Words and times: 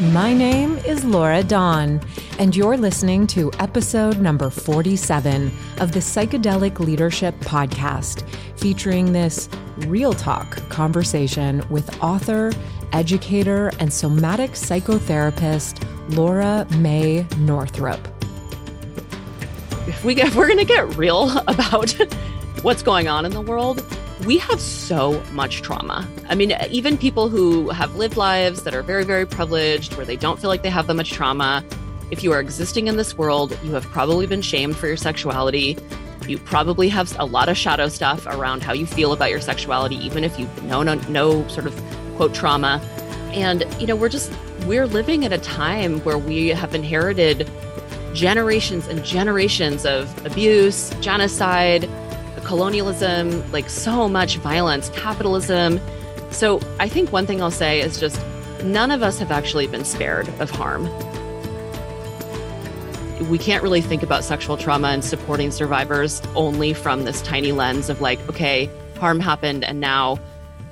My 0.00 0.32
name 0.32 0.78
is 0.78 1.04
Laura 1.04 1.44
Dawn, 1.44 2.00
and 2.38 2.56
you're 2.56 2.78
listening 2.78 3.26
to 3.28 3.52
episode 3.58 4.18
number 4.18 4.48
47 4.48 5.52
of 5.78 5.92
the 5.92 5.98
Psychedelic 5.98 6.78
Leadership 6.78 7.34
Podcast, 7.40 8.26
featuring 8.58 9.12
this 9.12 9.50
real 9.76 10.14
talk 10.14 10.56
conversation 10.70 11.62
with 11.68 12.02
author, 12.02 12.50
educator, 12.94 13.72
and 13.78 13.92
somatic 13.92 14.52
psychotherapist 14.52 15.86
Laura 16.16 16.66
Mae 16.78 17.26
Northrup. 17.36 18.00
We 20.02 20.14
get, 20.14 20.34
we're 20.34 20.46
going 20.46 20.58
to 20.60 20.64
get 20.64 20.96
real 20.96 21.36
about 21.46 21.90
what's 22.62 22.82
going 22.82 23.06
on 23.06 23.26
in 23.26 23.32
the 23.32 23.42
world, 23.42 23.84
we 24.24 24.38
have 24.38 24.60
so 24.60 25.22
much 25.32 25.62
trauma. 25.62 26.06
I 26.28 26.34
mean, 26.34 26.52
even 26.70 26.98
people 26.98 27.28
who 27.28 27.70
have 27.70 27.96
lived 27.96 28.16
lives 28.16 28.64
that 28.64 28.74
are 28.74 28.82
very, 28.82 29.04
very 29.04 29.26
privileged, 29.26 29.96
where 29.96 30.06
they 30.06 30.16
don't 30.16 30.38
feel 30.38 30.48
like 30.48 30.62
they 30.62 30.70
have 30.70 30.86
that 30.88 30.94
much 30.94 31.10
trauma, 31.10 31.64
if 32.10 32.22
you 32.24 32.32
are 32.32 32.40
existing 32.40 32.88
in 32.88 32.96
this 32.96 33.16
world, 33.16 33.56
you 33.62 33.72
have 33.72 33.84
probably 33.84 34.26
been 34.26 34.42
shamed 34.42 34.76
for 34.76 34.86
your 34.86 34.96
sexuality. 34.96 35.78
You 36.26 36.38
probably 36.38 36.88
have 36.88 37.16
a 37.18 37.24
lot 37.24 37.48
of 37.48 37.56
shadow 37.56 37.88
stuff 37.88 38.26
around 38.26 38.62
how 38.62 38.72
you 38.72 38.86
feel 38.86 39.12
about 39.12 39.30
your 39.30 39.40
sexuality, 39.40 39.96
even 39.96 40.24
if 40.24 40.38
you 40.38 40.48
know 40.62 40.82
no, 40.82 40.94
no 41.08 41.46
sort 41.48 41.66
of 41.66 41.82
quote 42.16 42.34
trauma. 42.34 42.80
And, 43.32 43.64
you 43.78 43.86
know, 43.86 43.96
we're 43.96 44.08
just, 44.08 44.32
we're 44.66 44.86
living 44.86 45.24
at 45.24 45.32
a 45.32 45.38
time 45.38 46.00
where 46.00 46.18
we 46.18 46.48
have 46.48 46.74
inherited 46.74 47.48
generations 48.12 48.88
and 48.88 49.04
generations 49.04 49.86
of 49.86 50.26
abuse, 50.26 50.90
genocide, 51.00 51.88
colonialism, 52.50 53.48
like 53.52 53.70
so 53.70 54.08
much 54.08 54.38
violence, 54.38 54.88
capitalism. 54.88 55.80
So 56.32 56.60
I 56.80 56.88
think 56.88 57.12
one 57.12 57.24
thing 57.24 57.40
I'll 57.40 57.52
say 57.52 57.80
is 57.80 58.00
just 58.00 58.20
none 58.64 58.90
of 58.90 59.04
us 59.04 59.20
have 59.20 59.30
actually 59.30 59.68
been 59.68 59.84
spared 59.84 60.28
of 60.40 60.50
harm. 60.50 60.82
We 63.30 63.38
can't 63.38 63.62
really 63.62 63.80
think 63.80 64.02
about 64.02 64.24
sexual 64.24 64.56
trauma 64.56 64.88
and 64.88 65.04
supporting 65.04 65.52
survivors 65.52 66.20
only 66.34 66.72
from 66.72 67.04
this 67.04 67.22
tiny 67.22 67.52
lens 67.52 67.88
of 67.88 68.00
like, 68.00 68.18
okay, 68.28 68.68
harm 68.98 69.20
happened 69.20 69.62
and 69.62 69.78
now 69.78 70.18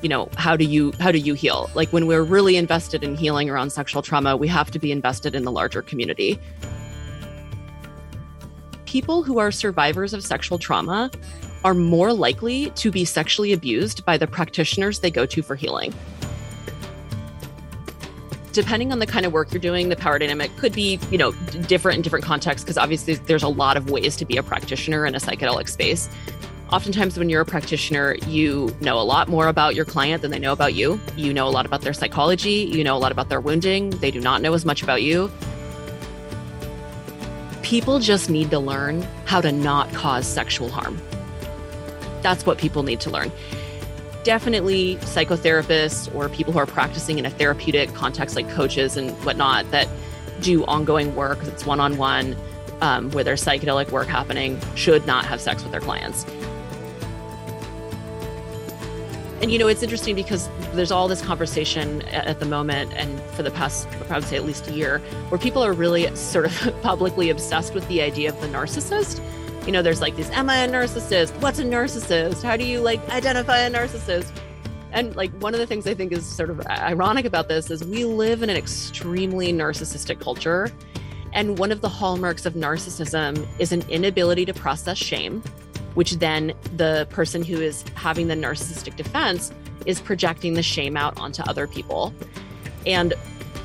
you 0.02 0.08
know 0.08 0.28
how 0.36 0.56
do 0.56 0.64
you 0.64 0.92
how 0.98 1.12
do 1.12 1.18
you 1.18 1.34
heal 1.34 1.70
like 1.74 1.88
when 1.90 2.06
we're 2.06 2.22
really 2.22 2.56
invested 2.56 3.02
in 3.02 3.16
healing 3.16 3.50
around 3.50 3.70
sexual 3.70 4.00
trauma 4.00 4.36
we 4.36 4.46
have 4.46 4.70
to 4.70 4.78
be 4.78 4.92
invested 4.92 5.34
in 5.34 5.44
the 5.44 5.50
larger 5.50 5.82
community 5.82 6.38
people 8.84 9.24
who 9.24 9.38
are 9.38 9.50
survivors 9.50 10.12
of 10.12 10.22
sexual 10.22 10.56
trauma 10.56 11.10
are 11.64 11.74
more 11.74 12.12
likely 12.12 12.70
to 12.70 12.90
be 12.90 13.04
sexually 13.04 13.52
abused 13.52 14.04
by 14.04 14.16
the 14.16 14.26
practitioners 14.26 15.00
they 15.00 15.10
go 15.10 15.26
to 15.26 15.42
for 15.42 15.56
healing. 15.56 15.92
Depending 18.52 18.92
on 18.92 18.98
the 18.98 19.06
kind 19.06 19.26
of 19.26 19.32
work 19.32 19.52
you're 19.52 19.60
doing, 19.60 19.88
the 19.88 19.96
power 19.96 20.18
dynamic 20.18 20.54
could 20.56 20.72
be, 20.72 20.98
you 21.10 21.18
know, 21.18 21.32
different 21.66 21.96
in 21.96 22.02
different 22.02 22.24
contexts 22.24 22.64
because 22.64 22.78
obviously 22.78 23.14
there's 23.14 23.42
a 23.42 23.48
lot 23.48 23.76
of 23.76 23.90
ways 23.90 24.16
to 24.16 24.24
be 24.24 24.36
a 24.36 24.42
practitioner 24.42 25.06
in 25.06 25.14
a 25.14 25.18
psychedelic 25.18 25.68
space. 25.68 26.08
Oftentimes, 26.72 27.18
when 27.18 27.30
you're 27.30 27.40
a 27.40 27.46
practitioner, 27.46 28.16
you 28.26 28.74
know 28.80 29.00
a 29.00 29.02
lot 29.02 29.28
more 29.28 29.48
about 29.48 29.74
your 29.74 29.86
client 29.86 30.20
than 30.20 30.30
they 30.30 30.38
know 30.38 30.52
about 30.52 30.74
you. 30.74 31.00
You 31.16 31.32
know 31.32 31.48
a 31.48 31.50
lot 31.50 31.64
about 31.64 31.80
their 31.80 31.94
psychology, 31.94 32.68
you 32.70 32.84
know 32.84 32.94
a 32.94 32.98
lot 32.98 33.10
about 33.10 33.30
their 33.30 33.40
wounding. 33.40 33.90
They 33.90 34.10
do 34.10 34.20
not 34.20 34.42
know 34.42 34.52
as 34.52 34.66
much 34.66 34.82
about 34.82 35.02
you. 35.02 35.30
People 37.62 38.00
just 38.00 38.28
need 38.28 38.50
to 38.50 38.58
learn 38.58 39.02
how 39.24 39.40
to 39.40 39.50
not 39.50 39.92
cause 39.94 40.26
sexual 40.26 40.68
harm. 40.68 41.00
That's 42.22 42.44
what 42.46 42.58
people 42.58 42.82
need 42.82 43.00
to 43.00 43.10
learn. 43.10 43.32
Definitely 44.24 44.96
psychotherapists 44.96 46.14
or 46.14 46.28
people 46.28 46.52
who 46.52 46.58
are 46.58 46.66
practicing 46.66 47.18
in 47.18 47.26
a 47.26 47.30
therapeutic 47.30 47.94
context, 47.94 48.36
like 48.36 48.48
coaches 48.50 48.96
and 48.96 49.10
whatnot, 49.24 49.70
that 49.70 49.88
do 50.40 50.64
ongoing 50.66 51.14
work 51.14 51.40
that's 51.42 51.64
one 51.64 51.80
on 51.80 51.96
one, 51.96 52.36
um, 52.80 53.10
where 53.10 53.24
there's 53.24 53.44
psychedelic 53.44 53.90
work 53.90 54.06
happening, 54.06 54.60
should 54.74 55.06
not 55.06 55.24
have 55.24 55.40
sex 55.40 55.62
with 55.62 55.72
their 55.72 55.80
clients. 55.80 56.24
And 59.40 59.52
you 59.52 59.58
know, 59.58 59.68
it's 59.68 59.84
interesting 59.84 60.16
because 60.16 60.48
there's 60.72 60.90
all 60.90 61.06
this 61.06 61.22
conversation 61.22 62.02
at 62.08 62.40
the 62.40 62.46
moment, 62.46 62.92
and 62.94 63.20
for 63.34 63.44
the 63.44 63.52
past, 63.52 63.86
I 64.10 64.14
would 64.14 64.24
say 64.24 64.36
at 64.36 64.44
least 64.44 64.66
a 64.66 64.72
year, 64.72 64.98
where 65.28 65.38
people 65.38 65.64
are 65.64 65.72
really 65.72 66.14
sort 66.16 66.46
of 66.46 66.76
publicly 66.82 67.30
obsessed 67.30 67.72
with 67.72 67.86
the 67.86 68.02
idea 68.02 68.30
of 68.30 68.40
the 68.40 68.48
narcissist 68.48 69.20
you 69.68 69.72
know, 69.72 69.82
there's 69.82 70.00
like 70.00 70.16
these, 70.16 70.30
am 70.30 70.48
I 70.48 70.64
a 70.64 70.66
narcissist? 70.66 71.30
What's 71.42 71.58
a 71.58 71.62
narcissist? 71.62 72.42
How 72.42 72.56
do 72.56 72.64
you 72.64 72.80
like 72.80 73.06
identify 73.10 73.58
a 73.58 73.70
narcissist? 73.70 74.32
And 74.92 75.14
like 75.14 75.30
one 75.42 75.52
of 75.52 75.60
the 75.60 75.66
things 75.66 75.86
I 75.86 75.92
think 75.92 76.10
is 76.10 76.24
sort 76.24 76.48
of 76.48 76.60
uh, 76.60 76.70
ironic 76.70 77.26
about 77.26 77.48
this 77.48 77.70
is 77.70 77.84
we 77.84 78.06
live 78.06 78.42
in 78.42 78.48
an 78.48 78.56
extremely 78.56 79.52
narcissistic 79.52 80.20
culture. 80.20 80.72
And 81.34 81.58
one 81.58 81.70
of 81.70 81.82
the 81.82 81.88
hallmarks 81.90 82.46
of 82.46 82.54
narcissism 82.54 83.46
is 83.58 83.70
an 83.70 83.84
inability 83.90 84.46
to 84.46 84.54
process 84.54 84.96
shame, 84.96 85.42
which 85.92 86.12
then 86.12 86.54
the 86.78 87.06
person 87.10 87.42
who 87.42 87.60
is 87.60 87.84
having 87.94 88.28
the 88.28 88.36
narcissistic 88.36 88.96
defense 88.96 89.52
is 89.84 90.00
projecting 90.00 90.54
the 90.54 90.62
shame 90.62 90.96
out 90.96 91.20
onto 91.20 91.42
other 91.42 91.66
people. 91.66 92.14
And 92.86 93.12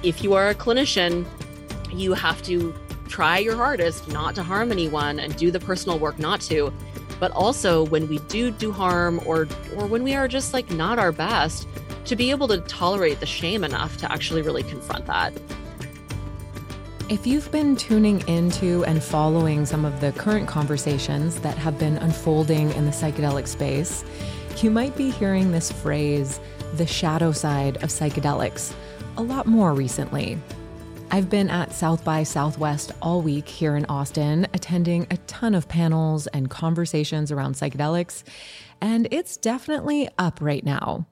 if 0.04 0.22
you 0.22 0.34
are 0.34 0.50
a 0.50 0.56
clinician, 0.56 1.26
you 1.94 2.12
have 2.12 2.42
to 2.42 2.76
try 3.08 3.38
your 3.38 3.56
hardest 3.56 4.08
not 4.08 4.36
to 4.36 4.44
harm 4.44 4.72
anyone 4.72 5.20
and 5.20 5.36
do 5.36 5.52
the 5.52 5.60
personal 5.60 6.00
work 6.00 6.20
not 6.20 6.42
to. 6.42 6.74
But 7.20 7.32
also 7.32 7.86
when 7.86 8.08
we 8.10 8.20
do 8.20 8.52
do 8.52 8.72
harm 8.72 9.22
or 9.26 9.48
or 9.76 9.86
when 9.88 10.04
we 10.04 10.14
are 10.16 10.28
just 10.28 10.54
like 10.54 10.70
not 10.72 11.00
our 11.00 11.12
best, 11.12 11.68
to 12.06 12.16
be 12.16 12.32
able 12.32 12.48
to 12.50 12.60
tolerate 12.62 13.20
the 13.20 13.26
shame 13.26 13.64
enough 13.64 13.98
to 13.98 14.12
actually 14.12 14.42
really 14.42 14.64
confront 14.64 15.06
that. 15.06 15.34
If 17.10 17.28
you've 17.28 17.52
been 17.52 17.76
tuning 17.76 18.28
into 18.28 18.84
and 18.86 19.04
following 19.04 19.66
some 19.66 19.86
of 19.86 20.00
the 20.02 20.14
current 20.14 20.48
conversations 20.48 21.40
that 21.42 21.58
have 21.58 21.78
been 21.78 21.98
unfolding 21.98 22.72
in 22.72 22.86
the 22.86 22.92
psychedelic 22.92 23.48
space, 23.48 24.04
you 24.62 24.72
might 24.72 24.96
be 24.96 25.12
hearing 25.12 25.52
this 25.52 25.72
phrase, 25.72 26.40
the 26.76 26.88
shadow 26.88 27.32
side 27.32 27.78
of 27.78 27.90
psychedelics, 27.90 28.74
a 29.18 29.22
lot 29.22 29.46
more 29.46 29.74
recently. 29.74 30.40
I've 31.14 31.30
been 31.30 31.52
at 31.52 31.72
South 31.72 32.04
by 32.04 32.24
Southwest 32.24 32.92
all 33.00 33.22
week 33.22 33.48
here 33.48 33.76
in 33.76 33.86
Austin, 33.86 34.48
attending 34.52 35.06
a 35.12 35.18
ton 35.28 35.54
of 35.54 35.70
panels 35.70 36.26
and 36.26 36.50
conversations 36.50 37.32
around 37.32 37.54
psychedelics, 37.54 38.24
and 38.82 39.08
it's 39.12 39.38
definitely 39.38 40.10
up 40.18 40.40
right 40.42 40.66
now. 40.66 41.06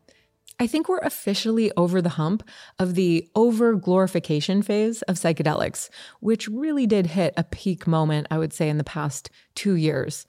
I 0.59 0.66
think 0.66 0.90
we're 0.90 0.97
officially 1.03 1.72
over 1.78 2.01
the 2.01 2.09
hump 2.09 2.41
of 2.79 2.95
the 2.95 3.29
over 3.35 3.75
glorification 3.75 4.63
phase 4.63 5.03
of 5.03 5.17
psychedelics, 5.17 5.90
which 6.19 6.47
really 6.47 6.88
did 6.88 7.06
hit 7.06 7.35
a 7.38 7.44
peak 7.44 7.85
moment, 7.85 8.25
I 8.31 8.40
would 8.40 8.53
say, 8.53 8.69
in 8.69 8.79
the 8.79 8.84
past 8.84 9.29
two 9.53 9.75
years. 9.75 10.25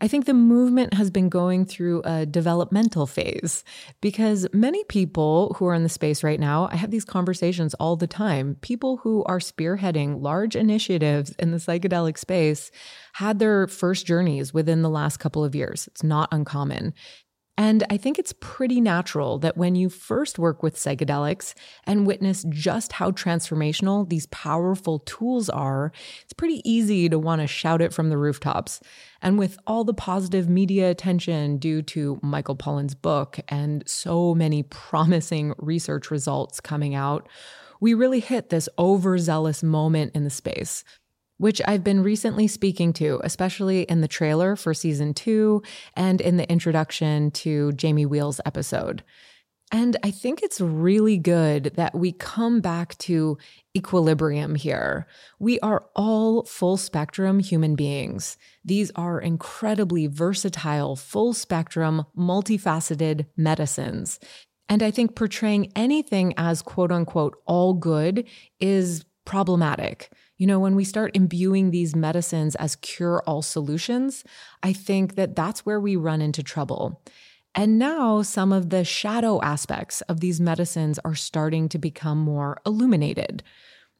I 0.00 0.08
think 0.08 0.26
the 0.26 0.34
movement 0.34 0.94
has 0.94 1.10
been 1.10 1.28
going 1.28 1.64
through 1.64 2.02
a 2.04 2.26
developmental 2.26 3.06
phase 3.06 3.62
because 4.00 4.46
many 4.52 4.82
people 4.84 5.54
who 5.56 5.66
are 5.66 5.74
in 5.74 5.84
the 5.84 5.88
space 5.88 6.24
right 6.24 6.40
now, 6.40 6.68
I 6.70 6.76
have 6.76 6.90
these 6.90 7.04
conversations 7.04 7.74
all 7.74 7.96
the 7.96 8.08
time. 8.08 8.56
People 8.60 8.98
who 8.98 9.22
are 9.24 9.38
spearheading 9.38 10.20
large 10.20 10.56
initiatives 10.56 11.30
in 11.38 11.52
the 11.52 11.58
psychedelic 11.58 12.18
space 12.18 12.70
had 13.14 13.38
their 13.38 13.68
first 13.68 14.04
journeys 14.04 14.52
within 14.52 14.82
the 14.82 14.90
last 14.90 15.18
couple 15.18 15.44
of 15.44 15.54
years. 15.54 15.86
It's 15.86 16.02
not 16.02 16.28
uncommon. 16.32 16.92
And 17.56 17.84
I 17.88 17.96
think 17.96 18.18
it's 18.18 18.34
pretty 18.40 18.80
natural 18.80 19.38
that 19.38 19.56
when 19.56 19.76
you 19.76 19.88
first 19.88 20.40
work 20.40 20.62
with 20.62 20.74
psychedelics 20.74 21.54
and 21.84 22.06
witness 22.06 22.44
just 22.48 22.92
how 22.94 23.12
transformational 23.12 24.08
these 24.08 24.26
powerful 24.26 24.98
tools 25.00 25.48
are, 25.48 25.92
it's 26.22 26.32
pretty 26.32 26.68
easy 26.68 27.08
to 27.08 27.18
want 27.18 27.42
to 27.42 27.46
shout 27.46 27.80
it 27.80 27.92
from 27.92 28.08
the 28.08 28.18
rooftops. 28.18 28.80
And 29.22 29.38
with 29.38 29.56
all 29.68 29.84
the 29.84 29.94
positive 29.94 30.48
media 30.48 30.90
attention 30.90 31.58
due 31.58 31.80
to 31.82 32.18
Michael 32.22 32.56
Pollan's 32.56 32.94
book 32.94 33.38
and 33.48 33.84
so 33.86 34.34
many 34.34 34.64
promising 34.64 35.54
research 35.58 36.10
results 36.10 36.60
coming 36.60 36.96
out, 36.96 37.28
we 37.80 37.94
really 37.94 38.20
hit 38.20 38.48
this 38.48 38.68
overzealous 38.78 39.62
moment 39.62 40.12
in 40.14 40.24
the 40.24 40.30
space 40.30 40.82
which 41.38 41.60
I've 41.66 41.84
been 41.84 42.02
recently 42.02 42.46
speaking 42.46 42.92
to, 42.94 43.20
especially 43.24 43.82
in 43.82 44.00
the 44.00 44.08
trailer 44.08 44.56
for 44.56 44.74
season 44.74 45.14
two 45.14 45.62
and 45.94 46.20
in 46.20 46.36
the 46.36 46.50
introduction 46.50 47.30
to 47.32 47.72
Jamie 47.72 48.06
Wheal's 48.06 48.40
episode. 48.44 49.02
And 49.72 49.96
I 50.04 50.10
think 50.10 50.42
it's 50.42 50.60
really 50.60 51.16
good 51.16 51.72
that 51.74 51.94
we 51.94 52.12
come 52.12 52.60
back 52.60 52.96
to 52.98 53.38
equilibrium 53.76 54.54
here. 54.54 55.08
We 55.40 55.58
are 55.60 55.84
all 55.96 56.44
full 56.44 56.76
spectrum 56.76 57.40
human 57.40 57.74
beings. 57.74 58.36
These 58.64 58.92
are 58.94 59.20
incredibly 59.20 60.06
versatile, 60.06 60.94
full 60.94 61.32
spectrum, 61.32 62.04
multifaceted 62.16 63.26
medicines. 63.36 64.20
And 64.68 64.82
I 64.82 64.90
think 64.90 65.16
portraying 65.16 65.72
anything 65.74 66.34
as 66.36 66.62
quote 66.62 66.92
unquote 66.92 67.36
all 67.46 67.74
good 67.74 68.28
is 68.60 69.04
problematic. 69.24 70.10
You 70.36 70.46
know, 70.46 70.58
when 70.58 70.74
we 70.74 70.84
start 70.84 71.14
imbuing 71.14 71.70
these 71.70 71.94
medicines 71.94 72.56
as 72.56 72.76
cure 72.76 73.22
all 73.26 73.42
solutions, 73.42 74.24
I 74.62 74.72
think 74.72 75.14
that 75.14 75.36
that's 75.36 75.64
where 75.64 75.80
we 75.80 75.96
run 75.96 76.20
into 76.20 76.42
trouble. 76.42 77.02
And 77.54 77.78
now 77.78 78.22
some 78.22 78.52
of 78.52 78.70
the 78.70 78.84
shadow 78.84 79.40
aspects 79.42 80.00
of 80.02 80.20
these 80.20 80.40
medicines 80.40 80.98
are 81.04 81.14
starting 81.14 81.68
to 81.68 81.78
become 81.78 82.18
more 82.18 82.60
illuminated. 82.66 83.44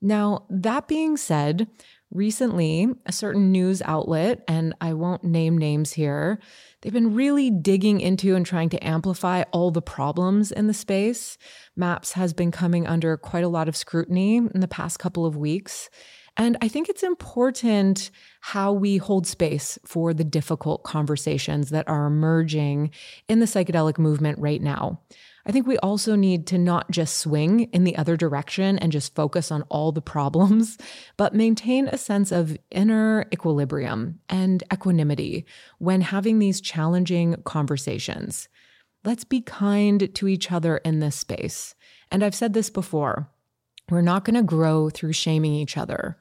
Now, 0.03 0.45
that 0.51 0.89
being 0.89 1.17
said, 1.17 1.69
recently 2.11 2.89
a 3.07 3.13
certain 3.13 3.53
news 3.53 3.81
outlet, 3.83 4.43
and 4.49 4.75
I 4.81 4.93
won't 4.93 5.25
name 5.25 5.57
names 5.57 5.93
here, 5.93 6.39
they've 6.83 6.93
been 6.93 7.15
really 7.15 7.51
digging 7.51 8.01
into 8.01 8.35
and 8.35 8.45
trying 8.45 8.69
to 8.71 8.87
amplify 8.87 9.43
all 9.53 9.71
the 9.71 9.81
problems 9.81 10.53
in 10.53 10.67
the 10.67 10.75
space. 10.75 11.39
MAPS 11.77 12.13
has 12.13 12.33
been 12.33 12.51
coming 12.51 12.87
under 12.87 13.17
quite 13.17 13.45
a 13.45 13.49
lot 13.49 13.69
of 13.69 13.77
scrutiny 13.77 14.37
in 14.37 14.61
the 14.61 14.69
past 14.69 14.99
couple 14.99 15.25
of 15.25 15.37
weeks. 15.37 15.89
And 16.37 16.57
I 16.61 16.69
think 16.69 16.89
it's 16.89 17.05
important 17.05 18.11
how 18.41 18.73
we 18.73 18.97
hold 18.97 19.27
space 19.27 19.79
for 19.85 20.13
the 20.13 20.25
difficult 20.25 20.83
conversations 20.83 21.71
that 21.71 21.89
are 21.89 22.07
emerging 22.07 22.91
in 23.29 23.39
the 23.39 23.47
psychedelic 23.47 23.99
movement 23.99 24.39
right 24.41 24.61
now. 24.61 25.01
I 25.47 25.53
think 25.53 25.67
we 25.67 25.77
also 25.79 26.17
need 26.17 26.47
to 26.49 26.59
not 26.59 26.91
just 26.91 27.19
swing 27.19 27.61
in 27.73 27.85
the 27.85 27.97
other 27.97 28.17
direction 28.17 28.79
and 28.79 28.91
just 28.91 29.15
focus 29.15 29.53
on 29.53 29.63
all 29.69 29.93
the 29.93 30.01
problems, 30.01 30.79
but 31.17 31.35
maintain 31.35 31.87
a 31.87 31.99
sense 31.99 32.33
of 32.33 32.57
inner 32.71 33.27
equilibrium 33.33 34.21
and 34.29 34.65
equanimity 34.73 35.45
when 35.79 36.01
having 36.01 36.39
these 36.39 36.61
challenging 36.61 37.37
conversations. 37.45 38.49
Let's 39.05 39.25
be 39.25 39.43
kind 39.43 40.13
to 40.15 40.29
each 40.29 40.51
other 40.51 40.79
in 40.79 41.01
this 41.01 41.17
space. 41.17 41.75
And 42.11 42.25
I've 42.25 42.35
said 42.35 42.55
this 42.55 42.71
before 42.71 43.29
we're 43.91 44.01
not 44.01 44.25
going 44.25 44.37
to 44.37 44.43
grow 44.43 44.89
through 44.89 45.13
shaming 45.13 45.53
each 45.53 45.77
other. 45.77 46.17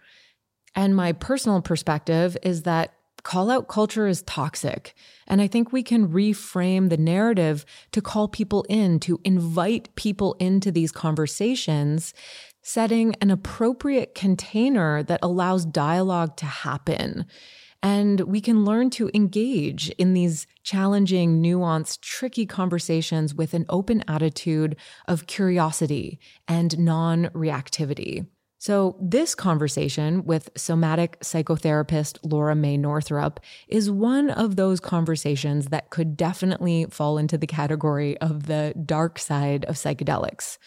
And 0.76 0.96
my 0.96 1.12
personal 1.12 1.62
perspective 1.62 2.38
is 2.44 2.64
that 2.64 2.94
call 3.24 3.50
out 3.50 3.68
culture 3.68 4.08
is 4.08 4.22
toxic. 4.24 4.96
And 5.28 5.42
I 5.42 5.48
think 5.48 5.72
we 5.72 5.84
can 5.84 6.10
reframe 6.10 6.90
the 6.90 6.98
narrative 6.98 7.66
to 7.92 8.02
call 8.02 8.28
people 8.28 8.66
in, 8.68 9.00
to 9.02 9.20
invite 9.24 9.96
people 9.96 10.36
into 10.40 10.72
these 10.72 10.92
conversations, 10.92 12.14
setting 12.62 13.16
an 13.22 13.32
appropriate 13.32 14.14
container 14.14 15.04
that 15.04 15.20
allows 15.24 15.66
dialogue 15.66 16.36
to 16.38 16.46
happen. 16.46 17.26
And 17.82 18.22
we 18.22 18.40
can 18.40 18.64
learn 18.64 18.90
to 18.92 19.12
engage 19.14 19.90
in 19.92 20.14
these 20.14 20.48
challenging, 20.64 21.44
nuanced, 21.44 22.00
tricky 22.00 22.46
conversations 22.46 23.36
with 23.36 23.54
an 23.54 23.66
open 23.68 24.06
attitude 24.08 24.78
of 25.06 25.28
curiosity 25.28 26.18
and 26.48 26.80
non 26.80 27.26
reactivity. 27.28 28.26
So, 28.64 28.96
this 28.98 29.36
conversation 29.36 30.24
with 30.24 30.50
somatic 30.56 31.20
psychotherapist 31.20 32.20
Laura 32.24 32.56
Mae 32.56 32.78
Northrup 32.78 33.42
is 33.68 33.92
one 33.92 34.30
of 34.30 34.56
those 34.56 34.80
conversations 34.80 35.66
that 35.66 35.90
could 35.90 36.16
definitely 36.16 36.86
fall 36.90 37.18
into 37.18 37.38
the 37.38 37.46
category 37.46 38.18
of 38.20 38.48
the 38.48 38.74
dark 38.86 39.20
side 39.20 39.66
of 39.66 39.76
psychedelics. 39.76 40.60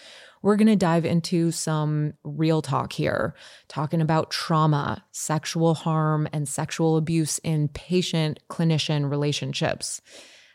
We're 0.43 0.57
going 0.57 0.67
to 0.67 0.77
dive 0.77 1.07
into 1.07 1.51
some 1.53 2.13
real 2.23 2.61
talk 2.61 2.93
here, 2.93 3.35
talking 3.67 4.03
about 4.03 4.31
trauma, 4.31 5.03
sexual 5.13 5.73
harm, 5.73 6.29
and 6.35 6.47
sexual 6.47 6.99
abuse 6.99 7.39
in 7.39 7.69
patient 7.69 8.41
clinician 8.51 9.09
relationships 9.11 10.03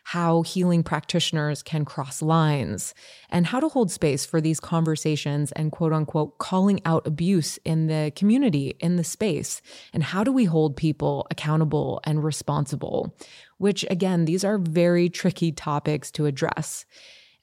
how 0.04 0.42
healing 0.42 0.82
practitioners 0.82 1.62
can 1.62 1.84
cross 1.84 2.22
lines, 2.22 2.94
and 3.30 3.46
how 3.46 3.60
to 3.60 3.68
hold 3.68 3.90
space 3.90 4.26
for 4.26 4.40
these 4.40 4.60
conversations 4.60 5.52
and 5.52 5.72
quote 5.72 5.92
unquote 5.92 6.38
calling 6.38 6.80
out 6.84 7.06
abuse 7.06 7.58
in 7.64 7.86
the 7.86 8.12
community, 8.16 8.74
in 8.80 8.96
the 8.96 9.04
space, 9.04 9.62
and 9.92 10.02
how 10.02 10.24
do 10.24 10.32
we 10.32 10.44
hold 10.44 10.76
people 10.76 11.26
accountable 11.30 12.00
and 12.04 12.24
responsible? 12.24 13.16
Which, 13.58 13.84
again, 13.90 14.24
these 14.24 14.44
are 14.44 14.58
very 14.58 15.08
tricky 15.08 15.52
topics 15.52 16.10
to 16.12 16.26
address. 16.26 16.84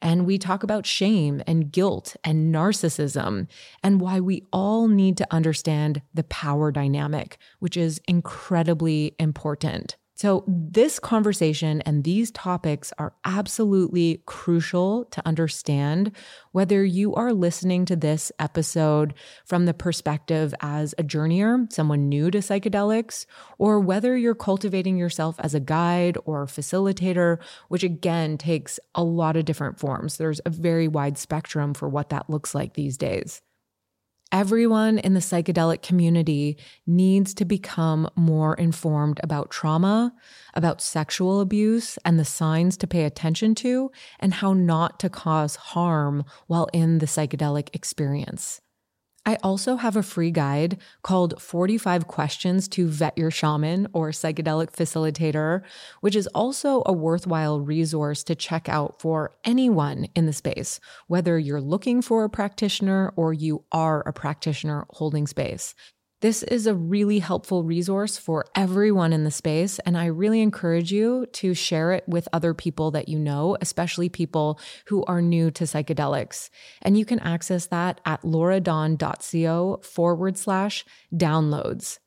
And 0.01 0.25
we 0.25 0.37
talk 0.37 0.63
about 0.63 0.85
shame 0.85 1.41
and 1.45 1.71
guilt 1.71 2.15
and 2.23 2.53
narcissism 2.53 3.47
and 3.83 3.99
why 3.99 4.19
we 4.19 4.45
all 4.53 4.87
need 4.87 5.17
to 5.17 5.27
understand 5.29 6.01
the 6.13 6.23
power 6.23 6.71
dynamic, 6.71 7.37
which 7.59 7.75
is 7.75 7.99
incredibly 8.07 9.15
important. 9.19 9.97
So, 10.19 10.43
this 10.45 10.99
conversation 10.99 11.79
and 11.83 12.03
these 12.03 12.29
topics 12.31 12.91
are 12.97 13.13
absolutely 13.23 14.21
crucial 14.25 15.05
to 15.11 15.25
understand 15.25 16.11
whether 16.51 16.83
you 16.83 17.15
are 17.15 17.31
listening 17.31 17.85
to 17.85 17.95
this 17.95 18.29
episode 18.37 19.13
from 19.45 19.65
the 19.65 19.73
perspective 19.73 20.53
as 20.59 20.93
a 20.97 21.05
journeyer, 21.05 21.71
someone 21.71 22.09
new 22.09 22.29
to 22.31 22.39
psychedelics, 22.39 23.27
or 23.57 23.79
whether 23.79 24.17
you're 24.17 24.35
cultivating 24.35 24.97
yourself 24.97 25.39
as 25.39 25.55
a 25.55 25.61
guide 25.61 26.17
or 26.25 26.47
facilitator, 26.47 27.37
which 27.69 27.85
again 27.85 28.37
takes 28.37 28.77
a 28.95 29.03
lot 29.05 29.37
of 29.37 29.45
different 29.45 29.79
forms. 29.79 30.17
There's 30.17 30.41
a 30.45 30.49
very 30.49 30.89
wide 30.89 31.17
spectrum 31.17 31.73
for 31.73 31.87
what 31.87 32.09
that 32.09 32.29
looks 32.29 32.53
like 32.53 32.73
these 32.73 32.97
days. 32.97 33.41
Everyone 34.31 34.99
in 34.99 35.15
the 35.15 35.21
psychedelic 35.21 35.81
community 35.81 36.55
needs 36.85 37.33
to 37.33 37.45
become 37.45 38.07
more 38.15 38.53
informed 38.53 39.19
about 39.23 39.49
trauma, 39.49 40.13
about 40.53 40.81
sexual 40.81 41.41
abuse, 41.41 41.97
and 42.05 42.19
the 42.19 42.25
signs 42.25 42.77
to 42.77 42.85
pay 42.85 43.05
attention 43.05 43.55
to, 43.55 43.89
and 44.19 44.35
how 44.35 44.53
not 44.53 44.99
to 44.99 45.09
cause 45.09 45.55
harm 45.55 46.25
while 46.45 46.69
in 46.73 46.99
the 46.99 47.07
psychedelic 47.07 47.69
experience. 47.73 48.61
I 49.25 49.37
also 49.43 49.75
have 49.75 49.95
a 49.95 50.03
free 50.03 50.31
guide 50.31 50.77
called 51.03 51.41
45 51.41 52.07
Questions 52.07 52.67
to 52.69 52.87
Vet 52.87 53.17
Your 53.17 53.31
Shaman 53.31 53.87
or 53.93 54.09
Psychedelic 54.09 54.71
Facilitator, 54.71 55.61
which 56.01 56.15
is 56.15 56.27
also 56.27 56.83
a 56.85 56.93
worthwhile 56.93 57.59
resource 57.59 58.23
to 58.23 58.35
check 58.35 58.69
out 58.69 58.99
for 58.99 59.35
anyone 59.43 60.07
in 60.15 60.25
the 60.25 60.33
space, 60.33 60.79
whether 61.07 61.37
you're 61.37 61.61
looking 61.61 62.01
for 62.01 62.23
a 62.23 62.29
practitioner 62.29 63.13
or 63.15 63.33
you 63.33 63.65
are 63.71 64.01
a 64.07 64.13
practitioner 64.13 64.85
holding 64.91 65.27
space. 65.27 65.75
This 66.21 66.43
is 66.43 66.67
a 66.67 66.75
really 66.75 67.19
helpful 67.19 67.63
resource 67.63 68.17
for 68.17 68.43
everyone 68.53 69.13
in 69.13 69.23
the 69.23 69.31
space, 69.31 69.79
and 69.79 69.97
I 69.97 70.07
really 70.07 70.41
encourage 70.41 70.91
you 70.91 71.25
to 71.33 71.53
share 71.53 71.93
it 71.93 72.03
with 72.09 72.27
other 72.33 72.53
people 72.53 72.91
that 72.91 73.07
you 73.07 73.17
know, 73.17 73.55
especially 73.61 74.09
people 74.09 74.59
who 74.87 75.05
are 75.05 75.21
new 75.21 75.49
to 75.51 75.63
psychedelics. 75.63 76.49
And 76.81 76.97
you 76.97 77.05
can 77.05 77.19
access 77.19 77.67
that 77.67 78.01
at 78.05 78.23
lauradawn.co 78.23 79.79
forward 79.81 80.37
slash 80.37 80.83
downloads. 81.15 81.99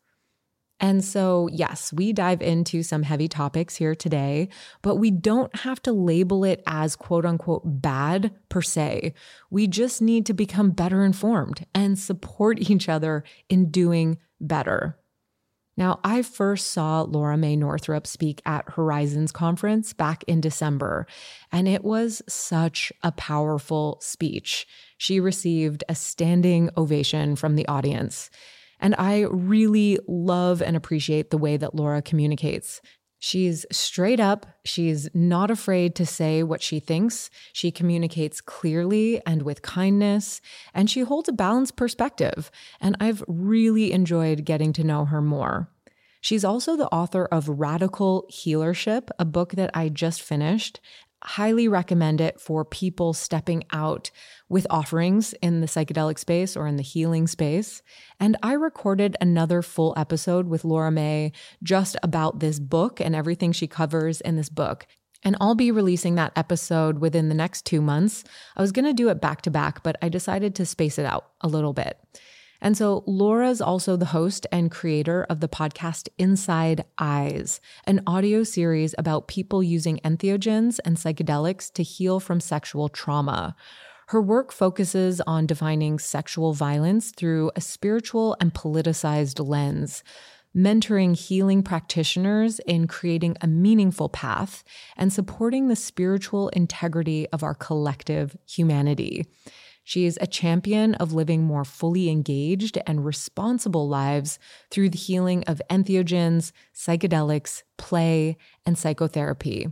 And 0.83 1.05
so, 1.05 1.49
yes, 1.53 1.93
we 1.93 2.13
dive 2.13 2.43
into 2.43 2.83
some 2.83 3.05
heavy 3.05 3.29
topics 3.29 3.77
here 3.77 3.95
today, 3.95 4.49
but 4.83 4.97
we 4.97 5.13
don't 5.13 5.55
have 5.61 5.81
to 5.83 5.93
label 5.93 6.43
it 6.43 6.61
as 6.67 6.97
quote 6.97 7.25
unquote 7.25 7.63
bad 7.65 8.35
per 8.49 8.63
se. 8.63 9.15
We 9.49 9.69
just 9.69 10.03
need 10.03 10.27
to 10.27 10.35
become 10.35 10.73
better 10.73 11.05
informed 11.05 11.65
and 11.73 11.97
support 11.97 12.59
each 12.71 12.89
other 12.89 13.23
in 13.49 13.71
doing 13.71 14.19
better. 14.41 14.99
Now, 15.77 16.01
I 16.05 16.21
first 16.21 16.73
saw 16.73 17.03
Laura 17.03 17.39
Mae 17.39 17.57
Northrup 17.57 18.07
speak 18.07 18.43
at 18.45 18.69
Horizons 18.71 19.33
Conference 19.33 19.95
back 19.95 20.23
in 20.25 20.41
December, 20.41 21.07
and 21.51 21.67
it 21.67 21.83
was 21.83 22.21
such 22.29 22.93
a 23.03 23.13
powerful 23.13 23.99
speech. 24.03 24.67
She 24.99 25.19
received 25.19 25.83
a 25.89 25.95
standing 25.95 26.69
ovation 26.77 27.37
from 27.37 27.57
the 27.57 27.67
audience. 27.69 28.29
And 28.83 28.97
I 28.99 29.21
really 29.31 29.99
love 30.09 30.61
and 30.61 30.77
appreciate 30.77 31.31
the 31.31 31.39
way 31.39 31.57
that 31.57 31.75
Laura 31.75 32.03
communicates. 32.03 32.83
She's 33.21 33.65
straight 33.71 34.19
up. 34.19 34.47
She's 34.65 35.09
not 35.15 35.49
afraid 35.49 35.95
to 35.95 36.05
say 36.05 36.43
what 36.43 36.61
she 36.61 36.81
thinks. 36.81 37.31
She 37.53 37.71
communicates 37.71 38.41
clearly 38.41 39.25
and 39.25 39.43
with 39.43 39.63
kindness, 39.63 40.41
and 40.75 40.91
she 40.91 41.03
holds 41.03 41.29
a 41.29 41.33
balanced 41.33 41.77
perspective. 41.77 42.51
And 42.81 42.97
I've 42.99 43.23
really 43.29 43.93
enjoyed 43.93 44.45
getting 44.45 44.73
to 44.73 44.85
know 44.85 45.05
her 45.05 45.23
more. 45.23 45.69
She's 46.21 46.45
also 46.45 46.77
the 46.77 46.89
author 46.89 47.27
of 47.27 47.49
Radical 47.49 48.27
Healership, 48.29 49.11
a 49.21 49.25
book 49.25 49.53
that 49.53 49.71
I 49.73 49.89
just 49.89 50.21
finished 50.21 50.81
highly 51.25 51.69
recommend 51.69 52.21
it 52.21 52.41
for 52.41 52.65
people 52.65 53.13
stepping 53.13 53.65
out 53.73 54.11
with 54.53 54.67
offerings 54.69 55.33
in 55.41 55.63
the 55.63 55.67
psychedelic 55.67 56.19
space 56.19 56.59
or 56.59 56.67
in 56.67 56.77
the 56.77 56.83
healing 56.83 57.27
space. 57.27 57.81
And 58.21 58.37
I 58.43 58.53
recorded 58.53 59.17
another 59.19 59.63
full 59.63 59.95
episode 59.97 60.47
with 60.47 60.63
Laura 60.63 60.91
Mae 60.91 61.33
just 61.63 61.97
about 62.03 62.41
this 62.41 62.61
book 62.61 63.01
and 63.01 63.17
everything 63.17 63.53
she 63.53 63.67
covers 63.67 64.21
in 64.21 64.37
this 64.37 64.51
book. 64.51 64.87
And 65.23 65.37
I'll 65.41 65.55
be 65.55 65.71
releasing 65.71 66.17
that 66.17 66.33
episode 66.37 66.99
within 66.99 67.31
the 67.31 67.35
next 67.35 67.65
two 67.65 67.81
months. 67.81 68.25
I 68.55 68.61
was 68.61 68.73
going 68.73 68.85
to 68.85 68.93
do 68.93 69.09
it 69.09 69.23
back 69.23 69.41
to 69.43 69.51
back, 69.51 69.83
but 69.83 69.97
I 70.03 70.11
decided 70.11 70.55
to 70.57 70.67
space 70.67 70.99
it 70.99 71.07
out 71.07 71.31
a 71.41 71.49
little 71.49 71.73
bit. 71.73 71.99
And 72.61 72.77
so 72.77 73.05
Laura's 73.07 73.63
also 73.63 73.97
the 73.97 74.05
host 74.07 74.47
and 74.53 74.71
creator 74.71 75.25
of 75.31 75.41
the 75.41 75.49
podcast 75.49 76.11
Inside 76.19 76.85
Eyes, 76.99 77.61
an 77.87 78.03
audio 78.07 78.45
series 78.45 78.95
about 78.99 79.29
people 79.29 79.63
using 79.63 79.99
entheogens 80.05 80.79
and 80.85 80.99
psychedelics 80.99 81.73
to 81.73 81.83
heal 81.83 82.21
from 82.21 82.39
sexual 82.39 82.91
trauma. 82.91 83.57
Her 84.13 84.21
work 84.21 84.53
focuses 84.53 85.23
on 85.23 85.47
defining 85.47 85.99
sexual 85.99 86.53
violence 86.53 87.13
through 87.13 87.51
a 87.57 87.63
spiritual 87.63 88.37
and 88.41 88.53
politicized 88.53 89.43
lens. 89.43 90.05
mentoring 90.55 91.17
healing 91.17 91.63
practitioners 91.63 92.59
in 92.67 92.87
creating 92.87 93.39
a 93.41 93.47
meaningful 93.47 94.11
path 94.11 94.65
and 94.99 95.11
supporting 95.11 95.69
the 95.69 95.77
spiritual 95.77 96.51
integrity 96.51 97.27
of 97.31 97.43
our 97.43 97.55
collective 97.55 98.37
humanity. 98.47 99.25
She 99.83 100.05
is 100.05 100.19
a 100.21 100.27
champion 100.27 100.95
of 100.97 101.15
living 101.15 101.45
more 101.45 101.65
fully 101.65 102.11
engaged 102.11 102.77
and 102.87 103.07
responsible 103.07 103.89
lives 103.89 104.39
through 104.71 104.91
the 104.91 104.99
healing 104.99 105.43
of 105.45 105.63
entheogens, 105.71 106.53
psychedelics, 106.75 107.63
play, 107.79 108.37
and 108.67 108.77
psychotherapy. 108.77 109.69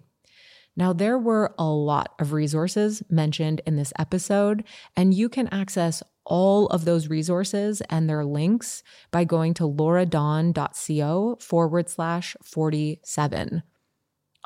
Now, 0.80 0.94
there 0.94 1.18
were 1.18 1.54
a 1.58 1.66
lot 1.66 2.14
of 2.18 2.32
resources 2.32 3.02
mentioned 3.10 3.60
in 3.66 3.76
this 3.76 3.92
episode, 3.98 4.64
and 4.96 5.12
you 5.12 5.28
can 5.28 5.46
access 5.48 6.02
all 6.24 6.68
of 6.68 6.86
those 6.86 7.08
resources 7.08 7.82
and 7.90 8.08
their 8.08 8.24
links 8.24 8.82
by 9.10 9.24
going 9.24 9.52
to 9.54 9.64
lauradawn.co 9.64 11.36
forward 11.38 11.90
slash 11.90 12.34
47. 12.42 13.62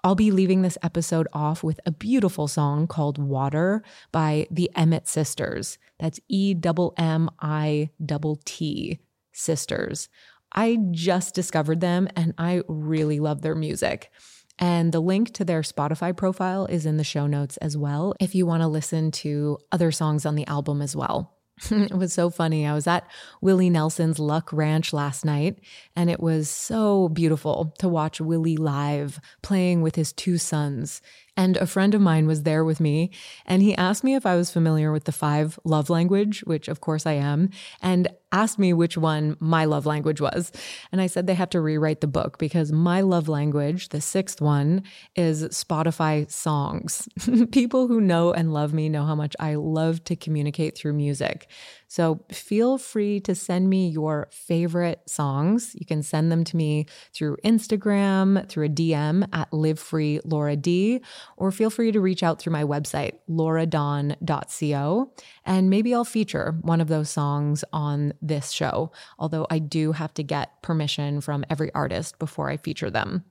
I'll 0.03 0.17
be 0.17 0.33
leaving 0.33 0.63
this 0.63 0.77
episode 0.83 1.29
off 1.33 1.63
with 1.63 1.79
a 1.87 1.93
beautiful 1.93 2.49
song 2.49 2.89
called 2.89 3.17
Water 3.17 3.85
by 4.11 4.49
the 4.51 4.73
Emmett 4.75 5.07
Sisters. 5.07 5.79
That's 6.01 6.19
E 6.29 6.57
M 6.97 7.31
I 7.39 7.91
T 8.45 8.99
Sisters. 9.33 10.09
I 10.53 10.79
just 10.91 11.33
discovered 11.33 11.81
them 11.81 12.09
and 12.17 12.35
I 12.39 12.63
really 12.67 13.21
love 13.21 13.43
their 13.43 13.55
music. 13.55 14.11
And 14.59 14.93
the 14.93 15.01
link 15.01 15.33
to 15.35 15.45
their 15.45 15.63
Spotify 15.63 16.17
profile 16.17 16.67
is 16.67 16.87
in 16.87 16.97
the 16.97 17.05
show 17.05 17.27
notes 17.27 17.57
as 17.57 17.77
well 17.77 18.15
if 18.21 18.35
you 18.35 18.47
want 18.47 18.63
to 18.63 18.69
listen 18.69 19.11
to 19.11 19.59
other 19.73 19.91
songs 19.91 20.25
on 20.25 20.37
the 20.37 20.47
album 20.47 20.81
as 20.81 20.95
well. 20.95 21.35
it 21.71 21.95
was 21.95 22.13
so 22.13 22.31
funny. 22.31 22.67
I 22.67 22.75
was 22.75 22.87
at 22.87 23.09
Willie 23.41 23.71
Nelson's 23.71 24.19
Luck 24.19 24.53
Ranch 24.53 24.93
last 24.93 25.25
night, 25.25 25.61
and 25.95 26.11
it 26.11 26.21
was 26.21 26.49
so 26.49 27.09
beautiful 27.09 27.75
to 27.79 27.89
watch 27.89 28.21
Willie 28.21 28.57
live 28.57 29.21
playing 29.43 29.83
with 29.83 29.95
his 29.95 30.13
two 30.13 30.37
sons. 30.37 31.01
And 31.37 31.57
a 31.57 31.67
friend 31.67 31.95
of 31.95 32.01
mine 32.01 32.27
was 32.27 32.45
there 32.45 32.65
with 32.65 32.79
me, 32.81 33.11
and 33.45 33.61
he 33.61 33.77
asked 33.77 34.05
me 34.05 34.15
if 34.15 34.25
I 34.25 34.37
was 34.37 34.53
familiar 34.53 34.93
with 34.93 35.05
the 35.05 35.13
five 35.13 35.59
love 35.65 35.91
language, 35.91 36.43
which 36.45 36.69
of 36.69 36.81
course 36.81 37.07
I 37.07 37.15
am, 37.15 37.51
and 37.83 38.09
asked 38.35 38.59
me 38.59 38.73
which 38.73 38.99
one 38.99 39.37
my 39.39 39.65
love 39.65 39.87
language 39.87 40.21
was. 40.21 40.51
And 40.91 41.01
I 41.01 41.07
said 41.07 41.27
they 41.27 41.35
have 41.35 41.51
to 41.51 41.61
rewrite 41.61 42.01
the 42.01 42.09
book 42.09 42.39
because 42.39 42.73
my 42.73 43.01
love 43.01 43.29
language, 43.29 43.91
the 43.91 44.01
sixth 44.01 44.41
one, 44.41 44.83
is 45.15 45.45
Spotify 45.45 46.31
songs. 46.31 47.09
People 47.53 47.87
who 47.87 48.01
know 48.01 48.33
and 48.33 48.53
love 48.53 48.75
me 48.75 48.89
know 48.89 49.05
how 49.05 49.15
much 49.15 49.37
I 49.39 49.55
love 49.55 50.03
to 50.05 50.17
communicate 50.17 50.77
through 50.77 50.95
music. 50.95 51.49
So 51.95 52.25
feel 52.33 52.77
free 52.77 53.21
to 53.21 53.37
send 53.37 53.71
me 53.71 53.87
your 53.87 54.27
favorite 54.33 55.03
songs. 55.07 55.77
You 55.79 55.87
can 55.87 56.03
send 56.03 56.33
them 56.33 56.43
to 56.43 56.57
me 56.57 56.87
through 57.13 57.37
Instagram, 57.45 58.49
through 58.49 58.67
a 58.67 58.69
DM 58.69 59.29
at 59.33 59.53
Live 59.53 59.79
Free 59.79 60.19
Laura 60.25 60.57
D, 60.57 61.03
or 61.37 61.53
feel 61.53 61.71
free 61.71 61.93
to 61.93 62.01
reach 62.01 62.25
out 62.25 62.41
through 62.41 62.53
my 62.53 62.65
website, 62.65 63.13
lauradawn.co, 63.31 65.13
and 65.45 65.71
maybe 65.71 65.95
I'll 65.95 66.05
feature 66.05 66.57
one 66.63 66.81
of 66.81 66.89
those 66.89 67.11
songs 67.11 67.63
on 67.73 68.13
this 68.21 68.51
show, 68.51 68.91
although 69.17 69.47
I 69.49 69.61
do 69.61 69.93
have 69.93 70.13
to 70.15 70.25
get 70.25 70.63
permission 70.63 71.21
from 71.21 71.45
every 71.49 71.73
artist 71.75 72.19
before 72.19 72.51
I 72.51 72.57
feature 72.57 72.91
them. 72.91 73.23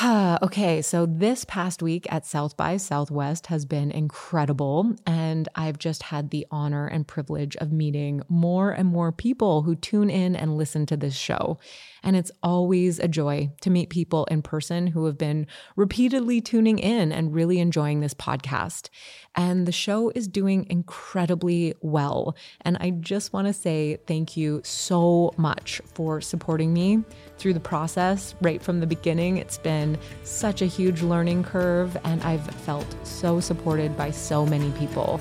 okay, 0.42 0.80
so 0.80 1.04
this 1.04 1.44
past 1.44 1.82
week 1.82 2.10
at 2.10 2.24
South 2.24 2.56
by 2.56 2.78
Southwest 2.78 3.48
has 3.48 3.66
been 3.66 3.90
incredible. 3.90 4.94
And 5.06 5.48
I've 5.54 5.78
just 5.78 6.04
had 6.04 6.30
the 6.30 6.46
honor 6.50 6.86
and 6.86 7.06
privilege 7.06 7.56
of 7.56 7.72
meeting 7.72 8.22
more 8.28 8.70
and 8.70 8.88
more 8.88 9.12
people 9.12 9.62
who 9.62 9.76
tune 9.76 10.08
in 10.08 10.34
and 10.34 10.56
listen 10.56 10.86
to 10.86 10.96
this 10.96 11.14
show. 11.14 11.58
And 12.02 12.16
it's 12.16 12.32
always 12.42 12.98
a 12.98 13.06
joy 13.06 13.50
to 13.60 13.70
meet 13.70 13.90
people 13.90 14.24
in 14.26 14.40
person 14.40 14.86
who 14.86 15.04
have 15.04 15.18
been 15.18 15.46
repeatedly 15.76 16.40
tuning 16.40 16.78
in 16.78 17.12
and 17.12 17.34
really 17.34 17.58
enjoying 17.58 18.00
this 18.00 18.14
podcast. 18.14 18.88
And 19.34 19.66
the 19.66 19.72
show 19.72 20.10
is 20.14 20.26
doing 20.26 20.66
incredibly 20.70 21.74
well. 21.82 22.34
And 22.62 22.78
I 22.80 22.90
just 22.90 23.34
want 23.34 23.46
to 23.46 23.52
say 23.52 23.98
thank 24.06 24.38
you 24.38 24.62
so 24.64 25.32
much 25.36 25.82
for 25.84 26.22
supporting 26.22 26.72
me 26.72 27.04
through 27.36 27.54
the 27.54 27.60
process 27.60 28.34
right 28.40 28.62
from 28.62 28.80
the 28.80 28.86
beginning. 28.86 29.36
It's 29.36 29.58
been 29.58 29.81
such 30.24 30.62
a 30.62 30.66
huge 30.66 31.02
learning 31.02 31.44
curve, 31.44 31.96
and 32.04 32.22
I've 32.22 32.46
felt 32.64 32.86
so 33.06 33.40
supported 33.40 33.96
by 33.96 34.10
so 34.10 34.46
many 34.46 34.70
people. 34.72 35.20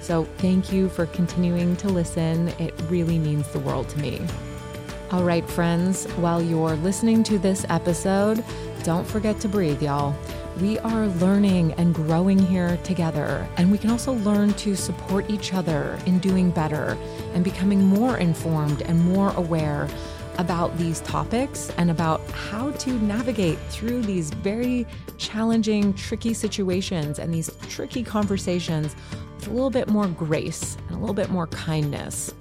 So, 0.00 0.24
thank 0.38 0.72
you 0.72 0.88
for 0.88 1.06
continuing 1.06 1.76
to 1.76 1.88
listen. 1.88 2.48
It 2.58 2.74
really 2.88 3.18
means 3.18 3.48
the 3.48 3.58
world 3.58 3.88
to 3.90 3.98
me. 3.98 4.20
All 5.12 5.24
right, 5.24 5.48
friends, 5.50 6.06
while 6.18 6.40
you're 6.40 6.76
listening 6.76 7.22
to 7.24 7.38
this 7.38 7.66
episode, 7.68 8.44
don't 8.84 9.06
forget 9.06 9.40
to 9.40 9.48
breathe, 9.48 9.82
y'all. 9.82 10.14
We 10.60 10.78
are 10.80 11.06
learning 11.06 11.72
and 11.74 11.94
growing 11.94 12.38
here 12.38 12.78
together, 12.84 13.48
and 13.56 13.72
we 13.72 13.78
can 13.78 13.90
also 13.90 14.12
learn 14.12 14.52
to 14.54 14.76
support 14.76 15.28
each 15.28 15.52
other 15.52 15.98
in 16.06 16.18
doing 16.18 16.50
better 16.50 16.98
and 17.34 17.42
becoming 17.42 17.82
more 17.82 18.18
informed 18.18 18.82
and 18.82 19.00
more 19.00 19.32
aware 19.36 19.88
about 20.38 20.76
these 20.78 21.00
topics 21.00 21.70
and 21.76 21.90
about 21.90 22.20
how 22.30 22.70
to 22.72 22.92
navigate 23.00 23.58
through 23.68 24.02
these 24.02 24.30
very 24.30 24.86
challenging, 25.18 25.92
tricky 25.94 26.34
situations 26.34 27.18
and 27.18 27.32
these 27.32 27.50
tricky 27.68 28.02
conversations 28.02 28.96
with 29.36 29.48
a 29.48 29.50
little 29.50 29.70
bit 29.70 29.88
more 29.88 30.06
grace 30.06 30.76
and 30.88 30.96
a 30.96 30.98
little 30.98 31.14
bit 31.14 31.30
more 31.30 31.46
kindness. 31.48 32.34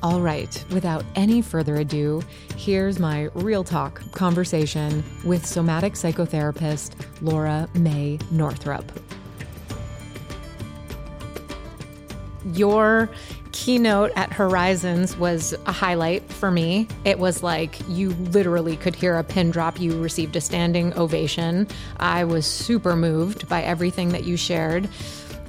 All 0.00 0.20
right, 0.20 0.64
without 0.70 1.04
any 1.16 1.42
further 1.42 1.74
ado, 1.76 2.22
here's 2.56 3.00
my 3.00 3.30
real 3.34 3.64
talk 3.64 4.00
conversation 4.12 5.02
with 5.24 5.44
somatic 5.44 5.94
psychotherapist 5.94 6.92
Laura 7.20 7.68
Mae 7.74 8.18
Northrup. 8.30 8.92
Your 12.52 13.10
keynote 13.52 14.12
at 14.16 14.32
Horizons 14.32 15.16
was 15.16 15.54
a 15.66 15.72
highlight 15.72 16.22
for 16.32 16.50
me. 16.50 16.88
It 17.04 17.18
was 17.18 17.42
like 17.42 17.76
you 17.88 18.10
literally 18.10 18.76
could 18.76 18.94
hear 18.94 19.16
a 19.16 19.24
pin 19.24 19.50
drop. 19.50 19.80
You 19.80 20.00
received 20.00 20.36
a 20.36 20.40
standing 20.40 20.96
ovation. 20.98 21.66
I 21.98 22.24
was 22.24 22.46
super 22.46 22.96
moved 22.96 23.48
by 23.48 23.62
everything 23.62 24.10
that 24.10 24.24
you 24.24 24.36
shared. 24.36 24.88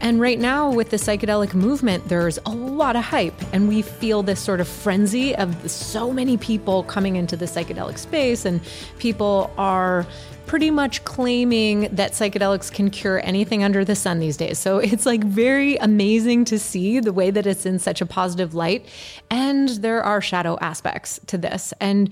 And 0.02 0.22
right 0.22 0.40
now, 0.40 0.72
with 0.72 0.92
the 0.92 0.98
psychedelic 0.98 1.54
movement, 1.54 2.08
there's 2.08 2.40
a 2.46 2.52
lot 2.52 2.96
of 2.96 3.04
hype, 3.04 3.36
and 3.52 3.68
we 3.68 3.82
feel 3.82 4.24
this 4.24 4.40
sort 4.40 4.62
of 4.62 4.68
frenzy 4.68 5.36
of 5.36 5.70
so 5.70 6.14
many 6.14 6.38
people 6.38 6.84
coming 6.84 7.18
into 7.18 7.36
the 7.36 7.46
psychedelic 7.46 7.98
space, 7.98 8.46
and 8.46 8.62
people 8.98 9.52
are 9.58 10.08
pretty 10.50 10.72
much 10.72 11.04
claiming 11.04 11.82
that 11.92 12.14
psychedelics 12.14 12.72
can 12.72 12.90
cure 12.90 13.24
anything 13.24 13.64
under 13.64 13.86
the 13.86 13.96
sun 13.96 14.18
these 14.18 14.36
days. 14.36 14.58
So 14.58 14.80
it's 14.80 15.06
like 15.06 15.24
very 15.24 15.76
amazing 15.76 16.46
to 16.46 16.58
see 16.58 17.00
the 17.00 17.14
way 17.14 17.30
that 17.30 17.46
it's 17.46 17.68
in 17.68 17.78
such 17.78 18.02
a 18.02 18.06
positive 18.08 18.56
light. 18.56 18.88
And 19.30 19.70
there 19.70 20.02
are 20.02 20.22
shadow 20.22 20.58
aspects 20.60 21.20
to 21.28 21.38
this. 21.38 21.72
And 21.80 22.12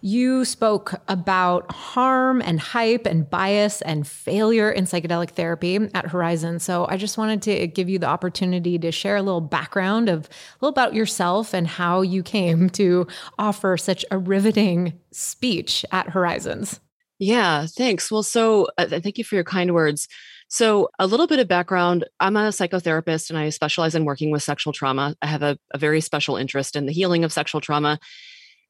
you 0.00 0.44
spoke 0.44 0.94
about 1.06 1.70
harm 1.70 2.42
and 2.42 2.58
hype 2.58 3.06
and 3.06 3.30
bias 3.30 3.82
and 3.82 4.04
failure 4.04 4.68
in 4.68 4.86
psychedelic 4.86 5.30
therapy 5.30 5.76
at 5.94 6.08
Horizon. 6.08 6.58
So 6.58 6.88
I 6.88 6.96
just 6.96 7.16
wanted 7.16 7.40
to 7.42 7.68
give 7.68 7.88
you 7.88 8.00
the 8.00 8.08
opportunity 8.08 8.80
to 8.80 8.90
share 8.90 9.14
a 9.14 9.22
little 9.22 9.40
background 9.40 10.08
of 10.08 10.24
a 10.24 10.28
little 10.60 10.70
about 10.70 10.94
yourself 10.94 11.54
and 11.54 11.68
how 11.68 12.00
you 12.00 12.24
came 12.24 12.68
to 12.70 13.06
offer 13.38 13.76
such 13.76 14.04
a 14.10 14.18
riveting 14.18 14.98
speech 15.12 15.84
at 15.92 16.08
Horizons. 16.08 16.80
Yeah, 17.18 17.66
thanks. 17.66 18.10
Well, 18.10 18.22
so 18.22 18.68
uh, 18.76 18.86
thank 18.86 19.18
you 19.18 19.24
for 19.24 19.34
your 19.36 19.44
kind 19.44 19.72
words. 19.74 20.08
So, 20.48 20.90
a 20.98 21.06
little 21.06 21.26
bit 21.26 21.40
of 21.40 21.48
background 21.48 22.04
I'm 22.20 22.36
a 22.36 22.50
psychotherapist 22.50 23.30
and 23.30 23.38
I 23.38 23.48
specialize 23.48 23.94
in 23.94 24.04
working 24.04 24.30
with 24.30 24.42
sexual 24.42 24.72
trauma. 24.72 25.16
I 25.22 25.26
have 25.26 25.42
a, 25.42 25.58
a 25.72 25.78
very 25.78 26.00
special 26.00 26.36
interest 26.36 26.76
in 26.76 26.86
the 26.86 26.92
healing 26.92 27.24
of 27.24 27.32
sexual 27.32 27.60
trauma 27.60 27.98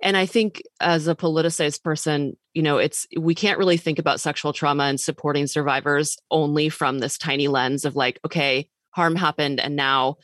and 0.00 0.16
i 0.16 0.26
think 0.26 0.62
as 0.80 1.08
a 1.08 1.14
politicized 1.14 1.82
person 1.82 2.36
you 2.54 2.62
know 2.62 2.78
it's 2.78 3.06
we 3.18 3.34
can't 3.34 3.58
really 3.58 3.76
think 3.76 3.98
about 3.98 4.20
sexual 4.20 4.52
trauma 4.52 4.84
and 4.84 5.00
supporting 5.00 5.46
survivors 5.46 6.16
only 6.30 6.68
from 6.68 6.98
this 6.98 7.18
tiny 7.18 7.48
lens 7.48 7.84
of 7.84 7.96
like 7.96 8.18
okay 8.24 8.68
harm 8.90 9.16
happened 9.16 9.60
and 9.60 9.76
now 9.76 10.16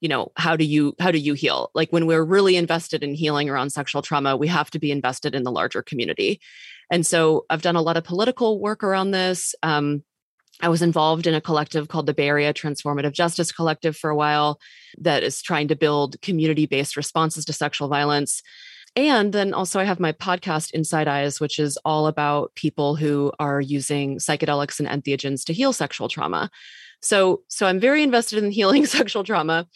you 0.00 0.08
know 0.08 0.30
how 0.36 0.56
do 0.56 0.64
you 0.64 0.94
how 1.00 1.10
do 1.10 1.18
you 1.18 1.34
heal 1.34 1.70
like 1.74 1.90
when 1.90 2.06
we're 2.06 2.24
really 2.24 2.56
invested 2.56 3.02
in 3.02 3.14
healing 3.14 3.48
around 3.48 3.70
sexual 3.70 4.02
trauma 4.02 4.36
we 4.36 4.46
have 4.48 4.70
to 4.70 4.78
be 4.78 4.90
invested 4.90 5.34
in 5.34 5.42
the 5.42 5.52
larger 5.52 5.82
community 5.82 6.40
and 6.90 7.06
so 7.06 7.44
i've 7.50 7.62
done 7.62 7.76
a 7.76 7.82
lot 7.82 7.96
of 7.96 8.04
political 8.04 8.60
work 8.60 8.82
around 8.82 9.10
this 9.10 9.54
um, 9.62 10.02
I 10.60 10.68
was 10.68 10.82
involved 10.82 11.26
in 11.26 11.34
a 11.34 11.40
collective 11.40 11.88
called 11.88 12.06
the 12.06 12.14
Bay 12.14 12.28
Area 12.28 12.52
Transformative 12.52 13.12
Justice 13.12 13.52
Collective 13.52 13.96
for 13.96 14.10
a 14.10 14.16
while 14.16 14.58
that 14.98 15.22
is 15.22 15.40
trying 15.40 15.68
to 15.68 15.76
build 15.76 16.20
community 16.20 16.66
based 16.66 16.96
responses 16.96 17.44
to 17.44 17.52
sexual 17.52 17.88
violence. 17.88 18.42
And 18.96 19.32
then 19.32 19.54
also, 19.54 19.78
I 19.78 19.84
have 19.84 20.00
my 20.00 20.12
podcast, 20.12 20.72
Inside 20.72 21.06
Eyes, 21.06 21.40
which 21.40 21.58
is 21.58 21.78
all 21.84 22.08
about 22.08 22.54
people 22.56 22.96
who 22.96 23.32
are 23.38 23.60
using 23.60 24.18
psychedelics 24.18 24.80
and 24.80 24.88
entheogens 24.88 25.44
to 25.44 25.52
heal 25.52 25.72
sexual 25.72 26.08
trauma. 26.08 26.50
So, 27.00 27.42
so 27.46 27.66
I'm 27.66 27.78
very 27.78 28.02
invested 28.02 28.42
in 28.42 28.50
healing 28.50 28.86
sexual 28.86 29.22
trauma. 29.22 29.68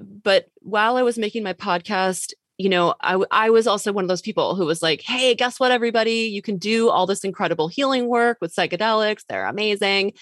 But 0.00 0.46
while 0.60 0.96
I 0.96 1.02
was 1.02 1.18
making 1.18 1.44
my 1.44 1.52
podcast, 1.52 2.32
you 2.60 2.68
know, 2.68 2.94
I, 3.00 3.18
I 3.30 3.48
was 3.48 3.66
also 3.66 3.90
one 3.90 4.04
of 4.04 4.08
those 4.08 4.20
people 4.20 4.54
who 4.54 4.66
was 4.66 4.82
like, 4.82 5.00
hey, 5.00 5.34
guess 5.34 5.58
what, 5.58 5.70
everybody? 5.70 6.26
You 6.26 6.42
can 6.42 6.58
do 6.58 6.90
all 6.90 7.06
this 7.06 7.24
incredible 7.24 7.68
healing 7.68 8.06
work 8.06 8.36
with 8.42 8.54
psychedelics. 8.54 9.24
They're 9.26 9.46
amazing. 9.46 10.12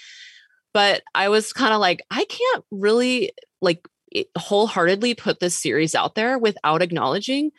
But 0.73 1.03
I 1.17 1.31
was 1.31 1.53
kind 1.53 1.75
of 1.75 1.81
like, 1.81 2.01
I 2.13 2.25
can't 2.27 2.65
really 2.71 3.33
like 3.61 3.89
wholeheartedly 4.37 5.15
put 5.15 5.41
this 5.41 5.59
series 5.59 5.97
out 5.97 6.15
there 6.15 6.39
without 6.39 6.81
acknowledging 6.81 7.51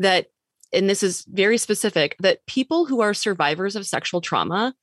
that, 0.00 0.26
and 0.72 0.90
this 0.90 1.04
is 1.04 1.24
very 1.28 1.56
specific, 1.56 2.16
that 2.18 2.44
people 2.46 2.84
who 2.84 3.02
are 3.02 3.14
survivors 3.14 3.76
of 3.76 3.86
sexual 3.86 4.20
trauma 4.20 4.74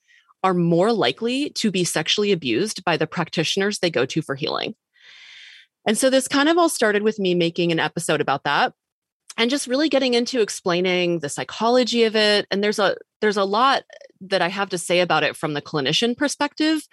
are 0.41 0.53
more 0.53 0.93
likely 0.93 1.49
to 1.49 1.69
be 1.69 1.83
sexually 1.83 2.31
abused 2.31 2.85
by 2.85 2.95
the 2.95 3.07
practitioners 3.07 3.79
they 3.79 3.91
go 3.91 4.05
to 4.05 4.21
for 4.21 4.35
healing. 4.35 4.73
And 5.85 5.97
so 5.97 6.09
this 6.09 6.29
kind 6.29 6.47
of 6.47 6.57
all 6.57 6.69
started 6.69 7.03
with 7.03 7.19
me 7.19 7.35
making 7.35 7.73
an 7.73 7.79
episode 7.81 8.21
about 8.21 8.45
that 8.45 8.71
and 9.37 9.49
just 9.49 9.67
really 9.67 9.89
getting 9.89 10.13
into 10.13 10.41
explaining 10.41 11.19
the 11.19 11.29
psychology 11.29 12.03
of 12.03 12.15
it 12.15 12.45
and 12.51 12.63
there's 12.63 12.79
a 12.79 12.95
there's 13.21 13.37
a 13.37 13.43
lot 13.43 13.83
that 14.21 14.41
I 14.41 14.49
have 14.49 14.69
to 14.69 14.77
say 14.77 14.99
about 14.99 15.23
it 15.23 15.35
from 15.35 15.53
the 15.53 15.61
clinician 15.61 16.15
perspective 16.15 16.87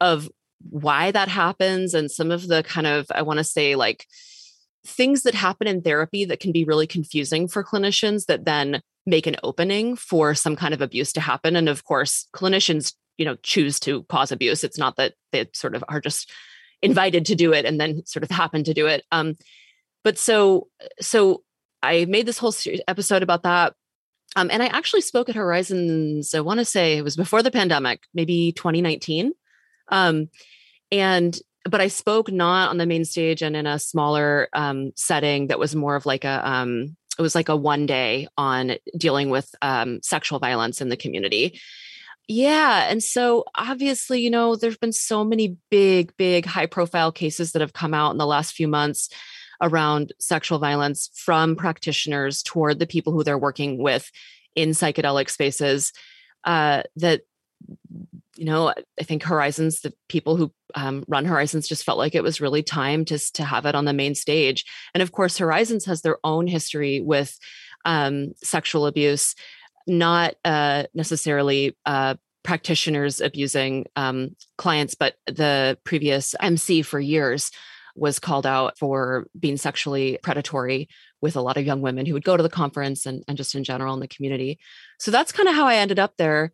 of 0.00 0.30
why 0.70 1.10
that 1.10 1.28
happens 1.28 1.94
and 1.94 2.10
some 2.10 2.30
of 2.30 2.46
the 2.46 2.62
kind 2.62 2.86
of 2.86 3.06
I 3.14 3.22
want 3.22 3.38
to 3.38 3.44
say 3.44 3.74
like 3.74 4.06
things 4.86 5.22
that 5.22 5.34
happen 5.34 5.66
in 5.66 5.82
therapy 5.82 6.24
that 6.24 6.40
can 6.40 6.52
be 6.52 6.64
really 6.64 6.86
confusing 6.86 7.48
for 7.48 7.64
clinicians 7.64 8.26
that 8.26 8.44
then 8.44 8.82
make 9.06 9.26
an 9.26 9.36
opening 9.42 9.96
for 9.96 10.34
some 10.34 10.56
kind 10.56 10.74
of 10.74 10.80
abuse 10.80 11.12
to 11.12 11.20
happen 11.20 11.56
and 11.56 11.68
of 11.68 11.84
course 11.84 12.28
clinicians 12.34 12.94
you 13.18 13.24
know 13.24 13.36
choose 13.42 13.78
to 13.80 14.04
cause 14.04 14.32
abuse. 14.32 14.64
It's 14.64 14.78
not 14.78 14.96
that 14.96 15.14
they 15.32 15.48
sort 15.52 15.74
of 15.74 15.84
are 15.88 16.00
just 16.00 16.30
invited 16.80 17.26
to 17.26 17.34
do 17.34 17.52
it 17.52 17.64
and 17.64 17.80
then 17.80 18.04
sort 18.06 18.24
of 18.24 18.30
happen 18.30 18.64
to 18.64 18.74
do 18.74 18.86
it. 18.86 19.04
Um 19.12 19.36
but 20.04 20.18
so 20.18 20.68
so 21.00 21.42
i 21.82 22.04
made 22.06 22.26
this 22.26 22.38
whole 22.38 22.54
episode 22.88 23.22
about 23.22 23.42
that 23.42 23.74
um 24.36 24.50
and 24.50 24.62
i 24.62 24.66
actually 24.66 25.00
spoke 25.00 25.28
at 25.28 25.34
horizons 25.34 26.34
i 26.34 26.40
want 26.40 26.58
to 26.58 26.64
say 26.64 26.96
it 26.96 27.04
was 27.04 27.16
before 27.16 27.42
the 27.42 27.50
pandemic 27.50 28.02
maybe 28.14 28.52
2019 28.52 29.32
um 29.88 30.28
and 30.90 31.38
but 31.64 31.80
i 31.80 31.88
spoke 31.88 32.30
not 32.30 32.70
on 32.70 32.78
the 32.78 32.86
main 32.86 33.04
stage 33.04 33.42
and 33.42 33.56
in 33.56 33.66
a 33.66 33.78
smaller 33.78 34.48
um 34.52 34.92
setting 34.96 35.48
that 35.48 35.58
was 35.58 35.74
more 35.74 35.96
of 35.96 36.06
like 36.06 36.24
a 36.24 36.48
um 36.48 36.96
it 37.18 37.22
was 37.22 37.34
like 37.34 37.48
a 37.48 37.56
one 37.56 37.86
day 37.86 38.28
on 38.36 38.76
dealing 38.96 39.30
with 39.30 39.54
um, 39.62 40.00
sexual 40.02 40.38
violence 40.38 40.80
in 40.80 40.88
the 40.88 40.96
community. 40.96 41.60
Yeah. 42.28 42.88
And 42.88 43.02
so 43.02 43.44
obviously, 43.54 44.20
you 44.20 44.30
know, 44.30 44.56
there's 44.56 44.78
been 44.78 44.92
so 44.92 45.24
many 45.24 45.56
big, 45.70 46.16
big 46.16 46.46
high 46.46 46.66
profile 46.66 47.12
cases 47.12 47.52
that 47.52 47.60
have 47.60 47.72
come 47.72 47.94
out 47.94 48.12
in 48.12 48.18
the 48.18 48.26
last 48.26 48.54
few 48.54 48.68
months 48.68 49.08
around 49.62 50.12
sexual 50.18 50.58
violence 50.58 51.08
from 51.14 51.56
practitioners 51.56 52.42
toward 52.42 52.78
the 52.78 52.86
people 52.86 53.12
who 53.12 53.24
they're 53.24 53.38
working 53.38 53.78
with 53.78 54.10
in 54.54 54.70
psychedelic 54.70 55.30
spaces 55.30 55.92
uh, 56.44 56.82
that 56.96 57.22
you 58.36 58.44
know 58.44 58.74
i 58.98 59.04
think 59.04 59.22
horizons 59.22 59.80
the 59.80 59.94
people 60.08 60.36
who 60.36 60.52
um, 60.74 61.04
run 61.08 61.24
horizons 61.24 61.68
just 61.68 61.84
felt 61.84 61.98
like 61.98 62.14
it 62.14 62.22
was 62.22 62.40
really 62.40 62.62
time 62.62 63.04
to, 63.06 63.18
to 63.32 63.44
have 63.44 63.66
it 63.66 63.74
on 63.74 63.84
the 63.84 63.92
main 63.92 64.14
stage. 64.14 64.64
And 64.94 65.02
of 65.02 65.12
course 65.12 65.38
horizons 65.38 65.84
has 65.84 66.02
their 66.02 66.18
own 66.24 66.46
history 66.46 67.00
with 67.00 67.38
um, 67.84 68.32
sexual 68.36 68.86
abuse 68.86 69.34
not 69.86 70.36
uh, 70.44 70.84
necessarily 70.94 71.76
uh, 71.86 72.14
practitioners 72.44 73.20
abusing 73.20 73.86
um, 73.96 74.36
clients 74.56 74.94
but 74.94 75.14
the 75.26 75.78
previous 75.84 76.34
mc 76.40 76.82
for 76.82 76.98
years 77.00 77.50
was 77.94 78.18
called 78.18 78.46
out 78.46 78.78
for 78.78 79.26
being 79.38 79.56
sexually 79.56 80.18
predatory 80.22 80.88
with 81.20 81.36
a 81.36 81.40
lot 81.40 81.56
of 81.56 81.66
young 81.66 81.80
women 81.80 82.06
who 82.06 82.14
would 82.14 82.24
go 82.24 82.36
to 82.36 82.42
the 82.42 82.48
conference 82.48 83.06
and, 83.06 83.22
and 83.28 83.36
just 83.36 83.54
in 83.54 83.64
general 83.64 83.94
in 83.94 84.00
the 84.00 84.08
community. 84.08 84.58
So 84.98 85.10
that's 85.10 85.32
kind 85.32 85.48
of 85.48 85.54
how 85.54 85.66
i 85.66 85.76
ended 85.76 85.98
up 85.98 86.14
there. 86.16 86.52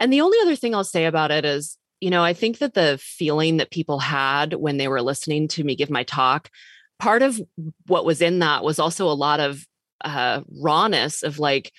And 0.00 0.12
the 0.12 0.20
only 0.20 0.38
other 0.42 0.56
thing 0.56 0.74
I'll 0.74 0.84
say 0.84 1.06
about 1.06 1.30
it 1.30 1.44
is, 1.44 1.78
you 2.00 2.10
know, 2.10 2.22
I 2.22 2.32
think 2.32 2.58
that 2.58 2.74
the 2.74 2.98
feeling 3.00 3.58
that 3.58 3.70
people 3.70 3.98
had 3.98 4.54
when 4.54 4.76
they 4.76 4.88
were 4.88 5.02
listening 5.02 5.48
to 5.48 5.64
me 5.64 5.76
give 5.76 5.90
my 5.90 6.02
talk, 6.02 6.50
part 6.98 7.22
of 7.22 7.40
what 7.86 8.04
was 8.04 8.20
in 8.20 8.40
that 8.40 8.64
was 8.64 8.78
also 8.78 9.08
a 9.08 9.14
lot 9.14 9.40
of 9.40 9.64
uh, 10.04 10.42
rawness 10.60 11.22
of 11.22 11.38
like, 11.38 11.72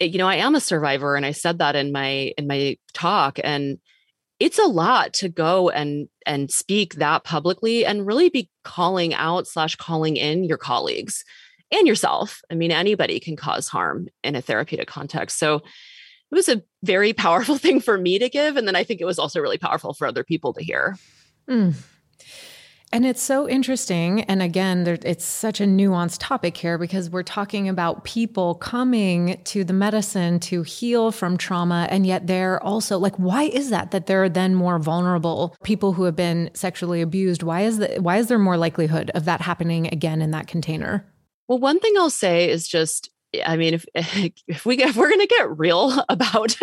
eh, 0.00 0.06
you 0.06 0.18
know, 0.18 0.28
I 0.28 0.36
am 0.36 0.54
a 0.54 0.60
survivor, 0.60 1.16
and 1.16 1.26
I 1.26 1.32
said 1.32 1.58
that 1.58 1.76
in 1.76 1.92
my 1.92 2.32
in 2.38 2.46
my 2.46 2.76
talk, 2.94 3.38
and 3.42 3.78
it's 4.38 4.58
a 4.58 4.66
lot 4.66 5.12
to 5.14 5.28
go 5.28 5.70
and 5.70 6.08
and 6.26 6.50
speak 6.50 6.96
that 6.96 7.24
publicly 7.24 7.86
and 7.86 8.06
really 8.06 8.28
be 8.28 8.50
calling 8.64 9.14
out 9.14 9.46
slash 9.46 9.76
calling 9.76 10.16
in 10.16 10.44
your 10.44 10.58
colleagues 10.58 11.24
and 11.72 11.86
yourself. 11.86 12.42
I 12.50 12.54
mean, 12.54 12.70
anybody 12.70 13.18
can 13.20 13.36
cause 13.36 13.68
harm 13.68 14.08
in 14.22 14.36
a 14.36 14.42
therapeutic 14.42 14.88
context. 14.88 15.38
So 15.38 15.56
it 15.56 15.62
was 16.34 16.48
a 16.48 16.62
very 16.82 17.12
powerful 17.14 17.56
thing 17.56 17.80
for 17.80 17.96
me 17.96 18.18
to 18.18 18.28
give. 18.28 18.56
And 18.56 18.66
then 18.66 18.76
I 18.76 18.84
think 18.84 19.00
it 19.00 19.06
was 19.06 19.18
also 19.18 19.40
really 19.40 19.58
powerful 19.58 19.94
for 19.94 20.06
other 20.06 20.24
people 20.24 20.52
to 20.54 20.62
hear. 20.62 20.96
Mm. 21.48 21.74
And 22.92 23.04
it's 23.04 23.22
so 23.22 23.48
interesting. 23.48 24.22
And 24.22 24.40
again, 24.40 24.84
there, 24.84 24.98
it's 25.02 25.24
such 25.24 25.60
a 25.60 25.64
nuanced 25.64 26.18
topic 26.20 26.56
here 26.56 26.78
because 26.78 27.10
we're 27.10 27.24
talking 27.24 27.68
about 27.68 28.04
people 28.04 28.54
coming 28.54 29.40
to 29.44 29.64
the 29.64 29.72
medicine 29.72 30.38
to 30.40 30.62
heal 30.62 31.10
from 31.10 31.36
trauma. 31.36 31.88
And 31.90 32.06
yet 32.06 32.26
they're 32.26 32.62
also 32.62 32.98
like, 32.98 33.16
why 33.16 33.44
is 33.44 33.70
that? 33.70 33.90
That 33.90 34.06
they're 34.06 34.28
then 34.28 34.54
more 34.54 34.78
vulnerable 34.78 35.56
people 35.64 35.94
who 35.94 36.04
have 36.04 36.16
been 36.16 36.50
sexually 36.54 37.02
abused. 37.02 37.42
Why 37.42 37.62
is 37.62 37.78
that? 37.78 38.02
Why 38.02 38.18
is 38.18 38.28
there 38.28 38.38
more 38.38 38.56
likelihood 38.56 39.10
of 39.14 39.24
that 39.24 39.40
happening 39.40 39.88
again 39.88 40.22
in 40.22 40.30
that 40.30 40.46
container? 40.46 41.04
Well, 41.48 41.58
one 41.58 41.80
thing 41.80 41.94
I'll 41.98 42.08
say 42.08 42.48
is 42.48 42.68
just 42.68 43.10
I 43.44 43.56
mean, 43.56 43.74
if 43.74 43.84
if 44.46 44.64
we 44.64 44.82
if 44.82 44.96
we're 44.96 45.08
going 45.08 45.20
to 45.20 45.26
get 45.26 45.58
real 45.58 46.04
about 46.08 46.56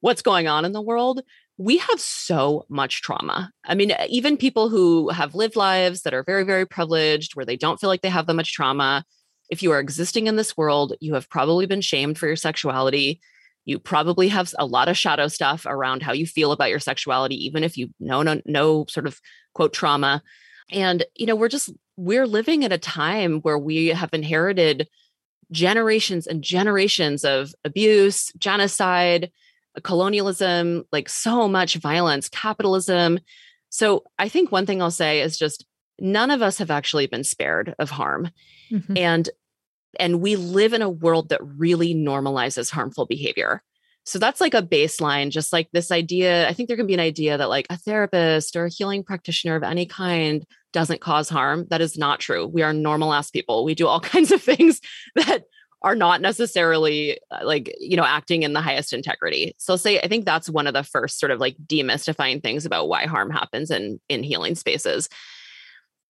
what's 0.00 0.22
going 0.22 0.46
on 0.46 0.64
in 0.64 0.72
the 0.72 0.82
world, 0.82 1.22
we 1.56 1.78
have 1.78 2.00
so 2.00 2.66
much 2.68 3.02
trauma. 3.02 3.50
I 3.64 3.74
mean, 3.74 3.92
even 4.08 4.36
people 4.36 4.68
who 4.68 5.08
have 5.10 5.34
lived 5.34 5.56
lives 5.56 6.02
that 6.02 6.14
are 6.14 6.24
very 6.24 6.44
very 6.44 6.66
privileged 6.66 7.36
where 7.36 7.46
they 7.46 7.56
don't 7.56 7.80
feel 7.80 7.88
like 7.88 8.02
they 8.02 8.08
have 8.08 8.26
that 8.26 8.34
much 8.34 8.52
trauma, 8.52 9.04
if 9.50 9.62
you 9.62 9.70
are 9.72 9.78
existing 9.78 10.26
in 10.26 10.36
this 10.36 10.56
world, 10.56 10.94
you 11.00 11.14
have 11.14 11.28
probably 11.28 11.66
been 11.66 11.80
shamed 11.80 12.18
for 12.18 12.26
your 12.26 12.36
sexuality. 12.36 13.20
You 13.64 13.78
probably 13.78 14.28
have 14.28 14.52
a 14.58 14.66
lot 14.66 14.88
of 14.88 14.98
shadow 14.98 15.28
stuff 15.28 15.64
around 15.66 16.02
how 16.02 16.12
you 16.12 16.26
feel 16.26 16.52
about 16.52 16.70
your 16.70 16.80
sexuality 16.80 17.36
even 17.46 17.64
if 17.64 17.78
you 17.78 17.90
know 18.00 18.22
no, 18.22 18.40
no 18.44 18.86
sort 18.88 19.06
of 19.06 19.20
quote 19.54 19.72
trauma. 19.72 20.22
And 20.70 21.04
you 21.14 21.26
know, 21.26 21.36
we're 21.36 21.48
just 21.48 21.70
we're 21.96 22.26
living 22.26 22.64
at 22.64 22.72
a 22.72 22.78
time 22.78 23.40
where 23.40 23.58
we 23.58 23.88
have 23.88 24.10
inherited 24.12 24.88
generations 25.52 26.26
and 26.26 26.42
generations 26.42 27.24
of 27.24 27.54
abuse, 27.64 28.32
genocide, 28.38 29.30
colonialism, 29.82 30.84
like 30.92 31.08
so 31.08 31.48
much 31.48 31.76
violence, 31.76 32.28
capitalism. 32.28 33.18
So 33.70 34.04
I 34.18 34.28
think 34.28 34.52
one 34.52 34.66
thing 34.66 34.80
I'll 34.80 34.90
say 34.90 35.20
is 35.20 35.36
just 35.36 35.64
none 35.98 36.30
of 36.30 36.42
us 36.42 36.58
have 36.58 36.70
actually 36.70 37.06
been 37.06 37.24
spared 37.24 37.74
of 37.78 37.90
harm. 37.90 38.30
Mm-hmm. 38.70 38.96
And 38.96 39.30
and 39.98 40.20
we 40.20 40.36
live 40.36 40.72
in 40.72 40.82
a 40.82 40.90
world 40.90 41.28
that 41.28 41.40
really 41.42 41.94
normalizes 41.94 42.70
harmful 42.70 43.06
behavior. 43.06 43.62
So 44.04 44.18
that's 44.18 44.40
like 44.40 44.54
a 44.54 44.62
baseline, 44.62 45.30
just 45.30 45.52
like 45.52 45.68
this 45.72 45.90
idea. 45.90 46.46
I 46.48 46.52
think 46.52 46.68
there 46.68 46.76
can 46.76 46.86
be 46.86 46.94
an 46.94 47.00
idea 47.00 47.38
that 47.38 47.48
like 47.48 47.66
a 47.70 47.76
therapist 47.76 48.54
or 48.54 48.66
a 48.66 48.70
healing 48.70 49.02
practitioner 49.02 49.56
of 49.56 49.62
any 49.62 49.86
kind 49.86 50.44
doesn't 50.72 51.00
cause 51.00 51.28
harm. 51.28 51.66
That 51.70 51.80
is 51.80 51.96
not 51.96 52.20
true. 52.20 52.46
We 52.46 52.62
are 52.62 52.72
normal 52.72 53.14
ass 53.14 53.30
people. 53.30 53.64
We 53.64 53.74
do 53.74 53.86
all 53.86 54.00
kinds 54.14 54.30
of 54.30 54.42
things 54.42 54.80
that 55.14 55.44
are 55.84 55.94
not 55.94 56.22
necessarily 56.22 57.18
uh, 57.30 57.44
like, 57.44 57.72
you 57.78 57.96
know, 57.96 58.04
acting 58.04 58.42
in 58.42 58.54
the 58.54 58.62
highest 58.62 58.94
integrity. 58.94 59.54
So 59.58 59.76
say 59.76 60.00
I 60.00 60.08
think 60.08 60.24
that's 60.24 60.48
one 60.48 60.66
of 60.66 60.72
the 60.74 60.82
first 60.82 61.20
sort 61.20 61.30
of 61.30 61.38
like 61.38 61.56
demystifying 61.66 62.42
things 62.42 62.64
about 62.64 62.88
why 62.88 63.04
harm 63.04 63.30
happens 63.30 63.70
in 63.70 64.00
in 64.08 64.22
healing 64.22 64.54
spaces. 64.54 65.08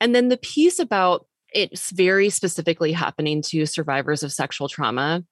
And 0.00 0.14
then 0.14 0.28
the 0.28 0.36
piece 0.36 0.78
about 0.78 1.26
it's 1.52 1.90
very 1.90 2.30
specifically 2.30 2.92
happening 2.92 3.42
to 3.42 3.66
survivors 3.66 4.22
of 4.22 4.32
sexual 4.32 4.68
trauma. 4.68 5.24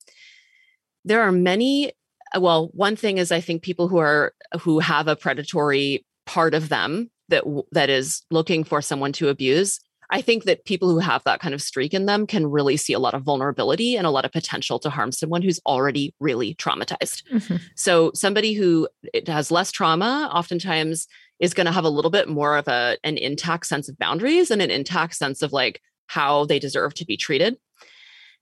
There 1.05 1.23
are 1.23 1.33
many 1.33 1.93
well 2.39 2.71
one 2.73 2.97
thing 2.97 3.19
is 3.19 3.31
i 3.31 3.41
think 3.41 3.63
people 3.63 3.89
who 3.89 3.99
are 3.99 4.33
who 4.61 4.79
have 4.79 5.07
a 5.07 5.17
predatory 5.17 6.05
part 6.25 6.55
of 6.55 6.71
them 6.71 7.11
that 7.29 7.45
that 7.73 7.91
is 7.91 8.23
looking 8.31 8.65
for 8.65 8.81
someone 8.81 9.13
to 9.13 9.29
abuse 9.29 9.81
i 10.13 10.21
think 10.21 10.45
that 10.45 10.65
people 10.65 10.89
who 10.89 10.99
have 10.99 11.25
that 11.25 11.41
kind 11.41 11.55
of 11.55 11.61
streak 11.61 11.93
in 11.93 12.07
them 12.07 12.27
can 12.27 12.47
really 12.47 12.77
see 12.77 12.93
a 12.93 12.99
lot 13.01 13.15
of 13.15 13.23
vulnerability 13.23 13.97
and 13.97 14.07
a 14.07 14.11
lot 14.11 14.25
of 14.25 14.33
potential 14.33 14.79
to 14.79 14.91
harm 14.91 15.11
someone 15.11 15.43
who's 15.43 15.61
already 15.67 16.15
really 16.21 16.55
traumatized 16.55 17.25
mm-hmm. 17.29 17.57
so 17.75 18.13
somebody 18.15 18.53
who 18.53 18.89
has 19.27 19.51
less 19.51 19.73
trauma 19.73 20.31
oftentimes 20.33 21.09
is 21.41 21.55
going 21.55 21.67
to 21.67 21.73
have 21.73 21.85
a 21.85 21.91
little 21.91 22.11
bit 22.11 22.29
more 22.29 22.57
of 22.57 22.69
a 22.69 22.97
an 23.03 23.19
intact 23.19 23.67
sense 23.67 23.89
of 23.89 23.99
boundaries 23.99 24.51
and 24.51 24.63
an 24.63 24.71
intact 24.71 25.17
sense 25.17 25.43
of 25.43 25.53
like 25.53 25.81
how 26.07 26.45
they 26.45 26.59
deserve 26.59 26.95
to 26.95 27.05
be 27.05 27.17
treated 27.17 27.57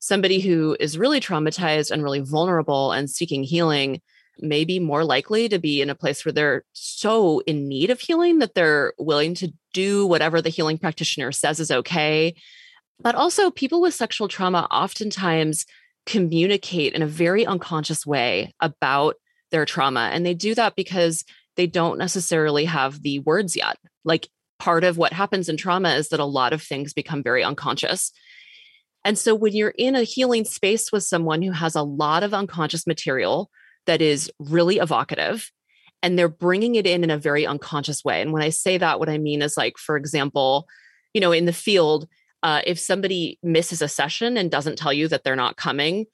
somebody 0.01 0.41
who 0.41 0.77
is 0.81 0.99
really 0.99 1.21
traumatized 1.21 1.91
and 1.91 2.03
really 2.03 2.21
vulnerable 2.21 2.91
and 2.93 3.09
seeking 3.09 3.43
healing 3.43 4.01
may 4.43 4.65
be 4.65 4.79
more 4.79 5.05
likely 5.05 5.49
to 5.49 5.59
be 5.59 5.81
in 5.81 5.91
a 5.91 5.95
place 5.95 6.25
where 6.25 6.33
they're 6.33 6.65
so 6.73 7.41
in 7.41 7.69
need 7.69 7.91
of 7.91 8.01
healing 8.01 8.39
that 8.39 8.55
they're 8.55 8.93
willing 8.99 9.35
to 9.35 9.53
do 9.73 10.07
whatever 10.07 10.43
the 10.43 10.49
healing 10.49 10.79
practitioner 10.79 11.33
says 11.33 11.61
is 11.61 11.71
okay 11.71 12.35
But 13.03 13.15
also, 13.15 13.51
people 13.51 13.81
with 13.81 13.95
sexual 13.95 14.29
trauma 14.29 14.69
oftentimes 14.71 15.65
communicate 16.07 16.93
in 16.93 17.03
a 17.03 17.07
very 17.07 17.47
unconscious 17.47 18.07
way 18.07 18.55
about 18.61 19.17
their 19.51 19.65
trauma. 19.65 20.11
And 20.13 20.25
they 20.25 20.35
do 20.35 20.55
that 20.55 20.77
because 20.77 21.25
they 21.57 21.67
don't 21.67 21.99
necessarily 21.99 22.67
have 22.67 23.03
the 23.03 23.19
words 23.21 23.57
yet. 23.57 23.77
Like 24.05 24.29
part 24.59 24.85
of 24.85 24.99
what 24.99 25.13
happens 25.13 25.49
in 25.49 25.57
trauma 25.57 25.95
is 25.95 26.09
that 26.09 26.21
a 26.21 26.25
lot 26.25 26.53
of 26.53 26.63
things 26.63 26.93
become 26.93 27.23
very 27.23 27.43
unconscious. 27.43 28.13
And 29.05 29.19
so 29.19 29.35
when 29.35 29.55
you're 29.55 29.75
in 29.77 29.97
a 29.97 30.03
healing 30.03 30.45
space 30.45 30.93
with 30.93 31.03
someone 31.03 31.41
who 31.43 31.53
has 31.53 31.75
a 31.75 31.83
lot 31.83 32.23
of 32.23 32.35
unconscious 32.35 32.87
material 32.87 33.51
that 33.87 34.03
is 34.03 34.31
really 34.39 34.77
evocative, 34.77 35.51
and 36.03 36.19
they're 36.19 36.29
bringing 36.29 36.75
it 36.77 36.87
in 36.87 37.05
in 37.05 37.11
a 37.11 37.19
very 37.19 37.47
unconscious 37.47 38.05
way. 38.05 38.23
And 38.23 38.33
when 38.33 38.43
I 38.43 38.51
say 38.51 38.79
that, 38.79 38.99
what 38.99 39.09
I 39.09 39.19
mean 39.19 39.43
is 39.43 39.57
like, 39.57 39.79
for 39.79 39.97
example, 39.97 40.67
you 41.15 41.21
know, 41.21 41.33
in 41.33 41.47
the 41.47 41.53
field, 41.53 42.09
uh, 42.43 42.63
if 42.67 42.79
somebody 42.79 43.39
misses 43.43 43.83
a 43.83 43.89
session 43.89 44.37
and 44.37 44.51
doesn't 44.51 44.79
tell 44.79 44.93
you 44.93 45.09
that 45.09 45.25
they're 45.25 45.37
not 45.37 45.57
coming, 45.57 46.07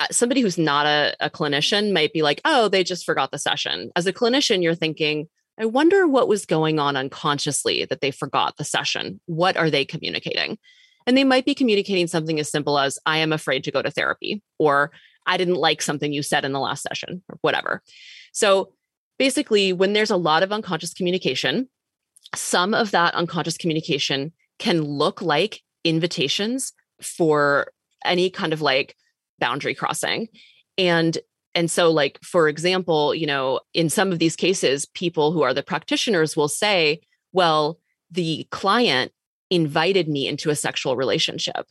uh, 0.00 0.06
somebody 0.10 0.40
who's 0.40 0.58
not 0.58 0.86
a, 0.86 1.14
a 1.20 1.28
clinician 1.30 1.92
might 1.92 2.12
be 2.12 2.22
like, 2.22 2.40
oh, 2.44 2.68
they 2.68 2.82
just 2.82 3.04
forgot 3.04 3.30
the 3.30 3.38
session. 3.38 3.90
As 3.94 4.06
a 4.06 4.12
clinician, 4.12 4.62
you're 4.62 4.74
thinking, 4.74 5.28
I 5.58 5.66
wonder 5.66 6.06
what 6.06 6.26
was 6.26 6.46
going 6.46 6.78
on 6.78 6.96
unconsciously 6.96 7.84
that 7.84 8.00
they 8.00 8.10
forgot 8.10 8.56
the 8.56 8.64
session. 8.64 9.20
What 9.26 9.56
are 9.56 9.70
they 9.70 9.84
communicating? 9.84 10.58
And 11.06 11.16
they 11.16 11.24
might 11.24 11.44
be 11.44 11.54
communicating 11.54 12.06
something 12.06 12.40
as 12.40 12.50
simple 12.50 12.78
as, 12.78 12.98
I 13.04 13.18
am 13.18 13.32
afraid 13.32 13.62
to 13.64 13.70
go 13.70 13.82
to 13.82 13.90
therapy, 13.90 14.42
or 14.58 14.90
I 15.26 15.36
didn't 15.36 15.56
like 15.56 15.82
something 15.82 16.12
you 16.12 16.22
said 16.22 16.44
in 16.44 16.52
the 16.52 16.60
last 16.60 16.82
session, 16.82 17.22
or 17.28 17.38
whatever. 17.40 17.82
So 18.32 18.72
basically, 19.18 19.72
when 19.72 19.92
there's 19.92 20.10
a 20.10 20.16
lot 20.16 20.42
of 20.42 20.52
unconscious 20.52 20.92
communication, 20.92 21.68
some 22.34 22.74
of 22.74 22.90
that 22.90 23.14
unconscious 23.14 23.56
communication 23.56 24.32
can 24.58 24.82
look 24.82 25.22
like 25.22 25.62
invitations 25.84 26.72
for 27.00 27.68
any 28.04 28.30
kind 28.30 28.52
of 28.52 28.60
like 28.60 28.96
boundary 29.38 29.74
crossing. 29.74 30.28
And 30.78 31.18
and 31.54 31.70
so 31.70 31.90
like 31.90 32.18
for 32.22 32.48
example, 32.48 33.14
you 33.14 33.26
know, 33.26 33.60
in 33.72 33.88
some 33.88 34.10
of 34.10 34.18
these 34.18 34.36
cases 34.36 34.86
people 34.86 35.32
who 35.32 35.42
are 35.42 35.54
the 35.54 35.62
practitioners 35.62 36.36
will 36.36 36.48
say, 36.48 37.00
well, 37.32 37.78
the 38.10 38.46
client 38.50 39.12
invited 39.50 40.08
me 40.08 40.26
into 40.26 40.50
a 40.50 40.56
sexual 40.56 40.96
relationship. 40.96 41.66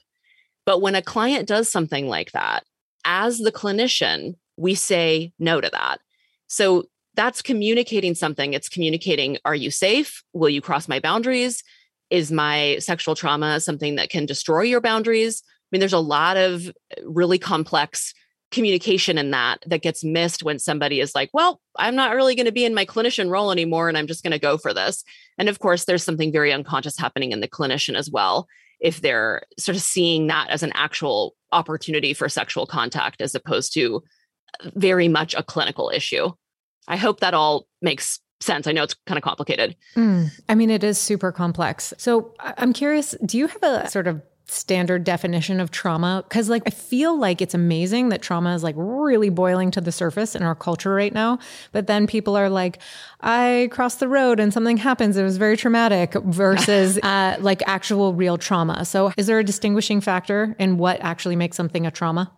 But 0.65 0.81
when 0.81 0.95
a 0.95 1.01
client 1.01 1.47
does 1.47 1.69
something 1.69 2.07
like 2.07 2.31
that, 2.31 2.63
as 3.05 3.39
the 3.39 3.51
clinician, 3.51 4.35
we 4.57 4.75
say 4.75 5.33
no 5.39 5.61
to 5.61 5.69
that. 5.71 5.99
So 6.47 6.85
that's 7.15 7.41
communicating 7.41 8.15
something. 8.15 8.53
It's 8.53 8.69
communicating, 8.69 9.37
are 9.45 9.55
you 9.55 9.71
safe? 9.71 10.23
Will 10.33 10.49
you 10.49 10.61
cross 10.61 10.87
my 10.87 10.99
boundaries? 10.99 11.63
Is 12.09 12.31
my 12.31 12.77
sexual 12.79 13.15
trauma 13.15 13.59
something 13.59 13.95
that 13.95 14.09
can 14.09 14.25
destroy 14.25 14.61
your 14.61 14.81
boundaries? 14.81 15.43
I 15.45 15.49
mean, 15.71 15.79
there's 15.79 15.93
a 15.93 15.99
lot 15.99 16.37
of 16.37 16.67
uh, 16.67 16.71
really 17.03 17.39
complex 17.39 18.13
communication 18.51 19.17
in 19.17 19.31
that 19.31 19.63
that 19.65 19.81
gets 19.81 20.03
missed 20.03 20.43
when 20.43 20.59
somebody 20.59 20.99
is 20.99 21.15
like, 21.15 21.31
well, 21.33 21.59
I'm 21.77 21.95
not 21.95 22.15
really 22.15 22.35
going 22.35 22.45
to 22.45 22.51
be 22.51 22.65
in 22.65 22.75
my 22.75 22.85
clinician 22.85 23.29
role 23.29 23.51
anymore 23.51 23.89
and 23.89 23.97
I'm 23.97 24.05
just 24.05 24.23
going 24.23 24.31
to 24.31 24.39
go 24.39 24.57
for 24.57 24.73
this. 24.73 25.03
And 25.39 25.49
of 25.49 25.57
course, 25.57 25.85
there's 25.85 26.03
something 26.03 26.31
very 26.31 26.53
unconscious 26.53 26.99
happening 26.99 27.31
in 27.31 27.39
the 27.39 27.47
clinician 27.47 27.95
as 27.95 28.11
well 28.11 28.47
if 28.83 29.01
they're 29.01 29.41
sort 29.57 29.75
of 29.75 29.81
seeing 29.81 30.27
that 30.27 30.49
as 30.49 30.61
an 30.61 30.71
actual 30.75 31.35
opportunity 31.51 32.13
for 32.13 32.29
sexual 32.29 32.67
contact 32.67 33.21
as 33.21 33.33
opposed 33.33 33.73
to 33.73 34.03
very 34.75 35.07
much 35.07 35.33
a 35.33 35.41
clinical 35.41 35.89
issue. 35.89 36.29
I 36.87 36.97
hope 36.97 37.21
that 37.21 37.33
all 37.33 37.65
makes 37.81 38.19
sense. 38.41 38.67
I 38.67 38.73
know 38.73 38.83
it's 38.83 38.95
kind 39.07 39.17
of 39.17 39.23
complicated. 39.23 39.75
Mm, 39.95 40.29
I 40.49 40.55
mean, 40.55 40.69
it 40.69 40.83
is 40.83 40.99
super 40.99 41.31
complex. 41.31 41.93
So 41.97 42.33
I'm 42.39 42.73
curious 42.73 43.15
do 43.25 43.37
you 43.37 43.47
have 43.47 43.63
a 43.63 43.89
sort 43.89 44.07
of 44.07 44.21
standard 44.45 45.03
definition 45.03 45.59
of 45.59 45.71
trauma 45.71 46.23
because 46.27 46.49
like 46.49 46.63
i 46.65 46.69
feel 46.69 47.17
like 47.17 47.41
it's 47.41 47.53
amazing 47.53 48.09
that 48.09 48.21
trauma 48.21 48.53
is 48.53 48.61
like 48.63 48.75
really 48.77 49.29
boiling 49.29 49.71
to 49.71 49.79
the 49.79 49.91
surface 49.91 50.35
in 50.35 50.43
our 50.43 50.53
culture 50.53 50.93
right 50.93 51.13
now 51.13 51.39
but 51.71 51.87
then 51.87 52.05
people 52.05 52.35
are 52.35 52.49
like 52.49 52.79
i 53.21 53.69
crossed 53.71 53.99
the 53.99 54.07
road 54.07 54.39
and 54.39 54.53
something 54.53 54.77
happens 54.77 55.15
it 55.15 55.23
was 55.23 55.37
very 55.37 55.55
traumatic 55.55 56.13
versus 56.25 56.99
uh, 57.03 57.35
like 57.39 57.63
actual 57.67 58.13
real 58.13 58.37
trauma 58.37 58.83
so 58.83 59.11
is 59.17 59.27
there 59.27 59.39
a 59.39 59.43
distinguishing 59.43 60.01
factor 60.01 60.55
in 60.59 60.77
what 60.77 60.99
actually 61.01 61.35
makes 61.35 61.55
something 61.55 61.85
a 61.85 61.91
trauma 61.91 62.31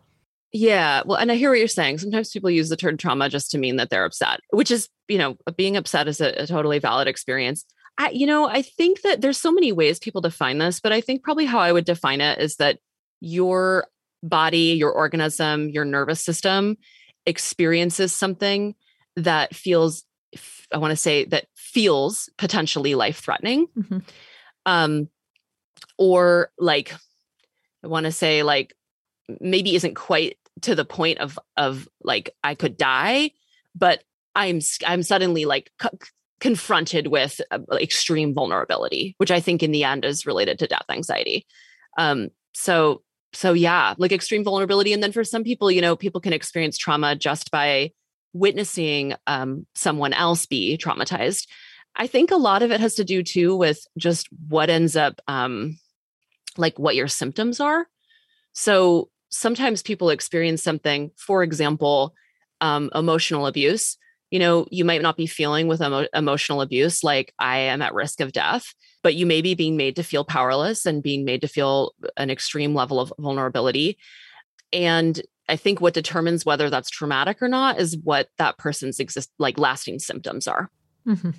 yeah. 0.58 1.02
Well, 1.06 1.18
and 1.18 1.34
I 1.34 1.36
hear 1.36 1.50
what 1.50 1.60
you're 1.60 1.68
saying. 1.68 1.98
Sometimes 1.98 2.32
people 2.32 2.50
use 2.50 2.70
the 2.70 2.78
term 2.78 2.96
trauma 2.96 3.28
just 3.28 3.52
to 3.52 3.58
mean 3.58 3.76
that 3.76 3.90
they're 3.90 4.06
upset, 4.06 4.40
which 4.52 4.72
is, 4.72 4.88
you 5.10 5.18
know, 5.18 5.36
being 5.58 5.76
upset 5.76 6.08
is 6.08 6.22
a, 6.22 6.30
a 6.44 6.48
totally 6.48 6.80
valid 6.80 7.10
experience. 7.10 7.66
I, 7.98 8.10
you 8.10 8.26
know, 8.26 8.48
I 8.48 8.62
think 8.62 9.02
that 9.02 9.22
there's 9.22 9.38
so 9.38 9.52
many 9.52 9.72
ways 9.72 10.00
people 10.00 10.22
define 10.22 10.58
this, 10.58 10.80
but 10.80 10.92
I 10.92 11.02
think 11.02 11.24
probably 11.24 11.46
how 11.46 11.60
I 11.60 11.72
would 11.72 11.86
define 11.86 12.22
it 12.22 12.40
is 12.40 12.58
that 12.58 12.80
your 13.22 13.88
body, 14.22 14.76
your 14.78 14.92
organism, 14.92 15.70
your 15.70 15.86
nervous 15.86 16.24
system 16.24 16.78
experiences 17.26 18.12
something 18.12 18.76
that 19.16 19.56
feels, 19.56 20.04
I 20.74 20.78
want 20.78 20.92
to 20.92 20.98
say 20.98 21.26
that 21.26 21.46
feels 21.56 22.30
potentially 22.38 22.96
life 22.96 23.20
threatening. 23.20 23.68
Mm-hmm. 23.78 24.00
Um, 24.66 25.10
or 25.98 26.52
like, 26.58 26.94
I 27.84 27.88
want 27.88 28.06
to 28.06 28.12
say 28.12 28.44
like 28.44 28.76
maybe 29.40 29.76
isn't 29.76 29.96
quite 29.96 30.38
to 30.62 30.76
the 30.76 30.86
point 30.86 31.20
of 31.20 31.38
of 31.58 31.88
like 32.04 32.32
I 32.44 32.56
could 32.56 32.78
die, 32.78 33.32
but 33.76 34.04
I'm 34.34 34.60
I'm 34.86 35.04
suddenly 35.04 35.46
like 35.46 35.72
c- 35.82 35.90
confronted 36.40 37.08
with 37.08 37.40
uh, 37.52 37.60
extreme 37.74 38.34
vulnerability, 38.34 39.16
which 39.18 39.32
I 39.32 39.40
think 39.40 39.64
in 39.64 39.72
the 39.72 39.84
end 39.84 40.06
is 40.06 40.26
related 40.26 40.60
to 40.60 40.68
death 40.68 40.86
anxiety. 40.90 41.46
Um, 41.98 42.30
so 42.54 43.02
so 43.34 43.52
yeah, 43.52 43.96
like 43.98 44.14
extreme 44.14 44.46
vulnerability, 44.46 44.94
and 44.94 45.04
then 45.04 45.12
for 45.12 45.24
some 45.24 45.44
people, 45.44 45.70
you 45.70 45.82
know, 45.82 45.96
people 45.96 46.22
can 46.22 46.34
experience 46.34 46.78
trauma 46.78 47.16
just 47.16 47.52
by 47.52 47.92
witnessing 48.32 49.14
um, 49.28 49.66
someone 49.76 50.14
else 50.14 50.46
be 50.46 50.78
traumatized. 50.78 51.48
I 51.96 52.08
think 52.08 52.32
a 52.32 52.38
lot 52.38 52.64
of 52.64 52.72
it 52.72 52.80
has 52.80 52.96
to 52.96 53.04
do 53.04 53.24
too 53.24 53.56
with 53.56 53.86
just 53.98 54.28
what 54.48 54.70
ends 54.70 54.96
up 54.96 55.22
um, 55.28 55.78
like 56.58 56.78
what 56.80 56.96
your 56.96 57.08
symptoms 57.08 57.60
are. 57.60 57.88
So 58.54 59.10
sometimes 59.30 59.82
people 59.82 60.10
experience 60.10 60.64
something, 60.64 61.12
for 61.18 61.44
example, 61.44 62.14
um, 62.62 62.90
emotional 62.96 63.48
abuse. 63.48 63.98
You 64.36 64.40
know, 64.40 64.68
you 64.70 64.84
might 64.84 65.02
not 65.02 65.16
be 65.16 65.28
feeling 65.28 65.70
with 65.70 65.82
emo- 65.82 66.10
emotional 66.14 66.60
abuse 66.60 67.06
like 67.06 67.34
I 67.40 67.58
am 67.60 67.82
at 67.82 67.94
risk 67.94 68.20
of 68.20 68.34
death, 68.34 68.74
but 69.02 69.16
you 69.16 69.26
may 69.26 69.42
be 69.42 69.56
being 69.56 69.78
made 69.78 69.96
to 69.96 70.04
feel 70.04 70.26
powerless 70.26 70.86
and 70.86 71.02
being 71.02 71.24
made 71.24 71.40
to 71.40 71.48
feel 71.48 71.94
an 72.18 72.30
extreme 72.30 72.76
level 72.76 73.00
of 73.00 73.14
vulnerability. 73.18 73.98
And 74.74 75.22
I 75.48 75.56
think 75.56 75.80
what 75.80 75.94
determines 75.94 76.46
whether 76.46 76.70
that's 76.70 76.90
traumatic 76.90 77.42
or 77.42 77.48
not 77.48 77.80
is 77.80 77.96
what 78.04 78.28
that 78.38 78.58
person's 78.58 79.00
exist 79.00 79.32
like 79.40 79.58
lasting 79.58 80.00
symptoms 80.00 80.50
are. 80.50 80.70
Mm-hmm. 81.08 81.30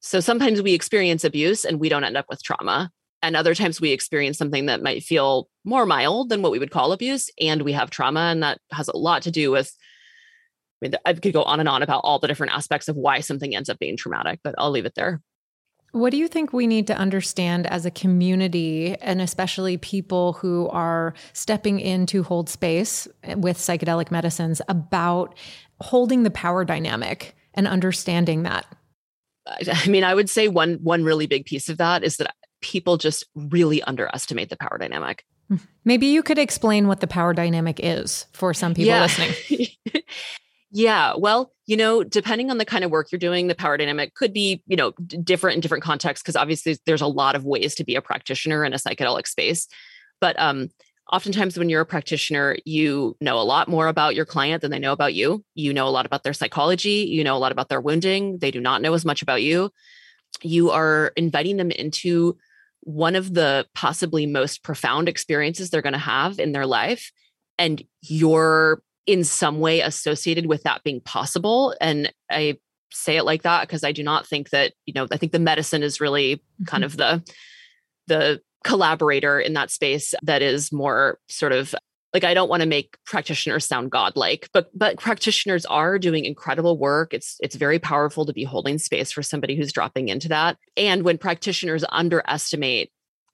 So 0.00 0.20
sometimes 0.20 0.62
we 0.62 0.72
experience 0.72 1.24
abuse 1.24 1.66
and 1.66 1.78
we 1.78 1.90
don't 1.90 2.04
end 2.04 2.16
up 2.16 2.30
with 2.30 2.42
trauma 2.42 2.90
and 3.22 3.36
other 3.36 3.54
times 3.54 3.78
we 3.78 3.90
experience 3.90 4.38
something 4.38 4.64
that 4.66 4.82
might 4.82 5.02
feel 5.02 5.50
more 5.66 5.84
mild 5.84 6.30
than 6.30 6.40
what 6.40 6.52
we 6.52 6.58
would 6.58 6.70
call 6.70 6.92
abuse 6.92 7.28
and 7.38 7.60
we 7.60 7.72
have 7.72 7.90
trauma 7.90 8.30
and 8.30 8.42
that 8.42 8.58
has 8.72 8.88
a 8.88 8.96
lot 8.96 9.20
to 9.20 9.30
do 9.30 9.50
with 9.50 9.76
i 10.82 10.86
mean 10.86 10.94
i 11.04 11.12
could 11.12 11.32
go 11.32 11.42
on 11.42 11.60
and 11.60 11.68
on 11.68 11.82
about 11.82 12.00
all 12.04 12.18
the 12.18 12.28
different 12.28 12.52
aspects 12.52 12.88
of 12.88 12.96
why 12.96 13.20
something 13.20 13.54
ends 13.54 13.68
up 13.68 13.78
being 13.78 13.96
traumatic 13.96 14.40
but 14.42 14.54
i'll 14.58 14.70
leave 14.70 14.86
it 14.86 14.94
there 14.94 15.20
what 15.92 16.10
do 16.10 16.18
you 16.18 16.28
think 16.28 16.52
we 16.52 16.66
need 16.66 16.86
to 16.88 16.96
understand 16.96 17.66
as 17.66 17.86
a 17.86 17.90
community, 17.90 18.94
and 19.00 19.22
especially 19.22 19.78
people 19.78 20.34
who 20.34 20.68
are 20.68 21.14
stepping 21.32 21.80
in 21.80 22.04
to 22.06 22.22
hold 22.22 22.50
space 22.50 23.08
with 23.36 23.56
psychedelic 23.56 24.10
medicines 24.10 24.60
about 24.68 25.34
holding 25.80 26.24
the 26.24 26.30
power 26.30 26.64
dynamic 26.64 27.34
and 27.54 27.66
understanding 27.66 28.42
that? 28.42 28.66
I 29.46 29.88
mean, 29.88 30.04
I 30.04 30.14
would 30.14 30.28
say 30.28 30.48
one 30.48 30.74
one 30.82 31.04
really 31.04 31.26
big 31.26 31.46
piece 31.46 31.70
of 31.70 31.78
that 31.78 32.04
is 32.04 32.18
that 32.18 32.34
people 32.60 32.98
just 32.98 33.24
really 33.34 33.82
underestimate 33.82 34.50
the 34.50 34.58
power 34.58 34.76
dynamic. 34.78 35.24
Hmm. 35.48 35.56
Maybe 35.86 36.08
you 36.08 36.22
could 36.22 36.38
explain 36.38 36.86
what 36.86 37.00
the 37.00 37.06
power 37.06 37.32
dynamic 37.32 37.80
is 37.82 38.26
for 38.32 38.52
some 38.52 38.74
people 38.74 38.88
yeah. 38.88 39.00
listening. 39.00 39.68
yeah, 40.70 41.14
well, 41.16 41.52
you 41.66 41.76
know, 41.76 42.04
depending 42.04 42.50
on 42.50 42.58
the 42.58 42.64
kind 42.64 42.84
of 42.84 42.90
work 42.90 43.10
you're 43.10 43.18
doing, 43.18 43.46
the 43.46 43.54
power 43.54 43.76
dynamic 43.76 44.14
could 44.14 44.32
be, 44.32 44.62
you 44.66 44.76
know, 44.76 44.92
different 44.92 45.54
in 45.56 45.60
different 45.60 45.84
contexts 45.84 46.22
because 46.22 46.36
obviously 46.36 46.78
there's 46.84 47.00
a 47.00 47.06
lot 47.06 47.34
of 47.34 47.44
ways 47.44 47.74
to 47.76 47.84
be 47.84 47.94
a 47.94 48.02
practitioner 48.02 48.64
in 48.64 48.74
a 48.74 48.76
psychedelic 48.76 49.26
space. 49.26 49.66
But 50.20 50.38
um 50.38 50.68
oftentimes 51.10 51.58
when 51.58 51.70
you're 51.70 51.80
a 51.80 51.86
practitioner, 51.86 52.56
you 52.66 53.16
know 53.20 53.40
a 53.40 53.42
lot 53.42 53.68
more 53.68 53.88
about 53.88 54.14
your 54.14 54.26
client 54.26 54.60
than 54.60 54.70
they 54.70 54.78
know 54.78 54.92
about 54.92 55.14
you. 55.14 55.42
You 55.54 55.72
know 55.72 55.88
a 55.88 55.90
lot 55.90 56.06
about 56.06 56.22
their 56.22 56.34
psychology, 56.34 57.06
you 57.08 57.24
know 57.24 57.36
a 57.36 57.38
lot 57.38 57.52
about 57.52 57.70
their 57.70 57.80
wounding. 57.80 58.38
They 58.38 58.50
do 58.50 58.60
not 58.60 58.82
know 58.82 58.92
as 58.92 59.06
much 59.06 59.22
about 59.22 59.42
you. 59.42 59.70
You 60.42 60.70
are 60.70 61.12
inviting 61.16 61.56
them 61.56 61.70
into 61.70 62.36
one 62.80 63.16
of 63.16 63.32
the 63.32 63.66
possibly 63.74 64.26
most 64.26 64.62
profound 64.62 65.08
experiences 65.08 65.70
they're 65.70 65.82
going 65.82 65.94
to 65.94 65.98
have 65.98 66.38
in 66.38 66.52
their 66.52 66.66
life 66.66 67.10
and 67.58 67.82
you're 68.02 68.82
in 69.08 69.24
some 69.24 69.58
way 69.58 69.80
associated 69.80 70.46
with 70.46 70.62
that 70.64 70.84
being 70.84 71.00
possible 71.00 71.74
and 71.80 72.12
i 72.30 72.56
say 72.92 73.16
it 73.16 73.24
like 73.24 73.42
that 73.42 73.62
because 73.62 73.82
i 73.82 73.90
do 73.90 74.02
not 74.02 74.26
think 74.26 74.50
that 74.50 74.74
you 74.84 74.92
know 74.92 75.06
i 75.10 75.16
think 75.16 75.32
the 75.32 75.38
medicine 75.38 75.82
is 75.82 76.00
really 76.00 76.42
kind 76.66 76.84
mm-hmm. 76.84 76.92
of 76.92 76.96
the 76.96 77.34
the 78.06 78.40
collaborator 78.64 79.40
in 79.40 79.54
that 79.54 79.70
space 79.70 80.14
that 80.22 80.42
is 80.42 80.70
more 80.70 81.18
sort 81.28 81.52
of 81.52 81.74
like 82.14 82.24
I 82.24 82.32
don't 82.32 82.48
want 82.48 82.62
to 82.62 82.68
make 82.68 82.96
practitioners 83.04 83.66
sound 83.66 83.90
godlike, 83.90 84.48
but 84.54 84.70
but 84.74 84.98
practitioners 84.98 85.66
are 85.66 85.98
doing 85.98 86.24
incredible 86.24 86.78
work. 86.78 87.12
It's 87.12 87.36
it's 87.40 87.54
very 87.54 87.78
powerful 87.78 88.24
to 88.24 88.32
be 88.32 88.44
holding 88.44 88.78
space 88.78 89.12
for 89.12 89.22
somebody 89.22 89.56
who's 89.56 89.72
dropping 89.72 90.08
into 90.08 90.28
that. 90.28 90.56
And 90.74 91.02
when 91.02 91.18
practitioners 91.18 91.84
underestimate 91.90 92.90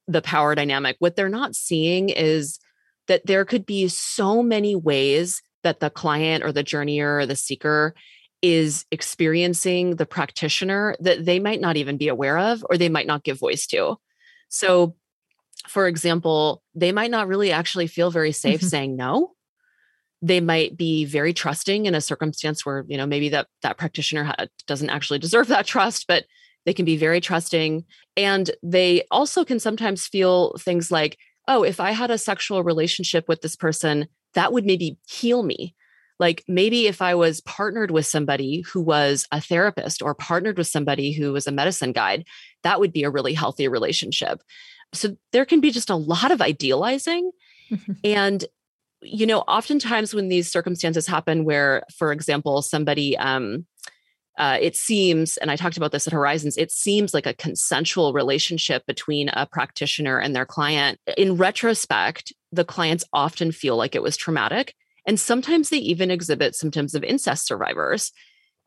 the 0.08 0.22
power 0.22 0.56
dynamic, 0.56 0.96
what 0.98 1.14
they're 1.14 1.28
not 1.28 1.54
seeing 1.54 2.08
is 2.08 2.58
that 3.06 3.26
there 3.26 3.44
could 3.44 3.64
be 3.64 3.88
so 3.88 4.42
many 4.42 4.74
ways 4.74 5.40
that 5.64 5.80
the 5.80 5.90
client 5.90 6.44
or 6.44 6.52
the 6.52 6.64
journeyer 6.64 7.20
or 7.20 7.26
the 7.26 7.36
seeker 7.36 7.94
is 8.40 8.84
experiencing 8.90 9.96
the 9.96 10.06
practitioner 10.06 10.94
that 11.00 11.24
they 11.24 11.40
might 11.40 11.60
not 11.60 11.76
even 11.76 11.96
be 11.96 12.08
aware 12.08 12.38
of 12.38 12.64
or 12.68 12.76
they 12.76 12.88
might 12.88 13.06
not 13.06 13.24
give 13.24 13.38
voice 13.38 13.66
to. 13.66 13.96
So 14.48 14.94
for 15.68 15.86
example, 15.88 16.62
they 16.74 16.92
might 16.92 17.10
not 17.10 17.28
really 17.28 17.52
actually 17.52 17.86
feel 17.86 18.10
very 18.10 18.32
safe 18.32 18.60
mm-hmm. 18.60 18.68
saying 18.68 18.96
no. 18.96 19.32
They 20.22 20.40
might 20.40 20.76
be 20.76 21.04
very 21.04 21.32
trusting 21.32 21.86
in 21.86 21.94
a 21.94 22.00
circumstance 22.00 22.64
where, 22.64 22.84
you 22.88 22.96
know, 22.96 23.06
maybe 23.06 23.30
that 23.30 23.46
that 23.62 23.78
practitioner 23.78 24.24
ha- 24.24 24.46
doesn't 24.66 24.90
actually 24.90 25.18
deserve 25.18 25.48
that 25.48 25.66
trust, 25.66 26.06
but 26.06 26.24
they 26.64 26.72
can 26.72 26.84
be 26.84 26.96
very 26.96 27.20
trusting 27.20 27.84
and 28.16 28.50
they 28.62 29.04
also 29.10 29.44
can 29.44 29.58
sometimes 29.58 30.06
feel 30.06 30.54
things 30.58 30.90
like, 30.90 31.18
"Oh, 31.46 31.62
if 31.62 31.78
I 31.78 31.90
had 31.90 32.10
a 32.10 32.18
sexual 32.18 32.62
relationship 32.62 33.28
with 33.28 33.42
this 33.42 33.56
person, 33.56 34.06
that 34.34 34.52
would 34.52 34.64
maybe 34.64 34.98
heal 35.06 35.42
me." 35.42 35.74
Like 36.20 36.44
maybe 36.46 36.86
if 36.86 37.02
I 37.02 37.16
was 37.16 37.40
partnered 37.40 37.90
with 37.90 38.06
somebody 38.06 38.60
who 38.60 38.80
was 38.80 39.26
a 39.32 39.40
therapist 39.40 40.00
or 40.00 40.14
partnered 40.14 40.58
with 40.58 40.68
somebody 40.68 41.12
who 41.12 41.32
was 41.32 41.48
a 41.48 41.52
medicine 41.52 41.92
guide, 41.92 42.24
that 42.62 42.78
would 42.78 42.92
be 42.92 43.02
a 43.02 43.10
really 43.10 43.34
healthy 43.34 43.66
relationship 43.66 44.40
so 44.94 45.16
there 45.32 45.44
can 45.44 45.60
be 45.60 45.70
just 45.70 45.90
a 45.90 45.96
lot 45.96 46.30
of 46.30 46.40
idealizing 46.40 47.30
mm-hmm. 47.70 47.92
and 48.04 48.44
you 49.02 49.26
know 49.26 49.40
oftentimes 49.40 50.14
when 50.14 50.28
these 50.28 50.50
circumstances 50.50 51.06
happen 51.06 51.44
where 51.44 51.82
for 51.94 52.12
example 52.12 52.62
somebody 52.62 53.16
um 53.18 53.66
uh, 54.38 54.58
it 54.60 54.76
seems, 54.76 55.36
and 55.36 55.50
I 55.50 55.56
talked 55.56 55.76
about 55.76 55.92
this 55.92 56.06
at 56.06 56.12
Horizons, 56.12 56.56
it 56.56 56.72
seems 56.72 57.14
like 57.14 57.26
a 57.26 57.34
consensual 57.34 58.12
relationship 58.12 58.84
between 58.86 59.28
a 59.28 59.46
practitioner 59.46 60.18
and 60.18 60.34
their 60.34 60.46
client. 60.46 60.98
In 61.16 61.36
retrospect, 61.36 62.32
the 62.50 62.64
clients 62.64 63.04
often 63.12 63.52
feel 63.52 63.76
like 63.76 63.94
it 63.94 64.02
was 64.02 64.16
traumatic. 64.16 64.74
And 65.06 65.20
sometimes 65.20 65.68
they 65.68 65.78
even 65.78 66.10
exhibit 66.10 66.56
symptoms 66.56 66.94
of 66.94 67.04
incest 67.04 67.46
survivors. 67.46 68.10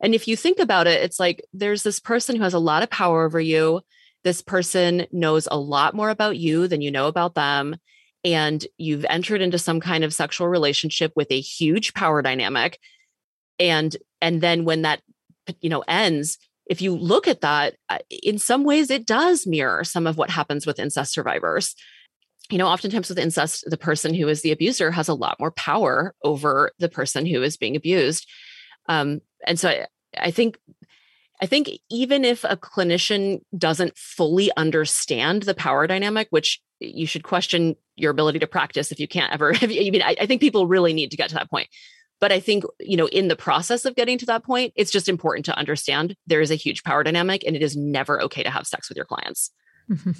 And 0.00 0.14
if 0.14 0.28
you 0.28 0.36
think 0.36 0.58
about 0.58 0.86
it, 0.86 1.02
it's 1.02 1.18
like 1.18 1.44
there's 1.52 1.82
this 1.82 2.00
person 2.00 2.36
who 2.36 2.42
has 2.44 2.54
a 2.54 2.58
lot 2.58 2.82
of 2.82 2.90
power 2.90 3.24
over 3.24 3.40
you 3.40 3.82
this 4.24 4.42
person 4.42 5.06
knows 5.12 5.48
a 5.50 5.58
lot 5.58 5.94
more 5.94 6.10
about 6.10 6.36
you 6.36 6.68
than 6.68 6.80
you 6.80 6.90
know 6.90 7.06
about 7.06 7.34
them 7.34 7.76
and 8.24 8.66
you've 8.76 9.06
entered 9.08 9.40
into 9.40 9.58
some 9.58 9.80
kind 9.80 10.04
of 10.04 10.12
sexual 10.12 10.48
relationship 10.48 11.12
with 11.14 11.30
a 11.30 11.40
huge 11.40 11.94
power 11.94 12.20
dynamic 12.20 12.78
and 13.58 13.96
and 14.20 14.40
then 14.40 14.64
when 14.64 14.82
that 14.82 15.00
you 15.60 15.70
know 15.70 15.84
ends 15.88 16.38
if 16.66 16.82
you 16.82 16.94
look 16.94 17.26
at 17.26 17.40
that 17.40 17.76
uh, 17.88 17.98
in 18.22 18.38
some 18.38 18.64
ways 18.64 18.90
it 18.90 19.06
does 19.06 19.46
mirror 19.46 19.84
some 19.84 20.06
of 20.06 20.16
what 20.16 20.30
happens 20.30 20.66
with 20.66 20.78
incest 20.78 21.12
survivors 21.12 21.74
you 22.50 22.58
know 22.58 22.66
oftentimes 22.66 23.08
with 23.08 23.18
incest 23.18 23.64
the 23.68 23.76
person 23.76 24.14
who 24.14 24.28
is 24.28 24.42
the 24.42 24.52
abuser 24.52 24.90
has 24.90 25.08
a 25.08 25.14
lot 25.14 25.36
more 25.38 25.50
power 25.50 26.14
over 26.22 26.72
the 26.78 26.88
person 26.88 27.26
who 27.26 27.42
is 27.42 27.56
being 27.56 27.76
abused 27.76 28.26
um, 28.88 29.20
and 29.46 29.58
so 29.60 29.68
I, 29.68 29.86
I 30.16 30.30
think 30.30 30.58
I 31.40 31.46
think 31.46 31.70
even 31.90 32.24
if 32.24 32.44
a 32.44 32.56
clinician 32.56 33.40
doesn't 33.56 33.96
fully 33.96 34.50
understand 34.56 35.42
the 35.42 35.54
power 35.54 35.86
dynamic, 35.86 36.28
which 36.30 36.60
you 36.80 37.06
should 37.06 37.22
question 37.22 37.76
your 37.96 38.10
ability 38.10 38.40
to 38.40 38.46
practice 38.46 38.90
if 38.90 38.98
you 38.98 39.06
can't 39.06 39.32
ever, 39.32 39.54
I 39.62 39.66
mean, 39.66 40.02
I, 40.02 40.16
I 40.20 40.26
think 40.26 40.40
people 40.40 40.66
really 40.66 40.92
need 40.92 41.10
to 41.12 41.16
get 41.16 41.28
to 41.28 41.34
that 41.36 41.50
point. 41.50 41.68
But 42.20 42.32
I 42.32 42.40
think, 42.40 42.64
you 42.80 42.96
know, 42.96 43.06
in 43.08 43.28
the 43.28 43.36
process 43.36 43.84
of 43.84 43.94
getting 43.94 44.18
to 44.18 44.26
that 44.26 44.44
point, 44.44 44.72
it's 44.76 44.90
just 44.90 45.08
important 45.08 45.44
to 45.46 45.56
understand 45.56 46.16
there 46.26 46.40
is 46.40 46.50
a 46.50 46.56
huge 46.56 46.82
power 46.82 47.04
dynamic 47.04 47.44
and 47.46 47.54
it 47.54 47.62
is 47.62 47.76
never 47.76 48.20
okay 48.22 48.42
to 48.42 48.50
have 48.50 48.66
sex 48.66 48.88
with 48.88 48.96
your 48.96 49.06
clients. 49.06 49.50
Mm-hmm. 49.90 50.12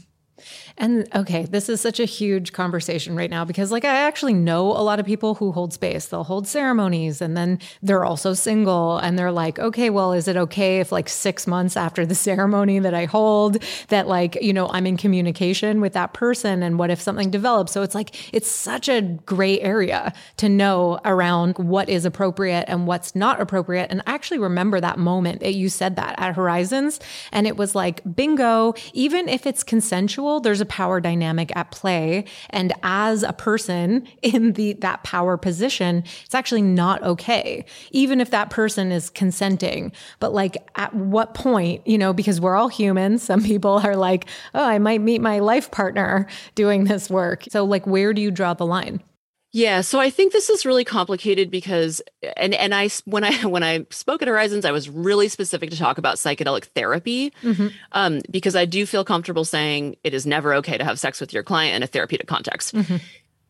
And 0.77 1.09
okay, 1.15 1.45
this 1.45 1.69
is 1.69 1.81
such 1.81 2.01
a 2.01 2.05
huge 2.05 2.53
conversation 2.53 3.17
right 3.17 3.31
now 3.31 3.45
because, 3.45 3.73
like, 3.73 3.85
I 3.85 3.95
actually 3.95 4.35
know 4.35 4.67
a 4.67 4.83
lot 4.83 5.01
of 5.01 5.07
people 5.07 5.35
who 5.35 5.53
hold 5.53 5.73
space. 5.73 6.07
They'll 6.07 6.25
hold 6.25 6.47
ceremonies 6.47 7.21
and 7.21 7.37
then 7.37 7.59
they're 7.83 8.05
also 8.05 8.35
single. 8.35 8.99
And 8.99 9.19
they're 9.19 9.33
like, 9.33 9.59
okay, 9.59 9.91
well, 9.91 10.13
is 10.13 10.29
it 10.29 10.37
okay 10.37 10.81
if, 10.81 10.93
like, 10.93 11.09
six 11.09 11.47
months 11.47 11.77
after 11.77 12.07
the 12.07 12.15
ceremony 12.29 12.79
that 12.79 12.95
I 12.95 13.07
hold, 13.07 13.63
that, 13.89 14.07
like, 14.07 14.37
you 14.41 14.53
know, 14.53 14.69
I'm 14.69 14.87
in 14.87 14.97
communication 14.97 15.81
with 15.81 15.95
that 15.95 16.15
person? 16.15 16.63
And 16.63 16.79
what 16.79 16.91
if 16.91 17.01
something 17.01 17.31
develops? 17.31 17.73
So 17.73 17.83
it's 17.83 17.95
like, 17.95 18.35
it's 18.35 18.51
such 18.51 18.89
a 18.89 19.03
gray 19.03 19.61
area 19.61 20.13
to 20.37 20.49
know 20.49 21.01
around 21.05 21.59
what 21.59 21.89
is 21.89 22.05
appropriate 22.05 22.65
and 22.69 22.87
what's 22.87 23.15
not 23.15 23.41
appropriate. 23.41 23.91
And 23.91 24.03
I 24.07 24.15
actually 24.15 24.39
remember 24.39 24.81
that 24.81 24.99
moment 24.99 25.41
that 25.41 25.55
you 25.55 25.69
said 25.69 25.97
that 25.97 26.15
at 26.19 26.35
Horizons. 26.35 27.01
And 27.33 27.47
it 27.47 27.57
was 27.57 27.75
like, 27.75 28.03
bingo, 28.15 28.75
even 28.93 29.29
if 29.29 29.47
it's 29.47 29.63
consensual 29.63 30.28
there's 30.39 30.61
a 30.61 30.67
power 30.67 31.01
dynamic 31.01 31.51
at 31.57 31.71
play. 31.71 32.25
And 32.51 32.73
as 32.83 33.23
a 33.23 33.33
person 33.33 34.07
in 34.23 34.53
the 34.53 34.75
that 34.75 35.03
power 35.03 35.37
position, 35.37 36.05
it's 36.25 36.35
actually 36.35 36.63
not 36.63 37.03
okay. 37.03 37.65
Even 37.91 38.21
if 38.21 38.31
that 38.31 38.51
person 38.51 38.93
is 38.93 39.11
consenting. 39.11 39.93
But 40.21 40.33
like 40.33 40.57
at 40.77 40.95
what 40.95 41.35
point, 41.35 41.87
you 41.87 41.99
know, 41.99 42.13
because 42.13 42.41
we're 42.41 42.57
all 42.57 42.69
humans, 42.69 43.23
some 43.31 43.43
people 43.43 43.79
are 43.79 43.97
like, 43.97 44.27
oh, 44.55 44.65
I 44.65 44.79
might 44.79 45.01
meet 45.01 45.21
my 45.21 45.39
life 45.39 45.71
partner 45.71 46.27
doing 46.55 46.85
this 46.85 47.11
work. 47.11 47.45
So 47.49 47.65
like 47.65 47.87
where 47.87 48.13
do 48.13 48.21
you 48.21 48.31
draw 48.31 48.55
the 48.55 48.67
line? 48.67 49.03
Yeah, 49.51 49.81
so 49.81 49.99
I 49.99 50.11
think 50.11 50.33
this 50.33 50.51
is 50.51 50.67
really 50.67 50.85
complicated 50.85 51.51
because 51.51 52.03
and 52.37 52.55
and 52.55 52.75
I 52.75 52.91
when 53.07 53.25
I 53.25 53.33
when 53.47 53.63
I 53.63 53.87
spoke 53.91 54.21
at 54.23 54.29
Horizons 54.29 54.65
I 54.65 54.73
was 54.73 54.89
really 54.91 55.29
specific 55.29 55.71
to 55.71 55.77
talk 55.77 55.99
about 55.99 56.17
psychedelic 56.17 56.65
therapy 56.75 57.33
mm-hmm. 57.43 57.69
um, 57.93 58.21
because 58.31 58.55
I 58.55 58.67
do 58.67 58.85
feel 58.85 59.05
comfortable 59.05 59.45
saying 59.45 59.97
it 60.05 60.13
is 60.13 60.27
never 60.27 60.55
okay 60.55 60.77
to 60.77 60.85
have 60.85 60.99
sex 60.99 61.21
with 61.21 61.33
your 61.33 61.43
client 61.43 61.77
in 61.77 61.83
a 61.83 61.87
therapeutic 61.87 62.27
context. 62.27 62.75
Mm-hmm. 62.75 62.97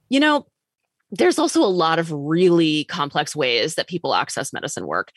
You 0.09 0.21
know, 0.21 0.47
there's 1.11 1.39
also 1.39 1.63
a 1.63 1.67
lot 1.67 1.99
of 1.99 2.13
really 2.13 2.85
complex 2.85 3.35
ways 3.35 3.75
that 3.75 3.89
people 3.89 4.15
access 4.15 4.53
medicine 4.53 4.87
work. 4.87 5.13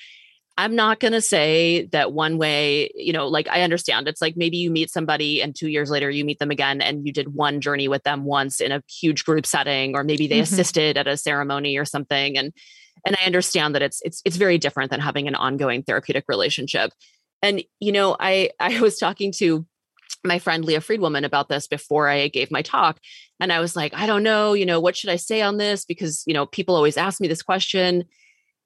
I'm 0.57 0.75
not 0.75 0.99
going 0.99 1.13
to 1.13 1.21
say 1.21 1.87
that 1.91 2.11
one 2.11 2.37
way, 2.37 2.91
you 2.93 3.13
know, 3.13 3.27
like 3.27 3.47
I 3.47 3.61
understand 3.61 4.07
it's 4.07 4.21
like 4.21 4.35
maybe 4.35 4.57
you 4.57 4.69
meet 4.69 4.91
somebody 4.91 5.41
and 5.41 5.55
two 5.55 5.69
years 5.69 5.89
later 5.89 6.09
you 6.09 6.25
meet 6.25 6.39
them 6.39 6.51
again 6.51 6.81
and 6.81 7.05
you 7.05 7.13
did 7.13 7.33
one 7.33 7.61
journey 7.61 7.87
with 7.87 8.03
them 8.03 8.25
once 8.25 8.59
in 8.59 8.71
a 8.71 8.83
huge 8.87 9.23
group 9.25 9.45
setting, 9.45 9.95
or 9.95 10.03
maybe 10.03 10.27
they 10.27 10.35
mm-hmm. 10.35 10.43
assisted 10.43 10.97
at 10.97 11.07
a 11.07 11.17
ceremony 11.17 11.77
or 11.77 11.85
something. 11.85 12.37
And 12.37 12.53
and 13.05 13.15
I 13.19 13.25
understand 13.25 13.75
that 13.75 13.81
it's 13.81 14.01
it's 14.03 14.21
it's 14.25 14.37
very 14.37 14.57
different 14.57 14.91
than 14.91 14.99
having 14.99 15.27
an 15.27 15.35
ongoing 15.35 15.83
therapeutic 15.83 16.25
relationship. 16.27 16.91
And 17.41 17.63
you 17.79 17.91
know, 17.91 18.15
I 18.19 18.51
I 18.59 18.79
was 18.81 18.97
talking 18.97 19.31
to 19.37 19.65
my 20.23 20.39
friend 20.39 20.63
Leah 20.63 20.81
Friedwoman 20.81 21.25
about 21.25 21.49
this 21.49 21.67
before 21.67 22.07
I 22.07 22.27
gave 22.27 22.51
my 22.51 22.61
talk. 22.61 22.99
And 23.39 23.51
I 23.51 23.59
was 23.59 23.75
like, 23.75 23.93
I 23.95 24.05
don't 24.05 24.23
know, 24.23 24.53
you 24.53 24.65
know, 24.65 24.79
what 24.79 24.95
should 24.95 25.09
I 25.09 25.15
say 25.15 25.41
on 25.41 25.57
this? 25.57 25.83
Because, 25.83 26.23
you 26.27 26.33
know, 26.33 26.45
people 26.45 26.75
always 26.75 26.97
ask 26.97 27.19
me 27.19 27.27
this 27.27 27.41
question. 27.41 28.05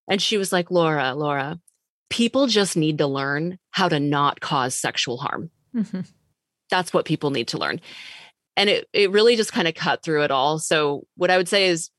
And 0.10 0.22
she 0.22 0.38
was 0.38 0.52
like, 0.52 0.70
Laura, 0.70 1.16
Laura, 1.16 1.60
people 2.10 2.48
just 2.48 2.78
need 2.78 3.00
to 3.00 3.08
learn 3.08 3.58
how 3.72 3.90
to 3.90 4.00
not 4.00 4.40
cause 4.40 4.76
sexual 4.76 5.18
harm. 5.18 5.50
Mm-hmm. 5.76 6.02
That's 6.70 6.94
what 6.94 7.06
people 7.06 7.32
need 7.32 7.50
to 7.50 7.58
learn. 7.58 7.82
And 8.58 8.70
it, 8.70 8.88
it 8.94 9.12
really 9.12 9.36
just 9.36 9.52
kind 9.52 9.68
of 9.68 9.76
cut 9.76 10.04
through 10.04 10.24
it 10.24 10.32
all. 10.32 10.60
So, 10.60 11.06
what 11.16 11.30
I 11.30 11.38
would 11.38 11.50
say 11.50 11.66
is 11.68 11.90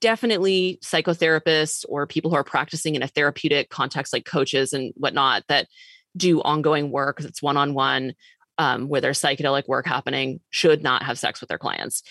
definitely 0.00 0.78
psychotherapists 0.82 1.84
or 1.88 2.06
people 2.06 2.30
who 2.30 2.36
are 2.36 2.44
practicing 2.44 2.94
in 2.94 3.02
a 3.02 3.08
therapeutic 3.08 3.70
context, 3.70 4.12
like 4.12 4.24
coaches 4.24 4.72
and 4.72 4.92
whatnot, 4.96 5.44
that 5.48 5.68
do 6.16 6.40
ongoing 6.42 6.90
work 6.90 7.18
that's 7.20 7.42
one 7.42 7.56
on 7.56 7.74
one, 7.74 8.14
where 8.56 9.00
there's 9.00 9.20
psychedelic 9.20 9.68
work 9.68 9.86
happening, 9.86 10.40
should 10.50 10.82
not 10.82 11.02
have 11.02 11.18
sex 11.18 11.40
with 11.40 11.48
their 11.48 11.58
clients. 11.58 12.02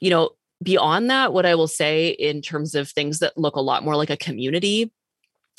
You 0.00 0.10
know, 0.10 0.30
beyond 0.62 1.10
that, 1.10 1.32
what 1.32 1.46
I 1.46 1.54
will 1.54 1.68
say 1.68 2.08
in 2.08 2.42
terms 2.42 2.74
of 2.74 2.88
things 2.88 3.20
that 3.20 3.36
look 3.36 3.56
a 3.56 3.60
lot 3.60 3.84
more 3.84 3.96
like 3.96 4.10
a 4.10 4.16
community 4.16 4.92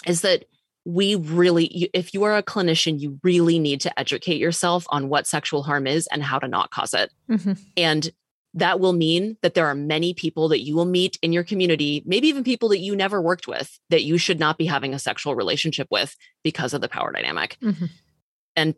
is 0.06 0.22
that 0.22 0.46
we 0.86 1.16
really 1.16 1.90
if 1.94 2.14
you 2.14 2.24
are 2.24 2.36
a 2.36 2.44
clinician 2.44 3.00
you 3.00 3.20
really 3.24 3.60
need 3.60 3.82
to 3.82 4.00
educate 4.00 4.38
yourself 4.38 4.86
on 4.90 5.10
what 5.10 5.26
sexual 5.26 5.64
harm 5.64 5.88
is 5.88 6.08
and 6.08 6.24
how 6.24 6.40
to 6.40 6.48
not 6.48 6.72
cause 6.72 6.94
it. 6.94 7.12
Mm-hmm. 7.30 7.54
and 7.78 8.12
that 8.56 8.80
will 8.80 8.94
mean 8.94 9.36
that 9.42 9.56
there 9.56 9.66
are 9.66 9.74
many 9.74 10.14
people 10.14 10.50
that 10.50 10.62
you 10.62 10.76
will 10.76 10.86
meet 10.86 11.18
in 11.22 11.32
your 11.32 11.44
community 11.44 12.04
maybe 12.06 12.28
even 12.28 12.44
people 12.44 12.70
that 12.70 12.80
you 12.80 12.96
never 12.96 13.22
worked 13.22 13.48
with 13.48 13.80
that 13.90 14.04
you 14.04 14.18
should 14.18 14.40
not 14.40 14.58
be 14.58 14.66
having 14.66 14.94
a 14.94 15.00
sexual 15.00 15.36
relationship 15.36 15.88
with 15.90 16.16
because 16.44 16.74
of 16.74 16.82
the 16.82 16.90
power 16.90 17.12
dynamic. 17.12 17.58
Mm-hmm. 17.62 17.86
and 18.56 18.76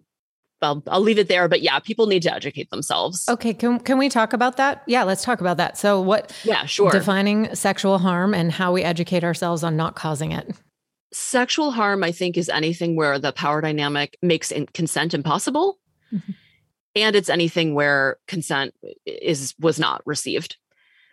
I'll, 0.61 0.81
I'll 0.87 1.01
leave 1.01 1.19
it 1.19 1.27
there 1.27 1.47
but 1.47 1.61
yeah 1.61 1.79
people 1.79 2.05
need 2.05 2.21
to 2.23 2.33
educate 2.33 2.69
themselves. 2.69 3.27
Okay 3.27 3.53
can, 3.53 3.79
can 3.79 3.97
we 3.97 4.09
talk 4.09 4.33
about 4.33 4.57
that? 4.57 4.83
Yeah 4.85 5.03
let's 5.03 5.23
talk 5.23 5.41
about 5.41 5.57
that. 5.57 5.77
So 5.77 6.01
what 6.01 6.35
yeah 6.43 6.65
sure. 6.65 6.91
defining 6.91 7.53
sexual 7.55 7.97
harm 7.97 8.35
and 8.35 8.51
how 8.51 8.71
we 8.71 8.83
educate 8.83 9.23
ourselves 9.23 9.63
on 9.63 9.75
not 9.75 9.95
causing 9.95 10.31
it 10.31 10.55
sexual 11.15 11.71
harm, 11.71 12.03
I 12.03 12.11
think, 12.11 12.37
is 12.37 12.49
anything 12.49 12.95
where 12.95 13.17
the 13.19 13.31
power 13.31 13.61
dynamic 13.61 14.17
makes 14.21 14.51
consent 14.73 15.13
impossible. 15.13 15.79
Mm-hmm. 16.13 16.31
and 16.95 17.15
it's 17.15 17.29
anything 17.29 17.73
where 17.73 18.17
consent 18.27 18.75
is 19.05 19.55
was 19.59 19.79
not 19.79 20.03
received. 20.05 20.57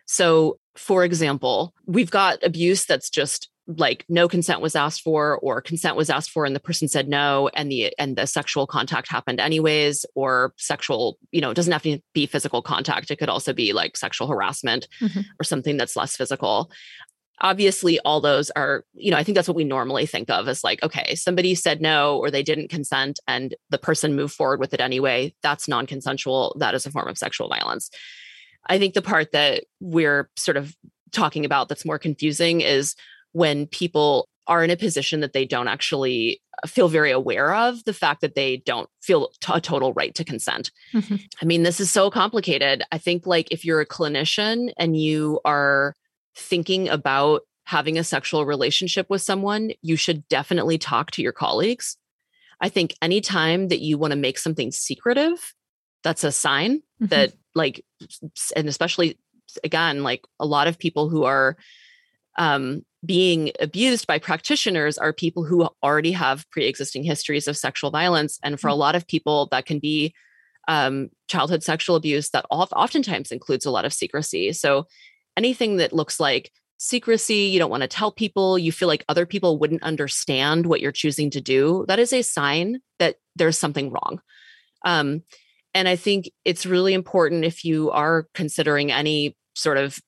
So, 0.04 0.58
for 0.76 1.02
example, 1.02 1.72
we've 1.86 2.10
got 2.10 2.44
abuse 2.44 2.84
that's 2.84 3.08
just 3.08 3.48
like 3.66 4.04
no 4.08 4.28
consent 4.28 4.60
was 4.60 4.74
asked 4.74 5.02
for 5.02 5.38
or 5.38 5.62
consent 5.62 5.96
was 5.96 6.10
asked 6.10 6.30
for 6.30 6.44
and 6.44 6.54
the 6.54 6.60
person 6.60 6.88
said 6.88 7.08
no 7.08 7.48
and 7.54 7.70
the 7.70 7.94
and 7.98 8.16
the 8.16 8.26
sexual 8.26 8.66
contact 8.66 9.08
happened 9.08 9.38
anyways 9.38 10.04
or 10.16 10.52
sexual 10.56 11.16
you 11.30 11.40
know 11.40 11.50
it 11.50 11.54
doesn't 11.54 11.72
have 11.72 11.82
to 11.82 12.00
be 12.12 12.26
physical 12.26 12.60
contact 12.60 13.10
it 13.10 13.16
could 13.16 13.28
also 13.28 13.52
be 13.52 13.72
like 13.72 13.96
sexual 13.96 14.26
harassment 14.26 14.88
mm-hmm. 15.00 15.20
or 15.40 15.44
something 15.44 15.76
that's 15.76 15.96
less 15.96 16.16
physical 16.16 16.72
obviously 17.42 17.98
all 18.00 18.20
those 18.20 18.50
are 18.50 18.84
you 18.94 19.10
know 19.10 19.16
i 19.16 19.22
think 19.22 19.34
that's 19.36 19.48
what 19.48 19.56
we 19.56 19.64
normally 19.64 20.06
think 20.06 20.30
of 20.30 20.48
as 20.48 20.64
like 20.64 20.82
okay 20.82 21.14
somebody 21.14 21.54
said 21.54 21.80
no 21.80 22.18
or 22.18 22.30
they 22.30 22.42
didn't 22.42 22.68
consent 22.68 23.20
and 23.28 23.54
the 23.70 23.78
person 23.78 24.16
moved 24.16 24.34
forward 24.34 24.60
with 24.60 24.72
it 24.72 24.80
anyway 24.80 25.34
that's 25.42 25.68
non-consensual 25.68 26.56
that 26.58 26.74
is 26.74 26.86
a 26.86 26.90
form 26.90 27.08
of 27.08 27.18
sexual 27.18 27.48
violence 27.48 27.90
i 28.68 28.78
think 28.78 28.94
the 28.94 29.02
part 29.02 29.32
that 29.32 29.64
we're 29.80 30.30
sort 30.36 30.56
of 30.56 30.74
talking 31.10 31.44
about 31.44 31.68
that's 31.68 31.84
more 31.84 31.98
confusing 31.98 32.60
is 32.60 32.94
when 33.32 33.66
people 33.66 34.28
are 34.46 34.64
in 34.64 34.70
a 34.70 34.76
position 34.76 35.20
that 35.20 35.32
they 35.32 35.44
don't 35.44 35.68
actually 35.68 36.40
feel 36.66 36.88
very 36.88 37.10
aware 37.10 37.54
of 37.54 37.82
the 37.84 37.92
fact 37.92 38.20
that 38.20 38.34
they 38.34 38.58
don't 38.58 38.88
feel 39.00 39.30
t- 39.40 39.52
a 39.54 39.60
total 39.60 39.92
right 39.92 40.14
to 40.14 40.24
consent. 40.24 40.70
Mm-hmm. 40.92 41.16
I 41.40 41.44
mean, 41.44 41.62
this 41.62 41.80
is 41.80 41.90
so 41.90 42.10
complicated. 42.10 42.82
I 42.92 42.98
think, 42.98 43.26
like, 43.26 43.48
if 43.50 43.64
you're 43.64 43.80
a 43.80 43.86
clinician 43.86 44.72
and 44.76 44.96
you 44.96 45.40
are 45.44 45.94
thinking 46.36 46.88
about 46.88 47.42
having 47.64 47.98
a 47.98 48.04
sexual 48.04 48.44
relationship 48.44 49.08
with 49.08 49.22
someone, 49.22 49.70
you 49.82 49.96
should 49.96 50.26
definitely 50.28 50.78
talk 50.78 51.10
to 51.12 51.22
your 51.22 51.32
colleagues. 51.32 51.96
I 52.60 52.68
think 52.68 52.94
anytime 53.02 53.68
that 53.68 53.80
you 53.80 53.98
want 53.98 54.12
to 54.12 54.16
make 54.16 54.38
something 54.38 54.70
secretive, 54.70 55.54
that's 56.02 56.24
a 56.24 56.32
sign 56.32 56.78
mm-hmm. 56.78 57.06
that, 57.06 57.32
like, 57.54 57.84
and 58.56 58.68
especially 58.68 59.18
again, 59.64 60.02
like 60.02 60.24
a 60.40 60.46
lot 60.46 60.66
of 60.66 60.78
people 60.78 61.08
who 61.08 61.24
are 61.24 61.56
um, 62.38 62.84
being 63.04 63.50
abused 63.60 64.06
by 64.06 64.18
practitioners 64.18 64.96
are 64.96 65.12
people 65.12 65.44
who 65.44 65.68
already 65.82 66.12
have 66.12 66.48
pre-existing 66.50 67.02
histories 67.02 67.48
of 67.48 67.56
sexual 67.56 67.90
violence 67.90 68.38
and 68.42 68.60
for 68.60 68.68
a 68.68 68.72
mm. 68.72 68.78
lot 68.78 68.94
of 68.94 69.06
people 69.06 69.48
that 69.50 69.66
can 69.66 69.78
be 69.78 70.14
um, 70.68 71.10
childhood 71.26 71.62
sexual 71.62 71.96
abuse 71.96 72.30
that 72.30 72.46
oftentimes 72.50 73.32
includes 73.32 73.66
a 73.66 73.70
lot 73.70 73.84
of 73.84 73.92
secrecy 73.92 74.52
so 74.52 74.86
anything 75.36 75.76
that 75.76 75.92
looks 75.92 76.20
like 76.20 76.50
secrecy 76.78 77.46
you 77.46 77.60
don't 77.60 77.70
want 77.70 77.82
to 77.82 77.88
tell 77.88 78.10
people 78.10 78.58
you 78.58 78.72
feel 78.72 78.88
like 78.88 79.04
other 79.08 79.24
people 79.24 79.58
wouldn't 79.58 79.84
understand 79.84 80.66
what 80.66 80.80
you're 80.80 80.90
choosing 80.90 81.30
to 81.30 81.40
do 81.40 81.84
that 81.86 82.00
is 82.00 82.12
a 82.12 82.22
sign 82.22 82.80
that 82.98 83.16
there's 83.36 83.58
something 83.58 83.90
wrong. 83.90 84.20
Um, 84.84 85.22
and 85.74 85.88
i 85.88 85.96
think 85.96 86.30
it's 86.44 86.66
really 86.66 86.94
important 86.94 87.44
if 87.44 87.64
you 87.64 87.90
are 87.90 88.26
considering 88.34 88.92
any 88.92 89.36
sort 89.54 89.78
of 89.78 89.98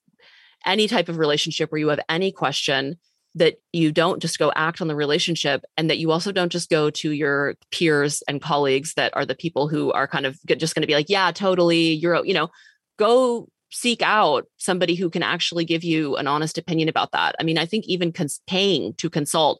any 0.65 0.87
type 0.87 1.09
of 1.09 1.17
relationship 1.17 1.71
where 1.71 1.79
you 1.79 1.89
have 1.89 1.99
any 2.09 2.31
question 2.31 2.97
that 3.35 3.55
you 3.73 3.91
don't 3.91 4.21
just 4.21 4.39
go 4.39 4.51
act 4.55 4.81
on 4.81 4.87
the 4.87 4.95
relationship 4.95 5.63
and 5.77 5.89
that 5.89 5.97
you 5.97 6.11
also 6.11 6.31
don't 6.31 6.51
just 6.51 6.69
go 6.69 6.89
to 6.89 7.11
your 7.11 7.55
peers 7.69 8.23
and 8.29 8.41
colleagues 8.41 8.93
that 8.93 9.15
are 9.15 9.25
the 9.25 9.35
people 9.35 9.67
who 9.67 9.91
are 9.91 10.07
kind 10.07 10.25
of 10.25 10.39
just 10.57 10.73
going 10.73 10.81
to 10.81 10.87
be 10.87 10.93
like 10.93 11.09
yeah 11.09 11.31
totally 11.31 11.93
you're 11.93 12.25
you 12.25 12.33
know 12.33 12.49
go 12.97 13.47
seek 13.75 14.01
out 14.01 14.45
somebody 14.55 14.95
who 14.95 15.09
can 15.09 15.21
actually 15.21 15.65
give 15.65 15.83
you 15.83 16.15
an 16.15 16.27
honest 16.27 16.57
opinion 16.57 16.87
about 16.87 17.11
that. 17.11 17.35
I 17.39 17.43
mean 17.43 17.57
i 17.57 17.65
think 17.65 17.85
even 17.85 18.13
cons- 18.13 18.41
paying 18.47 18.93
to 18.95 19.09
consult 19.09 19.59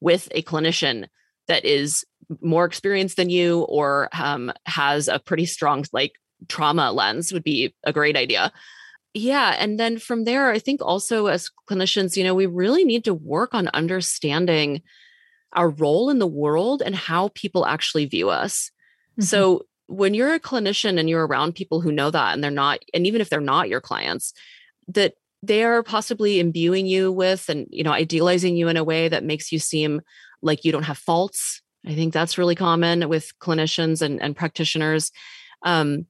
with 0.00 0.28
a 0.30 0.42
clinician 0.42 1.08
that 1.48 1.64
is 1.64 2.04
more 2.40 2.64
experienced 2.64 3.16
than 3.16 3.30
you 3.30 3.62
or 3.62 4.08
um, 4.12 4.52
has 4.66 5.08
a 5.08 5.18
pretty 5.18 5.46
strong 5.46 5.84
like 5.92 6.12
trauma 6.48 6.92
lens 6.92 7.32
would 7.32 7.44
be 7.44 7.74
a 7.84 7.92
great 7.92 8.16
idea. 8.16 8.52
Yeah 9.14 9.56
and 9.58 9.80
then 9.80 9.98
from 9.98 10.24
there 10.24 10.50
i 10.50 10.58
think 10.58 10.80
also 10.82 11.26
as 11.26 11.50
clinicians 11.68 12.16
you 12.16 12.22
know 12.24 12.34
we 12.34 12.46
really 12.46 12.84
need 12.84 13.04
to 13.04 13.14
work 13.14 13.54
on 13.54 13.68
understanding 13.68 14.82
our 15.54 15.70
role 15.70 16.10
in 16.10 16.18
the 16.18 16.26
world 16.26 16.82
and 16.84 16.94
how 16.94 17.30
people 17.34 17.64
actually 17.64 18.04
view 18.04 18.28
us. 18.28 18.70
Mm-hmm. 19.12 19.22
so 19.22 19.62
when 19.88 20.14
you're 20.14 20.34
a 20.34 20.40
clinician 20.40 20.98
and 20.98 21.08
you're 21.08 21.26
around 21.26 21.54
people 21.54 21.80
who 21.80 21.92
know 21.92 22.10
that 22.10 22.34
and 22.34 22.42
they're 22.42 22.50
not 22.50 22.80
and 22.92 23.06
even 23.06 23.20
if 23.20 23.30
they're 23.30 23.40
not 23.40 23.68
your 23.68 23.80
clients 23.80 24.32
that 24.88 25.14
they 25.42 25.62
are 25.62 25.82
possibly 25.82 26.40
imbuing 26.40 26.86
you 26.86 27.12
with 27.12 27.48
and 27.48 27.66
you 27.70 27.84
know 27.84 27.92
idealizing 27.92 28.56
you 28.56 28.68
in 28.68 28.76
a 28.76 28.84
way 28.84 29.08
that 29.08 29.24
makes 29.24 29.52
you 29.52 29.58
seem 29.58 30.00
like 30.42 30.64
you 30.64 30.72
don't 30.72 30.84
have 30.84 30.98
faults. 30.98 31.62
I 31.86 31.94
think 31.94 32.12
that's 32.12 32.38
really 32.38 32.54
common 32.54 33.08
with 33.08 33.32
clinicians 33.40 34.02
and, 34.02 34.20
and 34.20 34.36
practitioners. 34.36 35.12
Um, 35.62 36.06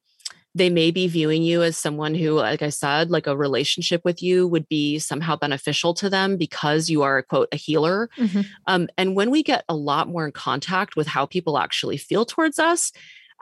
they 0.55 0.71
may 0.71 0.91
be 0.91 1.07
viewing 1.07 1.43
you 1.43 1.63
as 1.63 1.77
someone 1.77 2.15
who 2.15 2.33
like 2.33 2.63
i 2.63 2.71
said 2.71 3.11
like 3.11 3.27
a 3.27 3.37
relationship 3.37 4.01
with 4.07 4.23
you 4.23 4.49
would 4.49 4.67
be 4.71 4.99
somehow 4.99 5.37
beneficial 5.37 5.93
to 5.93 6.09
them 6.09 6.39
because 6.39 6.89
you 6.89 7.03
are 7.03 7.23
quote 7.23 7.49
a 7.53 7.57
healer. 7.57 8.09
Mm-hmm. 8.17 8.41
um, 8.67 8.89
and 8.97 9.15
when 9.15 9.31
we 9.31 9.43
get 9.43 9.65
a 9.69 9.77
lot 9.77 10.09
more 10.09 10.25
in 10.25 10.33
contact 10.33 10.97
with 10.97 11.07
how 11.07 11.27
people 11.27 11.59
actually 11.59 11.99
feel 11.99 12.25
towards 12.25 12.59
us 12.59 12.91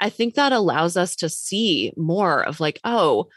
i 0.00 0.08
think 0.08 0.34
that 0.34 0.52
allows 0.52 0.96
us 0.96 1.16
to 1.16 1.28
see 1.28 1.92
more 1.96 2.42
of 2.42 2.60
like 2.60 2.80
oh 2.84 3.28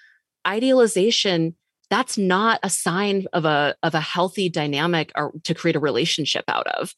idealization 0.46 1.56
that's 1.90 2.18
not 2.18 2.60
a 2.64 2.70
sign 2.70 3.26
of 3.34 3.46
a 3.46 3.76
of 3.84 3.96
a 3.96 4.02
healthy 4.02 4.50
dynamic 4.50 5.12
or 5.16 5.34
to 5.44 5.54
create 5.54 5.76
a 5.76 5.80
relationship 5.80 6.46
out 6.48 6.68
of 6.68 6.94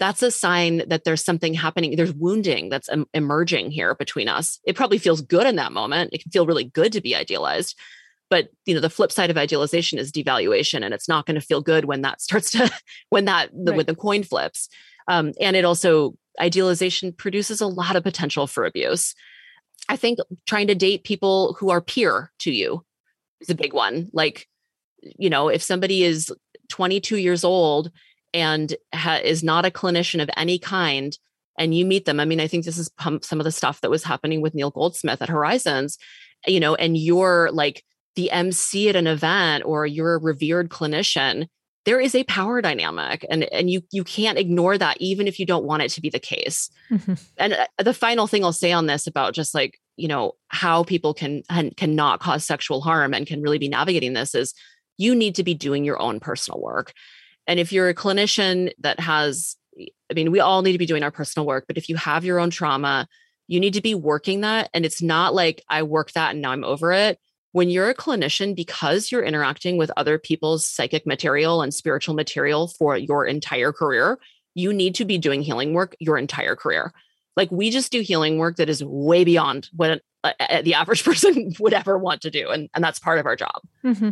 that's 0.00 0.22
a 0.22 0.30
sign 0.30 0.82
that 0.88 1.04
there's 1.04 1.24
something 1.24 1.54
happening. 1.54 1.96
There's 1.96 2.12
wounding 2.12 2.68
that's 2.68 2.88
em- 2.88 3.06
emerging 3.14 3.70
here 3.70 3.94
between 3.94 4.28
us. 4.28 4.58
It 4.64 4.76
probably 4.76 4.98
feels 4.98 5.20
good 5.20 5.46
in 5.46 5.56
that 5.56 5.72
moment. 5.72 6.10
It 6.12 6.22
can 6.22 6.32
feel 6.32 6.46
really 6.46 6.64
good 6.64 6.92
to 6.92 7.00
be 7.00 7.14
idealized. 7.14 7.78
But 8.28 8.48
you 8.66 8.74
know, 8.74 8.80
the 8.80 8.90
flip 8.90 9.12
side 9.12 9.30
of 9.30 9.36
idealization 9.36 9.98
is 9.98 10.10
devaluation, 10.10 10.84
and 10.84 10.92
it's 10.92 11.08
not 11.08 11.26
going 11.26 11.36
to 11.36 11.46
feel 11.46 11.60
good 11.60 11.84
when 11.84 12.02
that 12.02 12.20
starts 12.20 12.50
to 12.52 12.70
when 13.10 13.26
that 13.26 13.50
the, 13.52 13.72
when 13.72 13.86
the 13.86 13.94
coin 13.94 14.22
flips. 14.24 14.68
Um, 15.06 15.32
and 15.40 15.54
it 15.54 15.64
also 15.64 16.16
idealization 16.40 17.12
produces 17.12 17.60
a 17.60 17.66
lot 17.66 17.96
of 17.96 18.02
potential 18.02 18.46
for 18.46 18.64
abuse. 18.64 19.14
I 19.88 19.96
think 19.96 20.18
trying 20.46 20.68
to 20.68 20.74
date 20.74 21.04
people 21.04 21.56
who 21.58 21.70
are 21.70 21.80
peer 21.80 22.32
to 22.40 22.50
you 22.50 22.84
is 23.40 23.50
a 23.50 23.54
big 23.54 23.72
one. 23.72 24.10
Like, 24.12 24.48
you 25.00 25.28
know, 25.28 25.48
if 25.48 25.62
somebody 25.62 26.02
is 26.02 26.32
22 26.70 27.18
years 27.18 27.44
old 27.44 27.90
and 28.32 28.74
ha- 28.94 29.20
is 29.22 29.42
not 29.42 29.66
a 29.66 29.70
clinician 29.70 30.22
of 30.22 30.30
any 30.36 30.58
kind 30.58 31.16
and 31.58 31.74
you 31.74 31.84
meet 31.84 32.04
them 32.04 32.20
i 32.20 32.24
mean 32.24 32.40
i 32.40 32.46
think 32.46 32.64
this 32.64 32.78
is 32.78 32.90
some 32.98 33.40
of 33.40 33.44
the 33.44 33.52
stuff 33.52 33.80
that 33.80 33.90
was 33.90 34.04
happening 34.04 34.40
with 34.40 34.54
Neal 34.54 34.70
Goldsmith 34.70 35.22
at 35.22 35.28
horizons 35.28 35.96
you 36.46 36.60
know 36.60 36.74
and 36.74 36.96
you're 36.96 37.50
like 37.52 37.84
the 38.16 38.30
mc 38.30 38.88
at 38.88 38.96
an 38.96 39.06
event 39.06 39.64
or 39.64 39.86
you're 39.86 40.14
a 40.14 40.20
revered 40.20 40.68
clinician 40.68 41.48
there 41.84 42.00
is 42.00 42.14
a 42.14 42.24
power 42.24 42.62
dynamic 42.62 43.24
and 43.30 43.44
and 43.44 43.70
you 43.70 43.82
you 43.90 44.04
can't 44.04 44.38
ignore 44.38 44.78
that 44.78 44.96
even 45.00 45.26
if 45.28 45.38
you 45.38 45.46
don't 45.46 45.64
want 45.64 45.82
it 45.82 45.90
to 45.90 46.00
be 46.00 46.10
the 46.10 46.18
case 46.18 46.70
mm-hmm. 46.90 47.14
and 47.36 47.52
uh, 47.54 47.66
the 47.78 47.94
final 47.94 48.26
thing 48.26 48.44
i'll 48.44 48.52
say 48.52 48.72
on 48.72 48.86
this 48.86 49.06
about 49.06 49.34
just 49.34 49.54
like 49.54 49.78
you 49.96 50.08
know 50.08 50.32
how 50.48 50.82
people 50.84 51.14
can 51.14 51.42
can 51.76 51.94
not 51.94 52.20
cause 52.20 52.44
sexual 52.44 52.80
harm 52.80 53.14
and 53.14 53.26
can 53.26 53.42
really 53.42 53.58
be 53.58 53.68
navigating 53.68 54.12
this 54.12 54.34
is 54.34 54.54
you 54.96 55.14
need 55.14 55.34
to 55.34 55.44
be 55.44 55.54
doing 55.54 55.84
your 55.84 56.00
own 56.00 56.20
personal 56.20 56.60
work 56.60 56.92
and 57.46 57.60
if 57.60 57.72
you're 57.72 57.88
a 57.88 57.94
clinician 57.94 58.72
that 58.78 59.00
has, 59.00 59.56
I 59.78 60.14
mean, 60.14 60.30
we 60.30 60.40
all 60.40 60.62
need 60.62 60.72
to 60.72 60.78
be 60.78 60.86
doing 60.86 61.02
our 61.02 61.10
personal 61.10 61.46
work, 61.46 61.64
but 61.66 61.76
if 61.76 61.88
you 61.88 61.96
have 61.96 62.24
your 62.24 62.38
own 62.38 62.50
trauma, 62.50 63.06
you 63.46 63.60
need 63.60 63.74
to 63.74 63.82
be 63.82 63.94
working 63.94 64.40
that. 64.40 64.70
And 64.72 64.86
it's 64.86 65.02
not 65.02 65.34
like 65.34 65.62
I 65.68 65.82
work 65.82 66.12
that 66.12 66.30
and 66.30 66.42
now 66.42 66.52
I'm 66.52 66.64
over 66.64 66.92
it. 66.92 67.18
When 67.54 67.70
you're 67.70 67.88
a 67.88 67.94
clinician, 67.94 68.56
because 68.56 69.12
you're 69.12 69.22
interacting 69.22 69.76
with 69.76 69.92
other 69.96 70.18
people's 70.18 70.66
psychic 70.66 71.06
material 71.06 71.62
and 71.62 71.72
spiritual 71.72 72.16
material 72.16 72.66
for 72.66 72.96
your 72.96 73.24
entire 73.24 73.72
career, 73.72 74.18
you 74.54 74.72
need 74.72 74.96
to 74.96 75.04
be 75.04 75.18
doing 75.18 75.40
healing 75.40 75.72
work 75.72 75.94
your 76.00 76.18
entire 76.18 76.56
career. 76.56 76.92
Like 77.36 77.52
we 77.52 77.70
just 77.70 77.92
do 77.92 78.00
healing 78.00 78.38
work 78.38 78.56
that 78.56 78.68
is 78.68 78.82
way 78.82 79.22
beyond 79.22 79.68
what 79.72 80.02
the 80.24 80.74
average 80.74 81.04
person 81.10 81.52
would 81.60 81.72
ever 81.72 81.96
want 81.96 82.22
to 82.22 82.30
do. 82.32 82.50
And, 82.50 82.68
and 82.74 82.82
that's 82.82 82.98
part 82.98 83.20
of 83.20 83.26
our 83.26 83.36
job. 83.36 83.62
Mm-hmm. 83.84 84.10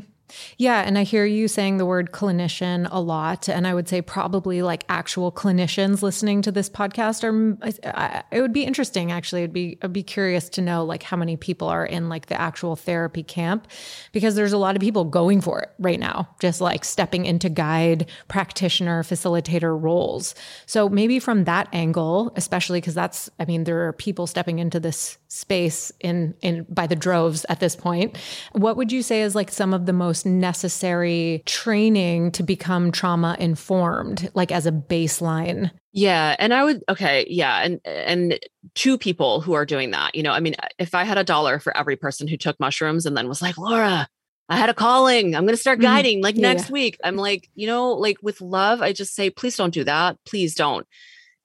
Yeah. 0.59 0.83
And 0.83 0.99
I 0.99 1.03
hear 1.03 1.25
you 1.25 1.49
saying 1.49 1.79
the 1.79 1.87
word 1.87 2.13
clinician 2.13 2.89
a 2.91 3.01
lot. 3.01 3.49
And 3.49 3.67
I 3.67 3.75
would 3.75 3.89
say 3.89 4.03
probably 4.03 4.63
like 4.63 4.85
actual 4.89 5.33
clinicians 5.33 6.03
listening 6.03 6.43
to 6.43 6.53
this 6.53 6.69
podcast 6.69 7.25
are, 7.25 8.25
it 8.31 8.41
would 8.41 8.53
be 8.53 8.65
interesting 8.65 9.13
actually. 9.13 9.43
It'd 9.43 9.53
be, 9.53 9.79
I'd 9.83 9.93
be 9.93 10.03
curious 10.03 10.49
to 10.51 10.61
know 10.61 10.85
like 10.85 11.03
how 11.03 11.17
many 11.17 11.37
people 11.37 11.69
are 11.69 11.85
in 11.85 12.09
like 12.09 12.27
the 12.27 12.41
actual 12.41 12.77
therapy 12.77 13.23
camp 13.23 13.69
because 14.13 14.35
there's 14.35 14.53
a 14.53 14.59
lot 14.59 14.77
of 14.77 14.81
people 14.81 15.05
going 15.05 15.41
for 15.41 15.61
it 15.61 15.71
right 15.79 16.01
now, 16.01 16.29
just 16.41 16.61
like 16.61 16.85
stepping 16.85 17.25
into 17.25 17.49
guide, 17.49 18.09
practitioner, 18.29 19.03
facilitator 19.03 19.81
roles. 19.81 20.35
So 20.67 20.89
maybe 20.89 21.19
from 21.19 21.45
that 21.45 21.69
angle, 21.73 22.33
especially 22.37 22.81
because 22.81 22.95
that's, 22.95 23.31
I 23.39 23.45
mean, 23.45 23.65
there 23.65 23.87
are 23.87 23.93
people 23.93 24.27
stepping 24.27 24.59
into 24.59 24.81
this 24.81 25.19
space 25.33 25.91
in 26.01 26.35
in 26.43 26.67
by 26.69 26.87
the 26.87 26.95
droves 26.95 27.47
at 27.49 27.59
this 27.59 27.75
point. 27.75 28.19
What 28.53 28.77
would 28.77 28.93
you 28.93 29.03
say 29.03 29.23
is 29.23 29.35
like 29.35 29.51
some 29.51 29.73
of 29.73 29.87
the 29.87 29.93
most 29.93 30.27
necessary 30.27 31.43
training 31.47 32.33
to 32.33 32.43
become 32.43 32.93
trauma 32.93 33.37
informed, 33.41 34.31
like 34.35 34.53
as 34.53 34.67
a 34.67 34.73
baseline? 34.73 35.71
Yeah, 35.93 36.37
and 36.39 36.53
I 36.53 36.65
would 36.65 36.85
okay, 36.89 37.27
yeah, 37.29 37.63
and 37.63 37.81
and 37.85 38.39
two 38.75 38.99
people 38.99 39.41
who 39.41 39.55
are 39.55 39.65
doing 39.65 39.91
that. 39.93 40.15
You 40.15 40.23
know, 40.23 40.33
I 40.33 40.41
mean, 40.41 40.55
if 40.79 40.95
I 40.95 41.05
had 41.05 41.19
a 41.19 41.25
dollar 41.25 41.59
for 41.59 41.77
every 41.77 41.97
person 41.97 42.29
who 42.29 42.37
took 42.37 42.61
mushrooms 42.61 43.07
and 43.07 43.17
then 43.17 43.29
was 43.29 43.43
like, 43.43 43.57
"Laura, 43.57 44.09
I 44.49 44.57
had 44.57 44.69
a 44.69 44.75
calling. 44.75 45.35
I'm 45.35 45.45
going 45.45 45.57
to 45.57 45.61
start 45.61 45.79
mm-hmm. 45.79 45.87
guiding 45.87 46.23
like 46.23 46.37
yeah. 46.37 46.53
next 46.53 46.71
week." 46.71 46.99
I'm 47.03 47.17
like, 47.17 47.49
you 47.55 47.67
know, 47.67 47.93
like 47.93 48.19
with 48.23 48.41
love, 48.41 48.83
I 48.83 48.93
just 48.93 49.15
say, 49.15 49.31
"Please 49.31 49.57
don't 49.57 49.73
do 49.73 49.85
that. 49.85 50.19
Please 50.27 50.55
don't." 50.55 50.87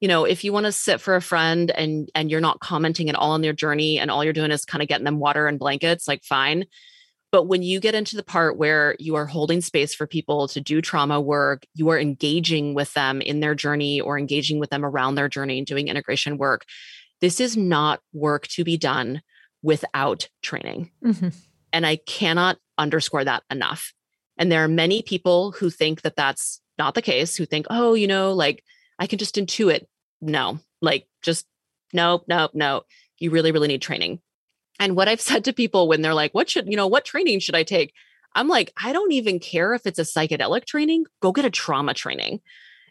You 0.00 0.08
know 0.08 0.24
if 0.24 0.44
you 0.44 0.52
want 0.52 0.66
to 0.66 0.72
sit 0.72 1.00
for 1.00 1.16
a 1.16 1.22
friend 1.22 1.70
and 1.70 2.10
and 2.14 2.30
you're 2.30 2.40
not 2.40 2.60
commenting 2.60 3.08
at 3.08 3.14
all 3.14 3.32
on 3.32 3.42
their 3.42 3.52
journey 3.52 3.98
and 3.98 4.10
all 4.10 4.24
you're 4.24 4.32
doing 4.32 4.50
is 4.50 4.64
kind 4.64 4.82
of 4.82 4.88
getting 4.88 5.04
them 5.04 5.18
water 5.18 5.46
and 5.46 5.58
blankets 5.58 6.08
like 6.08 6.24
fine. 6.24 6.64
But 7.30 7.44
when 7.44 7.62
you 7.62 7.78
get 7.78 7.94
into 7.94 8.16
the 8.16 8.22
part 8.22 8.56
where 8.56 8.96
you 8.98 9.16
are 9.16 9.26
holding 9.26 9.60
space 9.60 9.94
for 9.94 10.06
people 10.06 10.48
to 10.48 10.60
do 10.60 10.80
trauma 10.80 11.20
work 11.20 11.64
you 11.74 11.88
are 11.90 11.98
engaging 11.98 12.74
with 12.74 12.92
them 12.94 13.20
in 13.20 13.40
their 13.40 13.54
journey 13.54 14.00
or 14.00 14.18
engaging 14.18 14.58
with 14.58 14.70
them 14.70 14.84
around 14.84 15.14
their 15.14 15.28
journey 15.28 15.58
and 15.58 15.66
doing 15.66 15.88
integration 15.88 16.38
work 16.38 16.64
this 17.20 17.40
is 17.40 17.56
not 17.56 18.00
work 18.12 18.46
to 18.46 18.62
be 18.62 18.76
done 18.76 19.22
without 19.62 20.28
training. 20.42 20.90
Mm-hmm. 21.04 21.28
and 21.72 21.84
i 21.84 21.96
cannot 21.96 22.58
underscore 22.78 23.24
that 23.24 23.42
enough. 23.50 23.92
And 24.38 24.50
there 24.50 24.62
are 24.62 24.68
many 24.68 25.02
people 25.02 25.50
who 25.52 25.68
think 25.68 26.02
that 26.02 26.14
that's 26.14 26.60
not 26.78 26.94
the 26.94 27.02
case 27.02 27.36
who 27.36 27.44
think 27.44 27.66
oh 27.68 27.94
you 27.94 28.06
know 28.06 28.32
like 28.32 28.62
I 28.98 29.06
can 29.06 29.18
just 29.18 29.36
intuit. 29.36 29.86
No, 30.20 30.58
like 30.80 31.06
just 31.22 31.46
no, 31.92 32.22
no, 32.28 32.48
no. 32.52 32.82
You 33.18 33.30
really, 33.30 33.52
really 33.52 33.68
need 33.68 33.82
training. 33.82 34.20
And 34.78 34.96
what 34.96 35.08
I've 35.08 35.20
said 35.30 35.44
to 35.44 35.52
people 35.52 35.88
when 35.88 36.02
they're 36.02 36.14
like, 36.14 36.32
what 36.32 36.50
should, 36.50 36.68
you 36.68 36.76
know, 36.76 36.86
what 36.86 37.04
training 37.04 37.40
should 37.40 37.54
I 37.54 37.62
take? 37.62 37.92
I'm 38.34 38.48
like, 38.48 38.72
I 38.82 38.92
don't 38.92 39.12
even 39.12 39.38
care 39.38 39.74
if 39.74 39.86
it's 39.86 39.98
a 39.98 40.02
psychedelic 40.02 40.66
training, 40.66 41.06
go 41.20 41.32
get 41.32 41.44
a 41.44 41.50
trauma 41.50 41.94
training. 41.94 42.40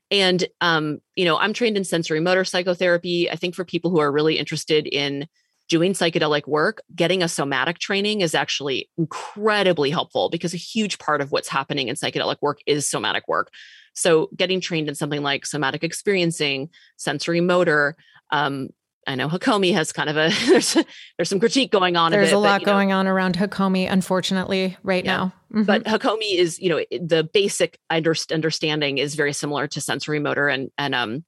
And 0.10 0.45
um, 0.62 0.99
you 1.16 1.26
know, 1.26 1.38
I'm 1.38 1.53
trained 1.53 1.78
in 1.78 1.84
sensorimotor 1.84 2.47
psychotherapy. 2.47 3.30
I 3.30 3.36
think 3.36 3.55
for 3.55 3.66
people 3.66 3.91
who 3.91 3.99
are 3.99 4.12
really 4.12 4.38
interested 4.38 4.88
in 4.88 5.28
doing 5.68 5.93
psychedelic 5.93 6.47
work, 6.47 6.82
getting 6.95 7.22
a 7.22 7.28
somatic 7.28 7.78
training 7.78 8.22
is 8.22 8.34
actually 8.34 8.89
incredibly 8.97 9.89
helpful 9.89 10.30
because 10.30 10.53
a 10.53 10.58
huge 10.58 10.97
part 10.97 11.20
of 11.20 11.32
what's 11.32 11.49
happening 11.49 11.89
in 11.89 11.95
psychedelic 11.95 12.38
work 12.41 12.60
is 12.66 12.88
somatic 12.88 13.28
work. 13.28 13.51
So 13.98 14.30
getting 14.36 14.62
trained 14.62 14.88
in 14.89 14.95
something 14.95 15.24
like 15.24 15.45
somatic 15.45 15.84
experiencing, 15.84 16.70
sensorimotor, 17.00 17.93
um, 18.30 18.70
I 19.08 19.16
know 19.16 19.28
Hakomi 19.28 19.74
has 19.74 19.91
kind 19.91 20.10
of 20.10 20.18
a 20.18 20.30
there's 20.48 20.78
there's 21.18 21.30
some 21.30 21.39
critique 21.39 21.72
going 21.72 21.95
on. 21.95 22.12
There's 22.12 22.32
a, 22.32 22.36
a 22.36 22.38
lot 22.38 22.62
but, 22.62 22.66
going 22.66 22.89
know, 22.89 23.00
on 23.00 23.08
around 23.08 23.38
Hakomi, 23.38 23.89
unfortunately, 23.89 24.78
right 24.84 25.04
yeah. 25.04 25.18
now. 25.18 25.26
Mm-hmm. 25.52 25.64
But 25.64 25.86
Hakomi 25.86 26.36
is, 26.36 26.60
you 26.60 26.70
know, 26.70 26.84
the 26.91 27.28
basic 27.34 27.80
understanding 27.89 29.00
is 29.00 29.16
very 29.16 29.34
similar 29.34 29.66
to 29.68 29.80
sensorimotor 29.80 30.54
and 30.54 30.70
and 30.78 30.93
um 30.93 31.26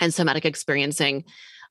and 0.00 0.14
somatic 0.14 0.46
experiencing. 0.46 1.24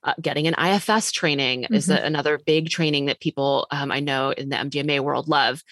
Uh, 0.04 0.14
getting 0.22 0.46
an 0.46 0.54
IFS 0.54 1.12
training 1.12 1.64
mm-hmm. 1.64 1.74
is 1.74 1.90
a, 1.90 1.98
another 1.98 2.38
big 2.46 2.70
training 2.70 3.06
that 3.06 3.20
people 3.20 3.66
um, 3.72 3.92
I 3.92 4.00
know 4.02 4.30
in 4.30 4.50
the 4.50 4.56
MDMA 4.56 5.00
world 5.00 5.28
love, 5.28 5.64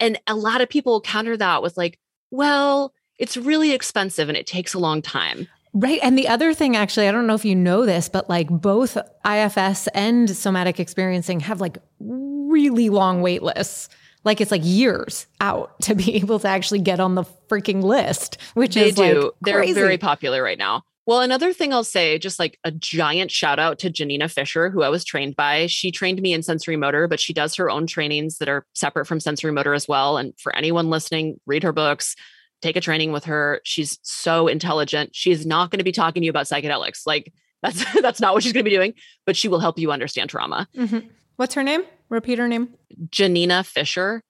and 0.00 0.18
a 0.26 0.34
lot 0.34 0.62
of 0.62 0.70
people 0.70 1.02
counter 1.02 1.36
that 1.36 1.62
with 1.62 1.76
like, 1.76 1.98
well, 2.30 2.94
it's 3.18 3.36
really 3.36 3.72
expensive 3.72 4.28
and 4.28 4.36
it 4.36 4.46
takes 4.46 4.74
a 4.74 4.78
long 4.78 5.02
time. 5.02 5.48
Right. 5.74 6.00
And 6.02 6.16
the 6.16 6.28
other 6.28 6.54
thing, 6.54 6.76
actually, 6.76 7.08
I 7.08 7.12
don't 7.12 7.26
know 7.26 7.34
if 7.34 7.44
you 7.44 7.54
know 7.54 7.84
this, 7.84 8.08
but 8.08 8.28
like 8.28 8.48
both 8.48 8.96
IFS 9.24 9.86
and 9.88 10.28
somatic 10.30 10.80
experiencing 10.80 11.40
have 11.40 11.60
like 11.60 11.78
really 12.00 12.88
long 12.88 13.20
wait 13.20 13.42
lists. 13.42 13.88
Like 14.24 14.40
it's 14.40 14.50
like 14.50 14.62
years 14.64 15.26
out 15.40 15.78
to 15.82 15.94
be 15.94 16.14
able 16.20 16.38
to 16.40 16.48
actually 16.48 16.80
get 16.80 17.00
on 17.00 17.14
the 17.14 17.24
freaking 17.48 17.82
list, 17.82 18.38
which 18.54 18.74
they 18.74 18.88
is 18.88 18.94
do. 18.94 19.22
Like 19.22 19.32
They're 19.42 19.74
very 19.74 19.98
popular 19.98 20.42
right 20.42 20.58
now. 20.58 20.82
Well, 21.06 21.20
another 21.22 21.54
thing 21.54 21.72
I'll 21.72 21.84
say, 21.84 22.18
just 22.18 22.38
like 22.38 22.58
a 22.64 22.70
giant 22.70 23.30
shout 23.30 23.58
out 23.58 23.78
to 23.78 23.88
Janina 23.88 24.28
Fisher, 24.28 24.68
who 24.68 24.82
I 24.82 24.90
was 24.90 25.04
trained 25.04 25.36
by. 25.36 25.66
She 25.66 25.90
trained 25.90 26.20
me 26.20 26.34
in 26.34 26.42
sensorimotor, 26.42 27.08
but 27.08 27.18
she 27.18 27.32
does 27.32 27.54
her 27.54 27.70
own 27.70 27.86
trainings 27.86 28.36
that 28.38 28.48
are 28.48 28.66
separate 28.74 29.06
from 29.06 29.18
sensorimotor 29.18 29.74
as 29.74 29.88
well. 29.88 30.18
And 30.18 30.34
for 30.38 30.54
anyone 30.54 30.90
listening, 30.90 31.40
read 31.46 31.62
her 31.62 31.72
books 31.72 32.14
take 32.62 32.76
a 32.76 32.80
training 32.80 33.12
with 33.12 33.24
her. 33.24 33.60
She's 33.64 33.98
so 34.02 34.48
intelligent. 34.48 35.10
She's 35.14 35.46
not 35.46 35.70
going 35.70 35.78
to 35.78 35.84
be 35.84 35.92
talking 35.92 36.22
to 36.22 36.24
you 36.24 36.30
about 36.30 36.46
psychedelics. 36.46 37.02
Like 37.06 37.32
that's 37.62 37.84
that's 38.00 38.20
not 38.20 38.34
what 38.34 38.42
she's 38.42 38.52
going 38.52 38.64
to 38.64 38.70
be 38.70 38.76
doing, 38.76 38.94
but 39.26 39.36
she 39.36 39.48
will 39.48 39.60
help 39.60 39.78
you 39.78 39.92
understand 39.92 40.30
trauma. 40.30 40.68
Mm-hmm. 40.76 41.08
What's 41.36 41.54
her 41.54 41.62
name? 41.62 41.82
Repeat 42.08 42.38
her 42.38 42.48
name. 42.48 42.74
Janina 43.10 43.64
Fisher. 43.64 44.22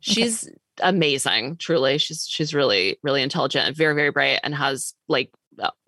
She's 0.00 0.46
okay. 0.46 0.56
amazing, 0.80 1.56
truly. 1.56 1.98
She's 1.98 2.26
she's 2.28 2.54
really 2.54 2.98
really 3.02 3.22
intelligent 3.22 3.76
very 3.76 3.94
very 3.94 4.10
bright 4.10 4.40
and 4.42 4.54
has 4.54 4.94
like 5.08 5.30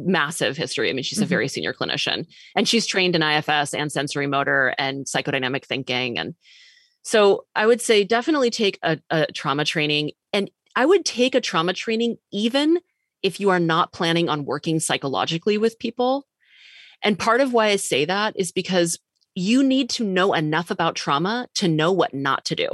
massive 0.00 0.56
history. 0.56 0.90
I 0.90 0.92
mean, 0.92 1.04
she's 1.04 1.18
mm-hmm. 1.18 1.24
a 1.24 1.28
very 1.28 1.48
senior 1.48 1.72
clinician 1.72 2.26
and 2.56 2.68
she's 2.68 2.86
trained 2.86 3.14
in 3.14 3.22
IFS 3.22 3.72
and 3.72 3.90
sensorimotor 3.90 4.74
and 4.78 5.06
psychodynamic 5.06 5.64
thinking 5.64 6.18
and 6.18 6.34
so 7.02 7.46
I 7.54 7.66
would 7.66 7.80
say 7.80 8.04
definitely 8.04 8.50
take 8.50 8.78
a, 8.82 8.98
a 9.10 9.26
trauma 9.32 9.64
training 9.64 10.12
and 10.32 10.50
I 10.76 10.86
would 10.86 11.04
take 11.04 11.34
a 11.34 11.40
trauma 11.40 11.72
training 11.72 12.16
even 12.32 12.78
if 13.22 13.40
you 13.40 13.50
are 13.50 13.60
not 13.60 13.92
planning 13.92 14.28
on 14.28 14.44
working 14.44 14.80
psychologically 14.80 15.58
with 15.58 15.78
people. 15.78 16.26
And 17.02 17.18
part 17.18 17.40
of 17.40 17.52
why 17.52 17.68
I 17.68 17.76
say 17.76 18.04
that 18.04 18.34
is 18.36 18.52
because 18.52 18.98
you 19.34 19.62
need 19.62 19.90
to 19.90 20.04
know 20.04 20.32
enough 20.32 20.70
about 20.70 20.96
trauma 20.96 21.48
to 21.56 21.68
know 21.68 21.92
what 21.92 22.14
not 22.14 22.44
to 22.46 22.56
do. 22.56 22.68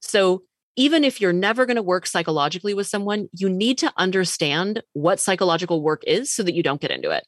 So, 0.00 0.42
even 0.76 1.04
if 1.04 1.20
you're 1.20 1.32
never 1.32 1.66
going 1.66 1.76
to 1.76 1.82
work 1.82 2.06
psychologically 2.06 2.72
with 2.72 2.86
someone, 2.86 3.28
you 3.32 3.50
need 3.50 3.76
to 3.78 3.92
understand 3.98 4.82
what 4.92 5.20
psychological 5.20 5.82
work 5.82 6.02
is 6.06 6.30
so 6.30 6.42
that 6.42 6.54
you 6.54 6.62
don't 6.62 6.80
get 6.80 6.92
into 6.92 7.10
it. 7.10 7.26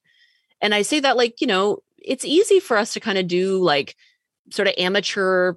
And 0.62 0.74
I 0.74 0.82
say 0.82 1.00
that, 1.00 1.16
like, 1.16 1.40
you 1.40 1.48
know, 1.48 1.80
it's 1.98 2.24
easy 2.24 2.60
for 2.60 2.76
us 2.76 2.94
to 2.94 3.00
kind 3.00 3.18
of 3.18 3.26
do 3.26 3.58
like 3.58 3.96
sort 4.50 4.68
of 4.68 4.74
amateur 4.78 5.54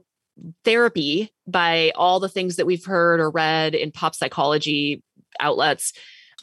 therapy 0.64 1.32
by 1.48 1.92
all 1.96 2.20
the 2.20 2.30
things 2.30 2.58
that 2.58 2.66
we've 2.66 2.86
heard 2.86 3.20
or 3.20 3.30
read 3.30 3.74
in 3.76 3.92
pop 3.92 4.16
psychology 4.16 5.02
outlets 5.40 5.94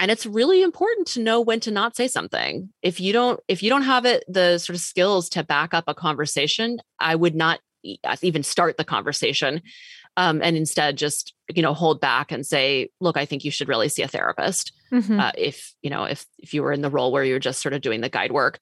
and 0.00 0.10
it's 0.10 0.26
really 0.26 0.62
important 0.62 1.06
to 1.06 1.20
know 1.20 1.40
when 1.40 1.60
to 1.60 1.70
not 1.70 1.96
say 1.96 2.08
something 2.08 2.70
if 2.82 3.00
you 3.00 3.12
don't 3.12 3.40
if 3.48 3.62
you 3.62 3.70
don't 3.70 3.82
have 3.82 4.04
it 4.04 4.24
the 4.28 4.58
sort 4.58 4.74
of 4.74 4.80
skills 4.80 5.28
to 5.28 5.42
back 5.44 5.74
up 5.74 5.84
a 5.86 5.94
conversation 5.94 6.78
i 6.98 7.14
would 7.14 7.34
not 7.34 7.60
uh, 8.04 8.16
even 8.22 8.42
start 8.42 8.76
the 8.76 8.84
conversation 8.84 9.62
um, 10.16 10.42
and 10.42 10.56
instead 10.56 10.96
just 10.96 11.34
you 11.54 11.62
know 11.62 11.74
hold 11.74 12.00
back 12.00 12.32
and 12.32 12.46
say 12.46 12.88
look 13.00 13.16
i 13.16 13.24
think 13.24 13.44
you 13.44 13.50
should 13.50 13.68
really 13.68 13.88
see 13.88 14.02
a 14.02 14.08
therapist 14.08 14.72
mm-hmm. 14.92 15.20
uh, 15.20 15.32
if 15.36 15.74
you 15.82 15.90
know 15.90 16.04
if 16.04 16.26
if 16.38 16.54
you 16.54 16.62
were 16.62 16.72
in 16.72 16.82
the 16.82 16.90
role 16.90 17.12
where 17.12 17.24
you're 17.24 17.38
just 17.38 17.60
sort 17.60 17.72
of 17.72 17.80
doing 17.80 18.00
the 18.00 18.08
guide 18.08 18.32
work 18.32 18.58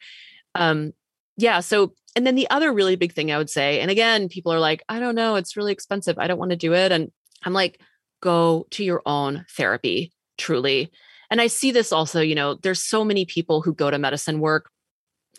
um, 0.56 0.92
yeah 1.40 1.60
so 1.60 1.92
and 2.16 2.26
then 2.26 2.34
the 2.34 2.50
other 2.50 2.72
really 2.72 2.96
big 2.96 3.12
thing 3.12 3.30
I 3.30 3.38
would 3.38 3.50
say, 3.50 3.80
and 3.80 3.90
again, 3.90 4.28
people 4.28 4.52
are 4.52 4.58
like, 4.58 4.82
I 4.88 4.98
don't 4.98 5.14
know, 5.14 5.36
it's 5.36 5.56
really 5.56 5.72
expensive. 5.72 6.18
I 6.18 6.26
don't 6.26 6.38
want 6.38 6.50
to 6.50 6.56
do 6.56 6.74
it. 6.74 6.92
And 6.92 7.10
I'm 7.44 7.52
like, 7.52 7.80
go 8.20 8.66
to 8.70 8.84
your 8.84 9.02
own 9.06 9.46
therapy, 9.50 10.12
truly. 10.36 10.90
And 11.30 11.40
I 11.40 11.46
see 11.46 11.70
this 11.70 11.92
also, 11.92 12.20
you 12.20 12.34
know, 12.34 12.54
there's 12.54 12.82
so 12.82 13.04
many 13.04 13.24
people 13.24 13.62
who 13.62 13.72
go 13.72 13.90
to 13.90 13.98
medicine 13.98 14.40
work 14.40 14.70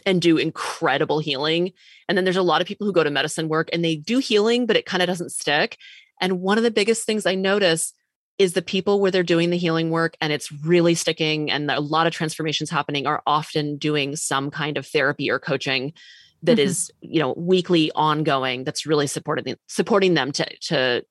and 0.06 0.22
do 0.22 0.38
incredible 0.38 1.20
healing. 1.20 1.74
And 2.08 2.18
then 2.18 2.24
there's 2.24 2.38
a 2.38 2.42
lot 2.42 2.62
of 2.62 2.68
people 2.68 2.88
who 2.88 2.94
go 2.94 3.04
to 3.04 3.12
medicine 3.12 3.50
work 3.50 3.70
and 3.74 3.84
they 3.84 3.98
do 3.98 4.20
healing, 4.20 4.66
but 4.66 4.78
it 4.78 4.86
kind 4.86 5.04
of 5.04 5.08
doesn't 5.08 5.32
stick. 5.32 5.78
And 6.22 6.40
one 6.40 6.58
of 6.58 6.64
the 6.64 6.72
biggest 6.72 7.06
things 7.06 7.26
I 7.26 7.36
notice 7.36 7.94
is 8.42 8.54
the 8.54 8.62
people 8.64 9.00
where 9.00 9.12
they're 9.12 9.22
doing 9.22 9.52
the 9.52 9.58
healing 9.58 9.92
work 9.92 10.18
and 10.20 10.34
it's 10.34 10.52
really 10.52 10.96
sticking 10.96 11.52
and 11.52 11.70
a 11.70 11.80
lot 11.80 12.08
of 12.08 12.14
transformations 12.14 12.72
happening 12.72 13.06
are 13.06 13.22
often 13.28 13.78
doing 13.78 14.16
some 14.16 14.50
kind 14.50 14.78
of 14.78 14.88
therapy 14.88 15.30
or 15.30 15.38
coaching 15.38 15.94
that 16.42 16.58
mm-hmm. 16.58 16.66
is 16.66 16.92
you 17.02 17.20
know 17.20 17.34
weekly 17.38 17.92
ongoing 17.94 18.64
that's 18.64 18.88
really 18.88 19.06
supporting 19.06 19.56
supporting 19.68 20.16
them 20.16 20.32
to 20.32 20.58
to 20.58 21.04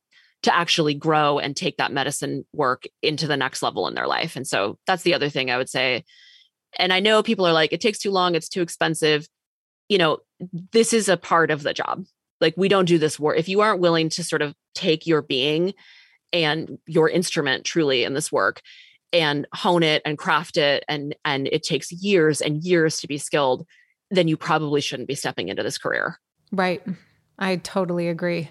to 0.43 0.53
actually 0.53 0.95
grow 0.95 1.39
and 1.39 1.55
take 1.55 1.77
that 1.77 1.93
medicine 1.93 2.45
work 2.53 2.83
into 3.01 3.29
the 3.29 3.37
next 3.37 3.63
level 3.63 3.87
in 3.87 3.95
their 3.95 4.09
life. 4.09 4.37
And 4.37 4.47
so 4.47 4.79
that's 4.87 5.03
the 5.05 5.15
other 5.15 5.29
thing 5.29 5.51
i 5.51 5.57
would 5.57 5.69
say. 5.69 6.05
And 6.81 6.93
i 6.93 6.99
know 6.99 7.23
people 7.23 7.47
are 7.47 7.53
like 7.53 7.73
it 7.73 7.81
takes 7.81 8.01
too 8.01 8.11
long. 8.11 8.35
It's 8.35 8.49
too 8.49 8.63
expensive. 8.63 9.29
You 9.89 9.99
know 9.99 10.19
this 10.73 10.93
is 10.93 11.09
a 11.09 11.17
part 11.17 11.53
of 11.53 11.63
the 11.63 11.75
job. 11.75 12.07
Like 12.41 12.55
we 12.57 12.69
don't 12.69 12.87
do 12.87 12.99
this 12.99 13.21
work 13.21 13.39
if 13.39 13.49
you 13.49 13.61
aren't 13.61 13.81
willing 13.81 14.09
to 14.11 14.25
sort 14.25 14.43
of 14.43 14.53
take 14.75 15.07
your 15.07 15.23
being 15.23 15.75
and 16.33 16.79
your 16.87 17.09
instrument 17.09 17.65
truly 17.65 18.05
in 18.05 18.15
this 18.15 18.31
work 18.31 18.61
and 19.13 19.47
hone 19.53 19.83
it 19.83 20.03
and 20.05 20.19
craft 20.19 20.57
it 20.57 20.85
and 20.89 21.15
and 21.25 21.49
it 21.49 21.63
takes 21.63 21.91
years 21.91 22.41
and 22.41 22.63
years 22.63 23.01
to 23.01 23.09
be 23.09 23.19
skilled 23.19 23.67
then 24.11 24.29
you 24.29 24.37
probably 24.37 24.81
shouldn't 24.81 25.09
be 25.09 25.15
stepping 25.15 25.49
into 25.49 25.63
this 25.63 25.79
career. 25.79 26.19
Right. 26.53 26.83
I 27.41 27.57
totally 27.57 28.09
agree. 28.09 28.51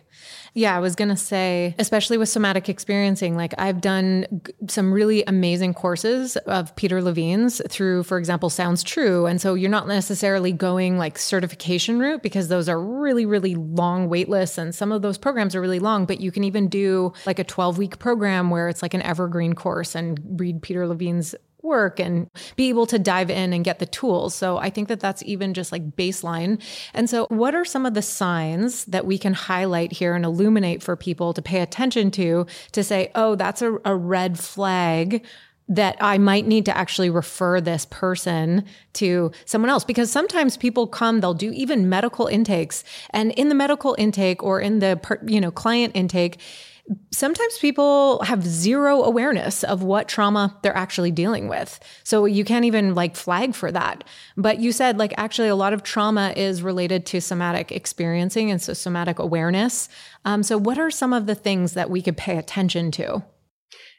Yeah, 0.55 0.75
I 0.75 0.79
was 0.79 0.95
going 0.95 1.09
to 1.09 1.15
say, 1.15 1.75
especially 1.77 2.17
with 2.17 2.27
somatic 2.27 2.67
experiencing, 2.67 3.37
like 3.37 3.53
I've 3.59 3.81
done 3.81 4.41
some 4.67 4.91
really 4.91 5.23
amazing 5.25 5.75
courses 5.75 6.37
of 6.37 6.75
Peter 6.75 6.99
Levine's 7.01 7.61
through, 7.69 8.01
for 8.03 8.17
example, 8.17 8.49
Sounds 8.49 8.81
True. 8.81 9.27
And 9.27 9.39
so 9.39 9.53
you're 9.53 9.69
not 9.69 9.87
necessarily 9.87 10.51
going 10.51 10.97
like 10.97 11.19
certification 11.19 11.99
route 11.99 12.23
because 12.23 12.47
those 12.47 12.67
are 12.67 12.81
really, 12.81 13.27
really 13.27 13.53
long 13.53 14.09
wait 14.09 14.27
lists. 14.27 14.57
And 14.57 14.73
some 14.73 14.91
of 14.91 15.03
those 15.03 15.19
programs 15.19 15.55
are 15.55 15.61
really 15.61 15.79
long, 15.79 16.05
but 16.05 16.19
you 16.19 16.31
can 16.31 16.43
even 16.43 16.67
do 16.67 17.13
like 17.27 17.37
a 17.37 17.43
12 17.43 17.77
week 17.77 17.99
program 17.99 18.49
where 18.49 18.69
it's 18.69 18.81
like 18.81 18.95
an 18.95 19.03
evergreen 19.03 19.53
course 19.53 19.93
and 19.93 20.19
read 20.39 20.63
Peter 20.63 20.87
Levine's 20.87 21.35
work 21.63 21.99
and 21.99 22.29
be 22.55 22.69
able 22.69 22.85
to 22.87 22.99
dive 22.99 23.29
in 23.29 23.53
and 23.53 23.63
get 23.63 23.79
the 23.79 23.85
tools. 23.85 24.33
So 24.33 24.57
I 24.57 24.69
think 24.69 24.87
that 24.87 24.99
that's 24.99 25.23
even 25.23 25.53
just 25.53 25.71
like 25.71 25.95
baseline. 25.95 26.61
And 26.93 27.09
so, 27.09 27.25
what 27.29 27.55
are 27.55 27.65
some 27.65 27.85
of 27.85 27.93
the 27.93 28.01
signs 28.01 28.85
that 28.85 29.05
we 29.05 29.17
can 29.17 29.33
highlight 29.33 29.91
here 29.91 30.15
and 30.15 30.25
illuminate 30.25 30.81
for 30.83 30.95
people 30.95 31.33
to 31.33 31.41
pay 31.41 31.61
attention 31.61 32.11
to 32.11 32.45
to 32.71 32.83
say, 32.83 33.11
oh, 33.15 33.35
that's 33.35 33.61
a, 33.61 33.77
a 33.85 33.95
red 33.95 34.39
flag? 34.39 35.25
That 35.71 35.97
I 36.01 36.17
might 36.17 36.47
need 36.47 36.65
to 36.65 36.75
actually 36.75 37.11
refer 37.11 37.61
this 37.61 37.85
person 37.85 38.65
to 38.93 39.31
someone 39.45 39.69
else 39.69 39.83
because 39.83 40.11
sometimes 40.11 40.57
people 40.57 40.87
come, 40.87 41.19
they'll 41.21 41.35
do 41.35 41.51
even 41.51 41.87
medical 41.87 42.25
intakes, 42.25 42.83
and 43.11 43.31
in 43.33 43.49
the 43.49 43.55
medical 43.55 43.95
intake 43.99 44.41
or 44.41 44.59
in 44.59 44.79
the 44.79 44.99
you 45.27 45.39
know 45.39 45.51
client 45.51 45.91
intake, 45.95 46.39
sometimes 47.11 47.57
people 47.57 48.21
have 48.23 48.45
zero 48.45 49.03
awareness 49.03 49.63
of 49.63 49.83
what 49.83 50.07
trauma 50.07 50.57
they're 50.61 50.75
actually 50.75 51.11
dealing 51.11 51.47
with. 51.47 51.79
So 52.03 52.25
you 52.25 52.43
can't 52.43 52.65
even 52.65 52.95
like 52.95 53.15
flag 53.15 53.55
for 53.55 53.71
that. 53.71 54.03
But 54.37 54.59
you 54.59 54.71
said 54.71 54.97
like 54.97 55.13
actually 55.17 55.47
a 55.47 55.55
lot 55.55 55.73
of 55.73 55.83
trauma 55.83 56.33
is 56.35 56.63
related 56.63 57.05
to 57.07 57.21
somatic 57.21 57.71
experiencing 57.71 58.49
and 58.51 58.61
so 58.61 58.73
somatic 58.73 59.19
awareness. 59.19 59.89
Um, 60.25 60.43
so 60.43 60.57
what 60.57 60.77
are 60.77 60.91
some 60.91 61.13
of 61.13 61.25
the 61.25 61.35
things 61.35 61.73
that 61.73 61.89
we 61.89 62.01
could 62.01 62.17
pay 62.17 62.37
attention 62.37 62.91
to? 62.91 63.23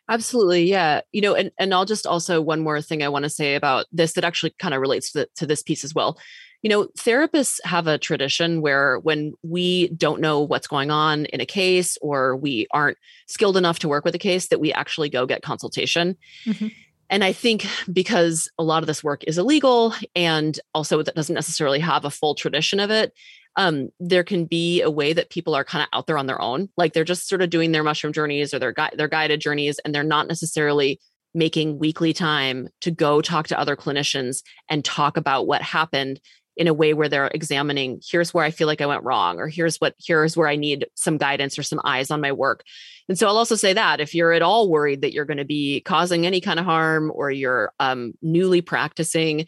Absolutely. 0.08 0.64
Yeah. 0.64 1.02
You 1.12 1.20
know, 1.20 1.34
and, 1.34 1.52
and 1.58 1.72
I'll 1.72 1.84
just 1.84 2.06
also 2.06 2.40
one 2.40 2.60
more 2.60 2.82
thing 2.82 3.02
I 3.02 3.08
want 3.08 3.22
to 3.22 3.30
say 3.30 3.54
about 3.54 3.86
this 3.92 4.14
that 4.14 4.24
actually 4.24 4.54
kind 4.58 4.74
of 4.74 4.80
relates 4.80 5.12
to, 5.12 5.28
to 5.36 5.46
this 5.46 5.62
piece 5.62 5.84
as 5.84 5.94
well 5.94 6.18
you 6.62 6.68
know, 6.68 6.88
therapists 6.98 7.58
have 7.64 7.86
a 7.86 7.98
tradition 7.98 8.60
where 8.60 8.98
when 8.98 9.32
we 9.42 9.88
don't 9.88 10.20
know 10.20 10.40
what's 10.40 10.66
going 10.66 10.90
on 10.90 11.24
in 11.26 11.40
a 11.40 11.46
case 11.46 11.96
or 12.02 12.36
we 12.36 12.66
aren't 12.72 12.98
skilled 13.26 13.56
enough 13.56 13.78
to 13.78 13.88
work 13.88 14.04
with 14.04 14.14
a 14.14 14.18
case, 14.18 14.48
that 14.48 14.60
we 14.60 14.72
actually 14.72 15.08
go 15.08 15.26
get 15.26 15.42
consultation. 15.42 16.16
Mm-hmm. 16.44 16.68
And 17.08 17.24
I 17.24 17.32
think 17.32 17.66
because 17.92 18.48
a 18.58 18.62
lot 18.62 18.82
of 18.82 18.86
this 18.86 19.02
work 19.02 19.24
is 19.26 19.38
illegal 19.38 19.94
and 20.14 20.58
also 20.74 21.02
that 21.02 21.16
doesn't 21.16 21.34
necessarily 21.34 21.80
have 21.80 22.04
a 22.04 22.10
full 22.10 22.34
tradition 22.34 22.78
of 22.78 22.90
it, 22.90 23.12
um, 23.56 23.88
there 23.98 24.22
can 24.22 24.44
be 24.44 24.80
a 24.80 24.90
way 24.90 25.12
that 25.12 25.30
people 25.30 25.54
are 25.54 25.64
kind 25.64 25.82
of 25.82 25.88
out 25.92 26.06
there 26.06 26.18
on 26.18 26.26
their 26.26 26.40
own. 26.40 26.68
Like 26.76 26.92
they're 26.92 27.04
just 27.04 27.28
sort 27.28 27.42
of 27.42 27.50
doing 27.50 27.72
their 27.72 27.82
mushroom 27.82 28.12
journeys 28.12 28.54
or 28.54 28.60
their, 28.60 28.72
gui- 28.72 28.96
their 28.96 29.08
guided 29.08 29.40
journeys, 29.40 29.80
and 29.80 29.92
they're 29.92 30.04
not 30.04 30.28
necessarily 30.28 31.00
making 31.34 31.78
weekly 31.78 32.12
time 32.12 32.68
to 32.80 32.90
go 32.90 33.20
talk 33.20 33.48
to 33.48 33.58
other 33.58 33.76
clinicians 33.76 34.42
and 34.68 34.84
talk 34.84 35.16
about 35.16 35.46
what 35.46 35.62
happened 35.62 36.20
in 36.56 36.66
a 36.66 36.74
way 36.74 36.94
where 36.94 37.08
they're 37.08 37.28
examining 37.28 38.00
here's 38.06 38.34
where 38.34 38.44
i 38.44 38.50
feel 38.50 38.66
like 38.66 38.80
i 38.80 38.86
went 38.86 39.04
wrong 39.04 39.38
or 39.38 39.48
here's 39.48 39.76
what 39.76 39.94
here's 39.98 40.36
where 40.36 40.48
i 40.48 40.56
need 40.56 40.86
some 40.94 41.16
guidance 41.16 41.58
or 41.58 41.62
some 41.62 41.80
eyes 41.84 42.10
on 42.10 42.20
my 42.20 42.32
work. 42.32 42.64
And 43.08 43.18
so 43.18 43.26
i'll 43.26 43.38
also 43.38 43.56
say 43.56 43.72
that 43.72 44.00
if 44.00 44.14
you're 44.14 44.32
at 44.32 44.42
all 44.42 44.68
worried 44.68 45.02
that 45.02 45.12
you're 45.12 45.24
going 45.24 45.38
to 45.38 45.44
be 45.44 45.80
causing 45.80 46.26
any 46.26 46.40
kind 46.40 46.58
of 46.58 46.64
harm 46.64 47.10
or 47.14 47.30
you're 47.30 47.72
um, 47.80 48.12
newly 48.22 48.60
practicing 48.60 49.46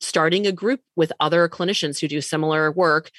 starting 0.00 0.46
a 0.46 0.52
group 0.52 0.80
with 0.94 1.12
other 1.20 1.48
clinicians 1.48 2.00
who 2.00 2.08
do 2.08 2.20
similar 2.20 2.70
work 2.70 3.10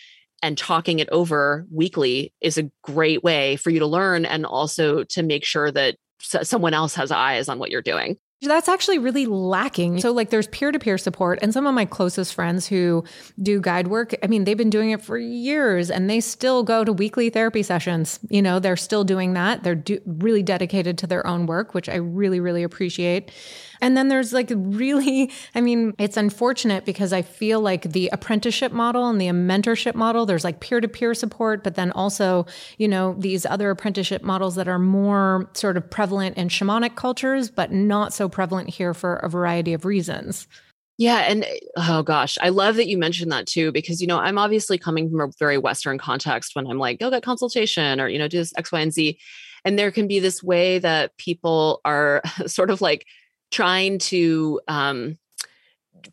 and 0.43 0.57
talking 0.57 0.99
it 0.99 1.09
over 1.09 1.65
weekly 1.71 2.33
is 2.41 2.57
a 2.57 2.69
great 2.83 3.23
way 3.23 3.55
for 3.55 3.69
you 3.69 3.79
to 3.79 3.87
learn 3.87 4.25
and 4.25 4.45
also 4.45 5.03
to 5.03 5.23
make 5.23 5.43
sure 5.43 5.71
that 5.71 5.95
someone 6.19 6.73
else 6.73 6.95
has 6.95 7.11
eyes 7.11 7.49
on 7.49 7.59
what 7.59 7.71
you're 7.71 7.81
doing 7.81 8.17
that's 8.41 8.69
actually 8.69 8.99
really 8.99 9.25
lacking. 9.25 9.99
So, 9.99 10.11
like, 10.11 10.29
there's 10.29 10.47
peer 10.47 10.71
to 10.71 10.77
peer 10.77 10.97
support. 10.97 11.39
And 11.41 11.51
some 11.51 11.65
of 11.65 11.73
my 11.73 11.85
closest 11.85 12.35
friends 12.35 12.67
who 12.67 13.03
do 13.41 13.59
guide 13.59 13.87
work, 13.87 14.13
I 14.21 14.27
mean, 14.27 14.43
they've 14.43 14.57
been 14.57 14.69
doing 14.69 14.91
it 14.91 15.01
for 15.01 15.17
years 15.17 15.89
and 15.89 16.07
they 16.07 16.19
still 16.19 16.61
go 16.63 16.83
to 16.83 16.93
weekly 16.93 17.31
therapy 17.31 17.63
sessions. 17.63 18.19
You 18.29 18.43
know, 18.43 18.59
they're 18.59 18.77
still 18.77 19.03
doing 19.03 19.33
that. 19.33 19.63
They're 19.63 19.75
do- 19.75 20.01
really 20.05 20.43
dedicated 20.43 20.99
to 20.99 21.07
their 21.07 21.25
own 21.25 21.47
work, 21.47 21.73
which 21.73 21.89
I 21.89 21.95
really, 21.95 22.39
really 22.39 22.61
appreciate. 22.61 23.31
And 23.81 23.95
then 23.95 24.07
there's 24.07 24.33
like 24.33 24.51
really, 24.55 25.31
I 25.55 25.61
mean, 25.61 25.93
it's 25.97 26.17
unfortunate 26.17 26.85
because 26.85 27.13
I 27.13 27.21
feel 27.21 27.59
like 27.61 27.83
the 27.83 28.09
apprenticeship 28.11 28.71
model 28.71 29.07
and 29.07 29.19
the 29.19 29.27
mentorship 29.27 29.95
model, 29.95 30.25
there's 30.25 30.43
like 30.43 30.59
peer 30.59 30.81
to 30.81 30.87
peer 30.87 31.13
support, 31.13 31.63
but 31.63 31.75
then 31.75 31.91
also, 31.91 32.45
you 32.77 32.87
know, 32.87 33.15
these 33.17 33.45
other 33.45 33.69
apprenticeship 33.69 34.23
models 34.23 34.55
that 34.55 34.67
are 34.67 34.79
more 34.79 35.49
sort 35.53 35.77
of 35.77 35.89
prevalent 35.89 36.37
in 36.37 36.49
shamanic 36.49 36.95
cultures, 36.95 37.49
but 37.49 37.71
not 37.71 38.13
so 38.13 38.29
prevalent 38.29 38.69
here 38.69 38.93
for 38.93 39.15
a 39.17 39.29
variety 39.29 39.73
of 39.73 39.85
reasons. 39.85 40.47
Yeah. 40.97 41.17
And 41.27 41.45
oh 41.75 42.01
gosh, 42.01 42.37
I 42.41 42.49
love 42.49 42.75
that 42.77 42.87
you 42.87 42.97
mentioned 42.97 43.31
that 43.31 43.45
too, 43.45 43.71
because, 43.71 44.01
you 44.01 44.07
know, 44.07 44.17
I'm 44.17 44.39
obviously 44.39 44.79
coming 44.79 45.09
from 45.11 45.21
a 45.21 45.31
very 45.37 45.57
Western 45.57 45.99
context 45.99 46.55
when 46.55 46.65
I'm 46.65 46.79
like, 46.79 46.99
go 46.99 47.11
get 47.11 47.21
consultation 47.21 48.01
or, 48.01 48.07
you 48.07 48.17
know, 48.17 48.27
do 48.27 48.37
this 48.37 48.53
X, 48.57 48.71
Y, 48.71 48.79
and 48.79 48.91
Z. 48.91 49.19
And 49.63 49.77
there 49.77 49.91
can 49.91 50.07
be 50.07 50.19
this 50.19 50.41
way 50.41 50.79
that 50.79 51.15
people 51.17 51.81
are 51.85 52.21
sort 52.47 52.71
of 52.71 52.81
like 52.81 53.05
trying 53.51 53.99
to 53.99 54.61
um, 54.67 55.17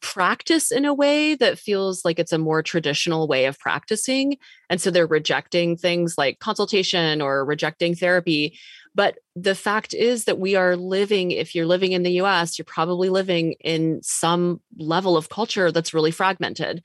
practice 0.00 0.70
in 0.70 0.84
a 0.84 0.94
way 0.94 1.34
that 1.34 1.58
feels 1.58 2.04
like 2.04 2.18
it's 2.18 2.32
a 2.32 2.38
more 2.38 2.62
traditional 2.62 3.26
way 3.26 3.46
of 3.46 3.58
practicing. 3.58 4.36
And 4.70 4.80
so 4.80 4.90
they're 4.90 5.06
rejecting 5.06 5.76
things 5.76 6.16
like 6.16 6.38
consultation 6.38 7.20
or 7.20 7.44
rejecting 7.44 7.94
therapy. 7.94 8.58
But 8.94 9.18
the 9.34 9.54
fact 9.54 9.92
is 9.94 10.24
that 10.24 10.38
we 10.38 10.54
are 10.56 10.76
living, 10.76 11.32
if 11.32 11.54
you're 11.54 11.66
living 11.66 11.92
in 11.92 12.02
the 12.02 12.20
US, 12.22 12.58
you're 12.58 12.64
probably 12.64 13.08
living 13.08 13.54
in 13.60 14.00
some 14.02 14.60
level 14.78 15.16
of 15.16 15.28
culture 15.28 15.72
that's 15.72 15.94
really 15.94 16.12
fragmented. 16.12 16.82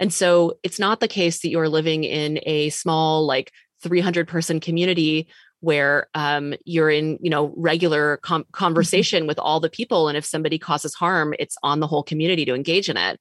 And 0.00 0.12
so 0.12 0.54
it's 0.62 0.80
not 0.80 1.00
the 1.00 1.08
case 1.08 1.40
that 1.40 1.50
you're 1.50 1.68
living 1.68 2.04
in 2.04 2.40
a 2.44 2.70
small, 2.70 3.24
like 3.26 3.52
300 3.82 4.26
person 4.26 4.60
community 4.60 5.28
where 5.62 6.08
um, 6.14 6.54
you're 6.64 6.90
in 6.90 7.18
you 7.22 7.30
know 7.30 7.54
regular 7.56 8.18
com- 8.18 8.42
mm-hmm. 8.42 8.50
conversation 8.52 9.26
with 9.26 9.38
all 9.38 9.60
the 9.60 9.70
people 9.70 10.08
and 10.08 10.18
if 10.18 10.24
somebody 10.24 10.58
causes 10.58 10.92
harm 10.92 11.32
it's 11.38 11.56
on 11.62 11.80
the 11.80 11.86
whole 11.86 12.02
community 12.02 12.44
to 12.44 12.54
engage 12.54 12.90
in 12.90 12.96
it 12.96 13.18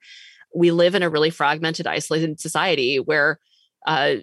we 0.53 0.71
live 0.71 0.95
in 0.95 1.03
a 1.03 1.09
really 1.09 1.29
fragmented 1.29 1.87
isolated 1.87 2.39
society 2.39 2.99
where 2.99 3.39
uh, 3.87 4.15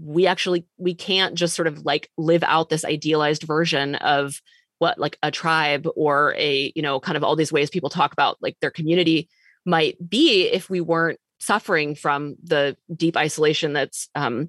we 0.00 0.26
actually 0.26 0.66
we 0.78 0.94
can't 0.94 1.34
just 1.34 1.54
sort 1.54 1.68
of 1.68 1.84
like 1.84 2.10
live 2.16 2.42
out 2.44 2.68
this 2.68 2.84
idealized 2.84 3.42
version 3.42 3.96
of 3.96 4.40
what 4.78 4.98
like 4.98 5.18
a 5.22 5.30
tribe 5.30 5.86
or 5.96 6.34
a 6.36 6.72
you 6.74 6.82
know 6.82 7.00
kind 7.00 7.16
of 7.16 7.24
all 7.24 7.36
these 7.36 7.52
ways 7.52 7.70
people 7.70 7.90
talk 7.90 8.12
about 8.12 8.36
like 8.40 8.56
their 8.60 8.70
community 8.70 9.28
might 9.66 9.96
be 10.08 10.44
if 10.44 10.70
we 10.70 10.80
weren't 10.80 11.18
suffering 11.40 11.94
from 11.94 12.36
the 12.42 12.76
deep 12.94 13.16
isolation 13.16 13.72
that's 13.72 14.08
um, 14.14 14.48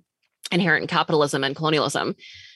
inherent 0.52 0.84
in 0.84 0.88
capitalism 0.88 1.44
and 1.44 1.56
colonialism 1.56 2.16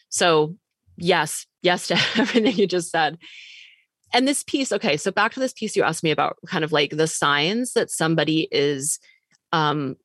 so, 0.10 0.56
yes, 0.98 1.46
yes 1.62 1.88
to 1.88 1.94
everything 2.18 2.56
you 2.56 2.68
just 2.68 2.92
said. 2.92 3.18
And 4.14 4.28
this 4.28 4.44
piece, 4.44 4.72
okay, 4.72 4.98
so 4.98 5.12
back 5.12 5.34
to 5.34 5.40
this 5.40 5.54
piece 5.54 5.76
you 5.76 5.84
asked 5.84 6.04
me 6.04 6.12
about 6.12 6.38
kind 6.48 6.64
of 6.64 6.72
like 6.72 6.92
the 6.92 7.08
signs 7.08 7.74
that 7.74 7.92
somebody 7.92 8.48
is 8.52 9.00
um, 9.52 9.96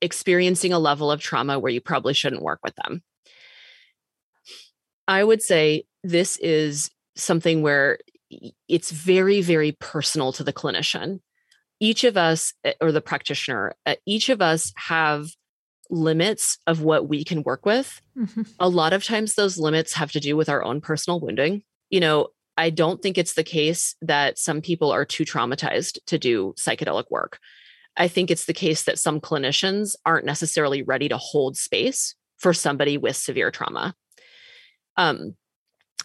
experiencing 0.00 0.72
a 0.72 0.78
level 0.78 1.10
of 1.10 1.20
trauma 1.20 1.58
where 1.58 1.72
you 1.72 1.80
probably 1.80 2.14
shouldn't 2.14 2.42
work 2.42 2.60
with 2.64 2.74
them. 2.76 3.02
I 5.06 5.24
would 5.24 5.42
say 5.42 5.84
this 6.02 6.36
is 6.38 6.90
something 7.16 7.62
where 7.62 7.98
it's 8.68 8.90
very, 8.90 9.42
very 9.42 9.72
personal 9.72 10.32
to 10.34 10.44
the 10.44 10.52
clinician. 10.52 11.20
Each 11.80 12.04
of 12.04 12.16
us, 12.16 12.54
eh, 12.64 12.74
or 12.80 12.92
the 12.92 13.00
practitioner, 13.00 13.74
eh, 13.86 13.96
each 14.06 14.28
of 14.28 14.40
us 14.40 14.72
have 14.76 15.28
limits 15.90 16.58
of 16.66 16.82
what 16.82 17.08
we 17.08 17.24
can 17.24 17.42
work 17.42 17.66
with. 17.66 18.00
Mm-hmm. 18.16 18.42
A 18.58 18.68
lot 18.68 18.92
of 18.92 19.04
times, 19.04 19.34
those 19.34 19.58
limits 19.58 19.92
have 19.94 20.12
to 20.12 20.20
do 20.20 20.36
with 20.36 20.48
our 20.48 20.62
own 20.62 20.80
personal 20.80 21.20
wounding. 21.20 21.62
You 21.90 22.00
know, 22.00 22.28
I 22.56 22.70
don't 22.70 23.00
think 23.02 23.18
it's 23.18 23.34
the 23.34 23.44
case 23.44 23.96
that 24.02 24.38
some 24.38 24.60
people 24.60 24.90
are 24.90 25.04
too 25.04 25.24
traumatized 25.24 25.98
to 26.06 26.18
do 26.18 26.54
psychedelic 26.58 27.10
work. 27.10 27.38
I 27.96 28.08
think 28.08 28.30
it's 28.30 28.44
the 28.44 28.54
case 28.54 28.84
that 28.84 28.98
some 28.98 29.20
clinicians 29.20 29.96
aren't 30.06 30.26
necessarily 30.26 30.82
ready 30.82 31.08
to 31.08 31.16
hold 31.16 31.56
space 31.56 32.14
for 32.38 32.52
somebody 32.54 32.96
with 32.98 33.16
severe 33.16 33.50
trauma. 33.50 33.94
Um, 34.96 35.36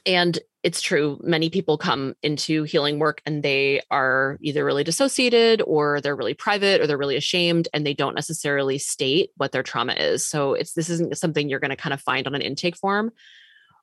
and 0.05 0.39
it's 0.63 0.81
true 0.81 1.19
many 1.23 1.49
people 1.49 1.77
come 1.77 2.15
into 2.23 2.63
healing 2.63 2.99
work 2.99 3.21
and 3.25 3.43
they 3.43 3.81
are 3.91 4.37
either 4.41 4.65
really 4.65 4.83
dissociated 4.83 5.61
or 5.65 6.01
they're 6.01 6.15
really 6.15 6.33
private 6.33 6.81
or 6.81 6.87
they're 6.87 6.97
really 6.97 7.15
ashamed 7.15 7.67
and 7.73 7.85
they 7.85 7.93
don't 7.93 8.15
necessarily 8.15 8.77
state 8.77 9.29
what 9.37 9.51
their 9.51 9.63
trauma 9.63 9.93
is 9.93 10.25
so 10.25 10.53
it's 10.53 10.73
this 10.73 10.89
isn't 10.89 11.17
something 11.17 11.49
you're 11.49 11.59
going 11.59 11.69
to 11.69 11.75
kind 11.75 11.93
of 11.93 12.01
find 12.01 12.27
on 12.27 12.35
an 12.35 12.41
intake 12.41 12.77
form 12.77 13.11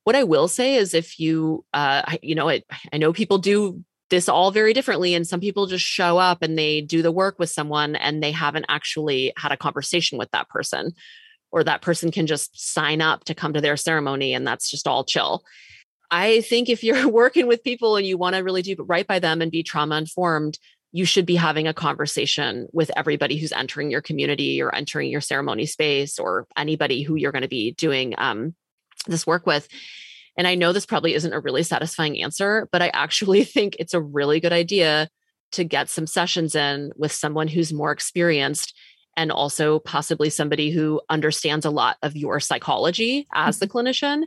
what 0.05 0.17
i 0.17 0.25
will 0.25 0.49
say 0.49 0.77
is 0.77 0.95
if 0.95 1.19
you 1.19 1.65
uh 1.73 2.17
you 2.23 2.35
know 2.35 2.49
it, 2.49 2.65
i 2.93 2.99
know 2.99 3.13
people 3.13 3.39
do 3.39 3.83
this 4.11 4.29
all 4.29 4.51
very 4.51 4.75
differently 4.75 5.15
and 5.15 5.27
some 5.27 5.41
people 5.41 5.67
just 5.67 5.85
show 5.85 6.19
up 6.19 6.43
and 6.43 6.59
they 6.59 6.83
do 6.83 7.01
the 7.01 7.11
work 7.11 7.39
with 7.39 7.49
someone 7.49 7.97
and 7.97 8.23
they 8.23 8.31
haven't 8.31 8.67
actually 8.69 9.33
had 9.39 9.53
a 9.53 9.57
conversation 9.57 10.19
with 10.19 10.31
that 10.33 10.51
person 10.51 10.93
or 11.51 11.65
that 11.65 11.83
person 11.83 12.11
can 12.11 12.27
just 12.27 12.59
sign 12.59 13.01
up 13.01 13.25
to 13.25 13.35
come 13.35 13.53
to 13.53 13.61
their 13.61 13.77
ceremony 13.77 14.35
and 14.35 14.47
that's 14.47 14.71
just 14.71 14.87
all 14.87 15.05
chill. 15.05 15.45
I 16.13 16.43
think 16.43 16.69
if 16.69 16.85
you're 16.85 17.09
working 17.09 17.49
with 17.49 17.65
people 17.65 17.97
and 17.97 18.07
you 18.07 18.17
want 18.17 18.37
to 18.37 18.43
really 18.43 18.63
do 18.63 18.77
right 18.79 19.07
by 19.07 19.19
them 19.19 19.43
and 19.43 19.51
be 19.51 19.65
trauma 19.65 19.97
informed, 19.97 20.59
you 20.93 21.07
should 21.07 21.25
be 21.25 21.37
having 21.37 21.67
a 21.67 21.75
conversation 21.75 22.69
with 22.73 22.91
everybody 22.95 23.39
who's 23.39 23.51
entering 23.51 23.91
your 23.91 24.03
community 24.03 24.61
or 24.61 24.73
entering 24.75 25.11
your 25.11 25.23
ceremony 25.23 25.65
space 25.65 26.19
or 26.19 26.47
anybody 26.55 27.03
who 27.03 27.17
you're 27.17 27.33
going 27.33 27.43
to 27.43 27.49
be 27.49 27.73
doing 27.73 28.15
um, 28.19 28.55
this 29.07 29.27
work 29.27 29.47
with. 29.47 29.67
And 30.37 30.47
I 30.47 30.55
know 30.55 30.73
this 30.73 30.87
probably 30.87 31.15
isn't 31.15 31.33
a 31.33 31.41
really 31.41 31.63
satisfying 31.63 32.23
answer, 32.23 32.69
but 32.71 32.83
I 32.83 32.89
actually 32.89 33.45
think 33.45 33.77
it's 33.79 33.95
a 33.95 34.01
really 34.01 34.39
good 34.39 34.53
idea 34.53 35.09
to 35.53 35.65
get 35.65 35.89
some 35.89 36.07
sessions 36.07 36.55
in 36.55 36.93
with 36.97 37.13
someone 37.13 37.49
who's 37.49 37.73
more 37.73 37.93
experienced 37.93 38.75
and 39.17 39.33
also 39.33 39.79
possibly 39.79 40.31
somebody 40.31 40.71
who 40.71 41.01
understands 41.09 41.67
a 41.67 41.71
lot 41.71 41.97
of 42.03 42.17
your 42.17 42.39
psychology 42.41 43.27
as 43.35 43.59
the 43.59 43.67
mm-hmm. 43.67 43.79
clinician 43.79 44.25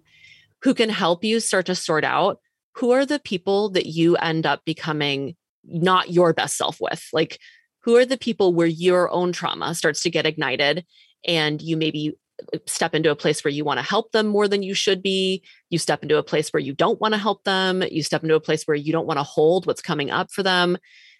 who 0.61 0.73
can 0.73 0.89
help 0.89 1.23
you 1.23 1.39
start 1.39 1.65
to 1.67 1.75
sort 1.75 2.03
out 2.03 2.39
who 2.75 2.91
are 2.91 3.05
the 3.05 3.19
people 3.19 3.69
that 3.69 3.85
you 3.85 4.15
end 4.17 4.45
up 4.45 4.63
becoming 4.65 5.35
not 5.63 6.11
your 6.11 6.33
best 6.33 6.57
self 6.57 6.79
with. 6.79 7.07
Like 7.13 7.39
who 7.83 7.95
are 7.95 8.05
the 8.05 8.17
people 8.17 8.53
where 8.53 8.67
your 8.67 9.09
own 9.09 9.31
trauma 9.31 9.73
starts 9.75 10.01
to 10.03 10.09
get 10.09 10.25
ignited 10.25 10.85
and 11.25 11.61
you 11.61 11.77
maybe 11.77 12.17
uh, 12.53 12.57
step 12.65 12.93
into 12.93 13.11
a 13.11 13.15
place 13.15 13.43
where 13.43 13.51
you 13.51 13.63
want 13.63 13.79
to 13.79 13.85
help 13.85 14.11
them 14.11 14.27
more 14.27 14.47
than 14.47 14.63
you 14.63 14.73
should 14.73 15.01
be. 15.01 15.43
You 15.69 15.77
step 15.77 16.03
into 16.03 16.17
a 16.17 16.23
place 16.23 16.49
where 16.49 16.61
you 16.61 16.73
don't 16.73 16.99
want 16.99 17.13
to 17.13 17.19
help 17.19 17.43
them. 17.43 17.83
You 17.89 18.03
step 18.03 18.23
into 18.23 18.35
a 18.35 18.41
place 18.41 18.63
where 18.63 18.75
you 18.75 18.91
don't 18.91 19.07
want 19.07 19.19
to 19.19 19.23
hold 19.23 19.65
what's 19.65 19.81
coming 19.81 20.11
up 20.11 20.31
for 20.31 20.43
them. 20.43 20.77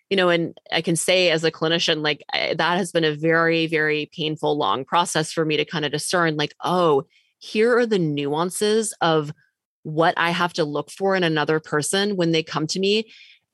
You 0.09 0.17
know, 0.17 0.29
and 0.29 0.55
I 0.71 0.81
can 0.81 0.95
say 0.95 1.31
as 1.31 1.43
a 1.43 1.51
clinician, 1.51 2.03
like 2.03 2.23
I, 2.31 2.53
that 2.55 2.77
has 2.77 2.91
been 2.91 3.03
a 3.03 3.15
very, 3.15 3.65
very 3.65 4.09
painful, 4.13 4.55
long 4.55 4.85
process 4.85 5.31
for 5.31 5.45
me 5.45 5.57
to 5.57 5.65
kind 5.65 5.83
of 5.83 5.91
discern, 5.91 6.35
like, 6.35 6.53
oh, 6.63 7.05
here 7.39 7.77
are 7.77 7.85
the 7.85 7.99
nuances 7.99 8.93
of 9.01 9.31
what 9.83 10.15
I 10.17 10.31
have 10.31 10.53
to 10.53 10.63
look 10.63 10.89
for 10.89 11.15
in 11.15 11.23
another 11.23 11.59
person 11.59 12.15
when 12.15 12.31
they 12.31 12.43
come 12.43 12.67
to 12.67 12.79
me. 12.79 13.11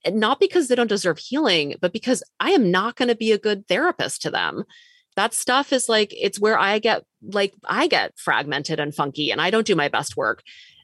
Not 0.07 0.39
because 0.39 0.67
they 0.67 0.75
don't 0.75 0.87
deserve 0.87 1.19
healing, 1.19 1.75
but 1.79 1.93
because 1.93 2.23
I 2.39 2.51
am 2.51 2.71
not 2.71 2.95
going 2.95 3.09
to 3.09 3.15
be 3.15 3.31
a 3.31 3.37
good 3.37 3.67
therapist 3.67 4.21
to 4.23 4.31
them. 4.31 4.63
That 5.15 5.33
stuff 5.33 5.73
is 5.73 5.89
like, 5.89 6.13
it's 6.19 6.39
where 6.39 6.57
I 6.57 6.79
get 6.79 7.03
like, 7.21 7.53
I 7.65 7.87
get 7.87 8.17
fragmented 8.17 8.79
and 8.79 8.95
funky 8.95 9.29
and 9.29 9.41
I 9.41 9.51
don't 9.51 9.67
do 9.67 9.75
my 9.75 9.89
best 9.89 10.17
work. 10.17 10.41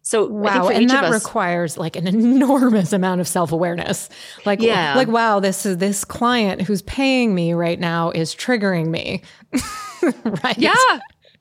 So 0.07 0.25
wow, 0.25 0.69
and 0.69 0.89
that 0.89 1.03
us, 1.03 1.13
requires 1.13 1.77
like 1.77 1.97
an 1.97 2.07
enormous 2.07 2.93
amount 2.93 3.19
of 3.19 3.27
self 3.27 3.51
awareness. 3.51 4.07
Like 4.45 4.61
yeah. 4.61 4.95
like 4.95 5.09
wow, 5.09 5.41
this 5.41 5.65
is 5.65 5.79
this 5.79 6.05
client 6.05 6.61
who's 6.61 6.81
paying 6.83 7.35
me 7.35 7.51
right 7.51 7.77
now 7.77 8.11
is 8.11 8.33
triggering 8.33 8.87
me. 8.87 9.21
right? 10.43 10.57
Yeah, 10.57 10.71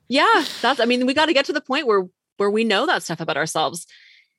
yeah. 0.08 0.44
That's 0.62 0.80
I 0.80 0.84
mean, 0.84 1.06
we 1.06 1.14
got 1.14 1.26
to 1.26 1.34
get 1.34 1.46
to 1.46 1.52
the 1.52 1.60
point 1.60 1.86
where 1.86 2.04
where 2.36 2.50
we 2.50 2.64
know 2.64 2.86
that 2.86 3.02
stuff 3.02 3.20
about 3.20 3.36
ourselves. 3.36 3.86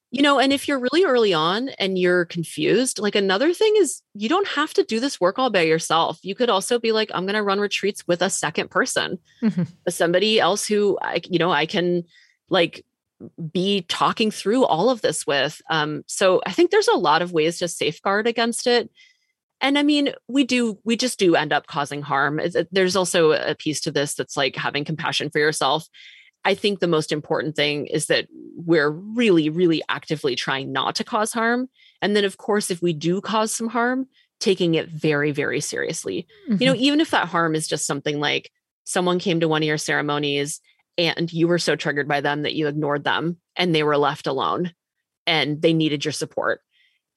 You 0.10 0.22
know, 0.22 0.40
and 0.40 0.54
if 0.54 0.70
you're 0.70 0.80
really 0.80 1.04
early 1.04 1.34
on 1.34 1.68
and 1.80 1.98
you're 1.98 2.24
confused, 2.24 2.98
like 2.98 3.16
another 3.16 3.54
thing 3.54 3.74
is 3.78 4.02
you 4.14 4.30
don't 4.30 4.48
have 4.48 4.74
to 4.76 4.84
do 4.84 5.02
this 5.02 5.20
work 5.20 5.38
all 5.38 5.50
by 5.50 5.64
yourself. 5.64 6.20
You 6.24 6.34
could 6.34 6.50
also 6.50 6.80
be 6.80 6.94
like, 6.94 7.12
I'm 7.14 7.26
going 7.26 7.36
to 7.36 7.44
run 7.44 7.60
retreats 7.60 8.08
with 8.08 8.22
a 8.22 8.30
second 8.30 8.72
person, 8.72 9.20
mm-hmm. 9.44 9.64
somebody 9.90 10.40
else 10.40 10.66
who 10.66 10.98
I, 11.02 11.20
you 11.30 11.40
know, 11.40 11.52
I 11.52 11.66
can 11.66 12.06
like 12.50 12.86
be 13.52 13.82
talking 13.82 14.32
through 14.32 14.64
all 14.64 14.90
of 14.90 15.02
this 15.02 15.28
with. 15.28 15.62
Um, 15.70 16.04
so 16.08 16.42
I 16.46 16.52
think 16.52 16.72
there's 16.72 16.88
a 16.88 16.96
lot 16.96 17.22
of 17.22 17.34
ways 17.34 17.60
to 17.60 17.68
safeguard 17.68 18.28
against 18.28 18.66
it. 18.66 18.90
And 19.62 19.78
I 19.78 19.84
mean, 19.84 20.14
we 20.28 20.44
do, 20.44 20.78
we 20.84 20.96
just 20.96 21.18
do 21.18 21.36
end 21.36 21.52
up 21.52 21.68
causing 21.68 22.02
harm. 22.02 22.40
There's 22.72 22.96
also 22.96 23.32
a 23.32 23.56
piece 23.56 23.82
to 23.82 23.92
this 23.92 24.14
that's 24.14 24.38
like 24.38 24.56
having 24.56 24.86
compassion 24.86 25.30
for 25.30 25.40
yourself. 25.40 25.88
I 26.46 26.54
think 26.54 26.80
the 26.80 26.88
most 26.88 27.12
important 27.12 27.56
thing 27.56 27.88
is 27.88 28.06
that 28.06 28.28
we're 28.56 28.90
really, 28.90 29.50
really 29.50 29.82
actively 29.90 30.36
trying 30.36 30.72
not 30.72 30.96
to 30.96 31.04
cause 31.04 31.34
harm. 31.34 31.70
And 32.02 32.16
then, 32.16 32.24
of 32.24 32.38
course, 32.38 32.70
if 32.70 32.82
we 32.82 32.94
do 32.94 33.20
cause 33.20 33.54
some 33.54 33.68
harm, 33.68 34.08
taking 34.40 34.76
it 34.76 34.88
very, 34.88 35.32
very 35.32 35.60
seriously. 35.60 36.28
Mm-hmm. 36.48 36.62
You 36.62 36.68
know, 36.68 36.74
mm-hmm. 36.74 36.84
even 36.84 37.02
if 37.02 37.12
that 37.12 37.28
harm 37.28 37.56
is 37.56 37.68
just 37.68 37.88
something 37.88 38.20
like 38.20 38.52
someone 38.84 39.20
came 39.20 39.40
to 39.40 39.48
one 39.48 39.64
of 39.64 39.68
your 39.68 39.78
ceremonies 39.78 40.62
and 40.98 41.32
you 41.34 41.48
were 41.48 41.60
so 41.60 41.76
triggered 41.76 42.08
by 42.08 42.22
them 42.22 42.44
that 42.44 42.54
you 42.54 42.68
ignored 42.68 43.04
them 43.04 43.38
and 43.56 43.74
they 43.74 43.84
were 43.84 43.98
left 43.98 44.28
alone 44.28 44.72
and 45.26 45.62
they 45.62 45.74
needed 45.74 46.06
your 46.06 46.12
support. 46.12 46.62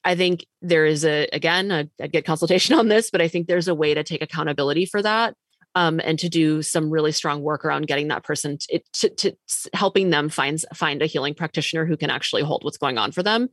I 0.04 0.14
think 0.14 0.46
there 0.62 0.86
is 0.86 1.04
a, 1.04 1.28
again, 1.32 1.70
i 1.70 1.88
I'd 2.00 2.12
get 2.12 2.24
consultation 2.24 2.74
on 2.78 2.88
this, 2.88 3.10
but 3.10 3.20
I 3.20 3.28
think 3.28 3.46
there's 3.46 3.68
a 3.68 3.74
way 3.74 3.94
to 3.94 4.04
take 4.04 4.22
accountability 4.22 4.86
for 4.86 5.02
that 5.02 5.34
um, 5.74 6.00
and 6.02 6.18
to 6.18 6.28
do 6.28 6.62
some 6.62 6.90
really 6.90 7.12
strong 7.12 7.42
work 7.42 7.64
around 7.64 7.86
getting 7.86 8.08
that 8.08 8.24
person 8.24 8.58
to, 8.58 8.80
to, 8.92 9.08
to, 9.10 9.36
helping 9.72 10.10
them 10.10 10.28
find 10.28 10.64
find 10.74 11.02
a 11.02 11.06
healing 11.06 11.34
practitioner 11.34 11.86
who 11.86 11.96
can 11.96 12.10
actually 12.10 12.42
hold 12.42 12.64
what's 12.64 12.78
going 12.78 12.98
on 12.98 13.12
for 13.12 13.22
them 13.22 13.48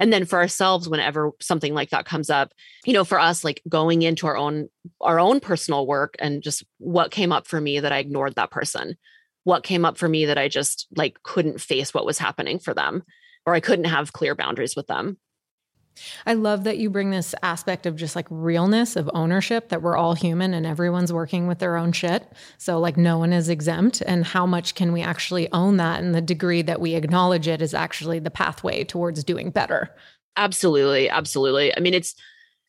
and 0.00 0.12
then 0.12 0.24
for 0.24 0.38
ourselves 0.38 0.88
whenever 0.88 1.30
something 1.40 1.72
like 1.72 1.90
that 1.90 2.04
comes 2.04 2.28
up 2.28 2.52
you 2.84 2.92
know 2.92 3.04
for 3.04 3.18
us 3.18 3.42
like 3.42 3.62
going 3.70 4.02
into 4.02 4.26
our 4.26 4.36
own 4.36 4.68
our 5.00 5.18
own 5.18 5.40
personal 5.40 5.86
work 5.86 6.14
and 6.18 6.42
just 6.42 6.62
what 6.76 7.10
came 7.10 7.32
up 7.32 7.46
for 7.46 7.58
me 7.58 7.80
that 7.80 7.92
i 7.92 7.98
ignored 7.98 8.34
that 8.34 8.50
person 8.50 8.96
what 9.44 9.64
came 9.64 9.84
up 9.84 9.96
for 9.96 10.08
me 10.08 10.26
that 10.26 10.38
I 10.38 10.48
just 10.48 10.86
like 10.96 11.22
couldn't 11.22 11.60
face 11.60 11.92
what 11.92 12.06
was 12.06 12.18
happening 12.18 12.58
for 12.58 12.74
them 12.74 13.02
or 13.44 13.54
I 13.54 13.60
couldn't 13.60 13.86
have 13.86 14.12
clear 14.12 14.34
boundaries 14.34 14.76
with 14.76 14.86
them. 14.86 15.18
I 16.26 16.34
love 16.34 16.64
that 16.64 16.78
you 16.78 16.90
bring 16.90 17.10
this 17.10 17.34
aspect 17.42 17.86
of 17.86 17.96
just 17.96 18.16
like 18.16 18.26
realness 18.30 18.96
of 18.96 19.10
ownership 19.14 19.68
that 19.68 19.82
we're 19.82 19.96
all 19.96 20.14
human 20.14 20.54
and 20.54 20.66
everyone's 20.66 21.12
working 21.12 21.46
with 21.46 21.58
their 21.58 21.76
own 21.76 21.92
shit. 21.92 22.26
So, 22.58 22.78
like, 22.78 22.96
no 22.96 23.18
one 23.18 23.32
is 23.32 23.48
exempt. 23.48 24.02
And 24.06 24.24
how 24.24 24.46
much 24.46 24.74
can 24.74 24.92
we 24.92 25.02
actually 25.02 25.50
own 25.52 25.76
that? 25.76 26.02
And 26.02 26.14
the 26.14 26.20
degree 26.20 26.62
that 26.62 26.80
we 26.80 26.94
acknowledge 26.94 27.48
it 27.48 27.62
is 27.62 27.74
actually 27.74 28.18
the 28.18 28.30
pathway 28.30 28.84
towards 28.84 29.22
doing 29.24 29.50
better. 29.50 29.94
Absolutely. 30.36 31.08
Absolutely. 31.08 31.76
I 31.76 31.80
mean, 31.80 31.94
it's 31.94 32.14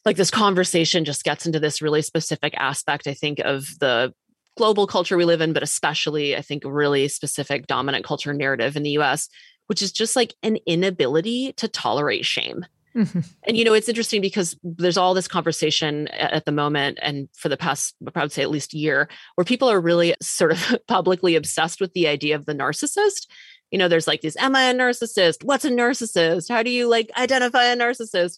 like 0.05 0.17
this 0.17 0.32
conversation 0.32 1.05
just 1.05 1.24
gets 1.24 1.45
into 1.45 1.59
this 1.59 1.82
really 1.82 2.01
specific 2.01 2.53
aspect, 2.57 3.07
I 3.07 3.13
think, 3.13 3.39
of 3.39 3.67
the 3.80 4.13
global 4.57 4.86
culture 4.86 5.17
we 5.17 5.26
live 5.26 5.41
in, 5.41 5.53
but 5.53 5.63
especially, 5.63 6.36
I 6.36 6.41
think, 6.41 6.63
really 6.65 7.07
specific 7.07 7.67
dominant 7.67 8.05
culture 8.05 8.34
narrative 8.34 8.76
in 8.76 8.84
the 8.84 8.97
US, 8.99 9.30
which 9.67 9.82
is 9.82 9.91
just 9.91 10.15
like 10.15 10.34
an 10.43 10.57
inability 10.67 11.53
to 11.53 11.67
tolerate 11.67 12.26
shame. 12.26 12.65
Mm-hmm. 12.96 13.20
And 13.48 13.58
you 13.58 13.66
know, 13.66 13.74
it's 13.74 13.89
interesting 13.89 14.22
because 14.22 14.56
there's 14.64 14.98
all 14.98 15.14
this 15.14 15.28
conversation 15.28 16.08
at 16.10 16.46
the 16.46 16.52
moment, 16.52 17.00
and 17.02 17.28
for 17.34 17.50
the 17.50 17.58
past, 17.58 17.96
I 18.14 18.22
would 18.22 18.32
say 18.32 18.44
at 18.44 18.52
least 18.52 18.74
year, 18.74 19.10
where 19.36 19.46
people 19.46 19.70
are 19.70 19.82
really 19.82 20.16
sort 20.22 20.52
of 20.52 20.80
publicly 20.88 21.36
obsessed 21.36 21.82
with 21.82 21.94
the 21.94 22.08
idea 22.08 22.36
of 22.36 22.46
the 22.46 22.54
narcissist. 22.54 23.28
You 23.72 23.80
know, 23.80 23.88
there's 23.88 24.08
like 24.08 24.22
this, 24.22 24.38
am 24.38 24.56
I 24.56 24.64
a 24.70 24.74
narcissist? 24.74 25.44
What's 25.44 25.66
a 25.66 25.72
narcissist? 25.72 26.50
How 26.50 26.62
do 26.62 26.70
you 26.70 26.88
like 26.88 27.10
identify 27.18 27.66
a 27.66 27.76
narcissist? 27.76 28.38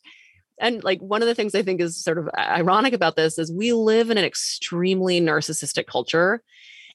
and 0.60 0.84
like 0.84 1.00
one 1.00 1.22
of 1.22 1.28
the 1.28 1.36
things 1.36 1.54
I 1.54 1.64
think 1.64 1.82
is 1.82 2.02
sort 2.02 2.18
of 2.18 2.30
ironic 2.38 2.94
about 2.94 3.16
this 3.16 3.38
is 3.38 3.52
we 3.52 3.74
live 3.74 4.10
in 4.10 4.18
an 4.18 4.26
extremely 4.26 5.20
narcissistic 5.20 5.88
culture. 5.88 6.42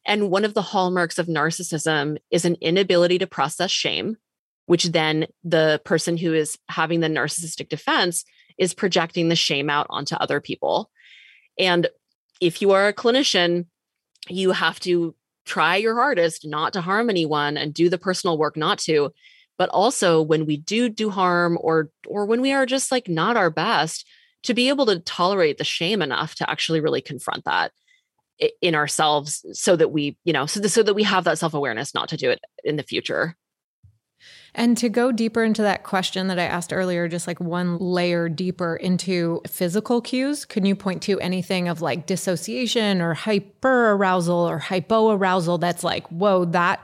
And 0.06 0.30
one 0.30 0.44
of 0.44 0.54
the 0.54 0.62
hallmarks 0.62 1.18
of 1.18 1.26
narcissism 1.26 2.16
is 2.30 2.44
an 2.44 2.56
inability 2.60 3.18
to 3.18 3.26
process 3.26 3.70
shame, 3.70 4.16
which 4.70 4.84
then 4.84 5.26
the 5.42 5.82
person 5.84 6.16
who 6.16 6.32
is 6.32 6.56
having 6.68 7.00
the 7.00 7.08
narcissistic 7.08 7.68
defense 7.68 8.24
is 8.56 8.72
projecting 8.72 9.28
the 9.28 9.34
shame 9.34 9.68
out 9.68 9.84
onto 9.90 10.14
other 10.14 10.40
people. 10.40 10.88
And 11.58 11.88
if 12.40 12.62
you 12.62 12.70
are 12.70 12.86
a 12.86 12.92
clinician, 12.92 13.66
you 14.28 14.52
have 14.52 14.78
to 14.80 15.16
try 15.44 15.74
your 15.74 15.96
hardest 15.96 16.46
not 16.46 16.74
to 16.74 16.80
harm 16.80 17.10
anyone 17.10 17.56
and 17.56 17.74
do 17.74 17.88
the 17.88 17.98
personal 17.98 18.38
work 18.38 18.56
not 18.56 18.78
to 18.78 19.10
but 19.58 19.68
also 19.70 20.22
when 20.22 20.46
we 20.46 20.56
do 20.56 20.88
do 20.88 21.10
harm 21.10 21.58
or 21.60 21.90
or 22.06 22.24
when 22.24 22.40
we 22.40 22.52
are 22.52 22.64
just 22.64 22.92
like 22.92 23.08
not 23.08 23.36
our 23.36 23.50
best 23.50 24.06
to 24.44 24.54
be 24.54 24.68
able 24.68 24.86
to 24.86 25.00
tolerate 25.00 25.58
the 25.58 25.64
shame 25.64 26.00
enough 26.00 26.36
to 26.36 26.48
actually 26.48 26.80
really 26.80 27.00
confront 27.00 27.44
that 27.44 27.72
in 28.62 28.76
ourselves 28.76 29.44
so 29.52 29.74
that 29.74 29.90
we 29.90 30.16
you 30.22 30.32
know 30.32 30.46
so, 30.46 30.62
so 30.62 30.82
that 30.84 30.94
we 30.94 31.02
have 31.02 31.24
that 31.24 31.38
self-awareness 31.38 31.92
not 31.92 32.08
to 32.08 32.16
do 32.16 32.30
it 32.30 32.40
in 32.62 32.76
the 32.76 32.84
future 32.84 33.36
and 34.54 34.76
to 34.78 34.88
go 34.88 35.12
deeper 35.12 35.44
into 35.44 35.62
that 35.62 35.84
question 35.84 36.26
that 36.28 36.38
I 36.38 36.44
asked 36.44 36.72
earlier, 36.72 37.08
just 37.08 37.26
like 37.26 37.40
one 37.40 37.78
layer 37.78 38.28
deeper 38.28 38.76
into 38.76 39.40
physical 39.46 40.00
cues, 40.00 40.44
can 40.44 40.64
you 40.64 40.74
point 40.74 41.02
to 41.02 41.20
anything 41.20 41.68
of 41.68 41.80
like 41.80 42.06
dissociation 42.06 43.00
or 43.00 43.14
hyper 43.14 43.92
arousal 43.92 44.48
or 44.48 44.58
hypo 44.58 45.10
arousal 45.10 45.58
that's 45.58 45.84
like, 45.84 46.06
whoa, 46.08 46.44
that 46.46 46.80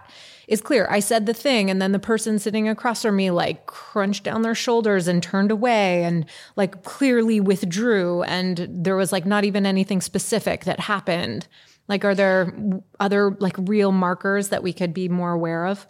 is 0.49 0.61
clear. 0.61 0.87
I 0.89 1.01
said 1.01 1.27
the 1.27 1.35
thing, 1.35 1.71
and 1.71 1.83
then 1.83 1.93
the 1.93 1.99
person 1.99 2.39
sitting 2.39 2.69
across 2.69 3.03
from 3.03 3.17
me 3.17 3.31
like 3.31 3.67
crunched 3.67 4.25
down 4.25 4.43
their 4.43 4.55
shoulders 4.55 5.09
and 5.09 5.23
turned 5.23 5.51
away 5.51 6.05
and 6.05 6.25
like 6.55 6.85
clearly 6.85 7.41
withdrew. 7.41 8.23
And 8.23 8.69
there 8.71 8.97
was 8.97 9.13
like 9.13 9.27
not 9.27 9.45
even 9.45 9.67
anything 9.67 10.01
specific 10.01 10.65
that 10.65 10.81
happened. 10.81 11.49
Like, 11.89 12.05
are 12.05 12.15
there 12.15 12.53
other 13.01 13.37
like 13.41 13.57
real 13.59 13.93
markers 13.93 14.49
that 14.49 14.63
we 14.63 14.73
could 14.73 14.95
be 14.95 15.09
more 15.09 15.33
aware 15.33 15.67
of? 15.67 15.87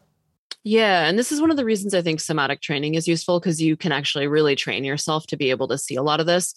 Yeah. 0.69 1.07
And 1.07 1.17
this 1.17 1.31
is 1.31 1.41
one 1.41 1.53
of 1.53 1.57
the 1.57 1.65
reasons 1.65 1.95
I 1.95 2.03
think 2.03 2.19
somatic 2.19 2.61
training 2.61 2.97
is 2.97 3.07
useful 3.07 3.39
because 3.39 3.63
you 3.63 3.77
can 3.77 3.93
actually 3.93 4.27
really 4.27 4.57
train 4.57 4.83
yourself 4.83 5.25
to 5.29 5.37
be 5.37 5.51
able 5.51 5.69
to 5.69 5.79
see 5.79 5.95
a 5.95 6.03
lot 6.03 6.19
of 6.19 6.27
this. 6.27 6.55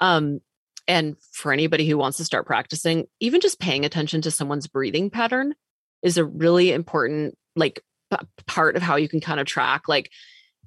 Um, 0.00 0.38
and 0.86 1.16
for 1.32 1.52
anybody 1.52 1.88
who 1.88 1.98
wants 1.98 2.18
to 2.18 2.24
start 2.24 2.46
practicing, 2.46 3.06
even 3.18 3.40
just 3.40 3.58
paying 3.58 3.84
attention 3.84 4.22
to 4.22 4.30
someone's 4.30 4.68
breathing 4.68 5.10
pattern 5.10 5.56
is 6.02 6.18
a 6.18 6.24
really 6.24 6.70
important 6.70 7.36
like 7.56 7.82
p- 8.12 8.26
part 8.46 8.76
of 8.76 8.82
how 8.82 8.94
you 8.94 9.08
can 9.08 9.20
kind 9.20 9.40
of 9.40 9.46
track 9.46 9.88
like 9.88 10.12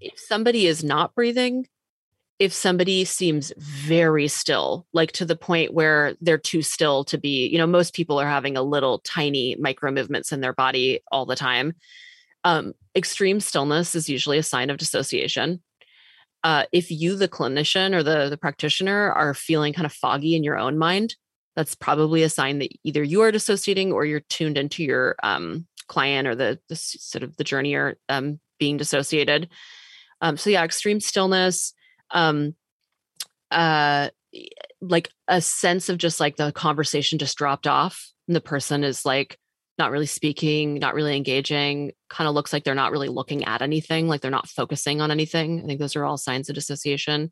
if 0.01 0.19
somebody 0.19 0.67
is 0.67 0.83
not 0.83 1.15
breathing 1.15 1.65
if 2.39 2.51
somebody 2.51 3.05
seems 3.05 3.53
very 3.57 4.27
still 4.27 4.85
like 4.91 5.13
to 5.13 5.23
the 5.23 5.37
point 5.37 5.73
where 5.73 6.15
they're 6.19 6.37
too 6.37 6.61
still 6.61 7.05
to 7.05 7.17
be 7.17 7.47
you 7.47 7.57
know 7.57 7.67
most 7.67 7.93
people 7.93 8.19
are 8.19 8.27
having 8.27 8.57
a 8.57 8.61
little 8.61 8.99
tiny 8.99 9.55
micro 9.57 9.91
movements 9.91 10.33
in 10.33 10.41
their 10.41 10.51
body 10.51 10.99
all 11.09 11.25
the 11.25 11.37
time 11.37 11.73
um, 12.43 12.73
extreme 12.95 13.39
stillness 13.39 13.95
is 13.95 14.09
usually 14.09 14.37
a 14.37 14.43
sign 14.43 14.69
of 14.69 14.77
dissociation 14.77 15.61
uh, 16.43 16.63
if 16.71 16.89
you 16.89 17.15
the 17.15 17.27
clinician 17.27 17.93
or 17.93 18.03
the 18.03 18.29
the 18.29 18.37
practitioner 18.37 19.11
are 19.11 19.33
feeling 19.33 19.73
kind 19.73 19.85
of 19.85 19.93
foggy 19.93 20.35
in 20.35 20.43
your 20.43 20.57
own 20.57 20.77
mind 20.77 21.15
that's 21.55 21.75
probably 21.75 22.23
a 22.23 22.29
sign 22.29 22.59
that 22.59 22.69
either 22.83 23.03
you 23.03 23.21
are 23.21 23.31
dissociating 23.31 23.91
or 23.91 24.05
you're 24.05 24.21
tuned 24.21 24.57
into 24.57 24.83
your 24.83 25.15
um, 25.23 25.67
client 25.87 26.27
or 26.27 26.35
the, 26.35 26.59
the, 26.69 26.75
sort 26.75 27.23
of 27.23 27.35
the 27.37 27.43
journey 27.43 27.73
or 27.73 27.97
um, 28.09 28.39
being 28.59 28.77
dissociated. 28.77 29.49
Um, 30.21 30.37
so 30.37 30.49
yeah, 30.49 30.63
extreme 30.63 30.99
stillness, 30.99 31.73
um, 32.11 32.55
uh, 33.49 34.09
like 34.79 35.09
a 35.27 35.41
sense 35.41 35.89
of 35.89 35.97
just 35.97 36.19
like 36.19 36.37
the 36.37 36.51
conversation 36.53 37.19
just 37.19 37.37
dropped 37.37 37.67
off 37.67 38.11
and 38.27 38.35
the 38.35 38.41
person 38.41 38.83
is 38.83 39.05
like 39.05 39.37
not 39.81 39.91
really 39.91 40.05
speaking, 40.05 40.75
not 40.75 40.93
really 40.93 41.17
engaging, 41.17 41.91
kind 42.07 42.27
of 42.27 42.35
looks 42.35 42.53
like 42.53 42.63
they're 42.63 42.75
not 42.75 42.91
really 42.91 43.09
looking 43.09 43.45
at 43.45 43.63
anything, 43.63 44.07
like 44.07 44.21
they're 44.21 44.29
not 44.29 44.47
focusing 44.47 45.01
on 45.01 45.09
anything. 45.09 45.63
I 45.63 45.65
think 45.65 45.79
those 45.79 45.95
are 45.95 46.05
all 46.05 46.17
signs 46.17 46.49
of 46.49 46.55
dissociation. 46.55 47.31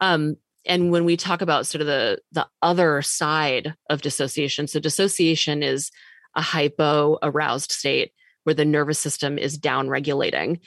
Um, 0.00 0.36
and 0.64 0.92
when 0.92 1.04
we 1.04 1.16
talk 1.16 1.42
about 1.42 1.66
sort 1.66 1.80
of 1.80 1.86
the 1.86 2.20
the 2.32 2.46
other 2.62 3.02
side 3.02 3.74
of 3.88 4.02
dissociation 4.02 4.66
so 4.66 4.80
dissociation 4.80 5.62
is 5.62 5.90
a 6.34 6.42
hypo 6.42 7.18
aroused 7.22 7.72
state 7.72 8.12
where 8.44 8.54
the 8.54 8.64
nervous 8.64 8.98
system 8.98 9.38
is 9.38 9.56
down 9.56 9.88
regulating 9.88 10.60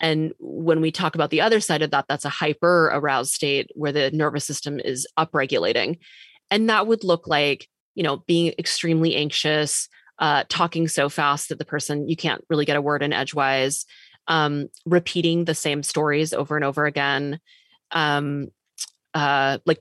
and 0.00 0.32
when 0.38 0.80
we 0.80 0.92
talk 0.92 1.14
about 1.14 1.30
the 1.30 1.40
other 1.40 1.60
side 1.60 1.82
of 1.82 1.90
that 1.90 2.06
that's 2.08 2.24
a 2.24 2.30
hyper 2.30 2.90
aroused 2.92 3.32
state 3.32 3.70
where 3.74 3.92
the 3.92 4.10
nervous 4.12 4.44
system 4.44 4.78
is 4.78 5.06
upregulating 5.18 5.98
and 6.50 6.68
that 6.68 6.86
would 6.86 7.02
look 7.02 7.26
like 7.26 7.68
you 7.94 8.02
know 8.02 8.18
being 8.26 8.52
extremely 8.58 9.16
anxious 9.16 9.88
uh, 10.18 10.44
talking 10.48 10.88
so 10.88 11.08
fast 11.08 11.48
that 11.48 11.58
the 11.58 11.64
person 11.64 12.08
you 12.08 12.16
can't 12.16 12.44
really 12.48 12.64
get 12.64 12.76
a 12.76 12.82
word 12.82 13.02
in 13.02 13.12
edgewise 13.12 13.86
um, 14.26 14.68
repeating 14.84 15.44
the 15.44 15.54
same 15.54 15.82
stories 15.82 16.32
over 16.32 16.56
and 16.56 16.64
over 16.64 16.86
again 16.86 17.40
um, 17.92 18.48
uh 19.14 19.58
like 19.64 19.80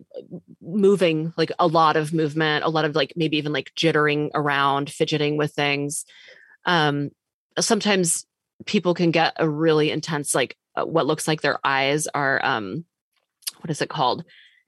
moving 0.61 1.33
like 1.37 1.51
a 1.59 1.67
lot 1.67 1.97
of 1.97 2.13
movement 2.13 2.63
a 2.63 2.69
lot 2.69 2.85
of 2.85 2.95
like 2.95 3.13
maybe 3.15 3.37
even 3.37 3.51
like 3.51 3.71
jittering 3.75 4.29
around 4.33 4.89
fidgeting 4.89 5.37
with 5.37 5.53
things. 5.53 6.05
Um 6.65 7.09
sometimes 7.59 8.25
people 8.65 8.93
can 8.93 9.11
get 9.11 9.33
a 9.35 9.47
really 9.47 9.91
intense 9.91 10.33
like 10.33 10.57
uh, 10.75 10.85
what 10.85 11.05
looks 11.05 11.27
like 11.27 11.41
their 11.41 11.59
eyes 11.63 12.07
are 12.07 12.43
um 12.43 12.85
what 13.59 13.69
is 13.69 13.81
it 13.81 13.89
called? 13.89 14.23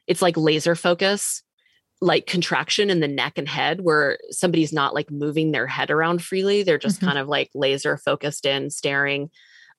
It's 0.07 0.21
like 0.21 0.35
laser 0.35 0.75
focus 0.75 1.41
like 2.01 2.25
contraction 2.25 2.89
in 2.89 3.01
the 3.01 3.07
neck 3.07 3.37
and 3.37 3.49
head 3.49 3.81
where 3.81 4.17
somebody's 4.31 4.71
not 4.71 4.93
like 4.93 5.11
moving 5.11 5.51
their 5.51 5.67
head 5.67 5.91
around 5.91 6.23
freely 6.23 6.63
they're 6.63 6.77
just 6.77 6.97
mm-hmm. 6.97 7.07
kind 7.07 7.17
of 7.19 7.27
like 7.27 7.49
laser 7.53 7.97
focused 7.97 8.45
in 8.45 8.69
staring 8.69 9.29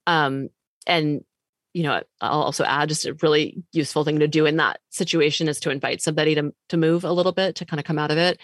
um 0.07 0.49
and 0.87 1.25
you 1.73 1.85
know, 1.85 2.03
I'll 2.21 2.43
also 2.43 2.65
add 2.65 2.89
just 2.89 3.07
a 3.07 3.15
really 3.23 3.63
useful 3.73 4.05
thing 4.05 4.19
to 4.21 4.29
do 4.29 4.47
in 4.47 4.57
that 4.57 4.81
situation 4.91 5.49
is 5.49 5.61
to 5.61 5.71
invite 5.71 6.03
somebody 6.03 6.35
to, 6.35 6.53
to 6.71 6.77
move 6.77 7.05
a 7.05 7.13
little 7.13 7.33
bit 7.33 7.57
to 7.57 7.65
kind 7.65 7.79
of 7.79 7.87
come 7.87 7.99
out 7.99 8.11
of 8.11 8.19
it. 8.19 8.39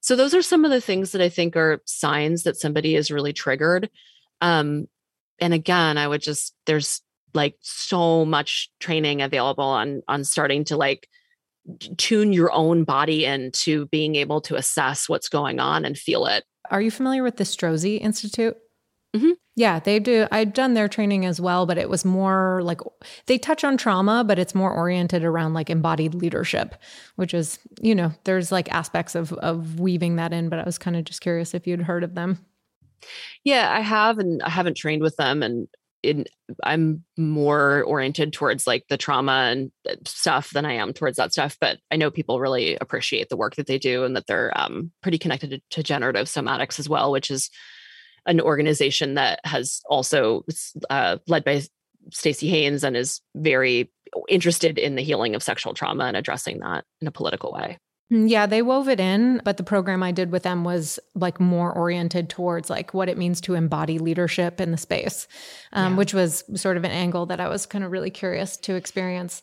So 0.00 0.16
those 0.16 0.34
are 0.34 0.42
some 0.42 0.64
of 0.64 0.70
the 0.70 0.80
things 0.80 1.12
that 1.12 1.22
I 1.22 1.28
think 1.28 1.56
are 1.56 1.80
signs 1.86 2.42
that 2.42 2.56
somebody 2.56 2.96
is 2.96 3.10
really 3.10 3.32
triggered. 3.32 3.88
Um, 4.40 4.86
and 5.40 5.54
again, 5.54 5.98
I 5.98 6.06
would 6.06 6.20
just 6.20 6.54
there's 6.66 7.00
like 7.32 7.56
so 7.60 8.24
much 8.24 8.70
training 8.80 9.22
available 9.22 9.64
on 9.64 10.02
on 10.06 10.24
starting 10.24 10.64
to 10.64 10.76
like 10.76 11.08
tune 11.96 12.32
your 12.32 12.52
own 12.52 12.84
body 12.84 13.24
into 13.24 13.86
being 13.86 14.16
able 14.16 14.40
to 14.42 14.56
assess 14.56 15.08
what's 15.08 15.28
going 15.28 15.60
on 15.60 15.84
and 15.84 15.96
feel 15.96 16.26
it. 16.26 16.44
Are 16.70 16.80
you 16.80 16.90
familiar 16.90 17.22
with 17.22 17.36
the 17.36 17.44
Strozzi 17.44 18.00
Institute? 18.00 18.56
Mm-hmm. 19.14 19.32
Yeah, 19.56 19.78
they 19.78 20.00
do. 20.00 20.26
I've 20.32 20.52
done 20.52 20.74
their 20.74 20.88
training 20.88 21.24
as 21.24 21.40
well, 21.40 21.66
but 21.66 21.78
it 21.78 21.88
was 21.88 22.04
more 22.04 22.60
like 22.64 22.80
they 23.26 23.38
touch 23.38 23.62
on 23.62 23.76
trauma, 23.76 24.24
but 24.24 24.38
it's 24.38 24.54
more 24.54 24.72
oriented 24.72 25.22
around 25.22 25.54
like 25.54 25.70
embodied 25.70 26.14
leadership, 26.14 26.74
which 27.14 27.32
is, 27.32 27.60
you 27.80 27.94
know, 27.94 28.12
there's 28.24 28.50
like 28.50 28.72
aspects 28.72 29.14
of 29.14 29.32
of 29.34 29.78
weaving 29.78 30.16
that 30.16 30.32
in, 30.32 30.48
but 30.48 30.58
I 30.58 30.64
was 30.64 30.78
kind 30.78 30.96
of 30.96 31.04
just 31.04 31.20
curious 31.20 31.54
if 31.54 31.66
you'd 31.66 31.82
heard 31.82 32.02
of 32.02 32.16
them. 32.16 32.44
Yeah, 33.44 33.72
I 33.72 33.80
have 33.80 34.18
and 34.18 34.42
I 34.42 34.50
haven't 34.50 34.76
trained 34.76 35.02
with 35.02 35.16
them 35.16 35.42
and 35.42 35.68
in, 36.04 36.26
I'm 36.62 37.04
more 37.16 37.82
oriented 37.82 38.32
towards 38.32 38.66
like 38.66 38.84
the 38.88 38.96
trauma 38.96 39.50
and 39.50 39.72
stuff 40.06 40.50
than 40.50 40.64
I 40.64 40.74
am 40.74 40.92
towards 40.92 41.16
that 41.16 41.32
stuff. 41.32 41.56
But 41.60 41.78
I 41.90 41.96
know 41.96 42.10
people 42.10 42.40
really 42.40 42.76
appreciate 42.80 43.28
the 43.28 43.36
work 43.36 43.56
that 43.56 43.66
they 43.66 43.78
do 43.78 44.04
and 44.04 44.14
that 44.16 44.26
they're 44.26 44.52
um, 44.56 44.92
pretty 45.02 45.18
connected 45.18 45.50
to, 45.50 45.60
to 45.70 45.82
generative 45.82 46.26
somatics 46.26 46.78
as 46.78 46.88
well, 46.88 47.10
which 47.10 47.30
is 47.30 47.50
an 48.26 48.40
organization 48.40 49.14
that 49.14 49.40
has 49.44 49.80
also 49.88 50.44
uh, 50.90 51.18
led 51.26 51.44
by 51.44 51.62
Staci 52.10 52.48
Haines 52.50 52.84
and 52.84 52.96
is 52.96 53.20
very 53.34 53.90
interested 54.28 54.78
in 54.78 54.94
the 54.94 55.02
healing 55.02 55.34
of 55.34 55.42
sexual 55.42 55.74
trauma 55.74 56.04
and 56.04 56.16
addressing 56.16 56.60
that 56.60 56.84
in 57.00 57.08
a 57.08 57.12
political 57.12 57.52
way. 57.52 57.78
Mm, 58.12 58.28
yeah, 58.28 58.46
they 58.46 58.62
wove 58.62 58.88
it 58.88 59.00
in, 59.00 59.40
but 59.44 59.56
the 59.56 59.62
program 59.62 60.02
I 60.02 60.12
did 60.12 60.30
with 60.30 60.42
them 60.42 60.64
was 60.64 60.98
like 61.14 61.40
more 61.40 61.72
oriented 61.72 62.28
towards 62.28 62.68
like 62.68 62.92
what 62.92 63.08
it 63.08 63.18
means 63.18 63.40
to 63.42 63.54
embody 63.54 63.98
leadership 63.98 64.60
in 64.60 64.70
the 64.70 64.76
space, 64.76 65.26
um, 65.72 65.92
yeah. 65.92 65.98
which 65.98 66.12
was 66.12 66.44
sort 66.54 66.76
of 66.76 66.84
an 66.84 66.90
angle 66.90 67.26
that 67.26 67.40
I 67.40 67.48
was 67.48 67.66
kind 67.66 67.84
of 67.84 67.90
really 67.90 68.10
curious 68.10 68.56
to 68.58 68.74
experience. 68.74 69.42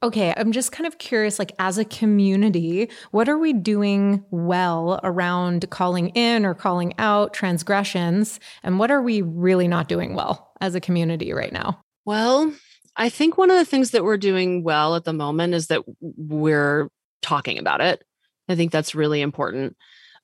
Okay, 0.00 0.32
I'm 0.36 0.52
just 0.52 0.70
kind 0.70 0.86
of 0.86 0.98
curious 0.98 1.38
like 1.38 1.52
as 1.58 1.76
a 1.76 1.84
community, 1.84 2.88
what 3.10 3.28
are 3.28 3.38
we 3.38 3.52
doing 3.52 4.24
well 4.30 5.00
around 5.02 5.68
calling 5.70 6.10
in 6.10 6.46
or 6.46 6.54
calling 6.54 6.94
out 6.98 7.34
transgressions 7.34 8.38
and 8.62 8.78
what 8.78 8.92
are 8.92 9.02
we 9.02 9.22
really 9.22 9.66
not 9.66 9.88
doing 9.88 10.14
well 10.14 10.52
as 10.60 10.76
a 10.76 10.80
community 10.80 11.32
right 11.32 11.52
now? 11.52 11.80
Well, 12.04 12.52
I 12.96 13.08
think 13.08 13.36
one 13.36 13.50
of 13.50 13.56
the 13.56 13.64
things 13.64 13.90
that 13.90 14.04
we're 14.04 14.16
doing 14.16 14.62
well 14.62 14.94
at 14.94 15.04
the 15.04 15.12
moment 15.12 15.54
is 15.54 15.66
that 15.66 15.82
we're 16.00 16.88
talking 17.22 17.58
about 17.58 17.80
it. 17.80 18.02
I 18.48 18.54
think 18.54 18.72
that's 18.72 18.94
really 18.94 19.20
important. 19.20 19.76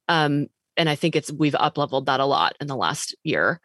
Um, 0.09 0.47
and 0.76 0.88
I 0.88 0.95
think 0.95 1.16
it's 1.16 1.32
we've 1.32 1.55
up 1.55 1.78
leveled 1.78 2.07
that 2.07 2.20
a 2.20 2.24
lot 2.24 2.57
in 2.61 2.66
the 2.66 2.76
last 2.76 3.14
year. 3.22 3.61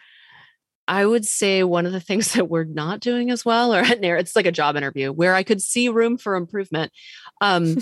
I 0.87 1.05
would 1.05 1.25
say 1.25 1.63
one 1.63 1.85
of 1.85 1.91
the 1.91 1.99
things 1.99 2.33
that 2.33 2.49
we're 2.49 2.63
not 2.65 2.99
doing 2.99 3.29
as 3.31 3.45
well, 3.45 3.73
or 3.73 3.83
it's 3.85 4.35
like 4.35 4.45
a 4.45 4.51
job 4.51 4.75
interview 4.75 5.11
where 5.11 5.35
I 5.35 5.43
could 5.43 5.61
see 5.61 5.89
room 5.89 6.17
for 6.17 6.35
improvement. 6.35 6.91
Um, 7.41 7.77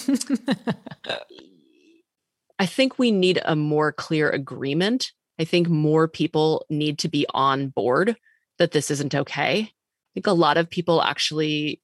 I 2.60 2.66
think 2.66 2.98
we 2.98 3.12
need 3.12 3.40
a 3.46 3.56
more 3.56 3.92
clear 3.92 4.30
agreement. 4.30 5.12
I 5.40 5.46
think 5.46 5.70
more 5.70 6.08
people 6.08 6.66
need 6.70 7.00
to 7.00 7.10
be 7.10 7.26
on 7.34 7.68
board 7.70 8.18
that 8.58 8.72
this 8.72 8.90
isn't 8.90 9.14
okay. 9.14 9.60
I 9.60 9.72
think 10.16 10.28
a 10.28 10.32
lot 10.32 10.58
of 10.58 10.70
people 10.70 11.02
actually 11.02 11.80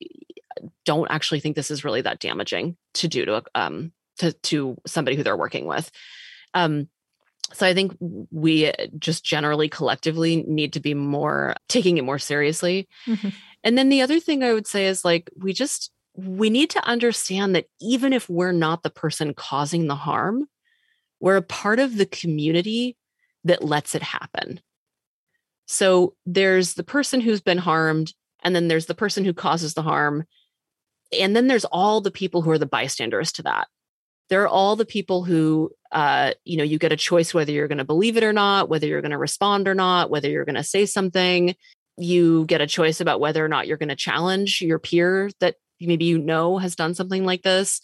don't 0.86 1.10
actually 1.10 1.40
think 1.40 1.56
this 1.56 1.72
is 1.72 1.84
really 1.84 2.02
that 2.02 2.20
damaging 2.20 2.78
to 2.96 3.08
do 3.08 3.26
to 3.26 3.44
um 3.56 3.92
to 4.18 4.34
to 4.34 4.78
somebody 4.86 5.16
who 5.18 5.24
they're 5.24 5.38
working 5.38 5.66
with. 5.66 5.92
Um, 6.54 6.88
so 7.52 7.68
I 7.68 7.74
think 7.74 7.96
we 8.32 8.72
just 8.98 9.24
generally 9.24 9.70
collectively 9.70 10.44
need 10.48 10.74
to 10.74 10.80
be 10.80 10.94
more 10.94 11.56
taking 11.68 11.98
it 11.98 12.04
more 12.04 12.20
seriously. 12.20 12.88
Mm-hmm. 13.06 13.30
And 13.64 13.78
then 13.78 13.90
the 13.90 14.02
other 14.02 14.20
thing 14.20 14.44
I 14.44 14.54
would 14.54 14.68
say 14.68 14.88
is 14.88 15.06
like 15.06 15.30
we 15.38 15.54
just 15.54 15.92
we 16.16 16.50
need 16.50 16.70
to 16.72 16.86
understand 16.86 17.56
that 17.56 17.66
even 17.82 18.14
if 18.14 18.30
we're 18.30 18.52
not 18.52 18.84
the 18.84 18.90
person 18.90 19.34
causing 19.34 19.88
the 19.88 19.96
harm, 19.96 20.48
we're 21.20 21.38
a 21.38 21.42
part 21.42 21.80
of 21.80 21.98
the 21.98 22.06
community 22.06 22.96
that 23.44 23.64
lets 23.64 23.96
it 23.96 24.04
happen. 24.04 24.60
So 25.66 26.16
there's 26.26 26.76
the 26.76 26.84
person 26.84 27.22
who's 27.22 27.42
been 27.42 27.58
harmed, 27.58 28.14
and 28.44 28.56
then 28.56 28.68
there's 28.68 28.86
the 28.86 28.96
person 28.96 29.26
who 29.26 29.34
causes 29.34 29.74
the 29.74 29.82
harm. 29.82 30.26
And 31.20 31.36
then 31.36 31.48
there's 31.48 31.66
all 31.66 32.02
the 32.02 32.12
people 32.12 32.42
who 32.42 32.52
are 32.52 32.58
the 32.58 32.66
bystanders 32.66 33.32
to 33.34 33.44
that. 33.44 33.68
There 34.30 34.42
are 34.44 34.48
all 34.48 34.76
the 34.76 34.86
people 34.86 35.24
who 35.24 35.72
uh, 35.92 36.34
you 36.44 36.58
know 36.58 36.64
you 36.64 36.80
get 36.80 36.92
a 36.92 36.98
choice 36.98 37.34
whether 37.34 37.52
you're 37.52 37.68
going 37.68 37.78
to 37.78 37.84
believe 37.84 38.18
it 38.18 38.24
or 38.24 38.34
not 38.34 38.68
whether 38.68 38.88
you're 38.88 39.02
going 39.02 39.12
to 39.12 39.18
respond 39.18 39.68
or 39.68 39.76
not 39.76 40.10
whether 40.10 40.30
you're 40.30 40.46
going 40.46 40.56
to 40.56 40.64
say 40.64 40.86
something. 40.86 41.56
You 41.98 42.46
get 42.46 42.62
a 42.62 42.68
choice 42.68 43.00
about 43.00 43.20
whether 43.20 43.44
or 43.44 43.48
not 43.48 43.68
you're 43.68 43.78
going 43.78 43.90
to 43.90 43.96
challenge 43.96 44.62
your 44.62 44.80
peer 44.80 45.30
that 45.40 45.56
maybe 45.80 46.06
you 46.06 46.18
know 46.18 46.58
has 46.58 46.76
done 46.76 46.96
something 46.96 47.26
like 47.26 47.44
this. 47.44 47.82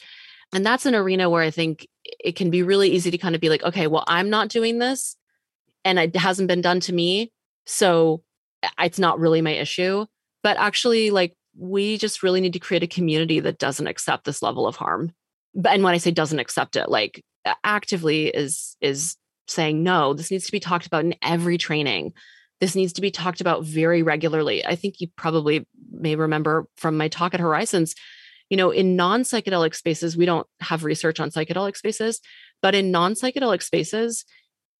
And 0.51 0.65
that's 0.65 0.87
an 0.87 0.95
arena 0.95 1.29
where 1.29 1.43
i 1.43 1.51
think 1.51 1.87
it 2.03 2.35
can 2.35 2.49
be 2.49 2.63
really 2.63 2.89
easy 2.89 3.11
to 3.11 3.19
kind 3.19 3.35
of 3.35 3.41
be 3.41 3.49
like 3.49 3.61
okay 3.61 3.85
well 3.85 4.03
i'm 4.07 4.31
not 4.31 4.49
doing 4.49 4.79
this 4.79 5.15
and 5.85 5.99
it 5.99 6.15
hasn't 6.15 6.47
been 6.47 6.61
done 6.61 6.79
to 6.79 6.91
me 6.91 7.31
so 7.69 8.23
it's 8.79 8.99
not 8.99 9.19
really 9.19 9.41
my 9.41 9.51
issue. 9.51 10.05
But 10.41 10.57
actually 10.57 11.11
like 11.11 11.35
we 11.59 11.97
just 11.97 12.23
really 12.23 12.41
need 12.41 12.53
to 12.53 12.59
create 12.59 12.83
a 12.83 12.87
community 12.87 13.39
that 13.41 13.59
doesn't 13.59 13.87
accept 13.87 14.23
this 14.23 14.41
level 14.41 14.65
of 14.65 14.77
harm 14.77 15.11
and 15.55 15.83
when 15.83 15.93
I 15.93 15.97
say 15.97 16.11
doesn't 16.11 16.39
accept 16.39 16.75
it, 16.75 16.89
like 16.89 17.23
actively 17.63 18.27
is 18.27 18.75
is 18.81 19.15
saying, 19.47 19.83
no, 19.83 20.13
this 20.13 20.29
needs 20.29 20.45
to 20.45 20.51
be 20.51 20.59
talked 20.59 20.85
about 20.85 21.05
in 21.05 21.15
every 21.23 21.57
training. 21.57 22.13
This 22.59 22.75
needs 22.75 22.93
to 22.93 23.01
be 23.01 23.09
talked 23.09 23.41
about 23.41 23.63
very 23.63 24.03
regularly. 24.03 24.65
I 24.65 24.75
think 24.75 24.99
you 24.99 25.07
probably 25.15 25.65
may 25.91 26.15
remember 26.15 26.67
from 26.77 26.97
my 26.97 27.07
talk 27.07 27.33
at 27.33 27.39
Horizons, 27.39 27.95
you 28.49 28.57
know, 28.57 28.69
in 28.69 28.95
non 28.95 29.23
psychedelic 29.23 29.75
spaces, 29.75 30.17
we 30.17 30.25
don't 30.25 30.47
have 30.59 30.83
research 30.83 31.19
on 31.19 31.31
psychedelic 31.31 31.77
spaces, 31.77 32.19
but 32.61 32.75
in 32.75 32.91
non 32.91 33.13
psychedelic 33.13 33.63
spaces, 33.63 34.25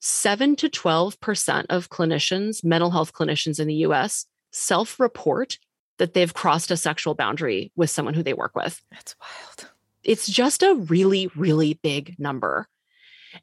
7 0.02 0.56
to 0.58 0.70
12% 0.70 1.66
of 1.70 1.90
clinicians, 1.90 2.64
mental 2.64 2.92
health 2.92 3.14
clinicians 3.14 3.60
in 3.60 3.68
the 3.68 3.76
US, 3.76 4.26
self 4.52 5.00
report 5.00 5.58
that 6.00 6.14
they've 6.14 6.34
crossed 6.34 6.72
a 6.72 6.78
sexual 6.78 7.14
boundary 7.14 7.72
with 7.76 7.90
someone 7.90 8.16
who 8.16 8.24
they 8.24 8.34
work 8.34 8.56
with. 8.56 8.82
That's 8.92 9.16
wild. 9.22 9.72
It's 10.04 10.28
just 10.28 10.64
a 10.64 10.74
really, 10.74 11.28
really 11.36 11.80
big 11.84 12.16
number. 12.18 12.68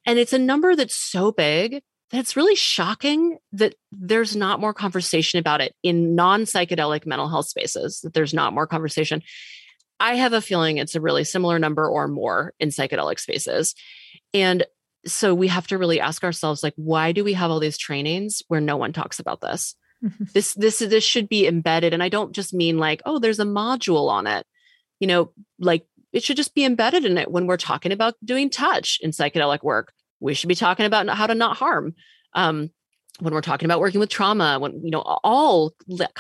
And 0.05 0.19
it's 0.19 0.33
a 0.33 0.39
number 0.39 0.75
that's 0.75 0.97
so 0.97 1.31
big 1.31 1.83
that 2.11 2.19
it's 2.19 2.37
really 2.37 2.55
shocking 2.55 3.39
that 3.53 3.75
there's 3.93 4.35
not 4.35 4.61
more 4.61 4.75
conversation 4.75 5.39
about 5.39 5.61
it 5.61 5.75
in 5.83 6.15
non 6.15 6.43
psychedelic 6.43 7.07
mental 7.07 7.29
health 7.29 7.47
spaces, 7.47 8.01
that 8.01 8.15
there's 8.15 8.35
not 8.35 8.53
more 8.53 8.67
conversation. 8.67 9.23
I 9.99 10.17
have 10.17 10.33
a 10.33 10.43
feeling 10.43 10.77
it's 10.77 10.95
a 10.95 11.01
really 11.01 11.25
similar 11.25 11.59
number 11.59 11.89
or 11.89 12.09
more 12.09 12.53
in 12.59 12.69
psychedelic 12.69 13.19
spaces. 13.19 13.75
And 14.35 14.65
so 15.07 15.35
we 15.35 15.49
have 15.49 15.67
to 15.69 15.79
really 15.79 16.01
ask 16.01 16.25
ourselves 16.25 16.63
like 16.63 16.75
why 16.77 17.13
do 17.13 17.23
we 17.23 17.35
have 17.35 17.51
all 17.51 17.61
these 17.61 17.79
trainings 17.79 18.43
where 18.49 18.61
no 18.61 18.77
one 18.77 18.93
talks 18.93 19.19
about 19.19 19.41
this? 19.41 19.75
Mm-hmm. 20.05 20.25
This 20.35 20.55
this 20.55 20.79
this 20.79 21.05
should 21.05 21.29
be 21.29 21.47
embedded 21.47 21.95
and 21.95 22.03
I 22.03 22.09
don't 22.09 22.33
just 22.33 22.53
mean 22.53 22.79
like 22.79 23.01
oh 23.07 23.19
there's 23.19 23.41
a 23.41 23.45
module 23.45 24.09
on 24.09 24.27
it. 24.27 24.47
You 25.01 25.07
know, 25.07 25.33
like 25.59 25.87
it 26.13 26.23
should 26.23 26.37
just 26.37 26.55
be 26.55 26.65
embedded 26.65 27.05
in 27.05 27.19
it 27.19 27.31
when 27.31 27.47
we're 27.47 27.57
talking 27.57 27.93
about 27.93 28.15
doing 28.25 28.51
touch 28.51 28.99
in 29.03 29.11
psychedelic 29.11 29.63
work. 29.63 29.93
We 30.21 30.35
should 30.35 30.49
be 30.49 30.55
talking 30.55 30.87
about 30.87 31.09
how 31.09 31.27
to 31.27 31.35
not 31.35 31.57
harm. 31.57 31.95
Um, 32.33 32.71
when 33.21 33.33
we're 33.33 33.41
talking 33.41 33.67
about 33.67 33.81
working 33.81 34.01
with 34.01 34.11
trauma, 34.11 34.59
when 34.59 34.85
you 34.85 34.91
know 34.91 35.01
all 35.01 35.73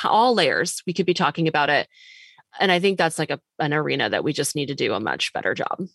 all 0.04 0.34
layers, 0.34 0.82
we 0.86 0.92
could 0.92 1.06
be 1.06 1.14
talking 1.14 1.48
about 1.48 1.70
it 1.70 1.88
and 2.58 2.72
I 2.72 2.80
think 2.80 2.98
that's 2.98 3.18
like 3.18 3.30
a, 3.30 3.40
an 3.58 3.74
arena 3.74 4.10
that 4.10 4.24
we 4.24 4.32
just 4.32 4.56
need 4.56 4.66
to 4.66 4.74
do 4.74 4.92
a 4.92 5.00
much 5.00 5.32
better 5.32 5.54
job. 5.54 5.86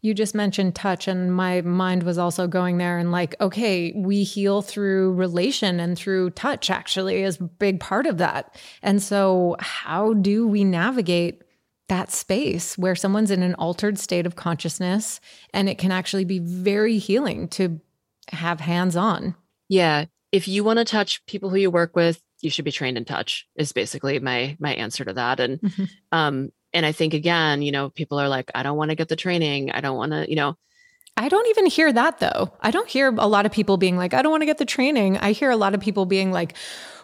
You 0.00 0.14
just 0.14 0.34
mentioned 0.34 0.74
touch, 0.74 1.08
and 1.08 1.34
my 1.34 1.60
mind 1.62 2.02
was 2.02 2.18
also 2.18 2.46
going 2.46 2.78
there. 2.78 2.98
And 2.98 3.12
like, 3.12 3.34
okay, 3.40 3.92
we 3.96 4.22
heal 4.22 4.62
through 4.62 5.12
relation 5.14 5.80
and 5.80 5.96
through 5.96 6.30
touch, 6.30 6.70
actually, 6.70 7.22
is 7.22 7.40
a 7.40 7.44
big 7.44 7.80
part 7.80 8.06
of 8.06 8.18
that. 8.18 8.56
And 8.82 9.02
so, 9.02 9.56
how 9.60 10.14
do 10.14 10.46
we 10.46 10.64
navigate 10.64 11.42
that 11.88 12.10
space 12.10 12.78
where 12.78 12.94
someone's 12.94 13.30
in 13.30 13.42
an 13.42 13.54
altered 13.56 13.98
state 13.98 14.26
of 14.26 14.36
consciousness 14.36 15.20
and 15.52 15.68
it 15.68 15.78
can 15.78 15.92
actually 15.92 16.24
be 16.24 16.38
very 16.38 16.98
healing 16.98 17.48
to 17.48 17.80
have 18.28 18.60
hands 18.60 18.96
on? 18.96 19.34
Yeah. 19.68 20.06
If 20.30 20.48
you 20.48 20.64
want 20.64 20.78
to 20.78 20.84
touch 20.84 21.24
people 21.26 21.50
who 21.50 21.56
you 21.56 21.70
work 21.70 21.94
with, 21.94 22.22
you 22.42 22.50
should 22.50 22.64
be 22.64 22.72
trained 22.72 22.98
in 22.98 23.04
touch 23.04 23.46
is 23.56 23.72
basically 23.72 24.18
my 24.18 24.56
my 24.58 24.74
answer 24.74 25.04
to 25.04 25.12
that 25.12 25.40
and 25.40 25.60
mm-hmm. 25.60 25.84
um 26.10 26.50
and 26.74 26.86
i 26.86 26.92
think 26.92 27.14
again 27.14 27.62
you 27.62 27.72
know 27.72 27.90
people 27.90 28.18
are 28.18 28.28
like 28.28 28.50
i 28.54 28.62
don't 28.62 28.76
want 28.76 28.90
to 28.90 28.94
get 28.94 29.08
the 29.08 29.16
training 29.16 29.70
i 29.70 29.80
don't 29.80 29.96
want 29.96 30.12
to 30.12 30.28
you 30.28 30.36
know 30.36 30.56
I 31.16 31.28
don't 31.28 31.46
even 31.48 31.66
hear 31.66 31.92
that 31.92 32.20
though. 32.20 32.52
I 32.60 32.70
don't 32.70 32.88
hear 32.88 33.08
a 33.08 33.26
lot 33.26 33.44
of 33.44 33.52
people 33.52 33.76
being 33.76 33.98
like, 33.98 34.14
I 34.14 34.22
don't 34.22 34.30
want 34.30 34.42
to 34.42 34.46
get 34.46 34.58
the 34.58 34.64
training. 34.64 35.18
I 35.18 35.32
hear 35.32 35.50
a 35.50 35.56
lot 35.56 35.74
of 35.74 35.80
people 35.80 36.06
being 36.06 36.32
like, 36.32 36.54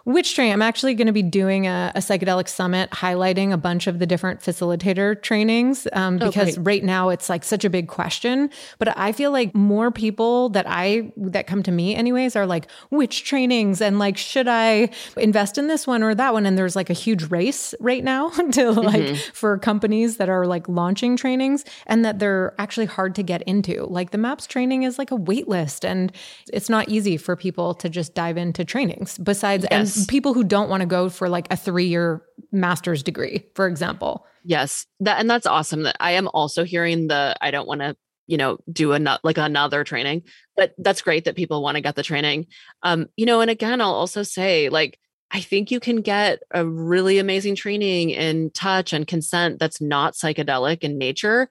which 0.09 0.34
training? 0.34 0.54
I'm 0.54 0.62
actually 0.62 0.94
going 0.94 1.06
to 1.06 1.12
be 1.12 1.22
doing 1.22 1.66
a, 1.66 1.92
a, 1.94 1.98
psychedelic 1.98 2.48
summit 2.48 2.88
highlighting 2.92 3.52
a 3.52 3.59
bunch 3.59 3.86
of 3.86 3.98
the 3.98 4.06
different 4.06 4.40
facilitator 4.40 5.20
trainings 5.20 5.86
um, 5.92 6.18
oh, 6.22 6.26
because 6.26 6.56
oh, 6.56 6.62
right 6.62 6.82
now 6.82 7.11
it's 7.11 7.28
like 7.28 7.44
such 7.44 7.62
a 7.62 7.68
big 7.68 7.88
question. 7.88 8.48
But 8.78 8.96
I 8.96 9.12
feel 9.12 9.32
like 9.32 9.54
more 9.54 9.90
people 9.90 10.48
that 10.50 10.64
I 10.66 11.12
that 11.18 11.46
come 11.46 11.62
to 11.64 11.70
me 11.70 11.94
anyways 11.94 12.36
are 12.36 12.46
like, 12.46 12.70
which 12.88 13.24
trainings 13.24 13.82
and 13.82 13.98
like 13.98 14.16
should 14.16 14.48
I 14.48 14.88
invest 15.18 15.59
in 15.59 15.66
this 15.66 15.86
one 15.86 16.02
or 16.02 16.14
that 16.14 16.32
one? 16.32 16.46
And 16.46 16.56
there's 16.56 16.74
like 16.74 16.88
a 16.88 16.94
huge 16.94 17.30
race 17.30 17.74
right 17.78 18.02
now 18.02 18.30
to 18.52 18.70
like 18.70 19.02
mm-hmm. 19.02 19.32
for 19.34 19.59
companies 19.59 20.16
that 20.16 20.30
are 20.30 20.46
like 20.46 20.66
launching 20.70 21.18
trainings 21.18 21.66
and 21.86 22.02
that 22.06 22.18
they're 22.18 22.54
actually 22.59 22.86
hard 22.86 23.14
to 23.16 23.22
get 23.22 23.42
into. 23.42 23.84
Like 23.84 24.12
the 24.12 24.18
MAPS 24.18 24.46
training 24.46 24.84
is 24.84 24.98
like 24.98 25.11
a 25.11 25.16
wait 25.16 25.48
list 25.48 25.84
and 25.84 26.11
it's 26.50 26.70
not 26.70 26.88
easy 26.88 27.18
for 27.18 27.36
people 27.36 27.74
to 27.74 27.90
just 27.90 28.14
dive 28.14 28.38
into 28.38 28.64
trainings. 28.64 29.18
Besides, 29.18 29.66
yes. 29.70 29.72
and 29.72 29.97
people 30.07 30.34
who 30.34 30.44
don't 30.44 30.68
want 30.68 30.80
to 30.80 30.86
go 30.86 31.09
for 31.09 31.28
like 31.28 31.46
a 31.53 31.57
three 31.57 31.86
year 31.86 32.22
master's 32.53 33.03
degree, 33.03 33.46
for 33.55 33.66
example. 33.66 34.26
Yes. 34.44 34.86
That 35.01 35.20
and 35.20 35.28
that's 35.28 35.46
awesome. 35.46 35.82
That 35.82 35.96
I 36.01 36.12
am 36.12 36.28
also 36.32 36.64
hearing 36.64 37.09
the 37.09 37.34
I 37.40 37.51
don't 37.51 37.68
want 37.68 37.80
to, 37.80 37.96
you 38.26 38.36
know, 38.36 38.59
do 38.70 38.92
another 38.92 39.20
like 39.22 39.38
another 39.38 39.84
training. 39.84 40.22
But 40.57 40.74
that's 40.78 41.03
great 41.03 41.24
that 41.24 41.36
people 41.36 41.62
want 41.62 41.76
to 41.76 41.82
get 41.82 41.96
the 41.96 42.03
training. 42.03 42.46
Um, 42.82 43.09
you 43.16 43.26
know, 43.26 43.40
and 43.40 43.51
again, 43.51 43.80
I'll 43.80 43.92
also 43.92 44.22
say 44.22 44.68
like 44.68 44.99
I 45.30 45.40
think 45.40 45.70
you 45.70 45.80
can 45.80 46.01
get 46.01 46.40
a 46.51 46.64
really 46.64 47.18
amazing 47.18 47.55
training 47.55 48.11
in 48.11 48.51
touch 48.51 48.92
and 48.92 49.07
consent 49.07 49.59
that's 49.59 49.80
not 49.80 50.14
psychedelic 50.14 50.78
in 50.80 50.96
nature 50.96 51.51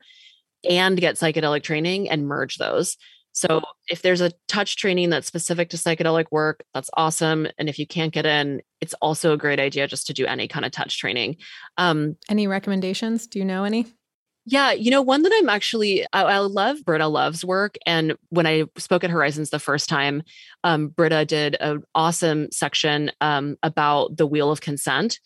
and 0.68 1.00
get 1.00 1.16
psychedelic 1.16 1.64
training 1.64 2.10
and 2.10 2.28
merge 2.28 2.58
those. 2.58 2.98
So 3.38 3.62
if 3.88 4.02
there's 4.02 4.22
a 4.22 4.32
touch 4.48 4.78
training 4.78 5.12
that's 5.12 5.28
specific 5.28 5.70
to 5.70 5.78
psychedelic 5.78 6.26
work, 6.32 6.64
that's 6.74 6.90
awesome. 6.96 7.48
And 7.60 7.70
if 7.70 7.78
you 7.78 7.86
can't 7.86 8.12
get 8.12 8.26
in, 8.26 8.64
it's 8.82 8.96
also 8.96 9.32
a 9.32 9.38
great 9.38 9.60
idea 9.60 9.88
just 9.88 10.08
to 10.08 10.14
do 10.14 10.26
any 10.26 10.48
kind 10.48 10.66
of 10.66 10.72
touch 10.72 10.98
training. 10.98 11.38
Um, 11.78 12.18
any 12.32 12.48
recommendations? 12.48 13.28
Do 13.28 13.38
you 13.38 13.46
know 13.46 13.64
any? 13.64 13.86
Yeah, 14.48 14.72
you 14.72 14.90
know, 14.90 15.04
one 15.04 15.22
that 15.22 15.32
I'm 15.36 15.50
actually, 15.50 16.04
I, 16.14 16.24
I, 16.24 16.38
love 16.40 16.84
Britta 16.84 17.08
Love's 17.08 17.46
work. 17.46 17.76
And 17.86 18.18
when 18.30 18.48
I 18.48 18.64
spoke 18.78 19.04
at 19.04 19.12
Horizons 19.12 19.52
the 19.52 19.60
first 19.60 19.88
time, 19.88 20.24
um, 20.64 20.88
Britta 20.88 21.24
did 21.24 21.58
an 21.60 21.84
awesome 21.94 22.48
section 22.52 23.12
um, 23.22 23.58
about 23.62 24.18
the 24.18 24.26
Wheel 24.26 24.50
of 24.50 24.62
Consent, 24.62 25.20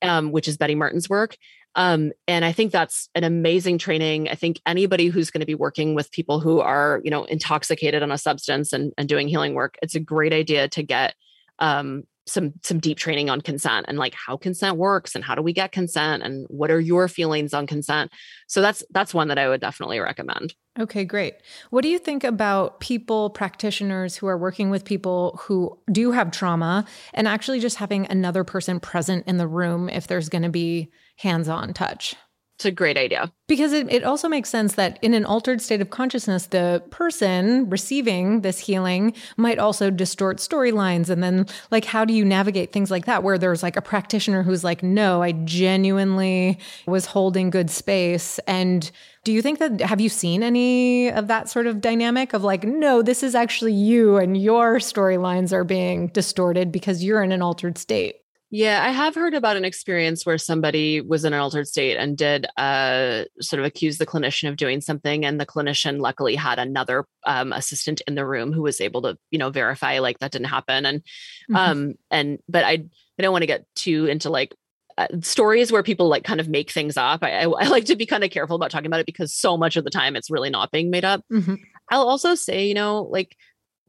um, 0.00 0.32
which 0.32 0.48
is 0.48 0.56
Betty 0.56 0.76
Martin's 0.76 1.10
work. 1.10 1.36
Um, 1.74 2.12
and 2.26 2.44
I 2.44 2.52
think 2.52 2.72
that's 2.72 3.08
an 3.14 3.24
amazing 3.24 3.78
training. 3.78 4.28
I 4.28 4.34
think 4.34 4.60
anybody 4.66 5.06
who's 5.06 5.30
going 5.30 5.40
to 5.40 5.46
be 5.46 5.54
working 5.54 5.94
with 5.94 6.10
people 6.10 6.40
who 6.40 6.60
are, 6.60 7.00
you 7.04 7.10
know, 7.10 7.24
intoxicated 7.24 8.02
on 8.02 8.10
a 8.10 8.18
substance 8.18 8.72
and, 8.72 8.92
and 8.98 9.08
doing 9.08 9.28
healing 9.28 9.54
work, 9.54 9.76
it's 9.82 9.94
a 9.94 10.00
great 10.00 10.32
idea 10.32 10.68
to 10.68 10.82
get 10.82 11.14
um, 11.60 12.04
some 12.30 12.52
some 12.62 12.78
deep 12.78 12.98
training 12.98 13.28
on 13.28 13.40
consent 13.40 13.86
and 13.88 13.98
like 13.98 14.14
how 14.14 14.36
consent 14.36 14.76
works 14.76 15.14
and 15.14 15.24
how 15.24 15.34
do 15.34 15.42
we 15.42 15.52
get 15.52 15.72
consent 15.72 16.22
and 16.22 16.46
what 16.48 16.70
are 16.70 16.80
your 16.80 17.08
feelings 17.08 17.52
on 17.52 17.66
consent. 17.66 18.10
So 18.46 18.60
that's 18.60 18.84
that's 18.90 19.12
one 19.12 19.28
that 19.28 19.38
i 19.38 19.48
would 19.48 19.60
definitely 19.60 19.98
recommend. 20.00 20.54
Okay 20.78 21.04
great. 21.04 21.34
What 21.70 21.82
do 21.82 21.88
you 21.88 21.98
think 21.98 22.24
about 22.24 22.80
people 22.80 23.30
practitioners 23.30 24.16
who 24.16 24.26
are 24.28 24.38
working 24.38 24.70
with 24.70 24.84
people 24.84 25.38
who 25.42 25.78
do 25.90 26.12
have 26.12 26.30
trauma 26.30 26.84
and 27.12 27.26
actually 27.26 27.60
just 27.60 27.76
having 27.76 28.06
another 28.06 28.44
person 28.44 28.80
present 28.80 29.26
in 29.26 29.36
the 29.36 29.48
room 29.48 29.88
if 29.88 30.06
there's 30.06 30.28
going 30.28 30.42
to 30.42 30.48
be 30.50 30.90
hands 31.20 31.48
on 31.48 31.72
touch. 31.72 32.16
It's 32.60 32.66
a 32.66 32.70
great 32.70 32.98
idea. 32.98 33.32
Because 33.48 33.72
it, 33.72 33.90
it 33.90 34.04
also 34.04 34.28
makes 34.28 34.50
sense 34.50 34.74
that 34.74 34.98
in 35.00 35.14
an 35.14 35.24
altered 35.24 35.62
state 35.62 35.80
of 35.80 35.88
consciousness, 35.88 36.44
the 36.44 36.82
person 36.90 37.70
receiving 37.70 38.42
this 38.42 38.58
healing 38.58 39.14
might 39.38 39.58
also 39.58 39.88
distort 39.88 40.36
storylines. 40.36 41.08
And 41.08 41.22
then, 41.22 41.46
like, 41.70 41.86
how 41.86 42.04
do 42.04 42.12
you 42.12 42.22
navigate 42.22 42.70
things 42.70 42.90
like 42.90 43.06
that 43.06 43.22
where 43.22 43.38
there's 43.38 43.62
like 43.62 43.76
a 43.76 43.80
practitioner 43.80 44.42
who's 44.42 44.62
like, 44.62 44.82
no, 44.82 45.22
I 45.22 45.32
genuinely 45.32 46.58
was 46.84 47.06
holding 47.06 47.48
good 47.48 47.70
space. 47.70 48.38
And 48.40 48.90
do 49.24 49.32
you 49.32 49.40
think 49.40 49.58
that, 49.58 49.80
have 49.80 50.02
you 50.02 50.10
seen 50.10 50.42
any 50.42 51.10
of 51.10 51.28
that 51.28 51.48
sort 51.48 51.66
of 51.66 51.80
dynamic 51.80 52.34
of 52.34 52.44
like, 52.44 52.64
no, 52.64 53.00
this 53.00 53.22
is 53.22 53.34
actually 53.34 53.72
you 53.72 54.18
and 54.18 54.36
your 54.36 54.80
storylines 54.80 55.54
are 55.54 55.64
being 55.64 56.08
distorted 56.08 56.72
because 56.72 57.02
you're 57.02 57.22
in 57.22 57.32
an 57.32 57.40
altered 57.40 57.78
state? 57.78 58.16
Yeah, 58.52 58.84
I 58.84 58.90
have 58.90 59.14
heard 59.14 59.34
about 59.34 59.56
an 59.56 59.64
experience 59.64 60.26
where 60.26 60.36
somebody 60.36 61.00
was 61.00 61.24
in 61.24 61.32
an 61.32 61.38
altered 61.38 61.68
state 61.68 61.96
and 61.96 62.18
did 62.18 62.46
uh, 62.56 63.24
sort 63.40 63.60
of 63.60 63.66
accuse 63.66 63.98
the 63.98 64.06
clinician 64.06 64.48
of 64.48 64.56
doing 64.56 64.80
something, 64.80 65.24
and 65.24 65.40
the 65.40 65.46
clinician 65.46 66.00
luckily 66.00 66.34
had 66.34 66.58
another 66.58 67.04
um, 67.24 67.52
assistant 67.52 68.02
in 68.08 68.16
the 68.16 68.26
room 68.26 68.52
who 68.52 68.62
was 68.62 68.80
able 68.80 69.02
to, 69.02 69.16
you 69.30 69.38
know, 69.38 69.50
verify 69.50 70.00
like 70.00 70.18
that 70.18 70.32
didn't 70.32 70.48
happen. 70.48 70.84
And 70.84 71.00
mm-hmm. 71.00 71.56
um, 71.56 71.94
and 72.10 72.40
but 72.48 72.64
I 72.64 72.72
I 72.72 73.22
don't 73.22 73.30
want 73.30 73.42
to 73.42 73.46
get 73.46 73.66
too 73.76 74.06
into 74.06 74.30
like 74.30 74.52
uh, 74.98 75.06
stories 75.22 75.70
where 75.70 75.84
people 75.84 76.08
like 76.08 76.24
kind 76.24 76.40
of 76.40 76.48
make 76.48 76.72
things 76.72 76.96
up. 76.96 77.22
I, 77.22 77.42
I, 77.42 77.44
I, 77.44 77.68
like 77.68 77.84
to 77.84 77.96
be 77.96 78.04
kind 78.04 78.24
of 78.24 78.30
careful 78.30 78.56
about 78.56 78.72
talking 78.72 78.86
about 78.86 79.00
it 79.00 79.06
because 79.06 79.32
so 79.32 79.56
much 79.56 79.76
of 79.76 79.84
the 79.84 79.90
time 79.90 80.16
it's 80.16 80.30
really 80.30 80.50
not 80.50 80.72
being 80.72 80.90
made 80.90 81.04
up. 81.04 81.24
Mm-hmm. 81.32 81.54
I'll 81.90 82.08
also 82.08 82.34
say, 82.34 82.66
you 82.66 82.74
know, 82.74 83.02
like 83.02 83.36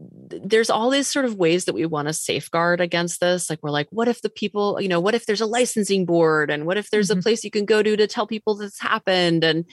there's 0.09 0.69
all 0.69 0.89
these 0.89 1.07
sort 1.07 1.25
of 1.25 1.35
ways 1.35 1.65
that 1.65 1.73
we 1.73 1.85
want 1.85 2.07
to 2.07 2.13
safeguard 2.13 2.81
against 2.81 3.19
this. 3.19 3.49
Like 3.49 3.59
we're 3.61 3.71
like, 3.71 3.87
what 3.91 4.07
if 4.07 4.21
the 4.21 4.29
people, 4.29 4.79
you 4.81 4.87
know, 4.87 4.99
what 4.99 5.15
if 5.15 5.25
there's 5.25 5.41
a 5.41 5.45
licensing 5.45 6.05
board 6.05 6.49
and 6.49 6.65
what 6.65 6.77
if 6.77 6.89
there's 6.89 7.09
mm-hmm. 7.09 7.19
a 7.19 7.21
place 7.21 7.43
you 7.43 7.51
can 7.51 7.65
go 7.65 7.83
to 7.83 7.95
to 7.95 8.07
tell 8.07 8.27
people 8.27 8.55
this 8.55 8.79
happened 8.79 9.43
and 9.43 9.65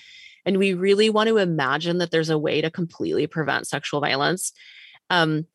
and 0.45 0.57
we 0.57 0.73
really 0.73 1.11
want 1.11 1.29
to 1.29 1.37
imagine 1.37 1.99
that 1.99 2.11
there's 2.11 2.31
a 2.31 2.39
way 2.39 2.61
to 2.61 2.71
completely 2.71 3.27
prevent 3.27 3.67
sexual 3.67 4.01
violence. 4.01 4.53
Um, 5.11 5.47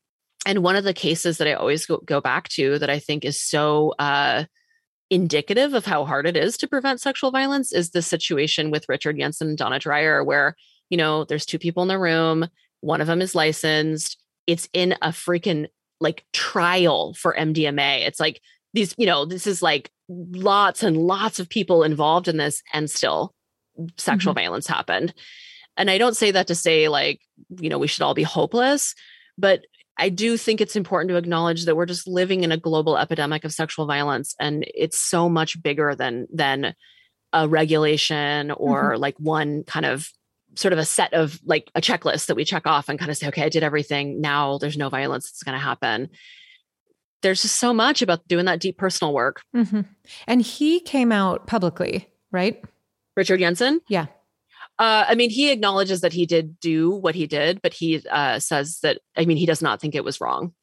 and 0.45 0.61
one 0.61 0.75
of 0.75 0.83
the 0.83 0.93
cases 0.93 1.37
that 1.37 1.47
I 1.47 1.53
always 1.53 1.85
go, 1.85 1.97
go 1.97 2.21
back 2.21 2.49
to 2.49 2.77
that 2.79 2.89
I 2.89 2.99
think 2.99 3.25
is 3.25 3.41
so 3.41 3.93
uh, 3.97 4.43
indicative 5.09 5.73
of 5.73 5.85
how 5.85 6.05
hard 6.05 6.27
it 6.27 6.37
is 6.37 6.57
to 6.57 6.67
prevent 6.67 7.01
sexual 7.01 7.31
violence 7.31 7.71
is 7.71 7.89
the 7.89 8.01
situation 8.01 8.69
with 8.69 8.87
Richard 8.89 9.17
Yensen 9.17 9.41
and 9.41 9.57
Donna 9.57 9.79
Dryer, 9.79 10.23
where 10.23 10.55
you 10.89 10.97
know 10.97 11.23
there's 11.23 11.45
two 11.45 11.59
people 11.59 11.81
in 11.81 11.89
the 11.89 11.97
room, 11.97 12.47
one 12.81 13.01
of 13.01 13.07
them 13.07 13.21
is 13.21 13.33
licensed 13.33 14.22
it's 14.47 14.67
in 14.73 14.93
a 15.01 15.09
freaking 15.09 15.67
like 15.99 16.25
trial 16.33 17.13
for 17.13 17.35
MDMA. 17.37 18.05
It's 18.05 18.19
like 18.19 18.41
these, 18.73 18.93
you 18.97 19.05
know, 19.05 19.25
this 19.25 19.47
is 19.47 19.61
like 19.61 19.91
lots 20.09 20.83
and 20.83 20.97
lots 20.97 21.39
of 21.39 21.49
people 21.49 21.83
involved 21.83 22.27
in 22.27 22.37
this, 22.37 22.61
and 22.73 22.89
still 22.89 23.33
sexual 23.97 24.33
mm-hmm. 24.33 24.43
violence 24.43 24.67
happened. 24.67 25.13
And 25.77 25.89
I 25.89 25.97
don't 25.97 26.17
say 26.17 26.31
that 26.31 26.47
to 26.47 26.55
say 26.55 26.87
like, 26.87 27.21
you 27.59 27.69
know, 27.69 27.79
we 27.79 27.87
should 27.87 28.03
all 28.03 28.13
be 28.13 28.23
hopeless, 28.23 28.93
but 29.37 29.61
I 29.97 30.09
do 30.09 30.37
think 30.37 30.59
it's 30.59 30.75
important 30.75 31.09
to 31.09 31.17
acknowledge 31.17 31.65
that 31.65 31.75
we're 31.75 31.85
just 31.85 32.07
living 32.07 32.43
in 32.43 32.51
a 32.51 32.57
global 32.57 32.97
epidemic 32.97 33.43
of 33.43 33.53
sexual 33.53 33.85
violence 33.85 34.35
and 34.39 34.65
it's 34.73 34.99
so 34.99 35.29
much 35.29 35.61
bigger 35.61 35.93
than 35.95 36.27
than 36.33 36.73
a 37.31 37.47
regulation 37.47 38.51
or 38.51 38.93
mm-hmm. 38.93 39.01
like 39.01 39.15
one 39.19 39.63
kind 39.63 39.85
of 39.85 40.09
sort 40.55 40.73
of 40.73 40.79
a 40.79 40.85
set 40.85 41.13
of 41.13 41.39
like 41.45 41.71
a 41.75 41.81
checklist 41.81 42.27
that 42.27 42.35
we 42.35 42.45
check 42.45 42.67
off 42.67 42.89
and 42.89 42.99
kind 42.99 43.11
of 43.11 43.17
say 43.17 43.27
okay 43.27 43.43
I 43.43 43.49
did 43.49 43.63
everything 43.63 44.21
now 44.21 44.57
there's 44.57 44.77
no 44.77 44.89
violence 44.89 45.29
that's 45.29 45.43
going 45.43 45.57
to 45.57 45.63
happen. 45.63 46.09
There's 47.21 47.41
just 47.41 47.59
so 47.59 47.73
much 47.73 48.01
about 48.01 48.27
doing 48.27 48.45
that 48.45 48.59
deep 48.59 48.77
personal 48.77 49.13
work. 49.13 49.41
Mm-hmm. 49.55 49.81
And 50.27 50.41
he 50.41 50.81
came 50.81 51.11
out 51.11 51.47
publicly, 51.47 52.09
right? 52.31 52.61
Richard 53.15 53.39
Yensen? 53.39 53.79
Yeah. 53.87 54.07
Uh, 54.79 55.05
I 55.07 55.15
mean, 55.15 55.29
he 55.29 55.51
acknowledges 55.51 56.01
that 56.01 56.13
he 56.13 56.25
did 56.25 56.59
do 56.59 56.89
what 56.89 57.15
he 57.15 57.27
did, 57.27 57.61
but 57.61 57.73
he 57.73 58.05
uh, 58.09 58.39
says 58.39 58.79
that, 58.81 58.99
I 59.15 59.25
mean, 59.25 59.37
he 59.37 59.45
does 59.45 59.61
not 59.61 59.79
think 59.79 59.95
it 59.95 60.03
was 60.03 60.19
wrong, 60.19 60.53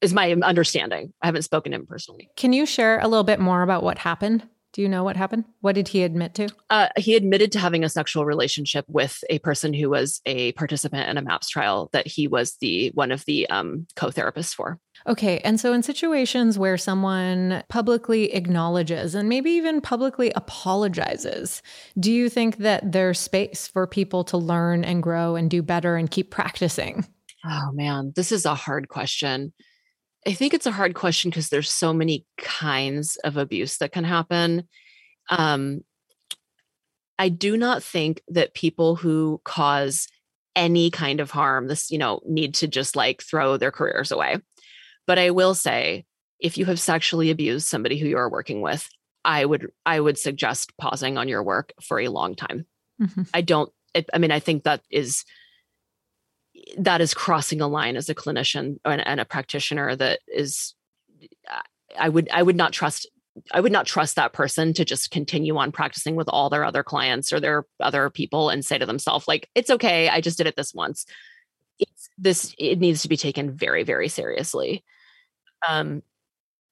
is 0.00 0.14
my 0.14 0.32
understanding. 0.32 1.12
I 1.20 1.26
haven't 1.26 1.42
spoken 1.42 1.72
to 1.72 1.76
him 1.76 1.86
personally. 1.86 2.30
Can 2.36 2.52
you 2.52 2.64
share 2.64 3.00
a 3.00 3.08
little 3.08 3.24
bit 3.24 3.40
more 3.40 3.62
about 3.62 3.82
what 3.82 3.98
happened? 3.98 4.48
Do 4.76 4.82
you 4.82 4.90
know 4.90 5.04
what 5.04 5.16
happened? 5.16 5.46
What 5.62 5.74
did 5.74 5.88
he 5.88 6.02
admit 6.02 6.34
to? 6.34 6.50
Uh, 6.68 6.88
he 6.98 7.16
admitted 7.16 7.50
to 7.52 7.58
having 7.58 7.82
a 7.82 7.88
sexual 7.88 8.26
relationship 8.26 8.84
with 8.88 9.24
a 9.30 9.38
person 9.38 9.72
who 9.72 9.88
was 9.88 10.20
a 10.26 10.52
participant 10.52 11.08
in 11.08 11.16
a 11.16 11.22
MAPS 11.22 11.48
trial 11.48 11.88
that 11.94 12.06
he 12.06 12.28
was 12.28 12.58
the 12.60 12.90
one 12.90 13.10
of 13.10 13.24
the 13.24 13.48
um, 13.48 13.86
co-therapists 13.96 14.54
for. 14.54 14.78
Okay. 15.06 15.38
And 15.38 15.58
so, 15.58 15.72
in 15.72 15.82
situations 15.82 16.58
where 16.58 16.76
someone 16.76 17.64
publicly 17.70 18.34
acknowledges 18.34 19.14
and 19.14 19.30
maybe 19.30 19.52
even 19.52 19.80
publicly 19.80 20.30
apologizes, 20.36 21.62
do 21.98 22.12
you 22.12 22.28
think 22.28 22.58
that 22.58 22.92
there's 22.92 23.18
space 23.18 23.66
for 23.66 23.86
people 23.86 24.24
to 24.24 24.36
learn 24.36 24.84
and 24.84 25.02
grow 25.02 25.36
and 25.36 25.48
do 25.48 25.62
better 25.62 25.96
and 25.96 26.10
keep 26.10 26.30
practicing? 26.30 27.06
Oh, 27.46 27.70
man, 27.72 28.12
this 28.14 28.30
is 28.30 28.44
a 28.44 28.54
hard 28.54 28.90
question. 28.90 29.54
I 30.26 30.32
think 30.32 30.54
it's 30.54 30.66
a 30.66 30.72
hard 30.72 30.94
question 30.94 31.30
because 31.30 31.48
there's 31.48 31.70
so 31.70 31.92
many 31.92 32.26
kinds 32.36 33.16
of 33.16 33.36
abuse 33.36 33.78
that 33.78 33.92
can 33.92 34.04
happen. 34.04 34.68
Um, 35.30 35.82
I 37.18 37.28
do 37.28 37.56
not 37.56 37.82
think 37.82 38.22
that 38.28 38.54
people 38.54 38.96
who 38.96 39.40
cause 39.44 40.08
any 40.54 40.90
kind 40.90 41.20
of 41.20 41.30
harm, 41.30 41.68
this, 41.68 41.90
you 41.90 41.98
know, 41.98 42.20
need 42.26 42.54
to 42.54 42.66
just 42.66 42.96
like 42.96 43.22
throw 43.22 43.56
their 43.56 43.70
careers 43.70 44.10
away. 44.10 44.38
But 45.06 45.18
I 45.18 45.30
will 45.30 45.54
say, 45.54 46.04
if 46.40 46.58
you 46.58 46.64
have 46.66 46.80
sexually 46.80 47.30
abused 47.30 47.68
somebody 47.68 47.98
who 47.98 48.08
you 48.08 48.16
are 48.16 48.30
working 48.30 48.60
with, 48.60 48.88
I 49.24 49.44
would 49.44 49.70
I 49.84 50.00
would 50.00 50.18
suggest 50.18 50.76
pausing 50.76 51.18
on 51.18 51.28
your 51.28 51.42
work 51.42 51.72
for 51.82 52.00
a 52.00 52.08
long 52.08 52.34
time. 52.34 52.66
Mm-hmm. 53.00 53.22
I 53.32 53.40
don't. 53.40 53.72
I 54.12 54.18
mean, 54.18 54.30
I 54.30 54.40
think 54.40 54.64
that 54.64 54.82
is 54.90 55.24
that 56.78 57.00
is 57.00 57.14
crossing 57.14 57.60
a 57.60 57.68
line 57.68 57.96
as 57.96 58.08
a 58.08 58.14
clinician 58.14 58.78
and, 58.84 59.06
and 59.06 59.20
a 59.20 59.24
practitioner 59.24 59.94
that 59.94 60.20
is 60.28 60.74
i 61.98 62.08
would 62.08 62.28
i 62.32 62.42
would 62.42 62.56
not 62.56 62.72
trust 62.72 63.08
I 63.52 63.60
would 63.60 63.72
not 63.72 63.86
trust 63.86 64.16
that 64.16 64.32
person 64.32 64.72
to 64.74 64.84
just 64.84 65.10
continue 65.10 65.56
on 65.56 65.72
practicing 65.72 66.16
with 66.16 66.28
all 66.28 66.48
their 66.48 66.64
other 66.64 66.82
clients 66.82 67.32
or 67.32 67.40
their 67.40 67.66
other 67.80 68.08
people 68.10 68.48
and 68.48 68.64
say 68.64 68.78
to 68.78 68.86
themselves, 68.86 69.28
like, 69.28 69.48
it's 69.54 69.70
okay. 69.70 70.08
I 70.08 70.20
just 70.20 70.38
did 70.38 70.46
it 70.46 70.56
this 70.56 70.72
once. 70.72 71.06
It's 71.78 72.08
this, 72.16 72.54
it 72.58 72.78
needs 72.78 73.02
to 73.02 73.08
be 73.08 73.16
taken 73.16 73.54
very, 73.54 73.82
very 73.82 74.08
seriously. 74.08 74.84
Um, 75.68 76.02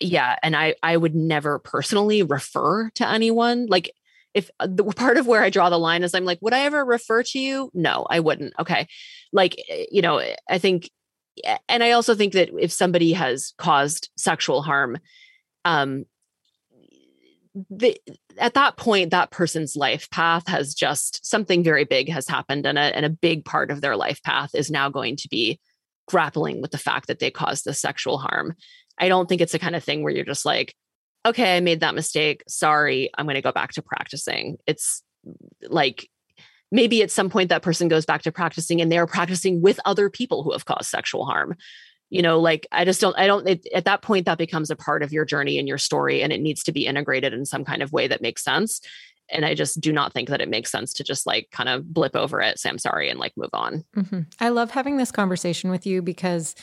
yeah. 0.00 0.36
And 0.42 0.56
I, 0.56 0.74
I 0.82 0.96
would 0.96 1.14
never 1.14 1.58
personally 1.58 2.22
refer 2.22 2.90
to 2.90 3.08
anyone. 3.08 3.66
Like, 3.66 3.92
if 4.34 4.50
uh, 4.60 4.66
the 4.70 4.84
part 4.84 5.16
of 5.16 5.26
where 5.26 5.42
I 5.42 5.50
draw 5.50 5.70
the 5.70 5.78
line 5.78 6.02
is 6.02 6.14
I'm 6.14 6.24
like, 6.24 6.38
would 6.42 6.52
I 6.52 6.60
ever 6.60 6.84
refer 6.84 7.22
to 7.22 7.38
you? 7.38 7.70
No, 7.72 8.06
I 8.10 8.20
wouldn't. 8.20 8.52
Okay. 8.58 8.86
Like, 9.32 9.56
eh, 9.68 9.86
you 9.90 10.02
know, 10.02 10.20
I 10.50 10.58
think, 10.58 10.90
eh, 11.44 11.58
and 11.68 11.82
I 11.82 11.92
also 11.92 12.14
think 12.14 12.32
that 12.34 12.50
if 12.58 12.72
somebody 12.72 13.12
has 13.12 13.54
caused 13.56 14.10
sexual 14.16 14.62
harm, 14.62 14.98
um, 15.64 16.04
the, 17.70 17.96
at 18.38 18.54
that 18.54 18.76
point, 18.76 19.10
that 19.10 19.30
person's 19.30 19.76
life 19.76 20.10
path 20.10 20.48
has 20.48 20.74
just 20.74 21.24
something 21.24 21.62
very 21.62 21.84
big 21.84 22.08
has 22.08 22.26
happened, 22.26 22.66
and 22.66 22.76
a, 22.76 22.80
and 22.80 23.06
a 23.06 23.10
big 23.10 23.44
part 23.44 23.70
of 23.70 23.80
their 23.80 23.96
life 23.96 24.20
path 24.24 24.50
is 24.54 24.72
now 24.72 24.88
going 24.88 25.14
to 25.16 25.28
be 25.28 25.60
grappling 26.08 26.60
with 26.60 26.72
the 26.72 26.78
fact 26.78 27.06
that 27.06 27.20
they 27.20 27.30
caused 27.30 27.64
the 27.64 27.72
sexual 27.72 28.18
harm. 28.18 28.54
I 28.98 29.08
don't 29.08 29.28
think 29.28 29.40
it's 29.40 29.52
the 29.52 29.60
kind 29.60 29.76
of 29.76 29.84
thing 29.84 30.02
where 30.02 30.12
you're 30.12 30.24
just 30.24 30.44
like, 30.44 30.74
okay, 31.24 31.56
I 31.56 31.60
made 31.60 31.80
that 31.80 31.94
mistake. 31.94 32.42
Sorry, 32.48 33.10
I'm 33.16 33.26
going 33.26 33.34
to 33.34 33.42
go 33.42 33.52
back 33.52 33.72
to 33.72 33.82
practicing. 33.82 34.58
It's 34.66 35.02
like 35.68 36.08
maybe 36.70 37.02
at 37.02 37.10
some 37.10 37.30
point 37.30 37.48
that 37.48 37.62
person 37.62 37.88
goes 37.88 38.04
back 38.04 38.22
to 38.22 38.32
practicing 38.32 38.80
and 38.80 38.90
they're 38.90 39.06
practicing 39.06 39.62
with 39.62 39.80
other 39.84 40.10
people 40.10 40.42
who 40.42 40.52
have 40.52 40.64
caused 40.64 40.90
sexual 40.90 41.24
harm. 41.24 41.56
You 42.10 42.22
know, 42.22 42.38
like 42.38 42.66
I 42.70 42.84
just 42.84 43.00
don't, 43.00 43.18
I 43.18 43.26
don't, 43.26 43.48
it, 43.48 43.66
at 43.74 43.86
that 43.86 44.02
point, 44.02 44.26
that 44.26 44.38
becomes 44.38 44.70
a 44.70 44.76
part 44.76 45.02
of 45.02 45.12
your 45.12 45.24
journey 45.24 45.58
and 45.58 45.66
your 45.66 45.78
story, 45.78 46.22
and 46.22 46.32
it 46.32 46.40
needs 46.40 46.62
to 46.64 46.72
be 46.72 46.86
integrated 46.86 47.32
in 47.32 47.46
some 47.46 47.64
kind 47.64 47.82
of 47.82 47.92
way 47.92 48.06
that 48.06 48.22
makes 48.22 48.44
sense 48.44 48.80
and 49.30 49.44
i 49.44 49.54
just 49.54 49.80
do 49.80 49.92
not 49.92 50.12
think 50.12 50.28
that 50.28 50.40
it 50.40 50.48
makes 50.48 50.70
sense 50.70 50.92
to 50.92 51.04
just 51.04 51.26
like 51.26 51.48
kind 51.50 51.68
of 51.68 51.92
blip 51.92 52.14
over 52.14 52.40
it 52.40 52.58
say 52.58 52.68
i'm 52.68 52.78
sorry 52.78 53.08
and 53.08 53.18
like 53.18 53.32
move 53.36 53.50
on 53.52 53.84
mm-hmm. 53.96 54.20
i 54.40 54.48
love 54.48 54.70
having 54.70 54.96
this 54.96 55.10
conversation 55.10 55.70
with 55.70 55.86
you 55.86 56.02
because 56.02 56.54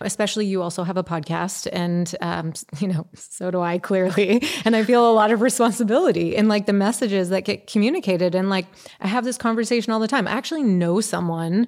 especially 0.00 0.46
you 0.46 0.62
also 0.62 0.82
have 0.82 0.96
a 0.96 1.04
podcast 1.04 1.68
and 1.72 2.14
um, 2.20 2.52
you 2.78 2.88
know 2.88 3.06
so 3.14 3.50
do 3.50 3.60
i 3.60 3.78
clearly 3.78 4.42
and 4.64 4.76
i 4.76 4.82
feel 4.82 5.10
a 5.10 5.12
lot 5.12 5.30
of 5.30 5.40
responsibility 5.40 6.34
in 6.34 6.48
like 6.48 6.66
the 6.66 6.72
messages 6.72 7.28
that 7.28 7.44
get 7.44 7.66
communicated 7.66 8.34
and 8.34 8.50
like 8.50 8.66
i 9.00 9.06
have 9.06 9.24
this 9.24 9.36
conversation 9.36 9.92
all 9.92 10.00
the 10.00 10.08
time 10.08 10.26
i 10.26 10.30
actually 10.30 10.62
know 10.62 11.00
someone 11.00 11.66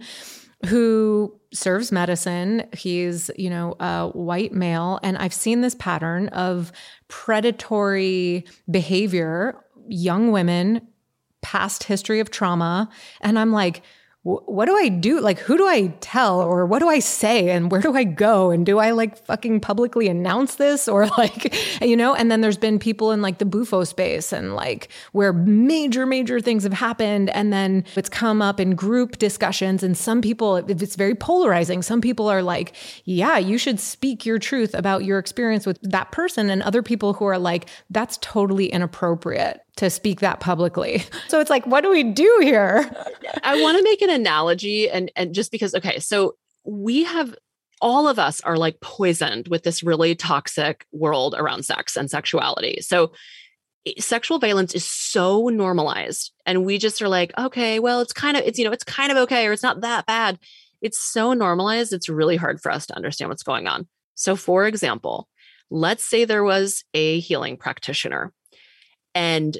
who 0.66 1.34
serves 1.52 1.92
medicine. 1.92 2.64
He's, 2.72 3.30
you 3.36 3.50
know, 3.50 3.74
a 3.80 4.08
white 4.08 4.52
male. 4.52 5.00
And 5.02 5.16
I've 5.18 5.34
seen 5.34 5.60
this 5.60 5.74
pattern 5.74 6.28
of 6.28 6.72
predatory 7.08 8.44
behavior 8.70 9.56
young 9.88 10.32
women, 10.32 10.86
past 11.40 11.84
history 11.84 12.20
of 12.20 12.30
trauma. 12.30 12.88
And 13.20 13.38
I'm 13.38 13.52
like, 13.52 13.82
what 14.24 14.66
do 14.66 14.76
I 14.76 14.88
do? 14.88 15.20
Like, 15.20 15.40
who 15.40 15.56
do 15.56 15.66
I 15.66 15.88
tell 16.00 16.40
or 16.40 16.64
what 16.64 16.78
do 16.78 16.88
I 16.88 17.00
say 17.00 17.50
and 17.50 17.72
where 17.72 17.80
do 17.80 17.96
I 17.96 18.04
go? 18.04 18.52
And 18.52 18.64
do 18.64 18.78
I 18.78 18.92
like 18.92 19.18
fucking 19.26 19.58
publicly 19.58 20.06
announce 20.06 20.54
this 20.56 20.86
or 20.86 21.06
like, 21.18 21.52
you 21.82 21.96
know? 21.96 22.14
And 22.14 22.30
then 22.30 22.40
there's 22.40 22.56
been 22.56 22.78
people 22.78 23.10
in 23.10 23.20
like 23.20 23.38
the 23.38 23.44
bufo 23.44 23.82
space 23.82 24.32
and 24.32 24.54
like 24.54 24.90
where 25.10 25.32
major, 25.32 26.06
major 26.06 26.38
things 26.38 26.62
have 26.62 26.72
happened. 26.72 27.30
And 27.30 27.52
then 27.52 27.84
it's 27.96 28.08
come 28.08 28.40
up 28.40 28.60
in 28.60 28.76
group 28.76 29.18
discussions. 29.18 29.82
And 29.82 29.96
some 29.96 30.22
people, 30.22 30.56
if 30.56 30.80
it's 30.80 30.94
very 30.94 31.16
polarizing. 31.16 31.82
Some 31.82 32.00
people 32.00 32.28
are 32.28 32.44
like, 32.44 32.76
yeah, 33.04 33.38
you 33.38 33.58
should 33.58 33.80
speak 33.80 34.24
your 34.24 34.38
truth 34.38 34.72
about 34.72 35.04
your 35.04 35.18
experience 35.18 35.66
with 35.66 35.80
that 35.82 36.12
person. 36.12 36.48
And 36.48 36.62
other 36.62 36.82
people 36.84 37.14
who 37.14 37.24
are 37.24 37.38
like, 37.38 37.68
that's 37.90 38.18
totally 38.18 38.66
inappropriate 38.66 39.62
to 39.76 39.90
speak 39.90 40.20
that 40.20 40.40
publicly. 40.40 41.04
So 41.28 41.40
it's 41.40 41.48
like, 41.48 41.66
what 41.66 41.82
do 41.82 41.90
we 41.90 42.02
do 42.02 42.40
here? 42.42 42.90
I 43.42 43.62
want 43.62 43.78
to 43.78 43.82
make 43.82 44.02
an 44.02 44.10
analogy 44.10 44.90
and 44.90 45.10
and 45.16 45.34
just 45.34 45.50
because 45.50 45.74
okay, 45.74 45.98
so 45.98 46.34
we 46.64 47.04
have 47.04 47.34
all 47.80 48.06
of 48.06 48.18
us 48.18 48.42
are 48.42 48.58
like 48.58 48.80
poisoned 48.80 49.48
with 49.48 49.62
this 49.62 49.82
really 49.82 50.14
toxic 50.14 50.86
world 50.92 51.34
around 51.36 51.64
sex 51.64 51.96
and 51.96 52.10
sexuality. 52.10 52.80
So 52.82 53.12
sexual 53.98 54.38
violence 54.38 54.74
is 54.74 54.88
so 54.88 55.48
normalized 55.48 56.32
and 56.44 56.64
we 56.64 56.76
just 56.76 57.00
are 57.00 57.08
like, 57.08 57.32
okay, 57.38 57.80
well, 57.80 58.00
it's 58.00 58.12
kind 58.12 58.36
of 58.36 58.44
it's 58.44 58.58
you 58.58 58.64
know, 58.64 58.72
it's 58.72 58.84
kind 58.84 59.10
of 59.10 59.18
okay 59.18 59.46
or 59.46 59.52
it's 59.52 59.62
not 59.62 59.80
that 59.80 60.04
bad. 60.04 60.38
It's 60.82 60.98
so 60.98 61.32
normalized, 61.32 61.92
it's 61.92 62.08
really 62.08 62.36
hard 62.36 62.60
for 62.60 62.70
us 62.70 62.86
to 62.86 62.96
understand 62.96 63.30
what's 63.30 63.42
going 63.42 63.66
on. 63.66 63.88
So 64.14 64.36
for 64.36 64.66
example, 64.66 65.28
let's 65.70 66.04
say 66.04 66.24
there 66.24 66.44
was 66.44 66.84
a 66.92 67.20
healing 67.20 67.56
practitioner 67.56 68.32
and 69.14 69.58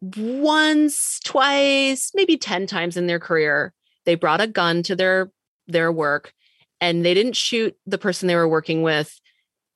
once, 0.00 1.20
twice, 1.24 2.10
maybe 2.14 2.36
10 2.36 2.66
times 2.66 2.96
in 2.96 3.06
their 3.06 3.20
career, 3.20 3.72
they 4.06 4.14
brought 4.14 4.40
a 4.40 4.46
gun 4.46 4.82
to 4.84 4.96
their 4.96 5.30
their 5.66 5.90
work 5.90 6.32
and 6.80 7.04
they 7.04 7.14
didn't 7.14 7.36
shoot 7.36 7.74
the 7.86 7.96
person 7.96 8.26
they 8.26 8.36
were 8.36 8.48
working 8.48 8.82
with 8.82 9.18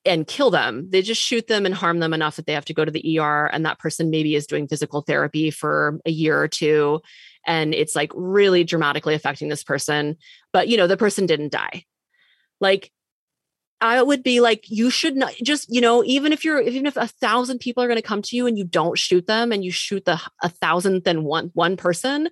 and 0.05 0.27
kill 0.27 0.51
them. 0.51 0.89
They 0.91 1.03
just 1.03 1.23
shoot 1.23 1.47
them 1.47 1.65
and 1.65 1.75
harm 1.75 1.99
them 2.01 2.13
enough 2.13 2.37
that 2.37 2.47
they 2.47 2.53
have 2.53 2.67
to 2.67 2.75
go 2.75 2.85
to 2.85 2.91
the 2.91 3.19
ER 3.19 3.47
and 3.47 3.65
that 3.65 3.79
person 3.79 4.11
maybe 4.11 4.35
is 4.35 4.47
doing 4.47 4.69
physical 4.69 5.01
therapy 5.03 5.51
for 5.51 5.99
a 6.05 6.11
year 6.11 6.41
or 6.41 6.49
two 6.49 7.01
and 7.49 7.75
it's 7.75 7.97
like 7.97 8.13
really 8.15 8.63
dramatically 8.63 9.15
affecting 9.15 9.49
this 9.49 9.65
person, 9.65 10.17
but 10.53 10.69
you 10.69 10.77
know, 10.77 10.87
the 10.87 10.99
person 10.99 11.25
didn't 11.27 11.51
die. 11.51 11.85
Like 12.61 12.93
I 13.81 14.03
would 14.03 14.23
be 14.23 14.41
like, 14.41 14.69
you 14.69 14.91
should 14.91 15.17
not 15.17 15.35
just, 15.43 15.73
you 15.73 15.81
know, 15.81 16.03
even 16.05 16.33
if 16.33 16.45
you're, 16.45 16.61
even 16.61 16.87
if 16.87 16.97
a 16.97 17.07
thousand 17.07 17.61
people 17.61 17.83
are 17.83 17.87
going 17.87 17.99
to 17.99 18.03
come 18.03 18.23
to 18.23 18.37
you 18.37 18.47
and 18.47 18.59
you 18.59 18.65
don't 18.65 18.99
shoot 18.99 19.27
them 19.27 19.53
and 19.53 19.65
you 19.65 19.71
shoot 19.71 20.05
the 20.05 20.21
a 20.43 20.49
thousandth 20.49 21.07
and 21.07 21.25
one, 21.25 21.51
one 21.55 21.77
person, 21.77 22.29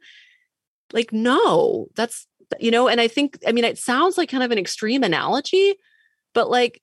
like, 0.93 1.13
no, 1.13 1.87
that's, 1.95 2.27
you 2.59 2.71
know, 2.71 2.89
and 2.89 3.01
I 3.01 3.09
think, 3.09 3.39
I 3.47 3.53
mean, 3.53 3.65
it 3.65 3.79
sounds 3.79 4.19
like 4.19 4.29
kind 4.29 4.43
of 4.43 4.51
an 4.51 4.59
extreme 4.59 5.05
analogy, 5.05 5.77
but 6.35 6.51
like, 6.51 6.83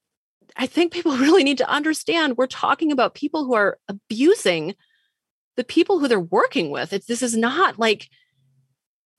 I 0.56 0.68
think 0.68 0.94
people 0.94 1.12
really 1.18 1.44
need 1.44 1.58
to 1.58 1.70
understand 1.70 2.38
we're 2.38 2.48
talking 2.48 2.92
about 2.92 3.16
people 3.16 3.46
who 3.46 3.54
are 3.54 3.78
abusing 3.90 4.76
the 5.56 5.64
people 5.64 6.00
who 6.00 6.08
they're 6.08 6.20
working 6.20 6.72
with. 6.72 6.94
It's 6.94 7.06
this 7.06 7.22
is 7.22 7.36
not 7.36 7.78
like 7.78 8.10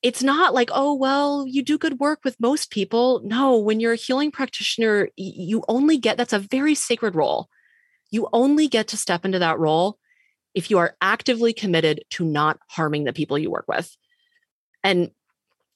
it's 0.05 0.23
not 0.23 0.53
like, 0.53 0.69
oh, 0.75 0.93
well, 0.93 1.47
you 1.49 1.63
do 1.63 1.79
good 1.79 1.99
work 1.99 2.21
with 2.25 2.39
most 2.39 2.71
people. 2.71 3.23
No, 3.25 3.57
when 3.57 3.81
you're 3.81 3.95
a 3.95 3.97
healing 3.97 4.31
practitioner, 4.31 5.09
you 5.17 5.65
only 5.67 5.97
get 5.97 6.19
that's 6.19 6.35
a 6.35 6.39
very 6.39 6.75
sacred 6.75 7.15
role. 7.15 7.49
You 8.11 8.29
only 8.31 8.69
get 8.69 8.87
to 8.89 8.99
step 8.99 9.25
into 9.25 9.39
that 9.39 9.59
role 9.59 9.99
if 10.55 10.71
you 10.71 10.77
are 10.77 10.95
actively 11.01 11.55
committed 11.55 12.05
to 12.11 12.25
not 12.25 12.59
harming 12.69 13.05
the 13.05 13.15
people 13.15 13.39
you 13.39 13.51
work 13.51 13.65
with. 13.67 13.97
And 14.85 15.11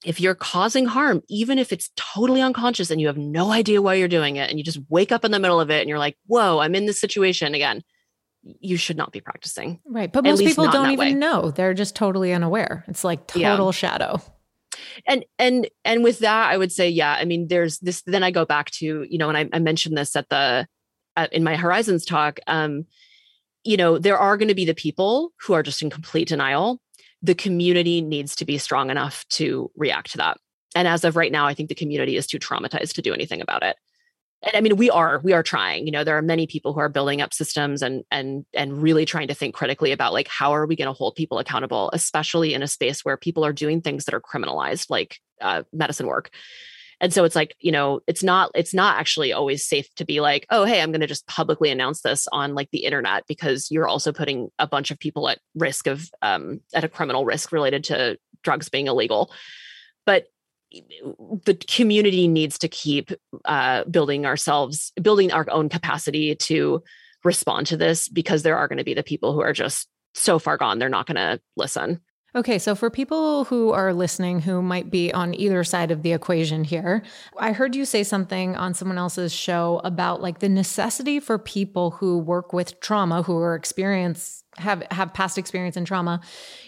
if 0.04 0.20
you're 0.20 0.34
causing 0.34 0.84
harm, 0.84 1.22
even 1.30 1.58
if 1.58 1.72
it's 1.72 1.90
totally 1.96 2.42
unconscious 2.42 2.90
and 2.90 3.00
you 3.00 3.06
have 3.06 3.16
no 3.16 3.50
idea 3.50 3.80
why 3.80 3.94
you're 3.94 4.08
doing 4.08 4.36
it, 4.36 4.50
and 4.50 4.58
you 4.58 4.62
just 4.62 4.78
wake 4.90 5.10
up 5.10 5.24
in 5.24 5.32
the 5.32 5.40
middle 5.40 5.58
of 5.58 5.70
it 5.70 5.80
and 5.80 5.88
you're 5.88 5.98
like, 5.98 6.18
whoa, 6.26 6.58
I'm 6.58 6.74
in 6.74 6.84
this 6.84 7.00
situation 7.00 7.54
again, 7.54 7.82
you 8.60 8.76
should 8.76 8.96
not 8.96 9.12
be 9.12 9.20
practicing. 9.20 9.80
Right. 9.86 10.12
But 10.12 10.24
most 10.24 10.40
people 10.40 10.70
don't 10.70 10.90
even 10.90 11.08
way. 11.08 11.14
know. 11.14 11.50
They're 11.50 11.74
just 11.74 11.94
totally 11.94 12.32
unaware. 12.32 12.84
It's 12.88 13.04
like 13.04 13.26
total 13.26 13.66
yeah. 13.66 13.70
shadow. 13.70 14.22
And 15.06 15.24
and 15.38 15.68
and 15.84 16.04
with 16.04 16.20
that, 16.20 16.50
I 16.50 16.56
would 16.56 16.72
say, 16.72 16.88
yeah, 16.88 17.16
I 17.18 17.24
mean, 17.24 17.48
there's 17.48 17.78
this, 17.78 18.02
then 18.02 18.22
I 18.22 18.30
go 18.30 18.44
back 18.44 18.70
to, 18.72 19.06
you 19.08 19.18
know, 19.18 19.28
and 19.28 19.36
I, 19.36 19.48
I 19.52 19.58
mentioned 19.58 19.96
this 19.96 20.14
at 20.16 20.28
the 20.28 20.66
at, 21.16 21.32
in 21.32 21.44
my 21.44 21.56
horizons 21.56 22.04
talk. 22.04 22.38
Um, 22.46 22.86
you 23.64 23.76
know, 23.76 23.98
there 23.98 24.18
are 24.18 24.36
going 24.36 24.48
to 24.48 24.54
be 24.54 24.64
the 24.64 24.74
people 24.74 25.32
who 25.40 25.52
are 25.52 25.62
just 25.62 25.82
in 25.82 25.90
complete 25.90 26.28
denial. 26.28 26.80
The 27.22 27.34
community 27.34 28.00
needs 28.00 28.36
to 28.36 28.44
be 28.44 28.58
strong 28.58 28.90
enough 28.90 29.26
to 29.30 29.70
react 29.76 30.12
to 30.12 30.18
that. 30.18 30.38
And 30.76 30.86
as 30.86 31.04
of 31.04 31.16
right 31.16 31.32
now, 31.32 31.46
I 31.46 31.54
think 31.54 31.68
the 31.68 31.74
community 31.74 32.16
is 32.16 32.26
too 32.26 32.38
traumatized 32.38 32.92
to 32.94 33.02
do 33.02 33.12
anything 33.12 33.40
about 33.40 33.62
it. 33.62 33.76
And 34.42 34.56
I 34.56 34.60
mean, 34.60 34.76
we 34.76 34.88
are 34.90 35.20
we 35.22 35.32
are 35.32 35.42
trying. 35.42 35.86
You 35.86 35.92
know, 35.92 36.04
there 36.04 36.16
are 36.16 36.22
many 36.22 36.46
people 36.46 36.72
who 36.72 36.80
are 36.80 36.88
building 36.88 37.20
up 37.20 37.34
systems 37.34 37.82
and 37.82 38.04
and 38.10 38.44
and 38.54 38.80
really 38.80 39.04
trying 39.04 39.28
to 39.28 39.34
think 39.34 39.54
critically 39.54 39.92
about 39.92 40.12
like 40.12 40.28
how 40.28 40.52
are 40.52 40.66
we 40.66 40.76
going 40.76 40.86
to 40.86 40.92
hold 40.92 41.16
people 41.16 41.38
accountable, 41.38 41.90
especially 41.92 42.54
in 42.54 42.62
a 42.62 42.68
space 42.68 43.04
where 43.04 43.16
people 43.16 43.44
are 43.44 43.52
doing 43.52 43.80
things 43.80 44.04
that 44.04 44.14
are 44.14 44.20
criminalized, 44.20 44.90
like 44.90 45.18
uh, 45.40 45.62
medicine 45.72 46.06
work 46.06 46.30
and 47.00 47.12
so 47.12 47.24
it's 47.24 47.36
like 47.36 47.54
you 47.60 47.72
know 47.72 48.00
it's 48.06 48.22
not 48.22 48.50
it's 48.54 48.74
not 48.74 48.98
actually 48.98 49.32
always 49.32 49.64
safe 49.64 49.92
to 49.94 50.04
be 50.04 50.20
like 50.20 50.46
oh 50.50 50.64
hey 50.64 50.80
i'm 50.80 50.90
going 50.90 51.00
to 51.00 51.06
just 51.06 51.26
publicly 51.26 51.70
announce 51.70 52.02
this 52.02 52.26
on 52.32 52.54
like 52.54 52.70
the 52.70 52.84
internet 52.84 53.24
because 53.26 53.70
you're 53.70 53.88
also 53.88 54.12
putting 54.12 54.48
a 54.58 54.66
bunch 54.66 54.90
of 54.90 54.98
people 54.98 55.28
at 55.28 55.38
risk 55.54 55.86
of 55.86 56.08
um, 56.22 56.60
at 56.74 56.84
a 56.84 56.88
criminal 56.88 57.24
risk 57.24 57.52
related 57.52 57.84
to 57.84 58.18
drugs 58.42 58.68
being 58.68 58.86
illegal 58.86 59.30
but 60.06 60.26
the 61.44 61.54
community 61.54 62.28
needs 62.28 62.58
to 62.58 62.68
keep 62.68 63.10
uh, 63.44 63.84
building 63.84 64.26
ourselves 64.26 64.92
building 65.00 65.32
our 65.32 65.46
own 65.50 65.68
capacity 65.68 66.34
to 66.34 66.82
respond 67.24 67.66
to 67.66 67.76
this 67.76 68.08
because 68.08 68.42
there 68.42 68.56
are 68.56 68.68
going 68.68 68.78
to 68.78 68.84
be 68.84 68.94
the 68.94 69.02
people 69.02 69.32
who 69.32 69.40
are 69.40 69.52
just 69.52 69.88
so 70.14 70.38
far 70.38 70.56
gone 70.56 70.78
they're 70.78 70.88
not 70.88 71.06
going 71.06 71.16
to 71.16 71.40
listen. 71.56 72.00
Okay, 72.34 72.58
so 72.58 72.74
for 72.74 72.90
people 72.90 73.44
who 73.44 73.72
are 73.72 73.94
listening 73.94 74.40
who 74.40 74.60
might 74.60 74.90
be 74.90 75.12
on 75.14 75.34
either 75.34 75.64
side 75.64 75.90
of 75.90 76.02
the 76.02 76.12
equation 76.12 76.62
here, 76.62 77.02
I 77.38 77.52
heard 77.52 77.74
you 77.74 77.86
say 77.86 78.04
something 78.04 78.54
on 78.54 78.74
someone 78.74 78.98
else's 78.98 79.32
show 79.32 79.80
about 79.82 80.20
like 80.20 80.40
the 80.40 80.48
necessity 80.48 81.20
for 81.20 81.38
people 81.38 81.92
who 81.92 82.18
work 82.18 82.52
with 82.52 82.80
trauma, 82.80 83.22
who 83.22 83.38
are 83.38 83.54
experience 83.54 84.44
have 84.58 84.82
have 84.90 85.12
past 85.12 85.38
experience 85.38 85.76
in 85.76 85.84
trauma. 85.84 86.20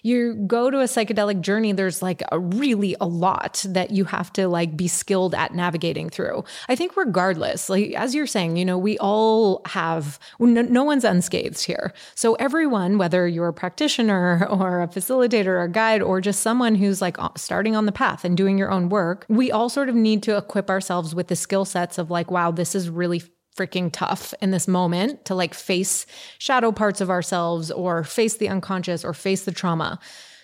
You 0.02 0.34
go 0.46 0.70
to 0.70 0.80
a 0.80 0.84
psychedelic 0.84 1.40
journey 1.40 1.72
there's 1.72 2.02
like 2.02 2.22
a 2.32 2.38
really 2.38 2.96
a 3.00 3.06
lot 3.06 3.64
that 3.68 3.90
you 3.90 4.04
have 4.04 4.32
to 4.34 4.48
like 4.48 4.76
be 4.76 4.88
skilled 4.88 5.34
at 5.34 5.54
navigating 5.54 6.10
through. 6.10 6.44
I 6.68 6.76
think 6.76 6.96
regardless 6.96 7.68
like 7.68 7.92
as 7.92 8.14
you're 8.14 8.26
saying 8.26 8.56
you 8.56 8.64
know 8.64 8.78
we 8.78 8.98
all 8.98 9.62
have 9.66 10.18
no, 10.38 10.62
no 10.62 10.84
one's 10.84 11.04
unscathed 11.04 11.62
here. 11.64 11.92
So 12.14 12.34
everyone 12.34 12.98
whether 12.98 13.26
you're 13.26 13.48
a 13.48 13.52
practitioner 13.52 14.46
or 14.50 14.82
a 14.82 14.88
facilitator 14.88 15.46
or 15.46 15.62
a 15.62 15.68
guide 15.68 16.02
or 16.02 16.20
just 16.20 16.40
someone 16.40 16.74
who's 16.74 17.00
like 17.00 17.18
uh, 17.18 17.28
starting 17.36 17.76
on 17.76 17.86
the 17.86 17.92
path 17.92 18.24
and 18.24 18.36
doing 18.36 18.58
your 18.58 18.70
own 18.70 18.88
work 18.88 19.26
we 19.28 19.50
all 19.50 19.68
sort 19.68 19.88
of 19.88 19.94
need 19.94 20.22
to 20.22 20.36
equip 20.36 20.70
ourselves 20.70 21.14
with 21.14 21.28
the 21.28 21.36
skill 21.36 21.64
sets 21.64 21.98
of 21.98 22.10
like 22.10 22.30
wow 22.30 22.50
this 22.50 22.74
is 22.74 22.88
really 22.88 23.22
freaking 23.60 23.90
tough 23.92 24.32
in 24.40 24.52
this 24.52 24.66
moment 24.66 25.22
to 25.26 25.34
like 25.34 25.52
face 25.52 26.06
shadow 26.38 26.72
parts 26.72 27.02
of 27.02 27.10
ourselves 27.10 27.70
or 27.70 28.02
face 28.02 28.38
the 28.38 28.48
unconscious 28.48 29.04
or 29.04 29.12
face 29.12 29.44
the 29.44 29.52
trauma. 29.52 29.98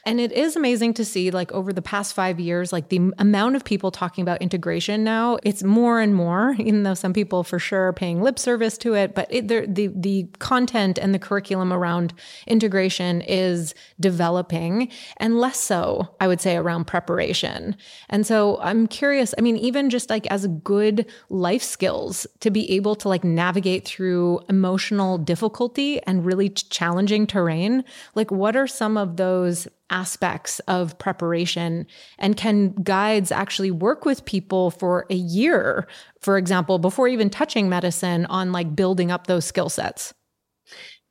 And 0.07 0.21
it 0.21 0.31
is 0.31 0.55
amazing 0.55 0.95
to 0.95 1.05
see, 1.05 1.33
like, 1.33 1.51
over 1.51 1.73
the 1.73 1.83
past 1.83 2.15
five 2.15 2.39
years, 2.39 2.73
like 2.73 2.91
the 2.91 3.11
amount 3.19 3.57
of 3.57 3.65
people 3.65 3.91
talking 3.91 4.23
about 4.23 4.41
integration 4.41 5.03
now, 5.03 5.37
it's 5.43 5.65
more 5.65 6.01
and 6.01 6.15
more, 6.15 6.55
even 6.61 6.85
though 6.85 6.95
some 6.95 7.13
people 7.13 7.43
for 7.43 7.59
sure 7.59 7.89
are 7.89 7.93
paying 7.93 8.23
lip 8.23 8.39
service 8.39 8.79
to 8.79 8.95
it. 8.95 9.17
But 9.17 9.27
it, 9.31 9.49
the, 9.49 9.93
the 9.93 10.29
content 10.39 10.97
and 10.97 11.13
the 11.13 11.19
curriculum 11.19 11.73
around 11.73 12.15
integration 12.47 13.21
is 13.23 13.75
developing 13.99 14.93
and 15.17 15.41
less 15.41 15.59
so, 15.59 16.15
I 16.21 16.29
would 16.29 16.41
say, 16.41 16.57
around 16.57 16.87
preparation. 16.87 17.75
And 18.09 18.25
so 18.25 18.61
I'm 18.61 18.87
curious, 18.87 19.35
I 19.37 19.41
mean, 19.41 19.57
even 19.57 19.91
just 19.91 20.09
like 20.09 20.29
as 20.29 20.47
good 20.63 21.11
life 21.31 21.65
skills 21.65 22.29
to 22.41 22.53
be 22.53 22.71
able 22.71 22.95
to 22.95 23.09
like 23.09 23.25
navigate 23.25 23.85
through 23.85 24.39
emotional 24.49 25.19
difficulty 25.19 26.01
and 26.03 26.25
really 26.25 26.49
challenging 26.49 27.27
terrain, 27.27 27.83
like, 28.15 28.31
what 28.31 28.55
are 28.55 28.69
some 28.69 28.97
of 28.97 29.17
those 29.17 29.67
aspects 29.91 30.61
of 30.61 30.99
preparation? 30.99 31.87
And 32.19 32.37
can 32.37 32.73
guides 32.83 33.31
actually 33.31 33.71
work 33.71 34.05
with 34.05 34.25
people 34.25 34.71
for 34.71 35.07
a 35.11 35.15
year, 35.15 35.87
for 36.21 36.39
example, 36.39 36.79
before 36.79 37.09
even 37.09 37.31
touching 37.31 37.69
medicine 37.69 38.27
on 38.27 38.53
like 38.53 38.75
building 38.75 39.11
up 39.11 39.27
those 39.27 39.45
skill 39.45 39.69
sets? 39.69 40.13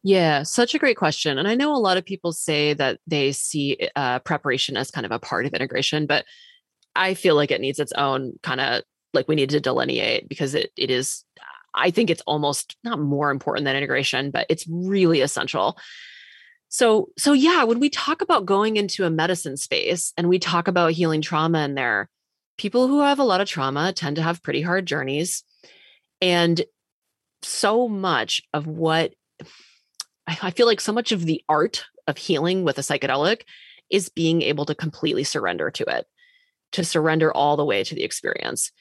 Yeah, 0.03 0.43
such 0.43 0.75
a 0.75 0.79
great 0.79 0.97
question. 0.97 1.39
And 1.39 1.47
I 1.47 1.55
know 1.55 1.73
a 1.73 1.77
lot 1.77 1.97
of 1.97 2.05
people 2.05 2.31
say 2.31 2.73
that 2.75 2.99
they 3.07 3.31
see 3.31 3.89
uh, 3.95 4.19
preparation 4.19 4.77
as 4.77 4.91
kind 4.91 5.05
of 5.05 5.11
a 5.11 5.19
part 5.19 5.47
of 5.47 5.53
integration, 5.53 6.05
but 6.05 6.25
I 6.95 7.15
feel 7.15 7.35
like 7.35 7.51
it 7.51 7.59
needs 7.59 7.79
its 7.79 7.91
own 7.93 8.33
kind 8.43 8.61
of 8.61 8.83
like 9.13 9.27
we 9.27 9.35
need 9.35 9.49
to 9.49 9.59
delineate 9.59 10.29
because 10.29 10.53
it 10.53 10.71
it 10.77 10.91
is 10.91 11.23
I 11.73 11.91
think 11.91 12.09
it's 12.09 12.21
almost 12.25 12.77
not 12.83 12.99
more 12.99 13.31
important 13.31 13.65
than 13.65 13.75
integration, 13.75 14.31
but 14.31 14.45
it's 14.49 14.65
really 14.69 15.21
essential. 15.21 15.77
So, 16.75 17.07
so 17.17 17.31
yeah, 17.31 17.63
when 17.63 17.79
we 17.79 17.89
talk 17.89 18.21
about 18.21 18.45
going 18.45 18.75
into 18.75 19.05
a 19.05 19.09
medicine 19.09 19.55
space 19.55 20.11
and 20.17 20.27
we 20.27 20.39
talk 20.39 20.67
about 20.67 20.91
healing 20.91 21.21
trauma 21.21 21.59
in 21.59 21.73
there, 21.73 22.09
people 22.57 22.89
who 22.89 22.99
have 22.99 23.17
a 23.17 23.23
lot 23.23 23.39
of 23.39 23.47
trauma 23.47 23.93
tend 23.93 24.17
to 24.17 24.21
have 24.21 24.43
pretty 24.43 24.61
hard 24.61 24.85
journeys. 24.85 25.45
And 26.21 26.61
so 27.43 27.87
much 27.87 28.41
of 28.53 28.67
what 28.67 29.13
I 30.27 30.51
feel 30.51 30.65
like 30.65 30.81
so 30.81 30.91
much 30.91 31.13
of 31.13 31.25
the 31.25 31.41
art 31.47 31.85
of 32.07 32.17
healing 32.17 32.65
with 32.65 32.77
a 32.77 32.81
psychedelic 32.81 33.43
is 33.89 34.09
being 34.09 34.41
able 34.41 34.65
to 34.65 34.75
completely 34.75 35.23
surrender 35.23 35.71
to 35.71 35.85
it, 35.85 36.05
to 36.73 36.83
surrender 36.83 37.31
all 37.31 37.55
the 37.55 37.63
way 37.63 37.85
to 37.85 37.95
the 37.95 38.03
experience. 38.03 38.73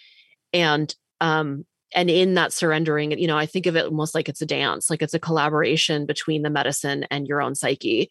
And 0.52 0.92
um, 1.20 1.64
and 1.94 2.10
in 2.10 2.34
that 2.34 2.52
surrendering 2.52 3.16
you 3.18 3.26
know 3.26 3.38
i 3.38 3.46
think 3.46 3.66
of 3.66 3.76
it 3.76 3.86
almost 3.86 4.14
like 4.14 4.28
it's 4.28 4.42
a 4.42 4.46
dance 4.46 4.90
like 4.90 5.02
it's 5.02 5.14
a 5.14 5.18
collaboration 5.18 6.06
between 6.06 6.42
the 6.42 6.50
medicine 6.50 7.04
and 7.10 7.26
your 7.26 7.40
own 7.40 7.54
psyche. 7.54 8.10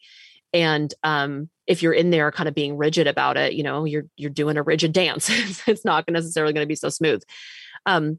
And 0.52 0.94
um, 1.02 1.50
if 1.66 1.82
you're 1.82 1.92
in 1.92 2.10
there 2.10 2.30
kind 2.30 2.48
of 2.48 2.54
being 2.54 2.76
rigid 2.76 3.08
about 3.08 3.36
it 3.36 3.54
you 3.54 3.62
know 3.62 3.84
you're 3.84 4.06
you're 4.16 4.30
doing 4.30 4.56
a 4.56 4.62
rigid 4.62 4.92
dance. 4.92 5.28
It's 5.66 5.84
not 5.84 6.08
necessarily 6.08 6.52
going 6.52 6.64
to 6.64 6.68
be 6.68 6.76
so 6.76 6.88
smooth. 6.88 7.22
Um, 7.86 8.18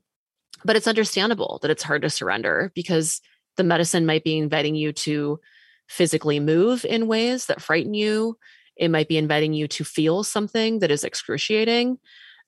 but 0.64 0.76
it's 0.76 0.88
understandable 0.88 1.60
that 1.62 1.72
it's 1.72 1.84
hard 1.84 2.02
to 2.02 2.10
surrender 2.10 2.72
because 2.76 3.22
the 3.58 3.64
medicine 3.64 4.06
might 4.06 4.24
be 4.24 4.38
inviting 4.38 4.76
you 4.76 4.92
to 4.92 5.40
physically 5.88 6.40
move 6.40 6.86
in 6.86 7.08
ways 7.08 7.46
that 7.46 7.62
frighten 7.62 7.94
you. 7.94 8.38
It 8.76 8.90
might 8.90 9.08
be 9.08 9.18
inviting 9.18 9.54
you 9.54 9.68
to 9.70 9.84
feel 9.84 10.24
something 10.24 10.80
that 10.80 10.92
is 10.92 11.04
excruciating 11.04 12.00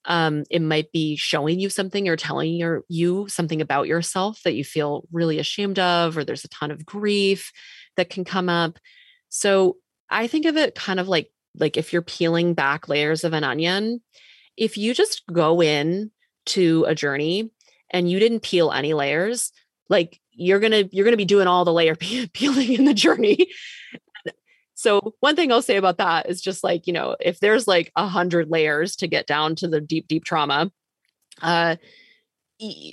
um, 0.06 0.44
it 0.50 0.62
might 0.62 0.92
be 0.92 1.16
showing 1.16 1.60
you 1.60 1.70
something 1.70 2.08
or 2.08 2.16
telling 2.16 2.54
your, 2.54 2.84
you 2.88 3.28
something 3.28 3.62
about 3.62 3.88
yourself 3.88 4.42
that 4.44 4.56
you 4.56 4.64
feel 4.64 5.06
really 5.12 5.40
ashamed 5.40 5.80
of, 5.80 6.18
or 6.18 6.24
there's 6.24 6.46
a 6.46 6.50
ton 6.50 6.72
of 6.72 6.86
grief 6.86 7.52
that 7.98 8.10
can 8.10 8.24
come 8.24 8.50
up. 8.50 8.80
So 9.30 9.78
I 10.10 10.28
think 10.28 10.46
of 10.46 10.56
it 10.56 10.76
kind 10.76 11.00
of 11.00 11.08
like 11.08 11.30
like 11.60 11.76
if 11.76 11.92
you're 11.92 12.04
peeling 12.04 12.54
back 12.54 12.88
layers 12.88 13.24
of 13.24 13.34
an 13.34 13.44
onion, 13.44 14.02
if 14.56 14.78
you 14.78 14.94
just 14.94 15.24
go 15.32 15.62
in 15.62 16.12
to 16.48 16.86
a 16.88 16.96
journey 16.96 17.52
and 17.90 18.10
you 18.10 18.20
didn't 18.20 18.42
peel 18.42 18.72
any 18.72 18.94
layers, 18.94 19.52
like 19.90 20.20
you're 20.32 20.60
gonna 20.60 20.84
you're 20.92 21.06
gonna 21.06 21.18
be 21.18 21.26
doing 21.26 21.48
all 21.48 21.66
the 21.66 21.74
layer 21.74 21.96
peeling 22.34 22.74
in 22.74 22.86
the 22.86 22.94
journey 22.94 23.50
so 24.78 25.16
one 25.22 25.36
thing 25.36 25.52
I'll 25.52 25.64
say 25.64 25.78
about 25.78 25.98
that 25.98 26.30
is 26.30 26.40
just 26.40 26.64
like, 26.64 26.86
you 26.86 26.94
know, 26.94 27.16
if 27.20 27.40
there's 27.40 27.68
like 27.68 27.92
a 27.96 28.08
hundred 28.08 28.52
layers 28.52 28.96
to 28.98 29.08
get 29.08 29.26
down 29.26 29.56
to 29.56 29.68
the 29.68 29.82
deep, 29.82 30.08
deep 30.08 30.24
trauma, 30.24 30.72
uh, 31.42 31.78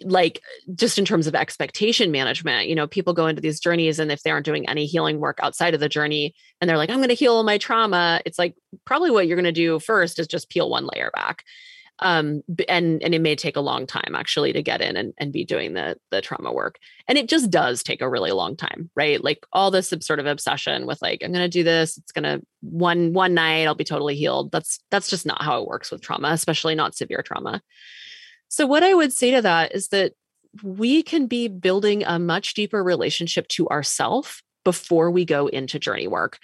like 0.05 0.40
just 0.74 0.98
in 0.98 1.05
terms 1.05 1.27
of 1.27 1.35
expectation 1.35 2.11
management, 2.11 2.69
you 2.69 2.74
know, 2.74 2.86
people 2.86 3.12
go 3.12 3.27
into 3.27 3.43
these 3.43 3.61
journeys 3.61 3.98
and 3.98 4.11
if 4.11 4.23
they 4.23 4.31
aren't 4.31 4.47
doing 4.47 4.66
any 4.66 4.86
healing 4.86 5.20
work 5.20 5.39
outside 5.43 5.74
of 5.74 5.81
the 5.81 5.89
journey 5.90 6.35
and 6.59 6.70
they're 6.70 6.78
like, 6.78 6.89
I'm 6.89 6.97
going 6.97 7.11
to 7.11 7.15
heal 7.15 7.43
my 7.43 7.59
trauma, 7.59 8.19
it's 8.24 8.39
like 8.39 8.55
probably 8.86 9.11
what 9.11 9.27
you're 9.27 9.36
going 9.36 9.44
to 9.44 9.52
do 9.52 9.78
first 9.78 10.19
is 10.19 10.27
just 10.27 10.48
peel 10.48 10.70
one 10.70 10.89
layer 10.90 11.11
back. 11.15 11.44
Um 12.01 12.43
and 12.69 13.03
and 13.03 13.15
it 13.15 13.21
may 13.21 13.37
take 13.37 13.57
a 13.57 13.61
long 13.61 13.87
time 13.87 14.15
actually 14.15 14.53
to 14.53 14.62
get 14.62 14.81
in 14.81 14.97
and, 14.97 15.15
and 15.19 15.33
be 15.33 15.45
doing 15.45 15.75
the 15.75 15.97
the 16.11 16.21
trauma 16.21 16.53
work. 16.53 16.79
And 17.07 17.16
it 17.16 17.29
just 17.29 17.51
does 17.51 17.83
take 17.83 18.01
a 18.01 18.09
really 18.09 18.33
long 18.33 18.57
time 18.57 18.91
right? 18.97 19.23
Like 19.23 19.47
all 19.53 19.71
this 19.71 19.93
sort 20.01 20.19
of 20.19 20.27
obsession 20.27 20.87
with 20.87 21.01
like 21.03 21.23
i'm 21.23 21.33
to 21.33 21.49
do 21.49 21.62
this. 21.62 21.97
It's 21.97 22.12
to 22.12 22.43
one 22.61 23.12
one 23.12 23.35
night 23.35 23.66
i'll 23.66 23.75
be 23.75 23.85
totally 23.85 24.16
healed. 24.16 24.51
That's 24.51 24.81
that's 24.91 25.09
just 25.09 25.27
not 25.27 25.43
how 25.43 25.62
it 25.62 25.69
works 25.69 25.91
with 25.91 26.03
trauma 26.03 26.31
especially 26.33 26.75
not 26.75 26.97
severe 26.97 27.23
trauma. 27.23 27.62
So 28.49 28.66
what 28.66 28.83
i 28.83 28.93
would 28.93 29.12
say 29.12 29.31
to 29.33 29.43
that 29.43 29.75
is 29.75 29.89
that 29.89 30.15
we 30.62 31.03
can 31.03 31.27
be 31.27 31.49
building 31.49 32.05
a 32.05 32.19
much 32.19 32.55
deeper 32.55 32.83
relationship 32.83 33.49
to 33.49 33.69
ourself 33.69 34.43
before 34.65 35.11
we 35.11 35.25
go 35.25 35.49
into 35.49 35.79
journey 35.79 36.09
work. 36.09 36.39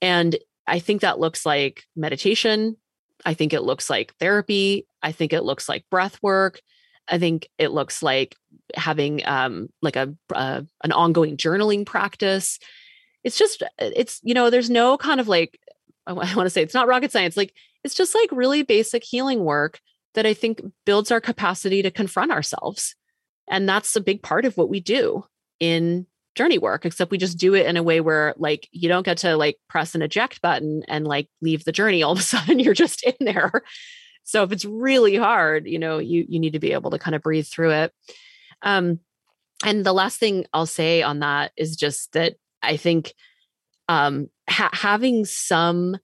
And 0.00 0.36
i 0.68 0.78
think 0.78 1.00
that 1.00 1.18
looks 1.18 1.44
like 1.44 1.82
meditation 1.96 2.76
I 3.24 3.34
think 3.34 3.52
it 3.52 3.62
looks 3.62 3.88
like 3.88 4.14
therapy. 4.18 4.86
I 5.02 5.12
think 5.12 5.32
it 5.32 5.42
looks 5.42 5.68
like 5.68 5.84
breath 5.90 6.18
work. 6.22 6.60
I 7.08 7.18
think 7.18 7.48
it 7.58 7.70
looks 7.70 8.02
like 8.02 8.36
having 8.74 9.26
um, 9.26 9.68
like 9.82 9.96
a 9.96 10.14
uh, 10.34 10.62
an 10.82 10.92
ongoing 10.92 11.36
journaling 11.36 11.84
practice. 11.84 12.58
It's 13.22 13.38
just 13.38 13.62
uh, 13.62 13.66
it's 13.78 14.20
you 14.22 14.34
know 14.34 14.50
there's 14.50 14.70
no 14.70 14.96
kind 14.96 15.20
of 15.20 15.28
like 15.28 15.58
I 16.06 16.12
want 16.14 16.30
to 16.30 16.50
say 16.50 16.62
it's 16.62 16.74
not 16.74 16.88
rocket 16.88 17.12
science. 17.12 17.36
Like 17.36 17.54
it's 17.82 17.94
just 17.94 18.14
like 18.14 18.30
really 18.32 18.62
basic 18.62 19.04
healing 19.04 19.44
work 19.44 19.80
that 20.14 20.26
I 20.26 20.34
think 20.34 20.62
builds 20.86 21.10
our 21.10 21.20
capacity 21.20 21.82
to 21.82 21.90
confront 21.90 22.32
ourselves, 22.32 22.94
and 23.48 23.68
that's 23.68 23.96
a 23.96 24.00
big 24.00 24.22
part 24.22 24.44
of 24.44 24.56
what 24.56 24.68
we 24.68 24.80
do 24.80 25.24
in 25.60 26.06
journey 26.34 26.58
work 26.58 26.84
except 26.84 27.10
we 27.10 27.18
just 27.18 27.38
do 27.38 27.54
it 27.54 27.66
in 27.66 27.76
a 27.76 27.82
way 27.82 28.00
where 28.00 28.34
like 28.36 28.68
you 28.72 28.88
don't 28.88 29.04
get 29.04 29.18
to 29.18 29.36
like 29.36 29.56
press 29.68 29.94
an 29.94 30.02
eject 30.02 30.42
button 30.42 30.82
and 30.88 31.06
like 31.06 31.28
leave 31.40 31.64
the 31.64 31.72
journey 31.72 32.02
all 32.02 32.12
of 32.12 32.18
a 32.18 32.22
sudden 32.34 32.58
you're 32.58 32.74
just 32.74 33.02
in 33.04 33.14
there. 33.20 33.62
So 34.24 34.42
if 34.42 34.52
it's 34.52 34.64
really 34.64 35.16
hard 35.16 35.66
you 35.66 35.78
know 35.78 35.98
you 35.98 36.24
you 36.28 36.40
need 36.40 36.54
to 36.54 36.58
be 36.58 36.72
able 36.72 36.90
to 36.90 36.98
kind 36.98 37.14
of 37.14 37.22
breathe 37.22 37.46
through 37.46 37.72
it. 37.72 37.92
Um 38.62 39.00
and 39.64 39.84
the 39.84 39.92
last 39.92 40.18
thing 40.18 40.46
i'll 40.52 40.66
say 40.66 41.02
on 41.02 41.20
that 41.20 41.52
is 41.56 41.76
just 41.76 42.12
that 42.12 42.34
i 42.62 42.76
think 42.76 43.14
um 43.88 44.28
ha- 44.48 44.70
having 44.72 45.24
some 45.24 45.96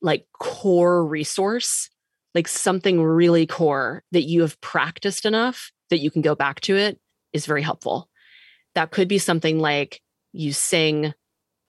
like 0.00 0.26
core 0.38 1.04
resource 1.04 1.90
like 2.34 2.48
something 2.48 3.02
really 3.02 3.46
core 3.46 4.02
that 4.12 4.22
you 4.22 4.42
have 4.42 4.60
practiced 4.60 5.24
enough 5.24 5.70
that 5.90 5.98
you 5.98 6.10
can 6.10 6.22
go 6.22 6.34
back 6.34 6.60
to 6.60 6.76
it 6.76 6.98
is 7.32 7.46
very 7.46 7.62
helpful 7.62 8.08
that 8.76 8.90
could 8.90 9.08
be 9.08 9.18
something 9.18 9.58
like 9.58 10.00
you 10.32 10.52
sing 10.52 11.12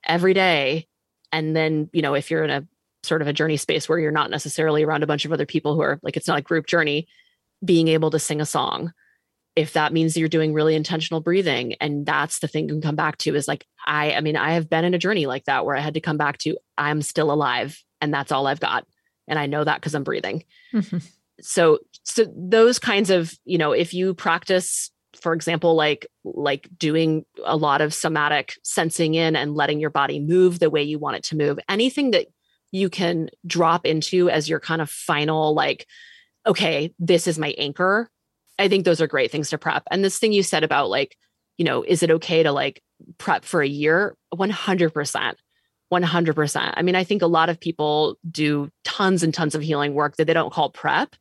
every 0.06 0.34
day 0.34 0.88
and 1.32 1.56
then 1.56 1.90
you 1.94 2.02
know 2.02 2.14
if 2.14 2.30
you're 2.30 2.44
in 2.44 2.50
a 2.50 2.68
sort 3.04 3.22
of 3.22 3.28
a 3.28 3.34
journey 3.34 3.58
space 3.58 3.88
where 3.88 3.98
you're 3.98 4.12
not 4.12 4.30
necessarily 4.30 4.84
around 4.84 5.04
a 5.04 5.08
bunch 5.08 5.26
of 5.26 5.32
other 5.32 5.46
people 5.46 5.74
who 5.74 5.82
are 5.82 6.00
like 6.04 6.18
it's 6.18 6.28
not 6.28 6.38
a 6.38 6.44
group 6.44 6.68
journey 6.68 7.08
being 7.64 7.88
able 7.88 8.12
to 8.12 8.20
sing 8.20 8.42
a 8.42 8.46
song 8.46 8.92
if 9.56 9.74
that 9.74 9.94
means 9.94 10.16
you're 10.16 10.28
doing 10.28 10.54
really 10.54 10.76
intentional 10.76 11.22
breathing 11.22 11.74
and 11.80 12.06
that's 12.06 12.40
the 12.40 12.48
thing 12.48 12.68
you 12.68 12.74
can 12.74 12.82
come 12.82 12.96
back 12.96 13.18
to 13.18 13.34
is 13.34 13.48
like 13.48 13.66
i 13.86 14.12
i 14.14 14.22
mean 14.22 14.36
i 14.36 14.52
have 14.52 14.70
been 14.70 14.86
in 14.86 14.94
a 14.94 15.00
journey 15.00 15.26
like 15.26 15.46
that 15.46 15.66
where 15.66 15.76
i 15.76 15.80
had 15.80 15.94
to 15.94 16.02
come 16.02 16.18
back 16.18 16.38
to 16.38 16.58
i'm 16.78 17.02
still 17.02 17.32
alive 17.32 17.82
and 18.02 18.14
that's 18.14 18.32
all 18.32 18.48
i've 18.48 18.60
got 18.60 18.86
and 19.28 19.40
i 19.40 19.46
know 19.46 19.64
that 19.64 19.80
because 19.80 19.96
i'm 19.96 20.04
breathing 20.04 20.44
mm-hmm. 20.74 20.98
so 21.40 21.80
so 22.04 22.26
those 22.36 22.80
kinds 22.80 23.10
of 23.10 23.34
you 23.46 23.58
know 23.58 23.72
if 23.72 23.94
you 23.94 24.14
practice 24.14 24.92
for 25.28 25.34
example 25.34 25.76
like 25.76 26.08
like 26.24 26.70
doing 26.78 27.26
a 27.44 27.58
lot 27.58 27.82
of 27.82 27.94
somatic 27.94 28.54
sensing 28.64 29.14
in 29.14 29.36
and 29.36 29.56
letting 29.56 29.78
your 29.78 29.90
body 29.90 30.22
move 30.22 30.60
the 30.60 30.70
way 30.70 30.82
you 30.82 30.98
want 30.98 31.18
it 31.18 31.24
to 31.24 31.36
move. 31.36 31.60
Anything 31.68 32.12
that 32.12 32.28
you 32.72 32.90
can 32.90 33.30
drop 33.46 33.86
into 33.86 34.30
as 34.30 34.48
your 34.48 34.62
kind 34.62 34.82
of 34.82 34.90
final 34.90 35.54
like 35.54 35.86
okay 36.46 36.94
this 36.98 37.28
is 37.28 37.38
my 37.38 37.54
anchor 37.58 38.10
i 38.58 38.70
think 38.70 38.86
those 38.86 39.02
are 39.02 39.08
great 39.08 39.30
things 39.30 39.50
to 39.50 39.58
prep. 39.58 39.84
And 39.92 40.02
this 40.02 40.18
thing 40.18 40.32
you 40.32 40.44
said 40.44 40.64
about 40.64 40.90
like 40.90 41.18
you 41.58 41.66
know 41.66 41.84
is 41.84 42.04
it 42.04 42.12
okay 42.12 42.42
to 42.42 42.54
like 42.54 42.82
prep 43.18 43.44
for 43.44 43.62
a 43.62 43.68
year? 43.68 44.16
100% 44.34 45.36
100% 45.94 46.74
i 46.74 46.82
mean 46.82 46.96
i 46.96 47.04
think 47.04 47.22
a 47.22 47.28
lot 47.28 47.50
of 47.50 47.60
people 47.60 48.16
do 48.32 48.70
tons 48.86 49.24
and 49.24 49.34
tons 49.34 49.56
of 49.56 49.62
healing 49.62 49.94
work 49.94 50.16
that 50.16 50.26
they 50.26 50.34
don't 50.34 50.54
call 50.54 50.70
prep 50.70 51.18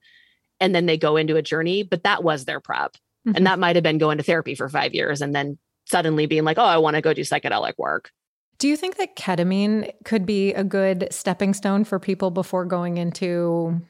and 0.61 0.77
then 0.77 0.87
they 0.87 0.97
go 0.97 1.16
into 1.16 1.35
a 1.35 1.43
journey 1.43 1.83
but 1.83 2.05
that 2.05 2.23
was 2.23 2.45
their 2.45 2.61
prep 2.61 2.95
Mm-hmm. 3.27 3.36
And 3.36 3.47
that 3.47 3.59
might 3.59 3.77
have 3.77 3.82
been 3.82 3.98
going 3.98 4.19
to 4.19 4.24
therapy 4.24 4.55
for 4.55 4.69
five 4.69 4.94
years 4.94 5.20
and 5.20 5.35
then 5.35 5.59
suddenly 5.86 6.27
being 6.27 6.44
like, 6.44 6.59
oh, 6.59 6.65
I 6.65 6.78
want 6.78 6.97
to 6.97 7.03
go 7.03 7.12
do 7.12 7.23
psychedelic 7.23 7.74
work. 7.78 8.11
Do 8.59 8.69
you 8.69 8.77
think 8.77 8.97
that 8.97 9.16
ketamine 9.16 9.93
could 10.05 10.24
be 10.24 10.55
a 10.55 10.65
good 10.65 11.09
stepping 11.11 11.53
stone 11.53 11.85
for 11.85 11.98
people 11.98 12.31
before 12.31 12.65
going 12.65 12.97
into 12.97 13.81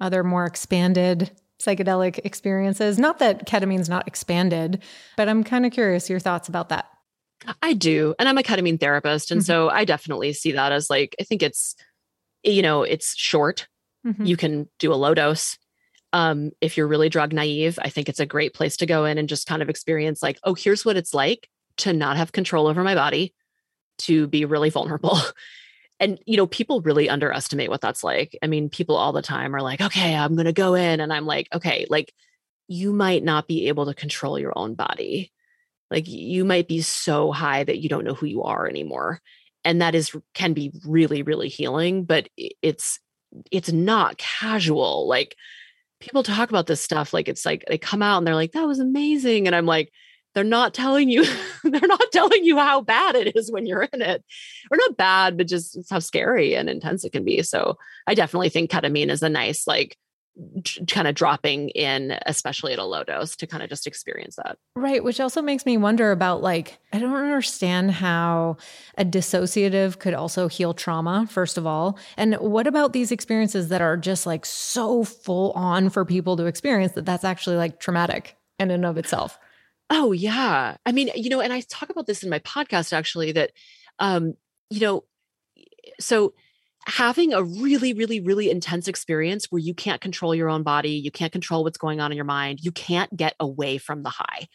other 0.00 0.24
more 0.24 0.46
expanded 0.46 1.30
psychedelic 1.60 2.20
experiences? 2.24 2.98
Not 2.98 3.18
that 3.18 3.46
ketamine's 3.46 3.88
not 3.88 4.08
expanded, 4.08 4.82
but 5.16 5.28
I'm 5.28 5.44
kind 5.44 5.66
of 5.66 5.72
curious 5.72 6.08
your 6.08 6.20
thoughts 6.20 6.48
about 6.48 6.70
that. 6.70 6.86
I 7.62 7.74
do. 7.74 8.14
And 8.18 8.28
I'm 8.28 8.38
a 8.38 8.42
ketamine 8.42 8.80
therapist. 8.80 9.30
And 9.30 9.40
mm-hmm. 9.40 9.46
so 9.46 9.68
I 9.68 9.84
definitely 9.84 10.32
see 10.32 10.52
that 10.52 10.72
as 10.72 10.88
like, 10.88 11.14
I 11.20 11.24
think 11.24 11.42
it's, 11.42 11.74
you 12.42 12.62
know, 12.62 12.82
it's 12.82 13.14
short. 13.16 13.68
Mm-hmm. 14.06 14.24
You 14.24 14.36
can 14.36 14.68
do 14.78 14.92
a 14.92 14.96
low 14.96 15.14
dose. 15.14 15.58
Um, 16.14 16.52
if 16.60 16.76
you're 16.76 16.86
really 16.86 17.08
drug 17.08 17.32
naive, 17.32 17.76
I 17.82 17.90
think 17.90 18.08
it's 18.08 18.20
a 18.20 18.26
great 18.26 18.54
place 18.54 18.76
to 18.78 18.86
go 18.86 19.04
in 19.04 19.18
and 19.18 19.28
just 19.28 19.48
kind 19.48 19.60
of 19.62 19.68
experience 19.68 20.22
like, 20.22 20.38
oh, 20.44 20.54
here's 20.54 20.84
what 20.84 20.96
it's 20.96 21.12
like 21.12 21.48
to 21.78 21.92
not 21.92 22.16
have 22.16 22.30
control 22.30 22.68
over 22.68 22.84
my 22.84 22.94
body, 22.94 23.34
to 23.98 24.28
be 24.28 24.44
really 24.44 24.70
vulnerable. 24.70 25.18
and 26.00 26.20
you 26.24 26.36
know, 26.36 26.46
people 26.46 26.80
really 26.82 27.08
underestimate 27.08 27.68
what 27.68 27.80
that's 27.80 28.04
like. 28.04 28.38
I 28.42 28.46
mean, 28.46 28.70
people 28.70 28.94
all 28.94 29.12
the 29.12 29.22
time 29.22 29.56
are 29.56 29.60
like, 29.60 29.80
okay, 29.80 30.14
I'm 30.14 30.36
going 30.36 30.46
to 30.46 30.52
go 30.52 30.74
in 30.74 31.00
and 31.00 31.12
I'm 31.12 31.26
like, 31.26 31.48
okay, 31.52 31.84
like 31.90 32.14
you 32.68 32.92
might 32.92 33.24
not 33.24 33.48
be 33.48 33.66
able 33.66 33.86
to 33.86 33.94
control 33.94 34.38
your 34.38 34.52
own 34.56 34.74
body. 34.74 35.32
Like 35.90 36.06
you 36.06 36.44
might 36.44 36.68
be 36.68 36.80
so 36.80 37.32
high 37.32 37.64
that 37.64 37.78
you 37.78 37.88
don't 37.88 38.04
know 38.04 38.14
who 38.14 38.26
you 38.26 38.44
are 38.44 38.68
anymore. 38.68 39.20
And 39.64 39.82
that 39.82 39.96
is 39.96 40.14
can 40.32 40.52
be 40.52 40.72
really 40.86 41.22
really 41.22 41.48
healing, 41.48 42.04
but 42.04 42.28
it's 42.36 43.00
it's 43.50 43.72
not 43.72 44.16
casual. 44.16 45.08
Like 45.08 45.36
people 46.04 46.22
talk 46.22 46.50
about 46.50 46.66
this 46.66 46.82
stuff 46.82 47.14
like 47.14 47.28
it's 47.28 47.46
like 47.46 47.64
they 47.66 47.78
come 47.78 48.02
out 48.02 48.18
and 48.18 48.26
they're 48.26 48.34
like 48.34 48.52
that 48.52 48.66
was 48.66 48.78
amazing 48.78 49.46
and 49.46 49.56
i'm 49.56 49.64
like 49.64 49.90
they're 50.34 50.44
not 50.44 50.74
telling 50.74 51.08
you 51.08 51.24
they're 51.64 51.80
not 51.88 52.12
telling 52.12 52.44
you 52.44 52.58
how 52.58 52.82
bad 52.82 53.14
it 53.14 53.34
is 53.34 53.50
when 53.50 53.64
you're 53.64 53.84
in 53.84 54.02
it 54.02 54.22
or 54.70 54.76
not 54.76 54.98
bad 54.98 55.38
but 55.38 55.48
just 55.48 55.78
how 55.90 55.98
scary 55.98 56.54
and 56.54 56.68
intense 56.68 57.04
it 57.04 57.12
can 57.12 57.24
be 57.24 57.42
so 57.42 57.78
i 58.06 58.12
definitely 58.14 58.50
think 58.50 58.70
ketamine 58.70 59.08
is 59.08 59.22
a 59.22 59.30
nice 59.30 59.66
like 59.66 59.96
kind 60.88 61.06
of 61.06 61.14
dropping 61.14 61.68
in 61.70 62.18
especially 62.26 62.72
at 62.72 62.78
a 62.78 62.84
low 62.84 63.04
dose 63.04 63.36
to 63.36 63.46
kind 63.46 63.62
of 63.62 63.68
just 63.68 63.86
experience 63.86 64.36
that. 64.36 64.58
Right 64.74 65.02
which 65.02 65.20
also 65.20 65.40
makes 65.40 65.64
me 65.64 65.76
wonder 65.76 66.10
about 66.10 66.42
like 66.42 66.78
i 66.92 66.98
don't 66.98 67.14
understand 67.14 67.92
how 67.92 68.56
a 68.98 69.04
dissociative 69.04 69.98
could 69.98 70.14
also 70.14 70.48
heal 70.48 70.74
trauma 70.74 71.26
first 71.30 71.56
of 71.56 71.66
all. 71.66 71.98
And 72.16 72.34
what 72.34 72.66
about 72.66 72.92
these 72.92 73.12
experiences 73.12 73.68
that 73.68 73.80
are 73.80 73.96
just 73.96 74.26
like 74.26 74.44
so 74.44 75.04
full 75.04 75.52
on 75.52 75.88
for 75.90 76.04
people 76.04 76.36
to 76.36 76.46
experience 76.46 76.92
that 76.92 77.06
that's 77.06 77.24
actually 77.24 77.56
like 77.56 77.78
traumatic 77.78 78.36
in 78.58 78.70
and 78.70 78.84
of 78.84 78.98
itself? 78.98 79.38
Oh 79.90 80.12
yeah. 80.12 80.76
I 80.84 80.92
mean 80.92 81.10
you 81.14 81.30
know 81.30 81.40
and 81.40 81.52
i 81.52 81.60
talk 81.60 81.90
about 81.90 82.06
this 82.06 82.22
in 82.22 82.30
my 82.30 82.40
podcast 82.40 82.92
actually 82.92 83.32
that 83.32 83.52
um 83.98 84.34
you 84.70 84.80
know 84.80 85.04
so 86.00 86.34
having 86.86 87.32
a 87.32 87.42
really, 87.42 87.92
really, 87.92 88.20
really 88.20 88.50
intense 88.50 88.88
experience 88.88 89.46
where 89.50 89.60
you 89.60 89.74
can't 89.74 90.00
control 90.00 90.34
your 90.34 90.50
own 90.50 90.62
body, 90.62 90.90
you 90.90 91.10
can't 91.10 91.32
control 91.32 91.64
what's 91.64 91.78
going 91.78 92.00
on 92.00 92.12
in 92.12 92.16
your 92.16 92.24
mind, 92.24 92.60
you 92.60 92.72
can't 92.72 93.14
get 93.16 93.34
away 93.40 93.78
from 93.78 94.02
the 94.02 94.10
high. 94.10 94.48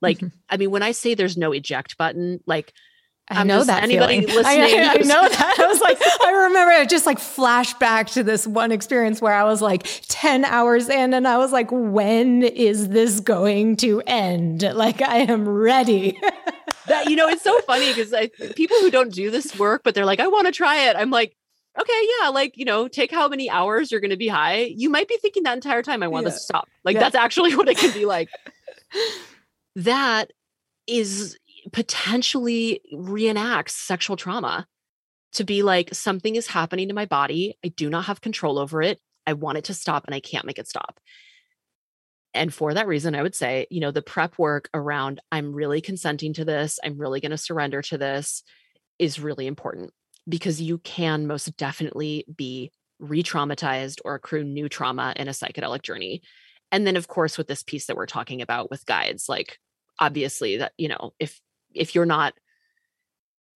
Like, 0.00 0.18
mm-hmm. 0.18 0.36
I 0.48 0.56
mean, 0.56 0.70
when 0.70 0.82
I 0.82 0.92
say 0.92 1.14
there's 1.14 1.36
no 1.36 1.52
eject 1.52 1.96
button, 1.96 2.40
like, 2.46 2.72
I 3.28 3.42
know 3.44 3.58
just, 3.58 3.68
that 3.68 3.82
anybody 3.82 4.20
feeling. 4.20 4.36
listening. 4.44 4.80
I, 4.80 4.84
I, 4.84 4.92
I 4.92 4.96
know 4.96 5.28
that. 5.28 5.56
I 5.58 5.66
was 5.66 5.80
like, 5.80 5.98
I 6.24 6.30
remember 6.46 6.72
I 6.72 6.84
just 6.84 7.06
like 7.06 7.18
flashback 7.18 8.12
to 8.14 8.22
this 8.22 8.46
one 8.46 8.70
experience 8.70 9.22
where 9.22 9.32
I 9.32 9.44
was 9.44 9.62
like 9.62 9.86
10 10.08 10.44
hours 10.44 10.88
in 10.88 11.14
and 11.14 11.26
I 11.26 11.38
was 11.38 11.52
like, 11.52 11.68
when 11.70 12.42
is 12.42 12.90
this 12.90 13.20
going 13.20 13.76
to 13.76 14.02
end? 14.06 14.62
Like, 14.62 15.00
I 15.00 15.18
am 15.18 15.48
ready. 15.48 16.18
that, 16.86 17.08
you 17.08 17.16
know, 17.16 17.28
it's 17.28 17.42
so 17.42 17.58
funny 17.60 17.94
because 17.94 18.12
people 18.56 18.76
who 18.80 18.90
don't 18.90 19.12
do 19.12 19.30
this 19.30 19.58
work, 19.58 19.82
but 19.84 19.94
they're 19.94 20.04
like, 20.04 20.20
I 20.20 20.28
want 20.28 20.46
to 20.46 20.52
try 20.52 20.90
it. 20.90 20.96
I'm 20.96 21.10
like, 21.10 21.34
okay, 21.78 22.08
yeah, 22.20 22.28
like, 22.28 22.56
you 22.56 22.64
know, 22.64 22.88
take 22.88 23.10
how 23.10 23.28
many 23.28 23.50
hours 23.50 23.90
you're 23.90 24.00
going 24.00 24.10
to 24.10 24.16
be 24.16 24.28
high. 24.28 24.72
You 24.76 24.90
might 24.90 25.08
be 25.08 25.16
thinking 25.16 25.42
that 25.44 25.54
entire 25.54 25.82
time, 25.82 26.02
I 26.02 26.08
want 26.08 26.24
yeah. 26.24 26.30
this 26.30 26.40
to 26.40 26.44
stop. 26.44 26.68
Like, 26.84 26.94
yeah. 26.94 27.00
that's 27.00 27.14
actually 27.14 27.56
what 27.56 27.68
it 27.68 27.78
can 27.78 27.92
be 27.92 28.06
like. 28.06 28.28
that 29.76 30.32
is 30.86 31.36
potentially 31.72 32.80
reenacts 32.92 33.70
sexual 33.70 34.16
trauma 34.16 34.66
to 35.32 35.44
be 35.44 35.62
like, 35.62 35.92
something 35.92 36.36
is 36.36 36.46
happening 36.46 36.88
to 36.88 36.94
my 36.94 37.06
body. 37.06 37.56
I 37.64 37.68
do 37.68 37.90
not 37.90 38.04
have 38.04 38.20
control 38.20 38.58
over 38.58 38.82
it. 38.82 39.00
I 39.26 39.32
want 39.32 39.58
it 39.58 39.64
to 39.64 39.74
stop 39.74 40.04
and 40.06 40.14
I 40.14 40.20
can't 40.20 40.44
make 40.44 40.58
it 40.58 40.68
stop. 40.68 41.00
And 42.34 42.52
for 42.52 42.74
that 42.74 42.86
reason, 42.86 43.14
I 43.14 43.22
would 43.22 43.34
say, 43.34 43.66
you 43.70 43.80
know, 43.80 43.90
the 43.90 44.02
prep 44.02 44.38
work 44.38 44.68
around 44.74 45.20
I'm 45.32 45.52
really 45.52 45.80
consenting 45.80 46.34
to 46.34 46.44
this, 46.44 46.78
I'm 46.84 46.98
really 46.98 47.20
going 47.20 47.30
to 47.30 47.38
surrender 47.38 47.80
to 47.82 47.98
this 47.98 48.42
is 48.98 49.18
really 49.18 49.46
important 49.46 49.92
because 50.28 50.60
you 50.60 50.78
can 50.78 51.26
most 51.26 51.56
definitely 51.56 52.24
be 52.34 52.72
re-traumatized 52.98 54.00
or 54.04 54.14
accrue 54.14 54.44
new 54.44 54.68
trauma 54.68 55.12
in 55.16 55.28
a 55.28 55.32
psychedelic 55.32 55.82
journey. 55.82 56.22
And 56.72 56.86
then 56.86 56.96
of 56.96 57.08
course 57.08 57.36
with 57.38 57.46
this 57.46 57.62
piece 57.62 57.86
that 57.86 57.96
we're 57.96 58.06
talking 58.06 58.42
about 58.42 58.70
with 58.70 58.86
guides 58.86 59.28
like 59.28 59.58
obviously 59.98 60.56
that 60.56 60.72
you 60.76 60.88
know 60.88 61.12
if 61.18 61.40
if 61.74 61.94
you're 61.94 62.06
not 62.06 62.34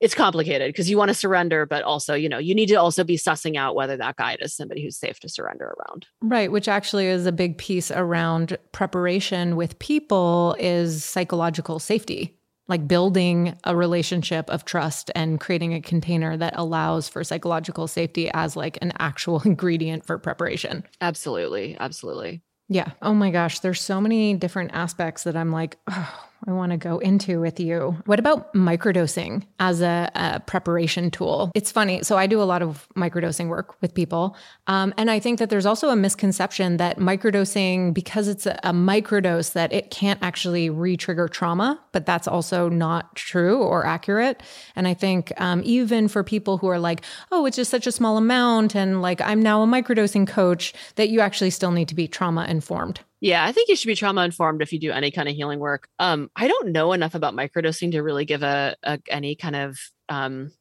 it's 0.01 0.15
complicated 0.15 0.69
because 0.69 0.89
you 0.89 0.97
want 0.97 1.09
to 1.09 1.15
surrender 1.15 1.66
but 1.66 1.82
also 1.82 2.15
you 2.15 2.28
know 2.28 2.39
you 2.39 2.55
need 2.55 2.69
to 2.69 2.77
also 2.77 3.03
be 3.03 3.16
sussing 3.16 3.57
out 3.57 3.74
whether 3.74 3.97
that 3.97 4.15
guide 4.16 4.39
is 4.40 4.55
somebody 4.55 4.82
who's 4.82 4.97
safe 4.97 5.19
to 5.20 5.28
surrender 5.28 5.74
around. 5.78 6.07
Right 6.23 6.53
which 6.53 6.69
actually 6.69 7.07
is 7.07 7.27
a 7.27 7.32
big 7.32 7.59
piece 7.59 7.90
around 7.90 8.57
preparation 8.73 9.57
with 9.57 9.78
people 9.78 10.55
is 10.61 11.05
psychological 11.05 11.81
safety 11.81 12.38
like 12.69 12.86
building 12.86 13.57
a 13.65 13.74
relationship 13.74 14.49
of 14.51 14.65
trust 14.65 15.11
and 15.15 15.40
creating 15.40 15.74
a 15.74 15.81
container 15.81 16.36
that 16.36 16.55
allows 16.57 17.09
for 17.09 17.24
psychological 17.24 17.89
safety 17.89 18.31
as 18.35 18.57
like 18.57 18.78
an 18.82 18.93
actual 18.99 19.40
ingredient 19.45 20.05
for 20.05 20.19
preparation 20.19 20.85
absolutely 21.01 21.77
absolutely 21.81 22.43
yeah. 22.69 22.90
Oh 23.01 23.15
my 23.15 23.31
gosh. 23.31 23.61
There's 23.61 23.81
so 23.81 24.01
many 24.01 24.35
different 24.35 24.73
aspects 24.74 25.24
that 25.24 25.36
I'm 25.36 25.51
like, 25.51 25.78
oh, 25.90 26.27
I 26.47 26.52
want 26.52 26.70
to 26.70 26.78
go 26.78 26.98
into 26.98 27.40
with 27.40 27.59
you. 27.59 27.97
What 28.06 28.19
about 28.19 28.55
microdosing 28.55 29.43
as 29.59 29.81
a, 29.81 30.10
a, 30.15 30.40
preparation 30.40 31.10
tool? 31.10 31.51
It's 31.55 31.73
funny. 31.73 32.02
So 32.05 32.16
I 32.16 32.27
do 32.27 32.40
a 32.40 32.44
lot 32.44 32.62
of 32.62 32.86
microdosing 32.97 33.48
work 33.48 33.81
with 33.82 33.93
people. 33.93 34.36
Um, 34.69 34.94
and 34.97 35.10
I 35.10 35.19
think 35.19 35.40
that 35.40 35.51
there's 35.51 35.66
also 35.66 35.90
a 35.90 35.97
misconception 35.97 36.77
that 36.77 36.98
microdosing, 36.98 37.93
because 37.93 38.28
it's 38.28 38.47
a, 38.47 38.59
a 38.62 38.73
microdose, 38.73 39.52
that 39.55 39.73
it 39.73 39.90
can't 39.90 40.23
actually 40.23 40.70
re-trigger 40.70 41.27
trauma, 41.27 41.81
but 41.93 42.06
that's 42.06 42.28
also 42.28 42.69
not 42.69 43.16
true 43.16 43.59
or 43.59 43.85
accurate. 43.85 44.40
And 44.77 44.86
I 44.86 44.94
think 44.94 45.32
um, 45.40 45.60
even 45.65 46.06
for 46.06 46.23
people 46.23 46.59
who 46.59 46.69
are 46.69 46.78
like, 46.78 47.02
oh, 47.32 47.47
it's 47.47 47.56
just 47.56 47.70
such 47.70 47.86
a 47.86 47.93
small 47.93 48.16
amount 48.16 48.77
and 48.77 49.02
like 49.02 49.20
I'm 49.20 49.43
now 49.43 49.62
a 49.62 49.66
microdosing 49.66 50.27
coach, 50.27 50.73
that 50.94 51.09
you 51.09 51.20
actually 51.20 51.51
still 51.51 51.73
need 51.73 51.89
to 51.89 51.94
be 51.94 52.06
trauma 52.06 52.44
informed. 52.44 53.01
Yeah, 53.20 53.45
I 53.45 53.53
think 53.53 53.69
you 53.69 53.77
should 53.77 53.89
be 53.89 53.97
trauma 53.97 54.23
informed 54.23 54.62
if 54.62 54.73
you 54.73 54.78
do 54.78 54.93
any 54.93 55.11
kind 55.11 55.28
of 55.28 55.35
healing 55.35 55.59
work. 55.59 55.89
Um, 55.99 56.31
I 56.36 56.47
don't 56.47 56.69
know 56.69 56.93
enough 56.93 57.15
about 57.15 57.35
microdosing 57.35 57.90
to 57.93 58.03
really 58.03 58.24
give 58.24 58.43
a, 58.43 58.77
a 58.82 59.01
any 59.09 59.35
kind 59.35 59.57
of 59.57 59.78
um, 60.09 60.53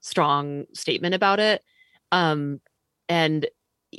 strong 0.00 0.66
statement 0.74 1.14
about 1.14 1.40
it. 1.40 1.62
Um, 2.12 2.60
and 3.08 3.46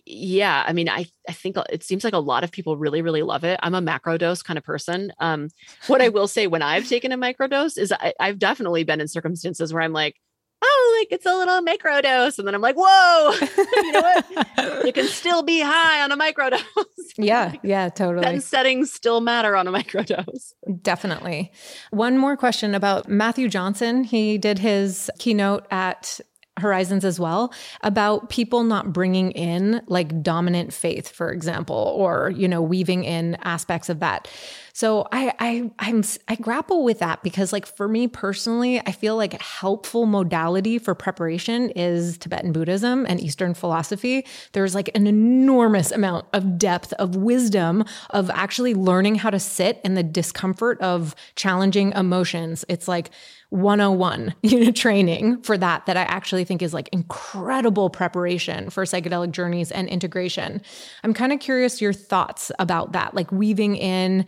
yeah, 0.05 0.63
I 0.67 0.73
mean, 0.73 0.89
I 0.89 1.07
I 1.27 1.31
think 1.31 1.57
it 1.71 1.83
seems 1.83 2.03
like 2.03 2.13
a 2.13 2.19
lot 2.19 2.43
of 2.43 2.51
people 2.51 2.77
really 2.77 3.01
really 3.01 3.23
love 3.23 3.43
it. 3.43 3.59
I'm 3.63 3.75
a 3.75 3.81
macro 3.81 4.17
dose 4.17 4.43
kind 4.43 4.57
of 4.57 4.63
person. 4.63 5.11
Um, 5.19 5.49
what 5.87 6.01
I 6.01 6.09
will 6.15 6.27
say 6.27 6.47
when 6.47 6.61
I've 6.61 6.87
taken 6.87 7.11
a 7.11 7.17
microdose 7.17 7.77
is 7.77 7.91
I, 7.91 8.13
I've 8.19 8.39
definitely 8.39 8.83
been 8.83 9.01
in 9.01 9.07
circumstances 9.07 9.73
where 9.73 9.81
I'm 9.81 9.93
like, 9.93 10.17
oh, 10.61 10.97
like 10.99 11.11
it's 11.11 11.25
a 11.25 11.35
little 11.35 11.61
micro 11.61 12.01
dose. 12.01 12.37
And 12.39 12.47
then 12.47 12.55
I'm 12.55 12.61
like, 12.61 12.75
whoa, 12.77 13.33
you 13.83 13.91
know 13.91 14.01
what? 14.01 14.85
you 14.85 14.93
can 14.93 15.07
still 15.09 15.43
be 15.43 15.61
high 15.61 16.01
on 16.01 16.11
a 16.11 16.15
micro 16.15 16.49
dose. 16.49 16.61
yeah, 17.17 17.53
yeah, 17.63 17.89
totally. 17.89 18.25
And 18.25 18.43
settings 18.43 18.91
still 18.91 19.21
matter 19.21 19.55
on 19.55 19.67
a 19.67 19.71
micro 19.71 20.03
dose. 20.03 20.53
Definitely. 20.81 21.51
One 21.91 22.17
more 22.17 22.37
question 22.37 22.75
about 22.75 23.09
Matthew 23.09 23.49
Johnson. 23.49 24.03
He 24.03 24.37
did 24.37 24.59
his 24.59 25.09
keynote 25.19 25.65
at 25.71 26.19
horizons 26.57 27.03
as 27.03 27.19
well 27.19 27.53
about 27.81 28.29
people 28.29 28.63
not 28.63 28.93
bringing 28.93 29.31
in 29.31 29.81
like 29.87 30.23
dominant 30.23 30.71
faith 30.71 31.09
for 31.09 31.31
example 31.31 31.93
or 31.97 32.31
you 32.35 32.47
know 32.47 32.61
weaving 32.61 33.03
in 33.03 33.35
aspects 33.43 33.89
of 33.89 33.99
that 33.99 34.29
so 34.75 35.07
I 35.09 35.33
I 35.39 35.71
I'm 35.79 36.03
I 36.27 36.35
grapple 36.35 36.83
with 36.83 36.99
that 36.99 37.23
because 37.23 37.53
like 37.53 37.65
for 37.65 37.87
me 37.87 38.09
personally, 38.09 38.81
I 38.81 38.91
feel 38.91 39.15
like 39.15 39.33
a 39.33 39.41
helpful 39.41 40.05
modality 40.05 40.79
for 40.79 40.93
preparation 40.93 41.69
is 41.69 42.17
Tibetan 42.17 42.51
Buddhism 42.51 43.05
and 43.07 43.21
Eastern 43.21 43.53
philosophy. 43.53 44.25
There's 44.51 44.75
like 44.75 44.89
an 44.93 45.07
enormous 45.07 45.93
amount 45.93 46.25
of 46.33 46.57
depth 46.57 46.91
of 46.93 47.15
wisdom 47.15 47.85
of 48.09 48.29
actually 48.31 48.73
learning 48.73 49.15
how 49.15 49.29
to 49.29 49.39
sit 49.39 49.79
in 49.85 49.93
the 49.93 50.03
discomfort 50.03 50.77
of 50.81 51.15
challenging 51.37 51.93
emotions. 51.93 52.65
It's 52.67 52.89
like 52.89 53.11
101 53.55 54.35
you 54.43 54.59
know 54.59 54.71
training 54.71 55.41
for 55.41 55.57
that 55.57 55.85
that 55.85 55.97
I 55.97 56.03
actually 56.03 56.43
think 56.45 56.61
is 56.61 56.73
like 56.73 56.89
incredible 56.91 57.89
preparation 57.89 58.69
for 58.69 58.83
psychedelic 58.85 59.31
journeys 59.31 59.71
and 59.71 59.87
integration. 59.87 60.61
I'm 61.03 61.13
kind 61.13 61.33
of 61.33 61.39
curious 61.39 61.81
your 61.81 61.93
thoughts 61.93 62.51
about 62.59 62.91
that 62.93 63.13
like 63.13 63.31
weaving 63.31 63.75
in 63.75 64.25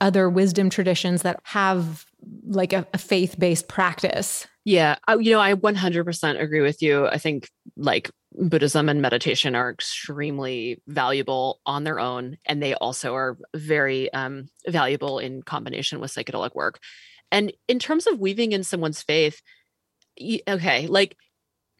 other 0.00 0.30
wisdom 0.30 0.70
traditions 0.70 1.22
that 1.22 1.38
have 1.42 2.06
like 2.46 2.72
a, 2.72 2.86
a 2.94 2.98
faith 2.98 3.38
based 3.38 3.68
practice. 3.68 4.46
Yeah, 4.64 4.96
I, 5.06 5.16
you 5.16 5.32
know, 5.32 5.40
I 5.40 5.54
100% 5.54 6.40
agree 6.40 6.60
with 6.60 6.82
you. 6.82 7.06
I 7.06 7.18
think 7.18 7.48
like 7.76 8.10
Buddhism 8.32 8.88
and 8.88 9.00
meditation 9.02 9.54
are 9.54 9.70
extremely 9.70 10.82
valuable 10.86 11.60
on 11.66 11.84
their 11.84 11.98
own, 11.98 12.36
and 12.46 12.62
they 12.62 12.74
also 12.74 13.14
are 13.14 13.38
very 13.54 14.12
um, 14.12 14.48
valuable 14.68 15.18
in 15.18 15.42
combination 15.42 15.98
with 15.98 16.12
psychedelic 16.12 16.54
work. 16.54 16.78
And 17.32 17.52
in 17.68 17.78
terms 17.78 18.06
of 18.06 18.18
weaving 18.18 18.52
in 18.52 18.64
someone's 18.64 19.02
faith, 19.02 19.40
okay, 20.48 20.86
like 20.86 21.16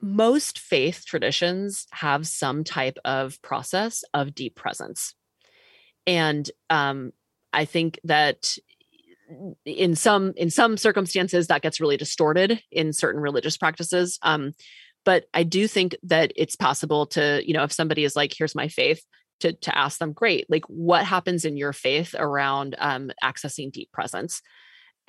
most 0.01 0.59
faith 0.59 1.05
traditions 1.07 1.87
have 1.93 2.27
some 2.27 2.65
type 2.65 2.99
of 3.05 3.41
process 3.43 4.03
of 4.15 4.35
deep 4.35 4.57
presence. 4.57 5.15
And 6.07 6.51
um, 6.71 7.13
I 7.53 7.65
think 7.65 8.01
that 8.05 8.57
in 9.65 9.95
some 9.95 10.33
in 10.37 10.51
some 10.51 10.77
circumstances 10.77 11.47
that 11.47 11.63
gets 11.63 11.81
really 11.81 11.97
distorted 11.97 12.63
in 12.71 12.93
certain 12.93 13.21
religious 13.21 13.57
practices. 13.57 14.19
Um, 14.23 14.53
but 15.05 15.27
I 15.33 15.45
do 15.45 15.67
think 15.67 15.97
that 16.03 16.33
it's 16.37 16.57
possible 16.57 17.07
to, 17.07 17.41
you 17.47 17.55
know, 17.55 17.63
if 17.63 17.73
somebody 17.73 18.05
is 18.05 18.17
like, 18.17 18.35
"Here's 18.37 18.55
my 18.55 18.69
faith," 18.69 19.05
to 19.41 19.53
to 19.53 19.77
ask 19.77 19.99
them, 19.99 20.13
"Great, 20.13 20.47
like 20.49 20.65
what 20.67 21.05
happens 21.05 21.45
in 21.45 21.57
your 21.57 21.73
faith 21.73 22.15
around 22.19 22.75
um, 22.79 23.11
accessing 23.23 23.71
deep 23.71 23.91
presence?" 23.93 24.43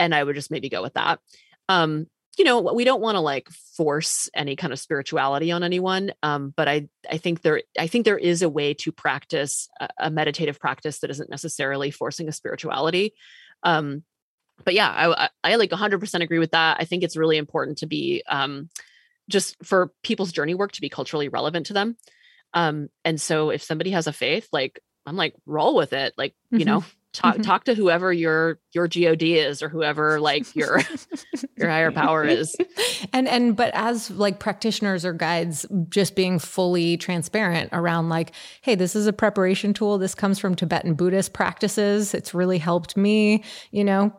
And 0.01 0.15
I 0.15 0.23
would 0.23 0.35
just 0.35 0.51
maybe 0.51 0.69
go 0.69 0.81
with 0.81 0.95
that. 0.95 1.19
Um, 1.69 2.07
you 2.37 2.45
know 2.45 2.59
we 2.59 2.83
don't 2.83 3.01
want 3.01 3.15
to 3.15 3.19
like 3.19 3.49
force 3.49 4.29
any 4.33 4.55
kind 4.55 4.71
of 4.71 4.79
spirituality 4.79 5.51
on 5.51 5.63
anyone 5.63 6.11
um, 6.23 6.53
but 6.55 6.67
i 6.67 6.87
i 7.09 7.17
think 7.17 7.41
there 7.41 7.61
i 7.77 7.87
think 7.87 8.05
there 8.05 8.17
is 8.17 8.41
a 8.41 8.49
way 8.49 8.73
to 8.73 8.91
practice 8.91 9.69
a, 9.79 9.89
a 9.97 10.09
meditative 10.09 10.59
practice 10.59 10.99
that 10.99 11.09
isn't 11.09 11.29
necessarily 11.29 11.91
forcing 11.91 12.27
a 12.27 12.31
spirituality 12.31 13.13
um, 13.63 14.03
but 14.63 14.73
yeah 14.73 14.89
I, 14.89 15.25
I, 15.25 15.29
I 15.43 15.55
like 15.55 15.71
100% 15.71 16.21
agree 16.21 16.39
with 16.39 16.51
that 16.51 16.77
i 16.79 16.85
think 16.85 17.03
it's 17.03 17.17
really 17.17 17.37
important 17.37 17.79
to 17.79 17.85
be 17.85 18.23
um, 18.27 18.69
just 19.29 19.55
for 19.63 19.91
people's 20.03 20.31
journey 20.31 20.53
work 20.53 20.71
to 20.73 20.81
be 20.81 20.89
culturally 20.89 21.29
relevant 21.29 21.67
to 21.67 21.73
them 21.73 21.97
um, 22.53 22.89
and 23.03 23.19
so 23.19 23.49
if 23.49 23.61
somebody 23.61 23.91
has 23.91 24.07
a 24.07 24.13
faith 24.13 24.47
like 24.51 24.79
i'm 25.05 25.15
like 25.15 25.35
roll 25.45 25.75
with 25.75 25.93
it 25.93 26.13
like 26.17 26.33
you 26.49 26.59
mm-hmm. 26.59 26.67
know 26.67 26.83
talk 27.13 27.35
mm-hmm. 27.35 27.43
talk 27.43 27.63
to 27.65 27.75
whoever 27.75 28.11
your 28.13 28.59
your 28.73 28.87
god 28.87 29.21
is 29.21 29.61
or 29.61 29.69
whoever 29.69 30.19
like 30.19 30.55
your 30.55 30.79
your 31.57 31.69
higher 31.69 31.91
power 31.91 32.23
is. 32.23 32.55
And 33.11 33.27
and 33.27 33.55
but 33.55 33.71
as 33.73 34.09
like 34.11 34.39
practitioners 34.39 35.03
or 35.03 35.13
guides 35.13 35.65
just 35.89 36.15
being 36.15 36.39
fully 36.39 36.97
transparent 36.97 37.69
around 37.73 38.09
like 38.09 38.31
hey 38.61 38.75
this 38.75 38.95
is 38.95 39.07
a 39.07 39.13
preparation 39.13 39.73
tool. 39.73 39.97
This 39.97 40.15
comes 40.15 40.39
from 40.39 40.55
tibetan 40.55 40.93
buddhist 40.93 41.33
practices. 41.33 42.13
It's 42.13 42.33
really 42.33 42.57
helped 42.57 42.95
me 42.95 43.43
you 43.71 43.83
know 43.83 44.13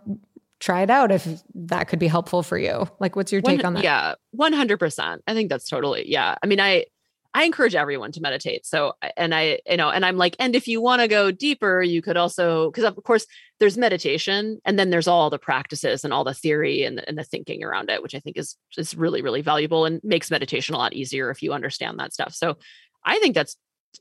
try 0.60 0.82
it 0.82 0.90
out 0.90 1.10
if 1.10 1.26
that 1.54 1.88
could 1.88 1.98
be 1.98 2.06
helpful 2.06 2.42
for 2.42 2.58
you. 2.58 2.86
Like 3.00 3.16
what's 3.16 3.32
your 3.32 3.40
take 3.40 3.58
One, 3.58 3.66
on 3.66 3.74
that? 3.74 3.84
yeah 3.84 4.14
100% 4.36 5.18
i 5.26 5.34
think 5.34 5.48
that's 5.48 5.68
totally 5.68 6.10
yeah. 6.10 6.36
I 6.42 6.46
mean 6.46 6.60
i 6.60 6.84
I 7.34 7.44
encourage 7.44 7.74
everyone 7.74 8.12
to 8.12 8.20
meditate. 8.20 8.66
So, 8.66 8.92
and 9.16 9.34
I, 9.34 9.60
you 9.66 9.78
know, 9.78 9.88
and 9.88 10.04
I'm 10.04 10.18
like, 10.18 10.36
and 10.38 10.54
if 10.54 10.68
you 10.68 10.82
want 10.82 11.00
to 11.00 11.08
go 11.08 11.30
deeper, 11.30 11.82
you 11.82 12.02
could 12.02 12.18
also, 12.18 12.70
because 12.70 12.84
of 12.84 13.02
course 13.04 13.26
there's 13.58 13.78
meditation 13.78 14.60
and 14.66 14.78
then 14.78 14.90
there's 14.90 15.08
all 15.08 15.30
the 15.30 15.38
practices 15.38 16.04
and 16.04 16.12
all 16.12 16.24
the 16.24 16.34
theory 16.34 16.84
and 16.84 16.98
the, 16.98 17.08
and 17.08 17.16
the 17.16 17.24
thinking 17.24 17.64
around 17.64 17.88
it, 17.88 18.02
which 18.02 18.14
I 18.14 18.20
think 18.20 18.36
is, 18.36 18.56
is 18.76 18.94
really, 18.94 19.22
really 19.22 19.40
valuable 19.40 19.86
and 19.86 20.00
makes 20.04 20.30
meditation 20.30 20.74
a 20.74 20.78
lot 20.78 20.92
easier 20.92 21.30
if 21.30 21.42
you 21.42 21.54
understand 21.54 21.98
that 21.98 22.12
stuff. 22.12 22.34
So 22.34 22.56
I 23.04 23.18
think 23.18 23.34
that's 23.34 23.56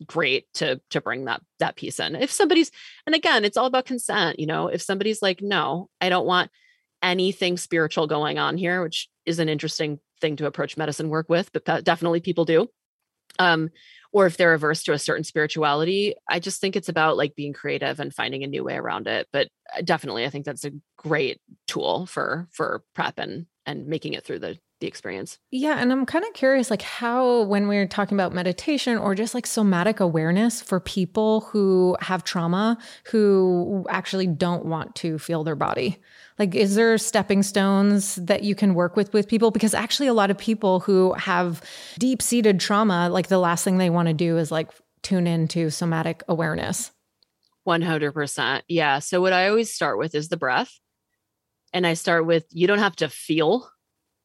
great 0.06 0.46
to 0.54 0.80
to 0.90 1.02
bring 1.02 1.26
that 1.26 1.42
that 1.60 1.76
piece 1.76 2.00
in 2.00 2.16
if 2.16 2.32
somebody's 2.32 2.72
and 3.06 3.14
again 3.14 3.44
it's 3.44 3.58
all 3.58 3.66
about 3.66 3.84
consent 3.84 4.40
you 4.40 4.48
know 4.48 4.68
if 4.68 4.82
somebody's 4.82 5.22
like 5.22 5.42
no 5.42 5.90
i 6.00 6.08
don't 6.08 6.26
want 6.26 6.50
anything 7.04 7.58
spiritual 7.58 8.08
going 8.08 8.40
on 8.40 8.56
here 8.56 8.82
which 8.82 9.10
is 9.26 9.40
an 9.40 9.50
interesting 9.50 10.00
thing 10.22 10.38
to 10.38 10.46
approach 10.46 10.78
medicine 10.78 11.10
work 11.10 11.28
with 11.28 11.52
but 11.52 11.66
definitely 11.84 12.22
people 12.22 12.46
do 12.46 12.70
um, 13.40 13.70
or 14.12 14.26
if 14.26 14.36
they're 14.38 14.54
averse 14.54 14.84
to 14.84 14.94
a 14.94 15.00
certain 15.00 15.24
spirituality 15.24 16.14
i 16.30 16.40
just 16.40 16.62
think 16.62 16.76
it's 16.76 16.90
about 16.90 17.18
like 17.18 17.36
being 17.36 17.54
creative 17.54 18.00
and 18.00 18.14
finding 18.14 18.44
a 18.44 18.48
new 18.48 18.64
way 18.64 18.76
around 18.76 19.08
it 19.08 19.28
but 19.32 19.48
uh, 19.76 19.82
definitely 19.82 20.26
i 20.26 20.30
think 20.30 20.46
that's 20.46 20.66
a 20.66 20.72
great 20.98 21.40
tool 21.68 22.06
for 22.06 22.48
for 22.52 22.84
prep 22.94 23.18
and 23.18 23.46
and 23.66 23.88
making 23.88 24.14
it 24.14 24.24
through 24.24 24.40
the 24.40 24.58
the 24.82 24.88
experience. 24.88 25.40
Yeah. 25.52 25.78
And 25.78 25.92
I'm 25.92 26.06
kind 26.06 26.26
of 26.26 26.34
curious, 26.34 26.70
like, 26.70 26.82
how, 26.82 27.44
when 27.44 27.70
we're 27.70 27.88
talking 27.88 28.18
about 28.18 28.34
meditation 28.34 28.98
or 28.98 29.16
just 29.16 29.34
like 29.34 29.48
somatic 29.48 30.02
awareness 30.02 30.62
for 30.62 30.80
people 30.82 31.42
who 31.42 31.96
have 32.02 32.26
trauma, 32.26 32.78
who 33.06 33.86
actually 33.90 34.28
don't 34.28 34.66
want 34.66 34.96
to 34.96 35.18
feel 35.18 35.46
their 35.46 35.56
body, 35.56 35.98
like, 36.38 36.56
is 36.56 36.76
there 36.76 36.98
stepping 36.98 37.44
stones 37.44 38.16
that 38.16 38.44
you 38.44 38.56
can 38.56 38.74
work 38.74 38.96
with 38.96 39.14
with 39.14 39.28
people? 39.28 39.52
Because 39.52 39.74
actually, 39.74 40.08
a 40.08 40.14
lot 40.14 40.32
of 40.32 40.38
people 40.38 40.82
who 40.82 41.14
have 41.14 41.62
deep 41.98 42.22
seated 42.22 42.60
trauma, 42.60 43.10
like, 43.10 43.28
the 43.28 43.38
last 43.38 43.64
thing 43.64 43.78
they 43.78 43.90
want 43.90 44.08
to 44.08 44.14
do 44.14 44.38
is 44.38 44.52
like 44.52 44.72
tune 45.04 45.28
into 45.28 45.70
somatic 45.70 46.24
awareness. 46.28 46.92
100%. 47.68 48.64
Yeah. 48.68 49.00
So, 49.00 49.22
what 49.22 49.34
I 49.34 49.50
always 49.50 49.72
start 49.72 49.98
with 49.98 50.16
is 50.16 50.30
the 50.30 50.38
breath. 50.38 50.72
And 51.74 51.88
I 51.88 51.94
start 51.94 52.26
with 52.26 52.46
you 52.50 52.68
don't 52.68 52.80
have 52.80 52.96
to 52.98 53.08
feel 53.08 53.70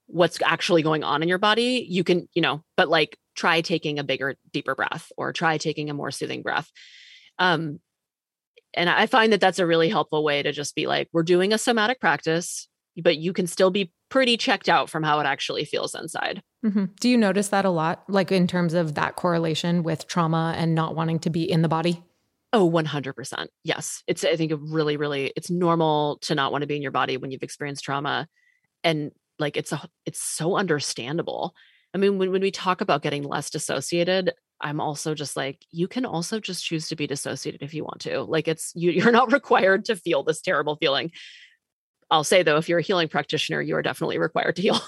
what's 0.06 0.40
actually 0.42 0.82
going 0.82 1.04
on 1.04 1.22
in 1.22 1.28
your 1.28 1.38
body. 1.38 1.86
You 1.88 2.04
can, 2.04 2.28
you 2.34 2.42
know, 2.42 2.62
but 2.76 2.88
like 2.88 3.18
try 3.34 3.60
taking 3.60 3.98
a 3.98 4.04
bigger, 4.04 4.36
deeper 4.52 4.74
breath 4.74 5.10
or 5.16 5.32
try 5.32 5.58
taking 5.58 5.90
a 5.90 5.94
more 5.94 6.10
soothing 6.10 6.42
breath. 6.42 6.70
Um, 7.38 7.80
and 8.74 8.88
I 8.88 9.06
find 9.06 9.32
that 9.32 9.40
that's 9.40 9.58
a 9.58 9.66
really 9.66 9.88
helpful 9.88 10.22
way 10.22 10.42
to 10.42 10.52
just 10.52 10.74
be 10.74 10.86
like, 10.86 11.08
we're 11.12 11.22
doing 11.22 11.52
a 11.52 11.58
somatic 11.58 12.00
practice, 12.00 12.68
but 12.96 13.16
you 13.16 13.32
can 13.32 13.46
still 13.46 13.70
be 13.70 13.92
pretty 14.08 14.36
checked 14.36 14.68
out 14.68 14.88
from 14.88 15.02
how 15.02 15.18
it 15.18 15.26
actually 15.26 15.64
feels 15.64 15.94
inside. 15.94 16.42
Mm-hmm. 16.64 16.84
Do 17.00 17.08
you 17.08 17.16
notice 17.16 17.48
that 17.48 17.64
a 17.64 17.70
lot, 17.70 18.04
like 18.08 18.30
in 18.30 18.46
terms 18.46 18.74
of 18.74 18.94
that 18.94 19.16
correlation 19.16 19.82
with 19.82 20.06
trauma 20.06 20.54
and 20.56 20.74
not 20.74 20.94
wanting 20.94 21.18
to 21.20 21.30
be 21.30 21.50
in 21.50 21.62
the 21.62 21.68
body? 21.68 22.02
Oh, 22.52 22.70
100%. 22.70 23.48
Yes. 23.64 24.02
It's, 24.06 24.24
I 24.24 24.36
think, 24.36 24.52
really, 24.56 24.96
really, 24.96 25.32
it's 25.36 25.50
normal 25.50 26.18
to 26.22 26.34
not 26.34 26.52
want 26.52 26.62
to 26.62 26.66
be 26.66 26.76
in 26.76 26.82
your 26.82 26.92
body 26.92 27.16
when 27.16 27.30
you've 27.30 27.42
experienced 27.42 27.84
trauma. 27.84 28.28
And 28.84 29.10
like, 29.38 29.56
it's 29.56 29.72
a, 29.72 29.88
it's 30.04 30.22
so 30.22 30.56
understandable. 30.56 31.54
I 31.94 31.98
mean, 31.98 32.18
when, 32.18 32.30
when 32.30 32.42
we 32.42 32.50
talk 32.50 32.80
about 32.80 33.02
getting 33.02 33.22
less 33.22 33.50
dissociated, 33.50 34.32
I'm 34.60 34.80
also 34.80 35.14
just 35.14 35.36
like, 35.36 35.64
you 35.70 35.88
can 35.88 36.04
also 36.06 36.40
just 36.40 36.64
choose 36.64 36.88
to 36.88 36.96
be 36.96 37.06
dissociated 37.06 37.62
if 37.62 37.74
you 37.74 37.84
want 37.84 38.00
to. 38.02 38.22
Like, 38.22 38.48
it's, 38.48 38.72
you, 38.74 38.90
you're 38.92 39.12
not 39.12 39.32
required 39.32 39.86
to 39.86 39.96
feel 39.96 40.22
this 40.22 40.40
terrible 40.40 40.76
feeling. 40.76 41.12
I'll 42.10 42.24
say 42.24 42.42
though, 42.42 42.56
if 42.56 42.68
you're 42.68 42.78
a 42.78 42.82
healing 42.82 43.08
practitioner, 43.08 43.60
you 43.60 43.74
are 43.76 43.82
definitely 43.82 44.18
required 44.18 44.56
to 44.56 44.62
heal. 44.66 44.80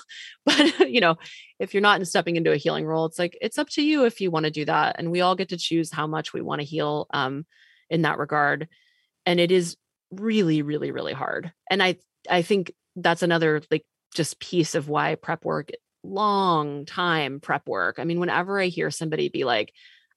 But 0.44 0.90
you 0.90 1.00
know, 1.00 1.16
if 1.58 1.74
you're 1.74 1.80
not 1.80 2.06
stepping 2.06 2.36
into 2.36 2.52
a 2.52 2.56
healing 2.56 2.86
role, 2.86 3.06
it's 3.06 3.18
like 3.18 3.36
it's 3.40 3.58
up 3.58 3.68
to 3.70 3.82
you 3.82 4.04
if 4.04 4.20
you 4.20 4.30
want 4.30 4.44
to 4.44 4.50
do 4.50 4.64
that, 4.64 4.96
and 4.98 5.10
we 5.10 5.20
all 5.20 5.34
get 5.34 5.48
to 5.50 5.56
choose 5.56 5.92
how 5.92 6.06
much 6.06 6.32
we 6.32 6.40
want 6.40 6.60
to 6.60 6.66
heal 6.66 7.06
um, 7.12 7.44
in 7.90 8.02
that 8.02 8.18
regard. 8.18 8.68
And 9.26 9.40
it 9.40 9.50
is 9.50 9.76
really, 10.10 10.62
really, 10.62 10.90
really 10.90 11.12
hard. 11.12 11.52
And 11.70 11.82
I, 11.82 11.96
I 12.30 12.42
think 12.42 12.72
that's 12.96 13.22
another 13.22 13.62
like 13.70 13.84
just 14.14 14.40
piece 14.40 14.74
of 14.74 14.88
why 14.88 15.14
prep 15.14 15.44
work, 15.44 15.70
long 16.02 16.84
time 16.86 17.40
prep 17.40 17.66
work. 17.68 17.96
I 17.98 18.04
mean, 18.04 18.20
whenever 18.20 18.60
I 18.60 18.66
hear 18.66 18.90
somebody 18.90 19.28
be 19.28 19.44
like, 19.44 19.72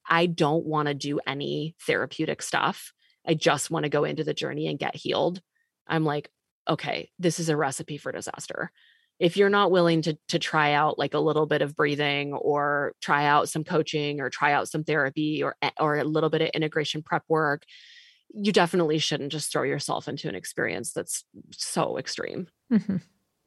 I 0.10 0.26
don't 0.26 0.66
want 0.66 0.88
to 0.88 0.94
do 0.94 1.20
any 1.26 1.76
therapeutic 1.86 2.42
stuff. 2.42 2.92
I 3.28 3.34
just 3.34 3.70
want 3.70 3.84
to 3.84 3.90
go 3.90 4.04
into 4.04 4.24
the 4.24 4.34
journey 4.34 4.68
and 4.68 4.80
get 4.80 4.96
healed. 4.96 5.42
I'm 5.88 6.06
like, 6.06 6.30
okay, 6.68 7.10
this 7.20 7.40
is 7.40 7.50
a 7.50 7.58
recipe 7.58 7.98
for 7.98 8.12
disaster. 8.12 8.72
If 9.20 9.38
you're 9.38 9.50
not 9.50 9.70
willing 9.70 10.02
to 10.04 10.18
to 10.30 10.40
try 10.40 10.74
out 10.74 10.98
like 10.98 11.14
a 11.14 11.20
little 11.20 11.46
bit 11.46 11.62
of 11.62 11.76
breathing 11.76 12.34
or 12.34 12.94
try 13.02 13.26
out 13.26 13.50
some 13.50 13.64
coaching 13.64 14.20
or 14.20 14.32
try 14.32 14.54
out 14.54 14.68
some 14.68 14.84
therapy 14.84 15.44
or 15.44 15.56
eh, 15.62 15.70
or 15.80 15.98
a 15.98 16.04
little 16.04 16.32
bit 16.32 16.42
of 16.42 16.50
integration 16.50 17.04
prep 17.04 17.24
work, 17.28 17.64
you 18.34 18.52
definitely 18.52 18.98
shouldn't 18.98 19.32
just 19.32 19.52
throw 19.52 19.64
yourself 19.64 20.08
into 20.08 20.28
an 20.28 20.36
experience 20.36 20.92
that's 20.94 21.24
so 21.52 21.98
extreme. 22.00 22.48
Mm-hmm. 22.74 22.98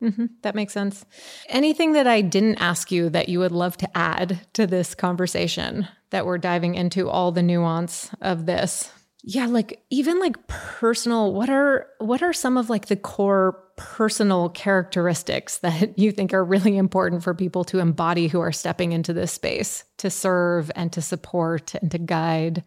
Mm-hmm. 0.03 0.27
That 0.43 0.55
makes 0.55 0.73
sense. 0.73 1.05
Anything 1.49 1.93
that 1.93 2.07
I 2.07 2.21
didn't 2.21 2.61
ask 2.61 2.93
you 2.93 3.09
that 3.11 3.29
you 3.29 3.39
would 3.39 3.53
love 3.53 3.77
to 3.79 3.97
add 3.97 4.47
to 4.55 4.67
this 4.67 4.95
conversation 4.95 5.89
that 6.11 6.27
we're 6.27 6.39
diving 6.39 6.75
into 6.75 7.09
all 7.09 7.33
the 7.33 7.43
nuance 7.43 8.11
of 8.21 8.47
this? 8.47 8.91
yeah 9.27 9.47
like 9.47 9.83
even 9.91 10.21
like 10.21 10.47
personal 10.47 11.33
what 11.33 11.49
are 11.49 11.89
what 11.99 12.23
are 12.23 12.33
some 12.33 12.59
of 12.59 12.69
like 12.69 12.87
the 12.87 12.97
core 12.97 13.59
personal 13.77 14.51
characteristics 14.51 15.59
that 15.59 15.99
you 15.99 16.13
think 16.13 16.33
are 16.35 16.45
really 16.45 16.77
important 16.77 17.25
for 17.25 17.35
people 17.35 17.65
to 17.65 17.79
embody 17.79 18.29
who 18.29 18.41
are 18.41 18.53
stepping 18.53 18.93
into 18.93 19.13
this 19.13 19.33
space 19.33 19.85
to 19.97 20.11
serve 20.11 20.71
and 20.77 20.93
to 20.93 21.01
support 21.01 21.75
and 21.77 21.91
to 21.91 21.99
guide 21.99 22.63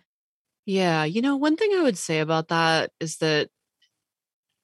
yeah 0.66 1.04
you 1.04 1.22
know 1.22 1.36
one 1.36 1.56
thing 1.56 1.72
i 1.78 1.84
would 1.84 1.98
say 1.98 2.20
about 2.20 2.48
that 2.48 2.92
is 3.00 3.18
that 3.18 3.50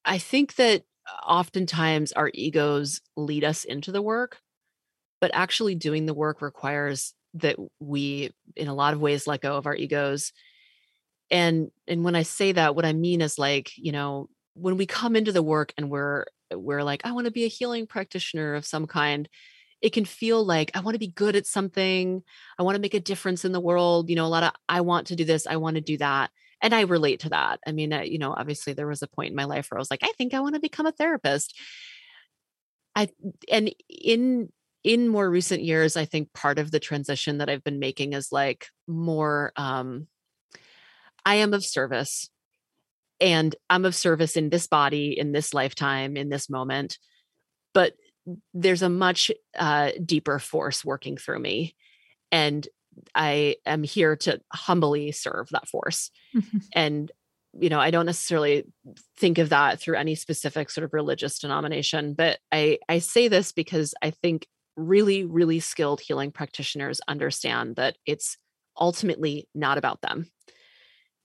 i 0.03 0.17
think 0.17 0.55
that 0.55 0.83
oftentimes 1.25 2.11
our 2.13 2.31
egos 2.33 3.01
lead 3.15 3.43
us 3.43 3.63
into 3.63 3.91
the 3.91 4.01
work 4.01 4.39
but 5.23 5.31
actually 5.33 5.73
doing 5.73 6.05
the 6.05 6.13
work 6.13 6.41
requires 6.41 7.13
that 7.35 7.55
we 7.79 8.31
in 8.57 8.67
a 8.67 8.73
lot 8.73 8.93
of 8.93 8.99
ways 8.99 9.25
let 9.25 9.39
go 9.39 9.55
of 9.55 9.65
our 9.65 9.73
egos. 9.73 10.33
And 11.31 11.71
and 11.87 12.03
when 12.03 12.13
i 12.13 12.23
say 12.23 12.51
that 12.51 12.75
what 12.75 12.83
i 12.83 12.91
mean 12.91 13.21
is 13.21 13.39
like 13.39 13.71
you 13.77 13.93
know 13.93 14.29
when 14.53 14.75
we 14.75 14.85
come 14.85 15.15
into 15.15 15.31
the 15.31 15.41
work 15.41 15.73
and 15.77 15.89
we're 15.89 16.25
we're 16.53 16.83
like 16.83 17.05
i 17.05 17.13
want 17.13 17.23
to 17.25 17.31
be 17.31 17.45
a 17.45 17.47
healing 17.47 17.87
practitioner 17.87 18.53
of 18.53 18.65
some 18.65 18.85
kind 18.85 19.29
it 19.81 19.93
can 19.93 20.03
feel 20.03 20.45
like 20.45 20.71
i 20.75 20.81
want 20.81 20.95
to 20.95 20.99
be 20.99 21.07
good 21.07 21.37
at 21.37 21.47
something. 21.47 22.21
I 22.59 22.63
want 22.63 22.75
to 22.75 22.81
make 22.81 22.93
a 22.93 22.99
difference 22.99 23.45
in 23.45 23.53
the 23.53 23.61
world. 23.61 24.09
You 24.09 24.17
know 24.17 24.25
a 24.25 24.27
lot 24.27 24.43
of 24.43 24.51
i 24.67 24.81
want 24.81 25.07
to 25.07 25.15
do 25.15 25.23
this. 25.23 25.47
I 25.47 25.55
want 25.55 25.75
to 25.75 25.81
do 25.81 25.97
that 25.99 26.31
and 26.63 26.73
i 26.73 26.81
relate 26.81 27.19
to 27.19 27.29
that 27.29 27.59
i 27.67 27.71
mean 27.71 27.91
you 28.05 28.17
know 28.17 28.33
obviously 28.35 28.73
there 28.73 28.87
was 28.87 29.03
a 29.03 29.07
point 29.07 29.29
in 29.29 29.35
my 29.35 29.45
life 29.45 29.67
where 29.69 29.77
i 29.77 29.81
was 29.81 29.91
like 29.91 30.03
i 30.03 30.11
think 30.17 30.33
i 30.33 30.39
want 30.39 30.55
to 30.55 30.61
become 30.61 30.87
a 30.87 30.91
therapist 30.91 31.55
i 32.95 33.07
and 33.51 33.71
in 33.87 34.49
in 34.83 35.07
more 35.07 35.29
recent 35.29 35.61
years 35.61 35.95
i 35.95 36.05
think 36.05 36.33
part 36.33 36.57
of 36.57 36.71
the 36.71 36.79
transition 36.79 37.37
that 37.37 37.49
i've 37.49 37.63
been 37.63 37.79
making 37.79 38.13
is 38.13 38.31
like 38.31 38.67
more 38.87 39.51
um 39.55 40.07
I 41.25 41.35
am 41.35 41.53
of 41.53 41.63
service 41.63 42.29
and 43.19 43.55
I'm 43.69 43.85
of 43.85 43.95
service 43.95 44.35
in 44.35 44.49
this 44.49 44.67
body, 44.67 45.17
in 45.17 45.31
this 45.31 45.53
lifetime, 45.53 46.17
in 46.17 46.29
this 46.29 46.49
moment. 46.49 46.97
But 47.73 47.93
there's 48.53 48.81
a 48.81 48.89
much 48.89 49.31
uh, 49.57 49.91
deeper 50.03 50.39
force 50.39 50.83
working 50.83 51.17
through 51.17 51.39
me. 51.39 51.75
And 52.31 52.67
I 53.15 53.57
am 53.65 53.83
here 53.83 54.15
to 54.17 54.41
humbly 54.51 55.11
serve 55.11 55.49
that 55.51 55.67
force. 55.67 56.11
Mm-hmm. 56.35 56.57
And, 56.73 57.11
you 57.59 57.69
know, 57.69 57.79
I 57.79 57.91
don't 57.91 58.07
necessarily 58.07 58.63
think 59.17 59.37
of 59.37 59.49
that 59.49 59.79
through 59.79 59.95
any 59.95 60.15
specific 60.15 60.71
sort 60.71 60.85
of 60.85 60.93
religious 60.93 61.37
denomination, 61.37 62.15
but 62.15 62.39
I, 62.51 62.79
I 62.89 62.97
say 62.97 63.27
this 63.27 63.51
because 63.51 63.93
I 64.01 64.09
think 64.09 64.47
really, 64.75 65.23
really 65.23 65.59
skilled 65.59 66.01
healing 66.01 66.31
practitioners 66.31 66.99
understand 67.07 67.75
that 67.75 67.97
it's 68.07 68.37
ultimately 68.79 69.47
not 69.53 69.77
about 69.77 70.01
them. 70.01 70.31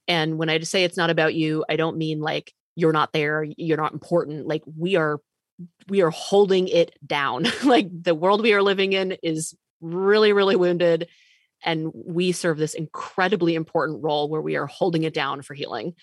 And 0.07 0.39
when 0.39 0.49
I 0.49 0.59
say 0.61 0.85
it's 0.85 0.97
not 0.97 1.11
about 1.11 1.35
you, 1.35 1.65
I 1.69 1.77
don't 1.77 1.99
mean 1.99 2.21
like 2.21 2.53
you're 2.77 2.93
not 2.93 3.13
there, 3.13 3.45
you're 3.57 3.77
not 3.77 3.93
important. 3.93 4.47
Like 4.47 4.63
we 4.77 4.97
are 4.97 5.21
we 5.89 6.03
are 6.03 6.11
holding 6.11 6.69
it 6.69 6.95
down. 7.05 7.47
like 7.65 7.89
the 7.91 8.15
world 8.15 8.43
we 8.43 8.55
are 8.55 8.63
living 8.63 8.93
in 8.93 9.13
is 9.23 9.55
really 9.81 10.33
really 10.33 10.57
wounded 10.57 11.09
and 11.65 11.91
we 11.93 12.33
serve 12.33 12.59
this 12.59 12.75
incredibly 12.75 13.55
important 13.55 14.03
role 14.03 14.29
where 14.29 14.43
we 14.43 14.57
are 14.57 14.67
holding 14.67 15.03
it 15.03 15.15
down 15.15 15.43
for 15.43 15.55
healing. 15.55 15.95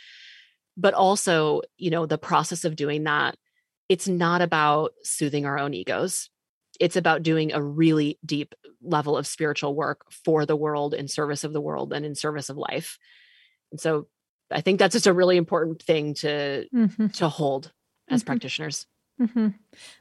But 0.77 0.93
also, 0.93 1.61
you 1.77 1.89
know, 1.89 2.05
the 2.05 2.17
process 2.17 2.65
of 2.65 2.75
doing 2.75 3.05
that 3.05 3.35
it's 3.89 4.07
not 4.07 4.41
about 4.41 4.93
soothing 5.03 5.45
our 5.45 5.59
own 5.59 5.73
egos. 5.73 6.29
It's 6.79 6.95
about 6.95 7.23
doing 7.23 7.53
a 7.53 7.61
really 7.61 8.19
deep 8.25 8.53
level 8.81 9.17
of 9.17 9.27
spiritual 9.27 9.75
work 9.75 10.11
for 10.11 10.45
the 10.45 10.55
world 10.55 10.93
in 10.93 11.07
service 11.07 11.43
of 11.43 11.53
the 11.53 11.61
world 11.61 11.93
and 11.93 12.05
in 12.05 12.15
service 12.15 12.49
of 12.49 12.57
life. 12.57 12.97
And 13.71 13.79
so 13.79 14.07
I 14.51 14.61
think 14.61 14.79
that's 14.79 14.93
just 14.93 15.07
a 15.07 15.13
really 15.13 15.37
important 15.37 15.81
thing 15.81 16.15
to 16.15 16.65
mm-hmm. 16.73 17.07
to 17.07 17.29
hold 17.29 17.71
as 18.09 18.21
mm-hmm. 18.21 18.27
practitioners. 18.27 18.85
Mm-hmm. 19.21 19.47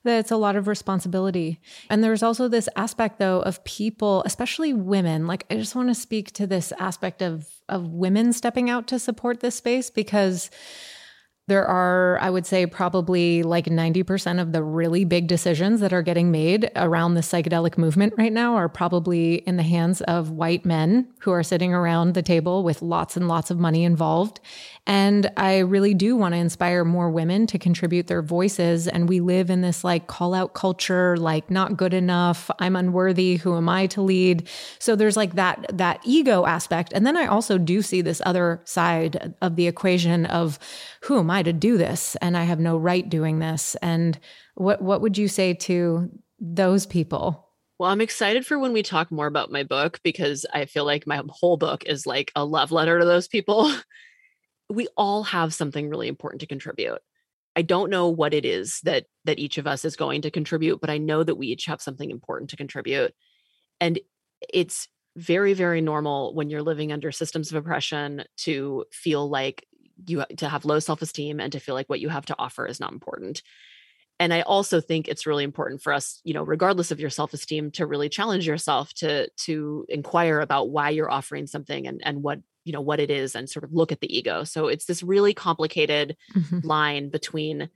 That 0.02 0.18
it's 0.18 0.32
a 0.32 0.36
lot 0.36 0.56
of 0.56 0.66
responsibility. 0.66 1.60
And 1.88 2.02
there's 2.02 2.22
also 2.22 2.48
this 2.48 2.68
aspect 2.74 3.18
though 3.20 3.40
of 3.42 3.62
people, 3.64 4.22
especially 4.26 4.72
women. 4.72 5.26
Like 5.28 5.46
I 5.50 5.54
just 5.54 5.76
want 5.76 5.88
to 5.88 5.94
speak 5.94 6.32
to 6.32 6.46
this 6.46 6.72
aspect 6.78 7.22
of 7.22 7.48
of 7.68 7.88
women 7.88 8.32
stepping 8.32 8.68
out 8.68 8.88
to 8.88 8.98
support 8.98 9.40
this 9.40 9.54
space 9.54 9.88
because 9.88 10.50
there 11.46 11.66
are, 11.66 12.18
I 12.22 12.30
would 12.30 12.46
say, 12.46 12.64
probably 12.64 13.42
like 13.42 13.66
90% 13.66 14.40
of 14.40 14.52
the 14.52 14.62
really 14.62 15.04
big 15.04 15.26
decisions 15.26 15.80
that 15.80 15.92
are 15.92 16.00
getting 16.00 16.30
made 16.30 16.70
around 16.74 17.14
the 17.14 17.20
psychedelic 17.20 17.76
movement 17.76 18.14
right 18.16 18.32
now 18.32 18.54
are 18.54 18.68
probably 18.68 19.36
in 19.46 19.58
the 19.58 19.62
hands 19.62 20.00
of 20.02 20.30
white 20.30 20.64
men 20.64 21.06
who 21.18 21.32
are 21.32 21.42
sitting 21.42 21.74
around 21.74 22.14
the 22.14 22.22
table 22.22 22.64
with 22.64 22.80
lots 22.80 23.14
and 23.14 23.28
lots 23.28 23.50
of 23.50 23.58
money 23.58 23.84
involved. 23.84 24.40
And 24.86 25.30
I 25.36 25.58
really 25.58 25.94
do 25.94 26.16
want 26.16 26.34
to 26.34 26.38
inspire 26.38 26.84
more 26.84 27.10
women 27.10 27.46
to 27.48 27.58
contribute 27.58 28.06
their 28.06 28.22
voices. 28.22 28.86
And 28.88 29.08
we 29.08 29.20
live 29.20 29.50
in 29.50 29.60
this 29.60 29.84
like 29.84 30.06
call 30.06 30.34
out 30.34 30.54
culture, 30.54 31.16
like 31.16 31.50
not 31.50 31.76
good 31.76 31.94
enough. 31.94 32.50
I'm 32.58 32.76
unworthy. 32.76 33.36
Who 33.36 33.56
am 33.56 33.68
I 33.68 33.86
to 33.88 34.02
lead? 34.02 34.48
So 34.78 34.96
there's 34.96 35.16
like 35.16 35.34
that, 35.34 35.64
that 35.72 36.00
ego 36.04 36.44
aspect. 36.46 36.92
And 36.94 37.06
then 37.06 37.16
I 37.16 37.26
also 37.26 37.56
do 37.58 37.80
see 37.82 38.02
this 38.02 38.20
other 38.26 38.60
side 38.64 39.34
of 39.40 39.56
the 39.56 39.66
equation 39.66 40.26
of 40.26 40.58
who 41.04 41.18
am 41.18 41.30
I 41.30 41.42
to 41.42 41.52
do 41.52 41.76
this? 41.76 42.16
And 42.22 42.34
I 42.34 42.44
have 42.44 42.58
no 42.58 42.78
right 42.78 43.06
doing 43.06 43.38
this. 43.38 43.76
And 43.82 44.18
what, 44.54 44.80
what 44.80 45.02
would 45.02 45.18
you 45.18 45.28
say 45.28 45.52
to 45.52 46.10
those 46.40 46.86
people? 46.86 47.46
Well, 47.78 47.90
I'm 47.90 48.00
excited 48.00 48.46
for 48.46 48.58
when 48.58 48.72
we 48.72 48.82
talk 48.82 49.12
more 49.12 49.26
about 49.26 49.52
my 49.52 49.64
book 49.64 50.00
because 50.02 50.46
I 50.54 50.64
feel 50.64 50.86
like 50.86 51.06
my 51.06 51.22
whole 51.28 51.58
book 51.58 51.84
is 51.84 52.06
like 52.06 52.32
a 52.34 52.44
love 52.44 52.72
letter 52.72 52.98
to 52.98 53.04
those 53.04 53.28
people. 53.28 53.70
we 54.70 54.88
all 54.96 55.24
have 55.24 55.52
something 55.52 55.90
really 55.90 56.08
important 56.08 56.40
to 56.40 56.46
contribute. 56.46 57.00
I 57.54 57.62
don't 57.62 57.90
know 57.90 58.08
what 58.08 58.32
it 58.32 58.46
is 58.46 58.80
that 58.84 59.04
that 59.26 59.38
each 59.38 59.58
of 59.58 59.66
us 59.66 59.84
is 59.84 59.96
going 59.96 60.22
to 60.22 60.30
contribute, 60.30 60.80
but 60.80 60.90
I 60.90 60.98
know 60.98 61.22
that 61.22 61.36
we 61.36 61.48
each 61.48 61.66
have 61.66 61.82
something 61.82 62.10
important 62.10 62.50
to 62.50 62.56
contribute. 62.56 63.12
And 63.78 63.98
it's 64.52 64.88
very 65.16 65.52
very 65.52 65.80
normal 65.80 66.34
when 66.34 66.50
you're 66.50 66.62
living 66.62 66.92
under 66.92 67.12
systems 67.12 67.52
of 67.52 67.56
oppression 67.56 68.24
to 68.38 68.84
feel 68.90 69.28
like 69.28 69.66
you 70.06 70.24
to 70.36 70.48
have 70.48 70.64
low 70.64 70.78
self-esteem 70.78 71.40
and 71.40 71.52
to 71.52 71.60
feel 71.60 71.74
like 71.74 71.88
what 71.88 72.00
you 72.00 72.08
have 72.08 72.26
to 72.26 72.36
offer 72.38 72.66
is 72.66 72.80
not 72.80 72.92
important. 72.92 73.42
And 74.20 74.32
i 74.32 74.42
also 74.42 74.80
think 74.80 75.08
it's 75.08 75.26
really 75.26 75.42
important 75.42 75.82
for 75.82 75.92
us 75.92 76.20
you 76.22 76.34
know 76.34 76.44
regardless 76.44 76.92
of 76.92 77.00
your 77.00 77.10
self-esteem 77.10 77.72
to 77.72 77.84
really 77.84 78.08
challenge 78.08 78.46
yourself 78.46 78.94
to 78.94 79.28
to 79.38 79.84
inquire 79.88 80.38
about 80.40 80.70
why 80.70 80.90
you're 80.90 81.10
offering 81.10 81.48
something 81.48 81.88
and 81.88 82.00
and 82.04 82.22
what 82.22 82.38
you 82.64 82.72
know 82.72 82.80
what 82.80 83.00
it 83.00 83.10
is 83.10 83.34
and 83.34 83.48
sort 83.48 83.64
of 83.64 83.72
look 83.72 83.92
at 83.92 84.00
the 84.00 84.16
ego. 84.16 84.44
So 84.44 84.68
it's 84.68 84.86
this 84.86 85.02
really 85.02 85.34
complicated 85.34 86.16
mm-hmm. 86.34 86.66
line 86.66 87.10
between 87.10 87.68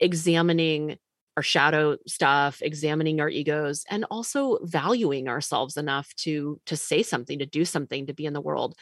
examining 0.00 0.98
our 1.36 1.42
shadow 1.42 1.96
stuff 2.06 2.60
examining 2.60 3.20
our 3.20 3.28
egos 3.28 3.84
and 3.88 4.04
also 4.10 4.58
valuing 4.62 5.28
ourselves 5.28 5.76
enough 5.76 6.14
to 6.16 6.60
to 6.66 6.76
say 6.76 7.02
something 7.02 7.38
to 7.38 7.46
do 7.46 7.64
something 7.64 8.06
to 8.06 8.14
be 8.14 8.26
in 8.26 8.32
the 8.32 8.40
world. 8.40 8.74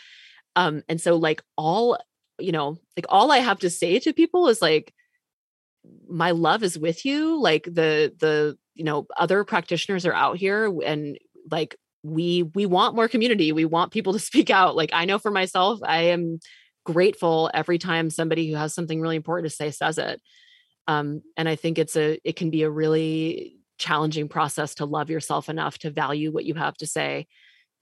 Um 0.57 0.83
and 0.89 1.01
so 1.01 1.17
like 1.17 1.43
all 1.57 1.99
you 2.41 2.53
know 2.53 2.79
like 2.97 3.07
all 3.09 3.31
i 3.31 3.39
have 3.39 3.59
to 3.59 3.71
say 3.71 3.99
to 3.99 4.13
people 4.13 4.49
is 4.49 4.61
like 4.61 4.93
my 6.09 6.33
love 6.33 6.63
is 6.63 6.79
with 6.79 7.05
you. 7.05 7.41
Like 7.41 7.65
the 7.65 8.15
the 8.19 8.57
you 8.75 8.85
know 8.85 9.07
other 9.17 9.45
practitioners 9.45 10.07
are 10.07 10.15
out 10.15 10.37
here 10.37 10.73
and 10.85 11.19
like 11.51 11.77
we 12.03 12.45
we 12.55 12.67
want 12.67 12.95
more 12.95 13.09
community. 13.09 13.53
We 13.53 13.65
want 13.65 13.93
people 13.93 14.13
to 14.13 14.19
speak 14.31 14.51
out. 14.51 14.77
Like 14.77 14.91
i 14.93 15.05
know 15.05 15.19
for 15.19 15.31
myself 15.31 15.81
i 15.85 16.03
am 16.03 16.39
grateful 16.85 17.51
every 17.53 17.79
time 17.79 18.09
somebody 18.09 18.49
who 18.49 18.57
has 18.57 18.75
something 18.75 19.01
really 19.01 19.17
important 19.17 19.51
to 19.51 19.55
say 19.55 19.71
says 19.71 19.99
it. 19.99 20.21
Um, 20.89 21.23
and 21.37 21.49
i 21.49 21.57
think 21.57 21.79
it's 21.79 21.97
a 21.97 22.19
it 22.25 22.37
can 22.37 22.51
be 22.51 22.63
a 22.63 22.71
really 22.71 23.57
challenging 23.79 24.29
process 24.29 24.75
to 24.77 24.85
love 24.85 25.09
yourself 25.09 25.49
enough 25.49 25.79
to 25.79 25.91
value 25.91 26.33
what 26.33 26.45
you 26.45 26.55
have 26.55 26.77
to 26.79 26.87
say 26.87 27.27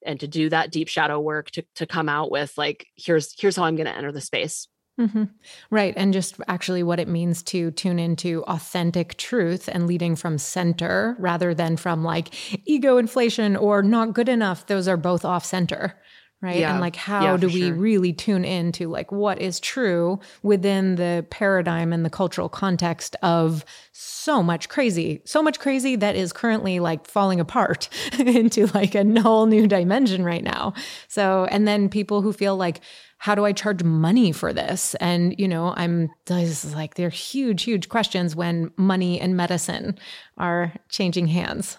and 0.04 0.20
to 0.20 0.26
do 0.26 0.48
that 0.48 0.70
deep 0.70 0.88
shadow 0.88 1.20
work 1.20 1.50
to 1.50 1.64
to 1.74 1.86
come 1.86 2.08
out 2.08 2.30
with 2.30 2.56
like 2.56 2.86
here's 2.96 3.38
here's 3.40 3.56
how 3.56 3.64
i'm 3.64 3.76
going 3.76 3.86
to 3.86 3.96
enter 3.96 4.12
the 4.12 4.20
space 4.20 4.68
Mm-hmm. 4.98 5.24
Right. 5.70 5.94
And 5.96 6.12
just 6.12 6.40
actually 6.48 6.82
what 6.82 6.98
it 6.98 7.06
means 7.06 7.42
to 7.44 7.70
tune 7.70 8.00
into 8.00 8.42
authentic 8.44 9.16
truth 9.16 9.68
and 9.72 9.86
leading 9.86 10.16
from 10.16 10.38
center 10.38 11.14
rather 11.20 11.54
than 11.54 11.76
from 11.76 12.02
like 12.02 12.34
ego 12.68 12.98
inflation 12.98 13.56
or 13.56 13.82
not 13.82 14.12
good 14.12 14.28
enough. 14.28 14.66
Those 14.66 14.88
are 14.88 14.96
both 14.96 15.24
off 15.24 15.44
center. 15.44 15.94
Right. 16.40 16.60
Yeah. 16.60 16.70
And 16.70 16.81
like, 16.81 16.94
how 16.94 17.24
yeah, 17.24 17.36
do 17.36 17.48
we 17.48 17.62
sure. 17.62 17.74
really 17.74 18.12
tune 18.12 18.44
into 18.44 18.89
like 18.89 19.10
what 19.10 19.40
is 19.40 19.59
true 19.59 20.20
within 20.44 20.94
the 20.94 21.27
paradigm 21.31 21.93
and 21.93 22.05
the 22.05 22.10
cultural 22.10 22.48
context 22.48 23.16
of 23.23 23.65
so 23.90 24.40
much 24.40 24.69
crazy, 24.69 25.20
so 25.24 25.43
much 25.43 25.59
crazy 25.59 25.97
that 25.97 26.15
is 26.15 26.32
currently 26.32 26.78
like 26.78 27.09
falling 27.09 27.40
apart 27.40 27.89
into 28.20 28.66
like 28.69 28.94
a 28.94 29.20
whole 29.20 29.47
new 29.47 29.66
dimension 29.66 30.24
right 30.24 30.44
now. 30.44 30.74
So, 31.09 31.48
and 31.51 31.66
then 31.66 31.89
people 31.89 32.23
who 32.23 32.32
feel 32.32 32.56
like, 32.56 32.82
how 33.19 33.35
do 33.35 33.44
I 33.44 33.52
charge 33.52 33.82
money 33.82 34.31
for 34.31 34.52
this? 34.52 34.94
And, 34.97 35.35
you 35.39 35.48
know, 35.48 35.74
I'm 35.77 36.09
this 36.27 36.65
is 36.65 36.73
like 36.73 36.94
they're 36.94 37.09
huge, 37.09 37.65
huge 37.65 37.89
questions 37.89 38.36
when 38.36 38.70
money 38.77 39.20
and 39.20 39.36
medicine 39.36 39.98
are 40.36 40.73
changing 40.89 41.27
hands. 41.27 41.78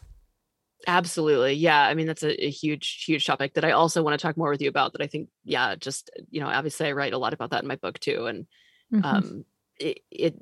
Absolutely. 0.89 1.53
Yeah. 1.53 1.79
I 1.79 1.93
mean, 1.93 2.07
that's 2.07 2.23
a, 2.23 2.45
a, 2.45 2.49
huge, 2.49 3.03
huge 3.05 3.25
topic 3.25 3.53
that 3.53 3.63
I 3.63 3.71
also 3.71 4.01
want 4.01 4.19
to 4.19 4.21
talk 4.21 4.37
more 4.37 4.49
with 4.49 4.61
you 4.61 4.69
about 4.69 4.93
that 4.93 5.01
I 5.01 5.07
think, 5.07 5.29
yeah, 5.43 5.75
just, 5.75 6.09
you 6.31 6.41
know, 6.41 6.47
obviously 6.47 6.87
I 6.87 6.93
write 6.93 7.13
a 7.13 7.19
lot 7.19 7.33
about 7.33 7.51
that 7.51 7.61
in 7.61 7.67
my 7.67 7.75
book 7.75 7.99
too. 7.99 8.25
And 8.25 8.47
mm-hmm. 8.91 9.05
um 9.05 9.45
it, 9.79 9.99
it 10.09 10.35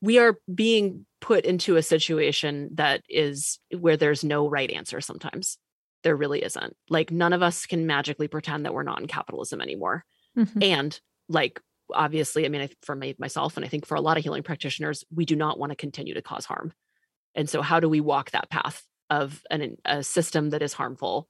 we 0.00 0.18
are 0.18 0.36
being 0.52 1.06
put 1.20 1.44
into 1.44 1.76
a 1.76 1.82
situation 1.82 2.70
that 2.74 3.02
is 3.08 3.60
where 3.70 3.96
there's 3.96 4.24
no 4.24 4.48
right 4.48 4.70
answer 4.70 5.00
sometimes 5.00 5.58
there 6.02 6.16
really 6.16 6.42
isn't. 6.42 6.76
Like 6.88 7.10
none 7.10 7.32
of 7.32 7.42
us 7.42 7.66
can 7.66 7.86
magically 7.86 8.28
pretend 8.28 8.64
that 8.64 8.74
we're 8.74 8.82
not 8.82 9.00
in 9.00 9.06
capitalism 9.06 9.60
anymore. 9.60 10.04
Mm-hmm. 10.36 10.62
And 10.62 11.00
like 11.28 11.60
obviously, 11.94 12.44
I 12.44 12.48
mean, 12.48 12.68
for 12.82 12.94
me 12.94 13.14
myself, 13.18 13.56
and 13.56 13.64
I 13.64 13.68
think 13.68 13.86
for 13.86 13.94
a 13.94 14.00
lot 14.00 14.16
of 14.16 14.24
healing 14.24 14.42
practitioners, 14.42 15.04
we 15.14 15.24
do 15.24 15.36
not 15.36 15.58
want 15.58 15.70
to 15.70 15.76
continue 15.76 16.14
to 16.14 16.22
cause 16.22 16.44
harm. 16.44 16.72
And 17.34 17.48
so, 17.48 17.62
how 17.62 17.80
do 17.80 17.88
we 17.88 18.00
walk 18.00 18.32
that 18.32 18.50
path 18.50 18.82
of 19.10 19.42
an, 19.50 19.76
a 19.84 20.02
system 20.02 20.50
that 20.50 20.62
is 20.62 20.72
harmful 20.72 21.28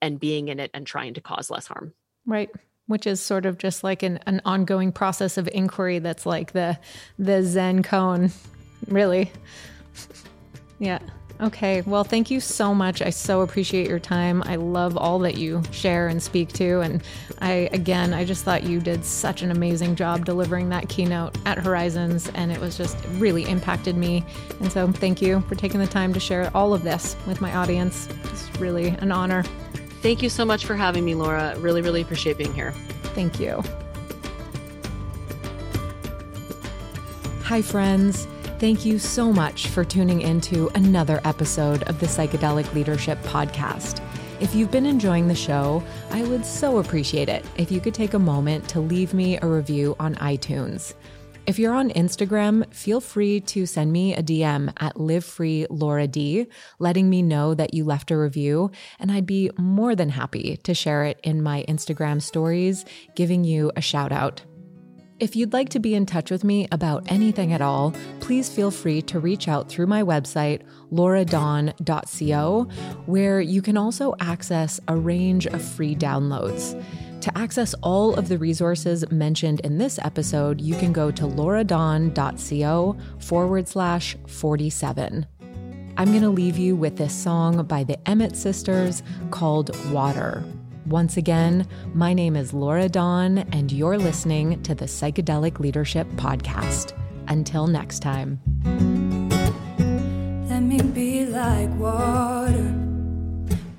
and 0.00 0.20
being 0.20 0.48
in 0.48 0.60
it 0.60 0.70
and 0.74 0.86
trying 0.86 1.14
to 1.14 1.20
cause 1.20 1.50
less 1.50 1.66
harm? 1.66 1.94
Right. 2.26 2.50
Which 2.86 3.06
is 3.06 3.20
sort 3.20 3.46
of 3.46 3.58
just 3.58 3.84
like 3.84 4.02
an, 4.02 4.18
an 4.26 4.40
ongoing 4.44 4.92
process 4.92 5.38
of 5.38 5.48
inquiry 5.52 5.98
that's 5.98 6.26
like 6.26 6.52
the 6.52 6.78
the 7.18 7.42
zen 7.42 7.82
koan, 7.82 8.32
really. 8.88 9.30
Yeah 10.82 11.00
Okay. 11.40 11.80
Well, 11.82 12.04
thank 12.04 12.30
you 12.30 12.38
so 12.38 12.74
much. 12.74 13.00
I 13.00 13.08
so 13.08 13.40
appreciate 13.40 13.88
your 13.88 13.98
time. 13.98 14.42
I 14.44 14.56
love 14.56 14.98
all 14.98 15.18
that 15.20 15.38
you 15.38 15.62
share 15.70 16.08
and 16.08 16.22
speak 16.22 16.52
to. 16.54 16.80
And 16.80 17.02
I, 17.40 17.70
again, 17.72 18.12
I 18.12 18.26
just 18.26 18.44
thought 18.44 18.62
you 18.62 18.78
did 18.78 19.04
such 19.04 19.40
an 19.40 19.50
amazing 19.50 19.96
job 19.96 20.26
delivering 20.26 20.68
that 20.68 20.90
keynote 20.90 21.38
at 21.46 21.56
Horizons. 21.56 22.30
And 22.34 22.52
it 22.52 22.60
was 22.60 22.76
just 22.76 23.02
it 23.02 23.08
really 23.12 23.44
impacted 23.44 23.96
me. 23.96 24.22
And 24.60 24.70
so 24.70 24.92
thank 24.92 25.22
you 25.22 25.40
for 25.48 25.54
taking 25.54 25.80
the 25.80 25.86
time 25.86 26.12
to 26.12 26.20
share 26.20 26.50
all 26.54 26.74
of 26.74 26.82
this 26.82 27.16
with 27.26 27.40
my 27.40 27.54
audience. 27.54 28.06
It's 28.24 28.60
really 28.60 28.88
an 28.88 29.10
honor. 29.10 29.42
Thank 30.02 30.22
you 30.22 30.28
so 30.28 30.44
much 30.44 30.66
for 30.66 30.76
having 30.76 31.06
me, 31.06 31.14
Laura. 31.14 31.58
Really, 31.58 31.80
really 31.80 32.02
appreciate 32.02 32.36
being 32.36 32.52
here. 32.52 32.72
Thank 33.14 33.40
you. 33.40 33.62
Hi, 37.44 37.62
friends. 37.62 38.26
Thank 38.60 38.84
you 38.84 38.98
so 38.98 39.32
much 39.32 39.68
for 39.68 39.86
tuning 39.86 40.20
into 40.20 40.68
another 40.74 41.22
episode 41.24 41.82
of 41.84 41.98
the 41.98 42.04
Psychedelic 42.04 42.70
Leadership 42.74 43.18
Podcast. 43.22 44.02
If 44.38 44.54
you've 44.54 44.70
been 44.70 44.84
enjoying 44.84 45.28
the 45.28 45.34
show, 45.34 45.82
I 46.10 46.24
would 46.24 46.44
so 46.44 46.76
appreciate 46.76 47.30
it 47.30 47.42
if 47.56 47.72
you 47.72 47.80
could 47.80 47.94
take 47.94 48.12
a 48.12 48.18
moment 48.18 48.68
to 48.68 48.80
leave 48.80 49.14
me 49.14 49.38
a 49.40 49.46
review 49.46 49.96
on 49.98 50.14
iTunes. 50.16 50.92
If 51.46 51.58
you're 51.58 51.72
on 51.72 51.88
Instagram, 51.92 52.70
feel 52.74 53.00
free 53.00 53.40
to 53.40 53.64
send 53.64 53.92
me 53.92 54.14
a 54.14 54.22
DM 54.22 54.70
at 54.76 55.00
Live 55.00 55.24
Free 55.24 55.66
Laura 55.70 56.06
D, 56.06 56.46
letting 56.78 57.08
me 57.08 57.22
know 57.22 57.54
that 57.54 57.72
you 57.72 57.84
left 57.84 58.10
a 58.10 58.18
review, 58.18 58.72
and 58.98 59.10
I'd 59.10 59.24
be 59.24 59.50
more 59.56 59.96
than 59.96 60.10
happy 60.10 60.58
to 60.64 60.74
share 60.74 61.04
it 61.04 61.18
in 61.22 61.42
my 61.42 61.64
Instagram 61.66 62.20
stories, 62.20 62.84
giving 63.16 63.42
you 63.42 63.72
a 63.74 63.80
shout 63.80 64.12
out. 64.12 64.42
If 65.20 65.36
you'd 65.36 65.52
like 65.52 65.68
to 65.70 65.78
be 65.78 65.94
in 65.94 66.06
touch 66.06 66.30
with 66.30 66.44
me 66.44 66.66
about 66.72 67.12
anything 67.12 67.52
at 67.52 67.60
all, 67.60 67.92
please 68.20 68.48
feel 68.48 68.70
free 68.70 69.02
to 69.02 69.20
reach 69.20 69.48
out 69.48 69.68
through 69.68 69.86
my 69.86 70.02
website, 70.02 70.62
lauradawn.co, 70.90 72.62
where 73.04 73.40
you 73.42 73.60
can 73.60 73.76
also 73.76 74.14
access 74.18 74.80
a 74.88 74.96
range 74.96 75.46
of 75.46 75.62
free 75.62 75.94
downloads. 75.94 76.82
To 77.20 77.36
access 77.36 77.74
all 77.82 78.14
of 78.14 78.30
the 78.30 78.38
resources 78.38 79.04
mentioned 79.10 79.60
in 79.60 79.76
this 79.76 79.98
episode, 79.98 80.58
you 80.58 80.74
can 80.76 80.90
go 80.90 81.10
to 81.10 81.24
lauradawn.co 81.24 82.96
forward 83.18 83.68
slash 83.68 84.16
47. 84.26 85.26
I'm 85.98 86.08
going 86.08 86.22
to 86.22 86.30
leave 86.30 86.56
you 86.56 86.74
with 86.76 86.96
this 86.96 87.12
song 87.12 87.62
by 87.66 87.84
the 87.84 87.98
Emmett 88.08 88.36
Sisters 88.36 89.02
called 89.30 89.76
Water. 89.92 90.42
Once 90.90 91.16
again, 91.16 91.68
my 91.94 92.12
name 92.12 92.34
is 92.34 92.52
Laura 92.52 92.88
Dawn, 92.88 93.38
and 93.52 93.70
you're 93.70 93.96
listening 93.96 94.60
to 94.64 94.74
the 94.74 94.86
Psychedelic 94.86 95.60
Leadership 95.60 96.08
Podcast. 96.16 96.98
Until 97.28 97.68
next 97.68 98.00
time. 98.00 98.40
Let 100.48 100.64
me 100.64 100.82
be 100.82 101.26
like 101.26 101.70
water, 101.78 102.74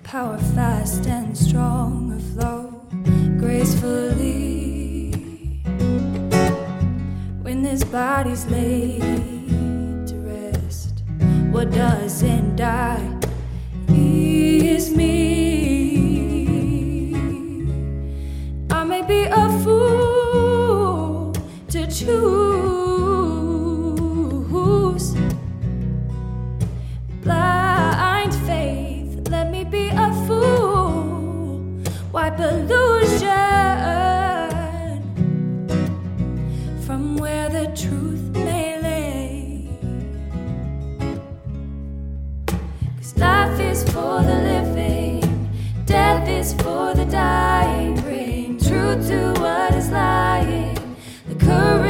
power 0.03 0.37
fast 0.55 1.05
and 1.05 1.37
strong, 1.37 2.17
aflow 2.17 2.79
gracefully. 3.37 5.11
When 7.41 7.61
this 7.61 7.83
body's 7.83 8.45
laid 8.45 9.01
to 10.07 10.15
rest, 10.15 11.03
what 11.51 11.71
doesn't 11.71 12.55
die 12.55 13.19
is 13.89 14.95
me 14.95 16.00
may 18.91 19.01
be 19.03 19.23
a 19.23 19.47
fool 19.63 21.31
to 21.69 21.87
choose 21.87 22.25
blind 27.23 28.33
faith. 28.45 29.29
Let 29.29 29.49
me 29.49 29.63
be 29.63 29.87
a 29.87 30.11
fool. 30.27 31.61
Why 32.11 32.27
illusion 32.35 33.29
from 36.85 37.15
where 37.15 37.47
the 37.47 37.67
truth 37.67 38.23
may 38.33 38.77
lay? 38.81 39.69
Cause 42.97 43.15
life 43.15 43.57
is 43.57 43.85
for 43.85 44.21
the 44.21 44.35
living, 44.51 45.49
death 45.85 46.27
is 46.27 46.53
for 46.55 46.93
the 46.93 47.05
dying 47.05 48.00
to 48.95 49.33
what 49.39 49.73
is 49.73 49.89
lying, 49.89 50.75
the 51.27 51.35
courage. 51.35 51.80